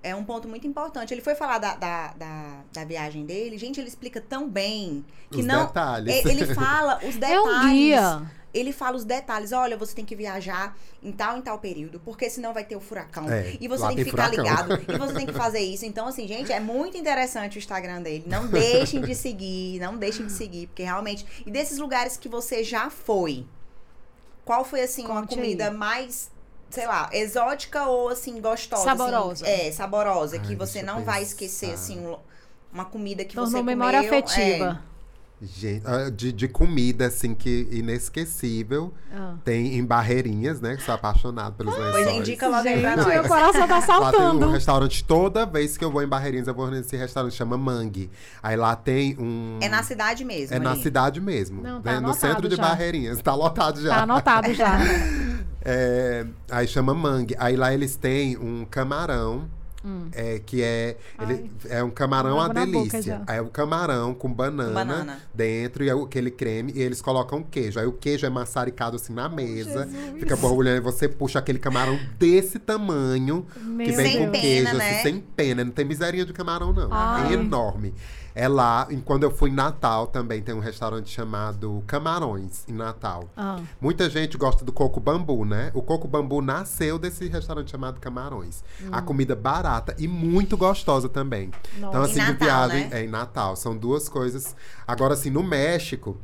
é 0.02 0.16
um 0.16 0.24
ponto 0.24 0.48
muito 0.48 0.66
importante. 0.66 1.14
Ele 1.14 1.22
foi 1.22 1.36
falar 1.36 1.58
da, 1.58 1.76
da, 1.76 2.14
da, 2.14 2.60
da 2.72 2.86
viagem 2.86 3.26
dele. 3.26 3.58
Gente, 3.58 3.80
ele 3.80 3.90
explica 3.90 4.22
tão 4.22 4.48
bem 4.48 5.04
que 5.30 5.42
Os 5.42 5.46
não. 5.46 5.66
detalhes. 5.66 6.26
É, 6.26 6.30
Ele 6.32 6.46
fala 6.56 7.00
os 7.04 7.16
detalhes. 7.16 7.36
É 7.36 7.42
um 7.42 7.70
guia. 7.72 8.22
Ele 8.58 8.72
fala 8.72 8.96
os 8.96 9.04
detalhes. 9.04 9.52
Olha, 9.52 9.76
você 9.78 9.94
tem 9.94 10.06
que 10.06 10.16
viajar 10.16 10.78
em 11.04 11.12
tal 11.12 11.38
em 11.38 11.42
tal 11.42 11.60
período, 11.60 12.00
porque 12.00 12.30
senão 12.30 12.54
vai 12.54 12.64
ter 12.64 12.76
o 12.76 12.80
furacão. 12.80 13.30
É, 13.30 13.58
e 13.60 13.68
você 13.68 13.86
tem 13.88 13.96
que 13.98 14.04
tem 14.04 14.12
ficar 14.12 14.30
furacão. 14.32 14.44
ligado. 14.68 14.86
E 14.94 14.98
você 14.98 15.14
tem 15.14 15.26
que 15.26 15.34
fazer 15.34 15.60
isso. 15.60 15.86
Então, 15.86 16.08
assim, 16.08 16.28
gente, 16.28 16.52
é 16.52 16.60
muito 16.60 16.98
interessante 16.98 17.58
o 17.58 17.60
Instagram 17.60 18.02
dele. 18.02 18.24
Não 18.28 18.48
deixem 18.48 19.02
de 19.02 19.14
seguir, 19.14 19.80
não 19.80 19.98
deixem 19.98 20.26
de 20.26 20.32
seguir, 20.32 20.68
porque 20.68 20.84
realmente. 20.84 21.26
E 21.46 21.52
desses 21.52 21.78
lugares 21.78 22.16
que 22.18 22.30
você 22.30 22.64
já 22.64 22.90
foi, 22.90 23.46
qual 24.44 24.64
foi, 24.64 24.82
assim, 24.82 25.06
uma 25.06 25.22
Conte 25.22 25.36
comida 25.36 25.68
aí. 25.70 25.74
mais. 25.76 26.32
Sei 26.70 26.86
lá, 26.88 27.10
exótica 27.14 27.86
ou 27.86 28.10
assim, 28.10 28.42
gostosa? 28.42 28.90
assim? 28.92 28.98
Saborosa. 28.98 29.48
é, 29.48 29.72
saborosa, 29.72 30.38
Ai, 30.38 30.42
que 30.46 30.56
você 30.56 30.82
não 30.82 31.04
vai 31.04 31.20
pensar. 31.20 31.22
esquecer, 31.22 31.72
assim, 31.74 32.00
um- 32.06 32.18
uma 32.74 32.84
comida 32.86 33.24
que 33.24 33.36
Tornou 33.36 33.52
você 33.52 33.62
memória 33.64 34.00
comeu, 34.04 34.14
é. 34.16 34.80
Gente, 35.46 35.84
ah, 35.86 36.10
de, 36.10 36.32
de 36.32 36.48
comida, 36.48 37.06
assim, 37.08 37.34
que 37.36 37.68
inesquecível. 37.72 38.94
Ah. 39.14 39.36
Tem 39.44 39.78
em 39.78 39.86
Barreirinhas, 39.86 40.60
né? 40.60 40.76
Que 40.76 40.84
sou 40.84 40.96
apaixonado 40.96 41.56
pelos 41.56 41.76
lençóis. 41.78 42.06
Pois 42.06 42.18
indica 42.18 42.48
logo 42.48 42.68
aí 42.68 42.82
pra 42.82 42.96
nós. 42.98 43.08
meu 43.08 43.24
coração 43.24 43.68
tá 43.68 43.76
Lá 43.76 44.12
tem 44.12 44.22
um 44.22 44.24
saltando. 44.24 44.50
restaurante, 44.52 45.04
toda 45.04 45.46
vez 45.46 45.78
que 45.78 45.86
eu 45.86 45.92
vou 45.92 46.02
em 46.02 46.08
Barreirinhas, 46.08 46.48
eu 46.48 46.54
vou 46.54 46.70
nesse 46.70 46.96
restaurante, 46.98 47.36
chama 47.36 47.58
Mangue. 47.58 48.10
Aí 48.42 48.56
lá 48.56 48.76
tem 48.76 49.16
um... 49.20 49.60
É 49.62 49.70
na 49.70 49.84
cidade 49.84 50.26
mesmo. 50.26 50.56
É 50.56 50.60
na 50.60 50.72
ali. 50.72 50.82
cidade 50.82 51.22
mesmo. 51.22 51.62
Não, 51.62 51.76
né? 51.76 51.82
tá 51.84 51.92
no 51.94 51.98
anotado 51.98 52.20
centro 52.20 52.50
de 52.50 52.56
já. 52.56 52.62
Barreirinhas. 52.62 53.22
Tá 53.22 53.34
lotado 53.36 53.82
já. 53.82 53.90
Tá 53.90 54.04
anotado 54.04 54.54
já. 54.54 54.78
É, 55.68 56.28
aí 56.52 56.68
chama 56.68 56.94
mangue. 56.94 57.36
Aí 57.40 57.56
lá 57.56 57.74
eles 57.74 57.96
têm 57.96 58.38
um 58.38 58.66
camarão. 58.66 59.50
Hum. 59.86 60.08
é, 60.12 60.40
que 60.40 60.64
é. 60.64 60.98
Ele, 61.22 61.52
é 61.70 61.84
um 61.84 61.90
camarão 61.92 62.38
boca 62.38 62.54
delícia. 62.66 63.22
é 63.28 63.42
um 63.42 63.48
camarão 63.48 64.14
com 64.14 64.32
banana, 64.34 64.74
banana. 64.74 65.20
dentro 65.34 65.84
e 65.84 65.90
é 65.90 65.94
o- 65.96 66.04
aquele 66.06 66.32
creme. 66.32 66.72
E 66.76 66.82
eles 66.82 67.02
colocam 67.02 67.44
queijo. 67.44 67.80
Aí 67.80 67.86
o 67.86 67.92
queijo 67.94 68.26
é 68.26 68.30
maçaricado 68.30 68.96
assim 68.96 69.14
na 69.14 69.30
mesa. 69.30 69.86
Jesus. 69.86 70.20
fica 70.20 70.36
borbulhando. 70.36 70.78
E 70.78 70.82
você 70.82 71.08
puxa 71.08 71.40
aquele 71.40 71.60
camarão 71.60 72.00
desse 72.18 72.58
tamanho. 72.58 73.46
Meu 73.62 73.86
que 73.86 73.92
vem 73.94 74.12
Sem 74.12 74.26
com 74.26 74.32
pena, 74.32 74.42
queijo, 74.42 74.78
né? 74.78 74.90
assim, 74.92 75.04
sem 75.04 75.20
pena. 75.36 75.64
Não 75.64 75.72
tem 75.72 75.86
miserinha 75.86 76.26
de 76.26 76.34
camarão, 76.34 76.74
não. 76.74 76.90
Ai. 76.92 77.32
É 77.32 77.34
enorme. 77.34 77.94
É 78.36 78.50
lá, 78.50 78.86
e 78.90 78.98
quando 78.98 79.24
eu 79.24 79.32
fui 79.32 79.50
em 79.50 79.54
Natal 79.54 80.08
também, 80.08 80.42
tem 80.42 80.54
um 80.54 80.60
restaurante 80.60 81.10
chamado 81.10 81.82
Camarões, 81.88 82.66
em 82.68 82.74
Natal. 82.74 83.30
Ah. 83.38 83.62
Muita 83.80 84.10
gente 84.10 84.38
gosta 84.38 84.66
do 84.66 84.74
coco 84.74 85.00
bambu, 85.00 85.46
né? 85.46 85.72
O 85.74 85.82
coco 85.82 86.06
bambu 86.06 86.42
nasceu 86.42 87.00
desse 87.00 87.30
restaurante 87.30 87.72
chamado 87.72 87.98
Camarões. 88.02 88.62
A 88.92 89.02
comida 89.02 89.38
barata 89.38 89.96
e 89.98 90.06
muito 90.06 90.58
gostosa 90.58 91.08
também. 91.08 91.50
Nossa. 91.80 91.88
Então, 91.88 92.02
assim, 92.02 92.20
Em 92.20 92.26
de 92.26 92.32
Natal, 92.34 92.48
viagem 92.48 92.90
né? 92.90 93.00
é 93.00 93.06
em 93.06 93.08
Natal. 93.08 93.56
São 93.56 93.76
duas 93.78 94.10
coisas. 94.10 94.54
Agora, 94.86 95.14
assim, 95.14 95.30
no 95.30 95.42
México. 95.42 96.18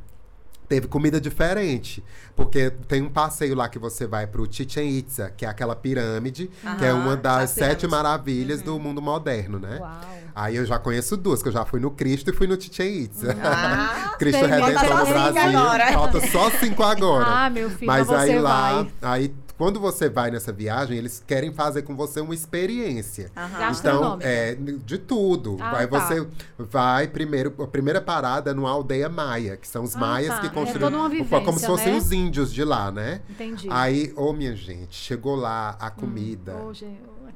Teve 0.72 0.88
comida 0.88 1.19
diferente, 1.19 2.01
porque 2.34 2.69
tem 2.88 3.01
um 3.01 3.09
passeio 3.09 3.53
lá 3.55 3.67
que 3.67 3.78
você 3.78 4.07
vai 4.07 4.26
pro 4.26 4.47
Chichen 4.49 4.88
Itza, 4.88 5.30
que 5.36 5.45
é 5.45 5.49
aquela 5.49 5.76
pirâmide, 5.76 6.49
que 6.80 6.86
é 6.86 6.91
Aham, 6.91 7.01
uma 7.01 7.17
das 7.17 7.43
as 7.43 7.49
sete 7.49 7.86
maravilhas 7.86 8.61
do 8.61 8.80
mundo 8.80 9.01
moderno, 9.01 9.59
né? 9.59 9.80
Uau. 9.82 9.91
Aí 10.34 10.55
eu 10.55 10.65
já 10.65 10.80
conheço 10.80 11.17
duas, 11.17 11.43
que 11.43 11.49
eu 11.49 11.51
já 11.51 11.65
fui 11.65 11.82
no 11.82 11.91
Cristo 11.91 12.30
e 12.30 12.34
fui 12.34 12.47
no 12.47 12.55
Chichen 12.59 12.88
Itza. 13.01 13.36
Ah, 13.43 14.15
Cristo 14.17 14.45
Redentor 14.45 14.97
no 14.99 15.05
Brasil. 15.07 15.41
agora. 15.59 15.91
Falta 15.91 16.28
só 16.28 16.49
cinco 16.51 16.84
agora. 16.84 17.26
Ah, 17.28 17.49
meu 17.49 17.69
filho, 17.69 17.88
Mas 17.88 18.09
aí 18.09 18.39
lá, 18.39 18.88
vai. 19.01 19.17
aí 19.19 19.34
quando 19.62 19.80
você 19.80 20.09
vai 20.09 20.32
nessa 20.32 20.51
viagem, 20.51 20.97
eles 20.97 21.24
querem 21.28 21.53
fazer 21.53 21.84
com 21.84 21.95
você 21.95 22.20
uma 22.20 22.34
experiência. 22.34 23.32
Aham. 23.38 23.72
Então, 23.72 24.18
é 24.20 24.55
de 24.55 24.97
tudo. 24.97 25.55
Ah, 25.59 25.78
aí 25.78 25.88
tá. 25.88 25.99
você 25.99 26.28
vai 26.57 27.07
primeiro, 27.07 27.53
a 27.62 27.68
primeira 27.68 28.01
parada 28.01 28.49
é 28.49 28.53
numa 28.55 28.72
aldeia 28.72 29.07
maia, 29.07 29.55
que 29.55 29.68
são 29.68 29.84
os 29.84 29.95
Ah, 29.95 29.99
maias 29.99 30.34
tá. 30.34 30.39
que 30.41 30.47
É 30.47 30.49
construíram 30.49 30.89
toda 30.89 30.97
uma 30.97 31.09
como 31.45 31.59
se 31.59 31.68
vivência, 31.68 31.68
fossem 31.68 31.91
né? 31.91 31.97
os 31.99 32.12
índios 32.12 32.51
de 32.51 32.64
lá, 32.64 32.89
né? 32.91 33.22
Entendi. 33.30 33.68
Aí, 33.70 34.12
ô 34.16 34.34
minha 34.34 34.55
gente, 34.55 34.95
chegou 34.95 35.36
lá 35.36 35.78
a 35.80 35.91
comida. 35.91 36.55
Hoje, 36.55 36.88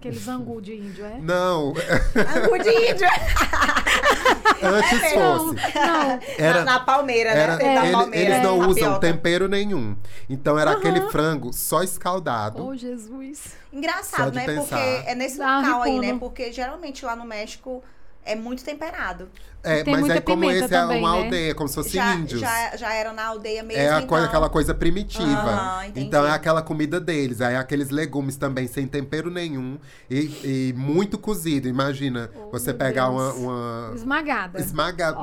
aquele 0.08 0.20
zangu 0.20 0.62
de 0.62 0.76
índio, 0.76 1.06
é? 1.06 1.18
Não, 1.20 1.70
Angu 1.70 2.60
de 2.64 2.70
índio. 2.92 3.08
antes 4.62 5.14
Não, 5.16 5.50
fosse. 5.50 5.56
não. 5.76 6.20
Era, 6.38 6.60
na, 6.64 6.74
na 6.74 6.80
palmeira, 6.80 7.30
Era, 7.32 7.56
né? 7.56 7.58
Dentro 7.58 7.76
da 7.76 7.84
ele- 7.86 7.92
palmeira, 7.94 8.32
eles 8.36 8.44
não 8.44 8.56
é, 8.64 8.68
usam 8.68 8.74
tapioca. 8.76 9.00
tempero 9.00 9.48
nenhum. 9.48 9.96
Então 10.30 10.58
era 10.58 10.72
aquele 10.72 11.02
frango 11.10 11.52
só 11.54 11.84
escaldado. 11.84 12.66
Oh, 12.66 12.76
Jesus. 12.76 13.56
Engraçado, 13.72 14.34
né? 14.34 14.46
pensar. 14.46 14.78
Porque 14.78 15.10
é 15.10 15.16
nesse 15.16 15.38
Dá 15.38 15.58
local 15.60 15.82
aí, 15.84 16.00
né? 16.00 16.16
Porque 16.20 16.52
geralmente 16.52 17.06
lá 17.06 17.16
no 17.16 17.26
México 17.26 17.84
é 18.24 18.36
muito 18.36 18.64
temperado. 18.64 19.30
É, 19.66 19.84
Tem 19.84 19.92
mas 19.94 20.02
muita 20.02 20.18
é 20.18 20.22
como 20.22 20.50
esse 20.52 20.68
também, 20.70 20.98
é 20.98 21.00
uma 21.00 21.12
né? 21.18 21.24
aldeia, 21.24 21.56
como 21.56 21.68
se 21.68 21.76
fosse 21.76 21.90
Já, 21.90 22.16
índios. 22.16 22.40
já, 22.40 22.76
já 22.78 22.94
era 22.94 23.12
na 23.14 23.26
aldeia 23.26 23.64
mesmo. 23.64 23.82
É 23.82 23.90
a 23.90 23.98
então... 23.98 24.08
coisa, 24.08 24.26
aquela 24.28 24.50
coisa 24.50 24.74
primitiva. 24.74 25.82
Entendi. 25.88 26.08
então 26.08 26.26
é 26.26 26.32
aquela 26.32 26.62
comida 26.62 27.00
deles. 27.00 27.42
Aí 27.42 27.56
aqueles 27.56 27.90
legumes 27.90 28.36
também 28.38 28.68
sem 28.68 28.88
tempero 28.88 29.30
nenhum. 29.32 29.78
E, 30.10 30.18
e 30.44 30.74
muito 30.78 31.18
cozido. 31.18 31.68
Imagina 31.68 32.30
Oh, 32.36 32.52
você 32.52 32.74
pegar 32.74 33.10
uma, 33.10 33.34
uma. 33.34 33.92
Esmagada. 33.96 34.60
Esmagada. 34.60 35.18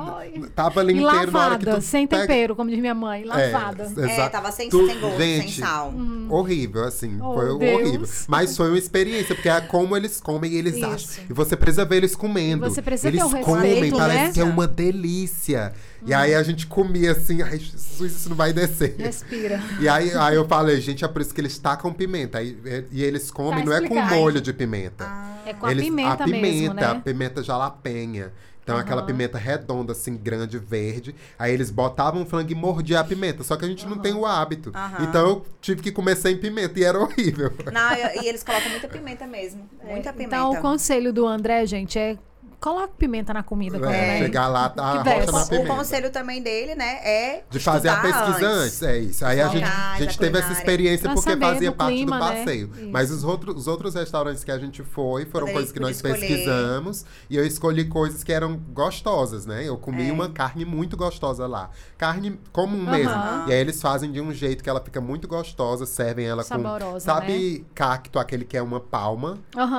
Tava 0.55 0.79
ali 0.79 0.93
inteiro 0.93 1.31
na 1.31 1.39
hora 1.45 1.57
que 1.57 1.65
lavada, 1.65 1.75
tu 1.75 1.81
sem 1.81 2.05
pega- 2.07 2.21
tempero, 2.23 2.55
como 2.55 2.69
diz 2.69 2.79
minha 2.79 2.93
mãe. 2.93 3.23
Lavada. 3.23 3.83
É, 3.97 4.01
É, 4.01 4.13
exato. 4.13 4.31
tava 4.31 4.51
sem, 4.51 4.69
Tu- 4.69 4.85
sem 4.87 4.99
gosto, 4.99 5.17
gente, 5.17 5.51
sem 5.53 5.63
sal. 5.63 5.93
Horrível, 6.29 6.83
assim. 6.85 7.17
Oh, 7.21 7.33
foi 7.33 7.57
Deus. 7.57 7.81
horrível. 7.81 8.07
Mas 8.27 8.55
foi 8.57 8.69
uma 8.69 8.77
experiência, 8.77 9.35
porque 9.35 9.49
é 9.49 9.61
como 9.61 9.95
eles 9.95 10.19
comem 10.19 10.51
e 10.51 10.57
eles 10.57 10.75
Isso. 10.75 10.85
acham. 10.85 11.23
E 11.29 11.33
você 11.33 11.55
precisa 11.55 11.85
ver 11.85 11.97
eles 11.97 12.15
comendo. 12.15 12.65
E 12.65 12.69
você 12.69 12.81
precisa 12.81 13.07
eles 13.09 13.21
ter 13.21 13.25
o 13.37 13.41
comem, 13.41 13.71
respeito, 13.71 13.97
parece 13.97 14.23
né? 14.25 14.32
Que 14.33 14.39
é 14.41 14.43
uma 14.43 14.67
delícia. 14.67 15.73
E 16.05 16.13
aí 16.13 16.35
a 16.35 16.43
gente 16.43 16.67
comia 16.67 17.11
assim, 17.13 17.41
ai, 17.41 17.57
Jesus, 17.59 18.11
isso 18.13 18.29
não 18.29 18.35
vai 18.35 18.51
descer. 18.51 18.95
Respira. 18.97 19.61
E 19.79 19.87
aí, 19.87 20.11
aí 20.13 20.35
eu 20.35 20.45
falei, 20.47 20.79
gente, 20.81 21.05
é 21.05 21.07
por 21.07 21.21
isso 21.21 21.33
que 21.33 21.39
eles 21.41 21.57
tacam 21.57 21.93
pimenta. 21.93 22.41
É- 22.43 22.83
e 22.91 23.03
eles 23.03 23.31
comem, 23.31 23.63
Tá 23.63 23.69
não 23.69 23.73
é 23.77 23.87
com 23.87 23.95
molho 24.01 24.41
de 24.41 24.51
pimenta. 24.51 25.05
É 25.45 25.53
com 25.53 25.65
a 25.65 25.71
Eles- 25.71 25.85
pimenta, 25.85 26.23
a 26.23 26.25
pimenta, 26.25 26.41
mesmo, 26.41 26.73
né? 26.73 26.85
a 26.85 26.95
pimenta 26.95 27.43
jalapenha. 27.43 28.31
Então, 28.63 28.77
aquela 28.77 29.01
Aham. 29.01 29.07
pimenta 29.07 29.37
redonda, 29.37 29.91
assim, 29.91 30.15
grande, 30.15 30.57
verde. 30.57 31.13
Aí 31.37 31.53
eles 31.53 31.69
botavam 31.69 32.21
o 32.21 32.25
frango 32.25 32.49
e 32.49 32.55
mordiam 32.55 32.97
a 33.01 33.03
pimenta. 33.03 33.43
Só 33.43 33.57
que 33.57 33.65
a 33.65 33.67
gente 33.67 33.85
não 33.85 33.97
tem 33.97 34.13
o 34.13 34.25
hábito. 34.25 34.71
Aham. 34.73 35.03
Então, 35.03 35.27
eu 35.27 35.45
tive 35.59 35.81
que 35.81 35.91
comer 35.91 36.15
sem 36.15 36.37
pimenta 36.37 36.79
e 36.79 36.83
era 36.85 36.97
horrível. 36.97 37.51
Não, 37.73 37.91
e 37.93 38.23
e 38.23 38.27
eles 38.29 38.41
colocam 38.41 38.69
muita 38.69 38.87
pimenta 38.87 39.27
mesmo. 39.27 39.69
Muita 39.83 40.13
pimenta. 40.13 40.35
Então, 40.37 40.51
o 40.53 40.61
conselho 40.61 41.11
do 41.11 41.27
André, 41.27 41.65
gente, 41.65 41.99
é 41.99 42.17
coloque 42.63 42.93
pimenta 42.97 43.33
na 43.33 43.43
comida. 43.43 43.77
quando 43.77 43.91
É, 43.91 44.07
vai- 44.07 44.19
chegar 44.19 44.47
lá, 44.47 44.69
tá 44.69 45.01
a 45.01 45.03
Que 45.03 45.09
rocha 45.09 45.31
na 45.33 45.43
o 45.43 45.47
pimenta. 45.49 45.75
conselho 45.75 46.09
também 46.11 46.41
dele, 46.41 46.75
né, 46.75 46.99
é 47.03 47.43
De 47.49 47.59
fazer 47.59 47.89
a 47.89 47.97
pesquisa 47.97 48.47
antes. 48.47 48.81
é 48.81 48.97
isso. 48.99 49.25
Aí 49.25 49.41
a 49.41 49.47
gente, 49.49 49.65
a 49.65 49.97
gente 49.99 50.17
teve 50.17 50.39
essa 50.39 50.53
experiência 50.53 51.03
Pra 51.09 51.15
porque 51.15 51.35
fazia 51.37 51.71
do 51.71 51.75
parte 51.75 51.93
clima, 51.95 52.17
do 52.17 52.23
né? 52.23 52.37
passeio. 52.37 52.71
Isso. 52.73 52.89
Mas 52.89 53.11
os 53.11 53.23
outros, 53.25 53.55
os 53.57 53.67
outros 53.67 53.95
restaurantes 53.95 54.43
que 54.45 54.51
a 54.51 54.57
gente 54.57 54.81
foi 54.81 55.25
foram 55.25 55.47
coisas 55.51 55.71
que 55.73 55.79
nós 55.79 55.97
escolher. 55.97 56.19
pesquisamos. 56.19 57.05
E 57.29 57.35
eu 57.35 57.45
escolhi 57.45 57.83
coisas 57.85 58.23
que 58.23 58.31
eram 58.31 58.55
gostosas, 58.71 59.45
né? 59.45 59.67
Eu 59.67 59.77
comi 59.77 60.07
É. 60.07 60.11
uma 60.13 60.29
carne 60.29 60.63
muito 60.63 60.95
gostosa 60.95 61.45
lá. 61.45 61.69
Carne 61.97 62.39
comum 62.53 62.89
mesmo. 62.89 63.13
E 63.47 63.51
aí 63.51 63.59
eles 63.59 63.81
fazem 63.81 64.09
de 64.11 64.21
um 64.21 64.31
jeito 64.31 64.63
que 64.63 64.69
ela 64.69 64.79
fica 64.79 65.01
muito 65.01 65.27
gostosa, 65.27 65.85
servem 65.85 66.25
ela 66.27 66.43
com. 66.43 66.49
Saborosa, 66.49 66.99
Sabe 67.01 67.65
cacto, 67.75 68.19
aquele 68.19 68.45
que 68.45 68.55
é 68.55 68.61
uma 68.61 68.79
palma? 68.79 69.37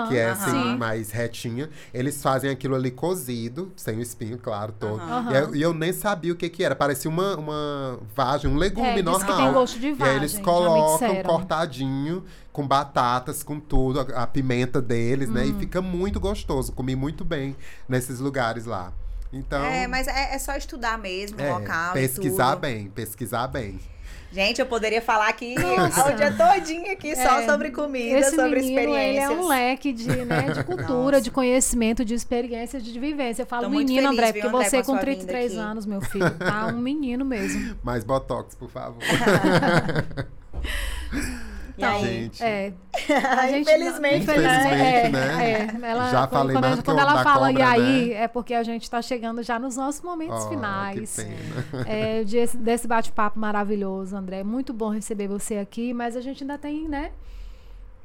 Que 0.08 0.18
é 0.18 0.30
assim, 0.30 0.50
Sim. 0.50 0.76
mais 0.76 1.10
retinha. 1.10 1.70
Eles 1.94 2.22
fazem 2.22 2.50
aquilo 2.50 2.73
ali 2.74 2.90
cozido, 2.90 3.72
sem 3.76 3.96
o 3.96 4.00
espinho, 4.00 4.38
claro, 4.38 4.72
todo. 4.72 5.02
Uhum. 5.02 5.30
E, 5.30 5.34
eu, 5.34 5.54
e, 5.56 5.62
eu, 5.62 5.74
nem 5.74 5.92
sabia 5.92 6.32
o 6.32 6.36
que 6.36 6.48
que 6.48 6.64
era. 6.64 6.74
Parecia 6.74 7.10
uma, 7.10 7.36
uma 7.36 7.98
vagem, 8.14 8.50
um 8.50 8.56
legume 8.56 9.00
é, 9.00 9.02
normal. 9.02 9.36
Que 9.36 9.42
tem 9.42 9.52
gosto 9.52 9.78
de 9.78 9.92
vagem, 9.92 10.06
e 10.06 10.10
aí 10.10 10.16
eles 10.16 10.38
colocam 10.38 11.22
cortadinho, 11.22 12.24
com 12.52 12.66
batatas, 12.66 13.42
com 13.42 13.58
tudo, 13.58 14.00
a, 14.00 14.22
a 14.22 14.26
pimenta 14.26 14.80
deles, 14.80 15.28
né? 15.28 15.46
E 15.46 15.52
hum. 15.52 15.58
fica 15.58 15.80
muito 15.80 16.18
gostoso. 16.20 16.72
Comi 16.72 16.94
muito 16.96 17.24
bem 17.24 17.56
nesses 17.88 18.20
lugares 18.20 18.66
lá. 18.66 18.92
Então, 19.32 19.64
é, 19.64 19.86
mas 19.86 20.06
é, 20.06 20.34
é 20.34 20.38
só 20.38 20.54
estudar 20.56 20.96
mesmo 20.96 21.40
é, 21.40 21.50
o 21.50 21.58
local. 21.58 21.92
Pesquisar 21.92 22.56
bem, 22.56 22.88
pesquisar 22.90 23.48
bem. 23.48 23.80
Gente, 24.34 24.60
eu 24.60 24.66
poderia 24.66 25.00
falar 25.00 25.28
aqui 25.28 25.54
o 25.54 26.16
dia 26.16 26.32
todinho 26.32 26.90
aqui 26.90 27.12
é, 27.12 27.14
só 27.14 27.46
sobre 27.46 27.70
comida, 27.70 28.18
esse 28.18 28.34
sobre 28.34 28.62
menino, 28.62 28.80
experiências. 28.80 29.30
Ele 29.30 29.30
é 29.30 29.30
um 29.30 29.46
leque 29.46 29.92
de, 29.92 30.08
né, 30.08 30.50
de 30.50 30.64
cultura, 30.66 31.20
de 31.20 31.30
conhecimento, 31.30 32.04
de 32.04 32.14
experiência, 32.14 32.80
de 32.80 32.98
vivência. 32.98 33.42
Eu 33.42 33.46
falo 33.46 33.62
Tô 33.62 33.70
menino, 33.70 34.08
feliz, 34.08 34.10
André, 34.10 34.32
porque 34.32 34.46
André, 34.48 34.70
você 34.70 34.82
com 34.82 34.98
33 34.98 35.56
anos, 35.56 35.86
meu 35.86 36.00
filho, 36.00 36.36
tá 36.36 36.66
um 36.66 36.78
menino 36.78 37.24
mesmo. 37.24 37.76
Mais 37.84 38.02
botox, 38.02 38.56
por 38.56 38.68
favor. 38.68 38.98
Então, 41.76 42.00
gente. 42.00 42.42
É. 42.42 42.72
A 43.38 43.48
gente, 43.48 43.62
infelizmente, 43.62 44.22
infelizmente, 44.22 44.46
é, 44.46 45.08
né? 45.08 45.50
É, 45.82 45.90
ela, 45.90 46.10
já 46.10 46.26
falei 46.28 46.54
quando, 46.54 46.64
mais 46.64 46.82
quando 46.82 46.98
ela 47.00 47.22
fala 47.24 47.48
cobra, 47.48 47.60
e 47.60 47.62
aí, 47.62 48.08
né? 48.10 48.14
é 48.14 48.28
porque 48.28 48.54
a 48.54 48.62
gente 48.62 48.84
está 48.84 49.02
chegando 49.02 49.42
já 49.42 49.58
nos 49.58 49.76
nossos 49.76 50.00
momentos 50.00 50.44
oh, 50.44 50.48
finais. 50.48 51.18
É, 51.86 52.22
desse, 52.24 52.56
desse 52.56 52.86
bate-papo 52.86 53.38
maravilhoso, 53.38 54.16
André. 54.16 54.44
Muito 54.44 54.72
bom 54.72 54.90
receber 54.90 55.26
você 55.26 55.56
aqui, 55.56 55.92
mas 55.92 56.16
a 56.16 56.20
gente 56.20 56.44
ainda 56.44 56.56
tem, 56.56 56.88
né? 56.88 57.10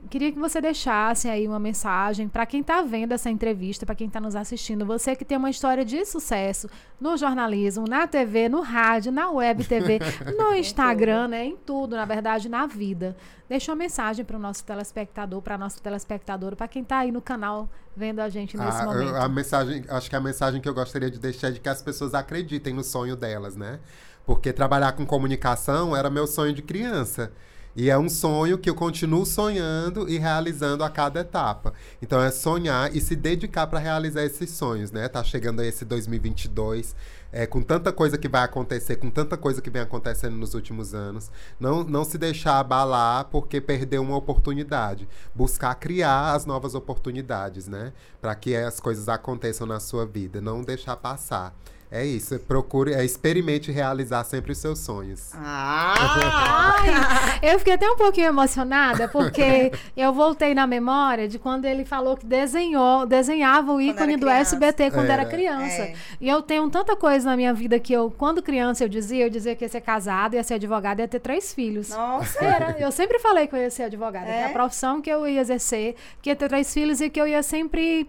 Queria 0.10 0.32
que 0.32 0.40
você 0.40 0.62
deixasse 0.62 1.28
aí 1.28 1.48
uma 1.48 1.60
mensagem 1.60 2.28
para 2.28 2.46
quem 2.46 2.62
está 2.62 2.82
vendo 2.82 3.12
essa 3.12 3.30
entrevista, 3.30 3.86
para 3.86 3.96
quem 3.96 4.08
está 4.08 4.20
nos 4.20 4.36
assistindo. 4.36 4.86
Você 4.86 5.16
que 5.16 5.26
tem 5.26 5.38
uma 5.38 5.50
história 5.50 5.84
de 5.84 6.06
sucesso 6.06 6.70
no 7.00 7.18
jornalismo, 7.18 7.86
na 7.88 8.08
TV, 8.08 8.48
no 8.48 8.62
rádio, 8.62 9.12
na 9.12 9.30
web 9.30 9.64
TV, 9.66 10.00
no 10.38 10.56
Instagram, 10.56 11.28
né? 11.28 11.46
Em 11.46 11.58
tudo, 11.58 11.96
na 11.96 12.06
verdade, 12.06 12.48
na 12.48 12.66
vida. 12.66 13.16
Deixa 13.48 13.72
uma 13.72 13.76
mensagem 13.76 14.24
para 14.24 14.38
o 14.38 14.40
nosso 14.40 14.64
telespectador, 14.64 15.42
para 15.42 15.58
nossa 15.58 15.80
telespectadora, 15.80 16.56
para 16.56 16.68
quem 16.68 16.82
está 16.82 17.00
aí 17.00 17.12
no 17.12 17.22
canal 17.22 17.70
vendo 17.96 18.20
a 18.20 18.30
gente 18.30 18.56
nesse 18.56 18.82
a, 18.82 18.86
momento. 18.86 19.16
A 19.16 19.28
mensagem, 19.28 19.84
acho 19.90 20.10
que 20.10 20.16
a 20.16 20.22
mensagem 20.22 20.62
que 20.62 20.70
eu 20.70 20.74
gostaria 20.74 21.12
de 21.12 21.20
deixar 21.20 21.50
é 21.50 21.52
de 21.52 21.60
que 21.60 21.70
as 21.70 21.82
pessoas 21.82 22.14
acreditem 22.14 22.74
no 22.74 22.84
sonho 22.84 23.16
delas, 23.16 23.56
né? 23.56 23.80
Porque 24.26 24.54
trabalhar 24.54 24.94
com 24.94 25.06
comunicação 25.06 25.96
era 25.96 26.10
meu 26.10 26.26
sonho 26.26 26.54
de 26.54 26.62
criança. 26.62 27.32
E 27.76 27.90
é 27.90 27.98
um 27.98 28.10
sonho 28.10 28.58
que 28.58 28.70
eu 28.70 28.76
continuo 28.76 29.26
sonhando 29.26 30.10
e 30.10 30.18
realizando 30.18 30.84
a 30.84 30.90
cada 30.90 31.20
etapa. 31.22 31.74
Então 32.02 32.22
é 32.22 32.32
sonhar 32.32 32.96
e 32.96 33.00
se 33.00 33.16
dedicar 33.16 33.68
para 33.68 33.80
realizar 33.80 34.24
esses 34.24 34.50
sonhos, 34.50 34.92
né? 34.92 35.08
Tá 35.08 35.24
chegando 35.24 35.62
aí 35.62 35.68
esse 35.68 35.86
2022, 35.86 36.96
é, 37.32 37.46
com 37.46 37.62
tanta 37.62 37.94
coisa 37.94 38.18
que 38.18 38.28
vai 38.28 38.44
acontecer, 38.44 38.96
com 38.96 39.10
tanta 39.10 39.38
coisa 39.38 39.62
que 39.62 39.70
vem 39.70 39.82
acontecendo 39.82 40.36
nos 40.36 40.54
últimos 40.54 40.94
anos. 40.96 41.32
Não, 41.60 41.84
não 41.84 42.04
se 42.04 42.18
deixar 42.18 42.60
abalar 42.60 43.26
porque 43.26 43.62
perdeu 43.62 44.02
uma 44.02 44.18
oportunidade. 44.18 45.08
Buscar 45.34 45.76
criar 45.76 46.34
as 46.34 46.46
novas 46.46 46.74
oportunidades, 46.74 47.68
né? 47.68 47.94
Para 48.20 48.34
que 48.36 48.56
as 48.56 48.80
coisas 48.80 49.08
aconteçam 49.08 49.68
na 49.68 49.80
sua 49.80 50.06
vida. 50.06 50.42
Não 50.42 50.64
deixar 50.64 50.98
passar. 50.98 51.56
É 51.92 52.06
isso, 52.06 52.38
procure, 52.42 52.94
é, 52.94 53.04
experimente 53.04 53.72
realizar 53.72 54.24
sempre 54.24 54.52
os 54.52 54.60
seus 54.60 54.78
sonhos. 54.78 55.32
Ah! 55.34 56.76
Ai, 56.78 57.40
eu 57.42 57.58
fiquei 57.58 57.74
até 57.74 57.90
um 57.90 57.96
pouquinho 57.96 58.28
emocionada, 58.28 59.08
porque 59.08 59.72
eu 59.98 60.14
voltei 60.14 60.54
na 60.54 60.68
memória 60.68 61.28
de 61.28 61.40
quando 61.40 61.66
ele 61.66 61.84
falou 61.84 62.16
que 62.16 62.28
desenhou, 62.28 63.08
desenhava 63.08 63.74
o 63.74 63.82
ícone 63.82 64.18
do 64.18 64.30
SBT 64.30 64.92
quando 64.92 65.10
era, 65.10 65.24
era 65.24 65.32
criança. 65.32 65.82
É. 65.82 65.96
E 66.22 66.30
eu 66.30 66.44
tenho 66.44 66.70
tanta 66.70 66.96
coisa 66.96 67.28
na 67.28 67.36
minha 67.36 67.56
vida 67.56 67.80
que 67.80 67.92
eu, 67.92 68.14
quando 68.16 68.44
criança, 68.44 68.84
eu 68.84 68.88
dizia, 68.88 69.26
eu 69.26 69.30
dizia 69.30 69.56
que 69.56 69.66
ia 69.66 69.70
ser 69.70 69.82
casada, 69.82 70.36
ia 70.36 70.44
ser 70.44 70.56
advogada, 70.56 71.02
ia 71.02 71.08
ter 71.08 71.20
três 71.20 71.52
filhos. 71.56 71.90
Nossa! 71.90 72.46
Era, 72.46 72.76
eu 72.80 72.92
sempre 72.92 73.18
falei 73.18 73.48
que 73.48 73.56
eu 73.56 73.60
ia 73.60 73.72
ser 73.72 73.84
advogada, 73.84 74.28
é? 74.28 74.44
que 74.44 74.50
a 74.52 74.54
profissão 74.54 75.02
que 75.02 75.10
eu 75.10 75.28
ia 75.28 75.42
exercer, 75.42 75.96
que 76.22 76.30
ia 76.30 76.36
ter 76.36 76.50
três 76.50 76.72
filhos 76.72 77.02
e 77.02 77.10
que 77.10 77.20
eu 77.20 77.28
ia 77.28 77.42
sempre 77.42 78.08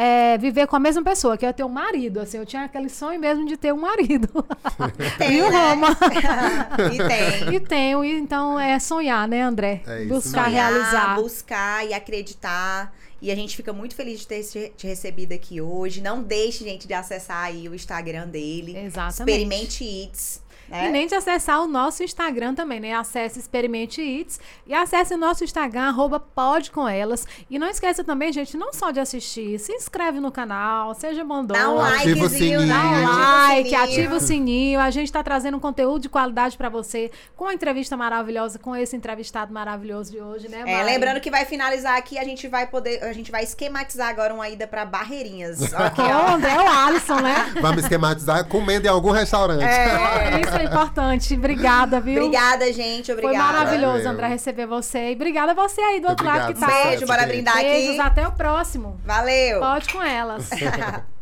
é, 0.00 0.38
viver 0.38 0.66
com 0.66 0.76
a 0.76 0.78
mesma 0.78 1.02
pessoa, 1.02 1.36
que 1.36 1.44
eu 1.44 1.52
ter 1.52 1.62
um 1.62 1.68
marido. 1.68 2.20
Assim, 2.20 2.38
eu 2.38 2.46
tinha 2.46 2.64
aquele 2.64 2.88
sonho 2.88 3.20
mesmo 3.20 3.44
de 3.44 3.58
ter 3.58 3.70
um 3.70 3.80
marido. 3.80 4.28
Tem, 5.18 5.36
e 5.36 5.42
o 5.42 5.50
né? 5.50 5.70
Roma. 5.70 5.88
e 6.90 6.96
tem. 6.96 7.54
E 7.54 7.60
tenho. 7.60 8.02
E, 8.02 8.18
então 8.18 8.58
é 8.58 8.78
sonhar, 8.78 9.28
né, 9.28 9.42
André? 9.42 9.82
É 9.86 10.06
buscar 10.06 10.46
sonhar, 10.46 10.72
realizar. 10.72 11.16
Buscar 11.16 11.86
e 11.86 11.92
acreditar. 11.92 12.94
E 13.20 13.30
a 13.30 13.34
gente 13.34 13.54
fica 13.54 13.74
muito 13.74 13.94
feliz 13.94 14.20
de 14.20 14.26
ter 14.26 14.42
te 14.74 14.86
recebido 14.86 15.34
aqui 15.34 15.60
hoje. 15.60 16.00
Não 16.00 16.22
deixe, 16.22 16.64
gente, 16.64 16.88
de 16.88 16.94
acessar 16.94 17.44
aí 17.44 17.68
o 17.68 17.74
Instagram 17.74 18.26
dele. 18.26 18.78
Exatamente. 18.78 19.20
Experimente 19.20 19.84
Eats. 19.84 20.40
Né? 20.70 20.86
E 20.86 20.90
nem 20.90 21.06
de 21.06 21.14
acessar 21.14 21.60
o 21.60 21.66
nosso 21.66 22.02
Instagram 22.04 22.54
também, 22.54 22.78
né? 22.78 22.94
Acesse 22.94 23.38
Experimente 23.38 24.00
Eats 24.00 24.38
e 24.66 24.72
acesse 24.72 25.12
o 25.14 25.18
nosso 25.18 25.42
Instagram, 25.42 25.88
arroba 25.88 26.20
pode 26.20 26.70
com 26.70 26.88
elas. 26.88 27.26
E 27.50 27.58
não 27.58 27.68
esqueça 27.68 28.04
também, 28.04 28.32
gente, 28.32 28.56
não 28.56 28.72
só 28.72 28.92
de 28.92 29.00
assistir, 29.00 29.58
se 29.58 29.72
inscreve 29.72 30.20
no 30.20 30.30
canal, 30.30 30.94
seja 30.94 31.24
bondoso. 31.24 31.60
Dá 31.60 31.70
um 31.70 31.80
ativa 31.80 32.24
o 32.24 32.28
sininho. 32.28 32.68
Dá 32.68 32.82
um 32.82 33.04
like, 33.04 33.74
ativa 33.74 34.14
o 34.14 34.20
sininho. 34.20 34.78
A 34.78 34.90
gente 34.90 35.06
está 35.06 35.22
trazendo 35.22 35.56
um 35.56 35.60
conteúdo 35.60 36.02
de 36.02 36.08
qualidade 36.08 36.56
para 36.56 36.68
você, 36.68 37.10
com 37.36 37.46
a 37.46 37.54
entrevista 37.54 37.96
maravilhosa, 37.96 38.58
com 38.58 38.76
esse 38.76 38.94
entrevistado 38.94 39.52
maravilhoso 39.52 40.12
de 40.12 40.20
hoje, 40.20 40.48
né, 40.48 40.58
Mari? 40.58 40.70
É, 40.70 40.82
lembrando 40.84 41.20
que 41.20 41.30
vai 41.30 41.44
finalizar 41.44 41.96
aqui, 41.96 42.16
a 42.16 42.24
gente 42.24 42.46
vai 42.46 42.66
poder, 42.66 43.02
a 43.02 43.12
gente 43.12 43.32
vai 43.32 43.42
esquematizar 43.42 44.08
agora 44.08 44.32
uma 44.32 44.48
ida 44.48 44.66
para 44.66 44.84
Barreirinhas. 44.84 45.60
Aqui, 45.74 46.00
ó. 46.02 46.34
André, 46.34 46.52
é 46.52 46.60
o 46.60 46.68
Alisson, 46.68 47.16
né? 47.16 47.52
Vamos 47.60 47.82
esquematizar 47.82 48.46
comendo 48.46 48.86
em 48.86 48.90
algum 48.90 49.10
restaurante. 49.10 49.64
É, 49.64 50.40
isso 50.40 50.59
é 50.60 50.64
importante. 50.64 51.34
Obrigada, 51.34 52.00
viu? 52.00 52.24
Obrigada, 52.24 52.72
gente. 52.72 53.12
Obrigada. 53.12 53.36
Foi 53.36 53.44
maravilhoso, 53.44 53.98
Valeu. 53.98 54.10
André, 54.10 54.28
receber 54.28 54.66
você. 54.66 55.10
E 55.10 55.14
obrigada 55.14 55.52
a 55.52 55.54
você 55.54 55.80
aí 55.80 56.00
do 56.00 56.08
outro 56.08 56.26
lado 56.26 56.52
que 56.52 56.60
tá. 56.60 56.66
Beijo, 56.66 57.06
bora 57.06 57.26
brindar 57.26 57.56
aqui. 57.56 57.64
Beijos, 57.64 57.98
até 57.98 58.26
o 58.26 58.32
próximo. 58.32 59.00
Valeu. 59.04 59.60
Pode 59.60 59.92
com 59.92 60.02
elas. 60.02 60.50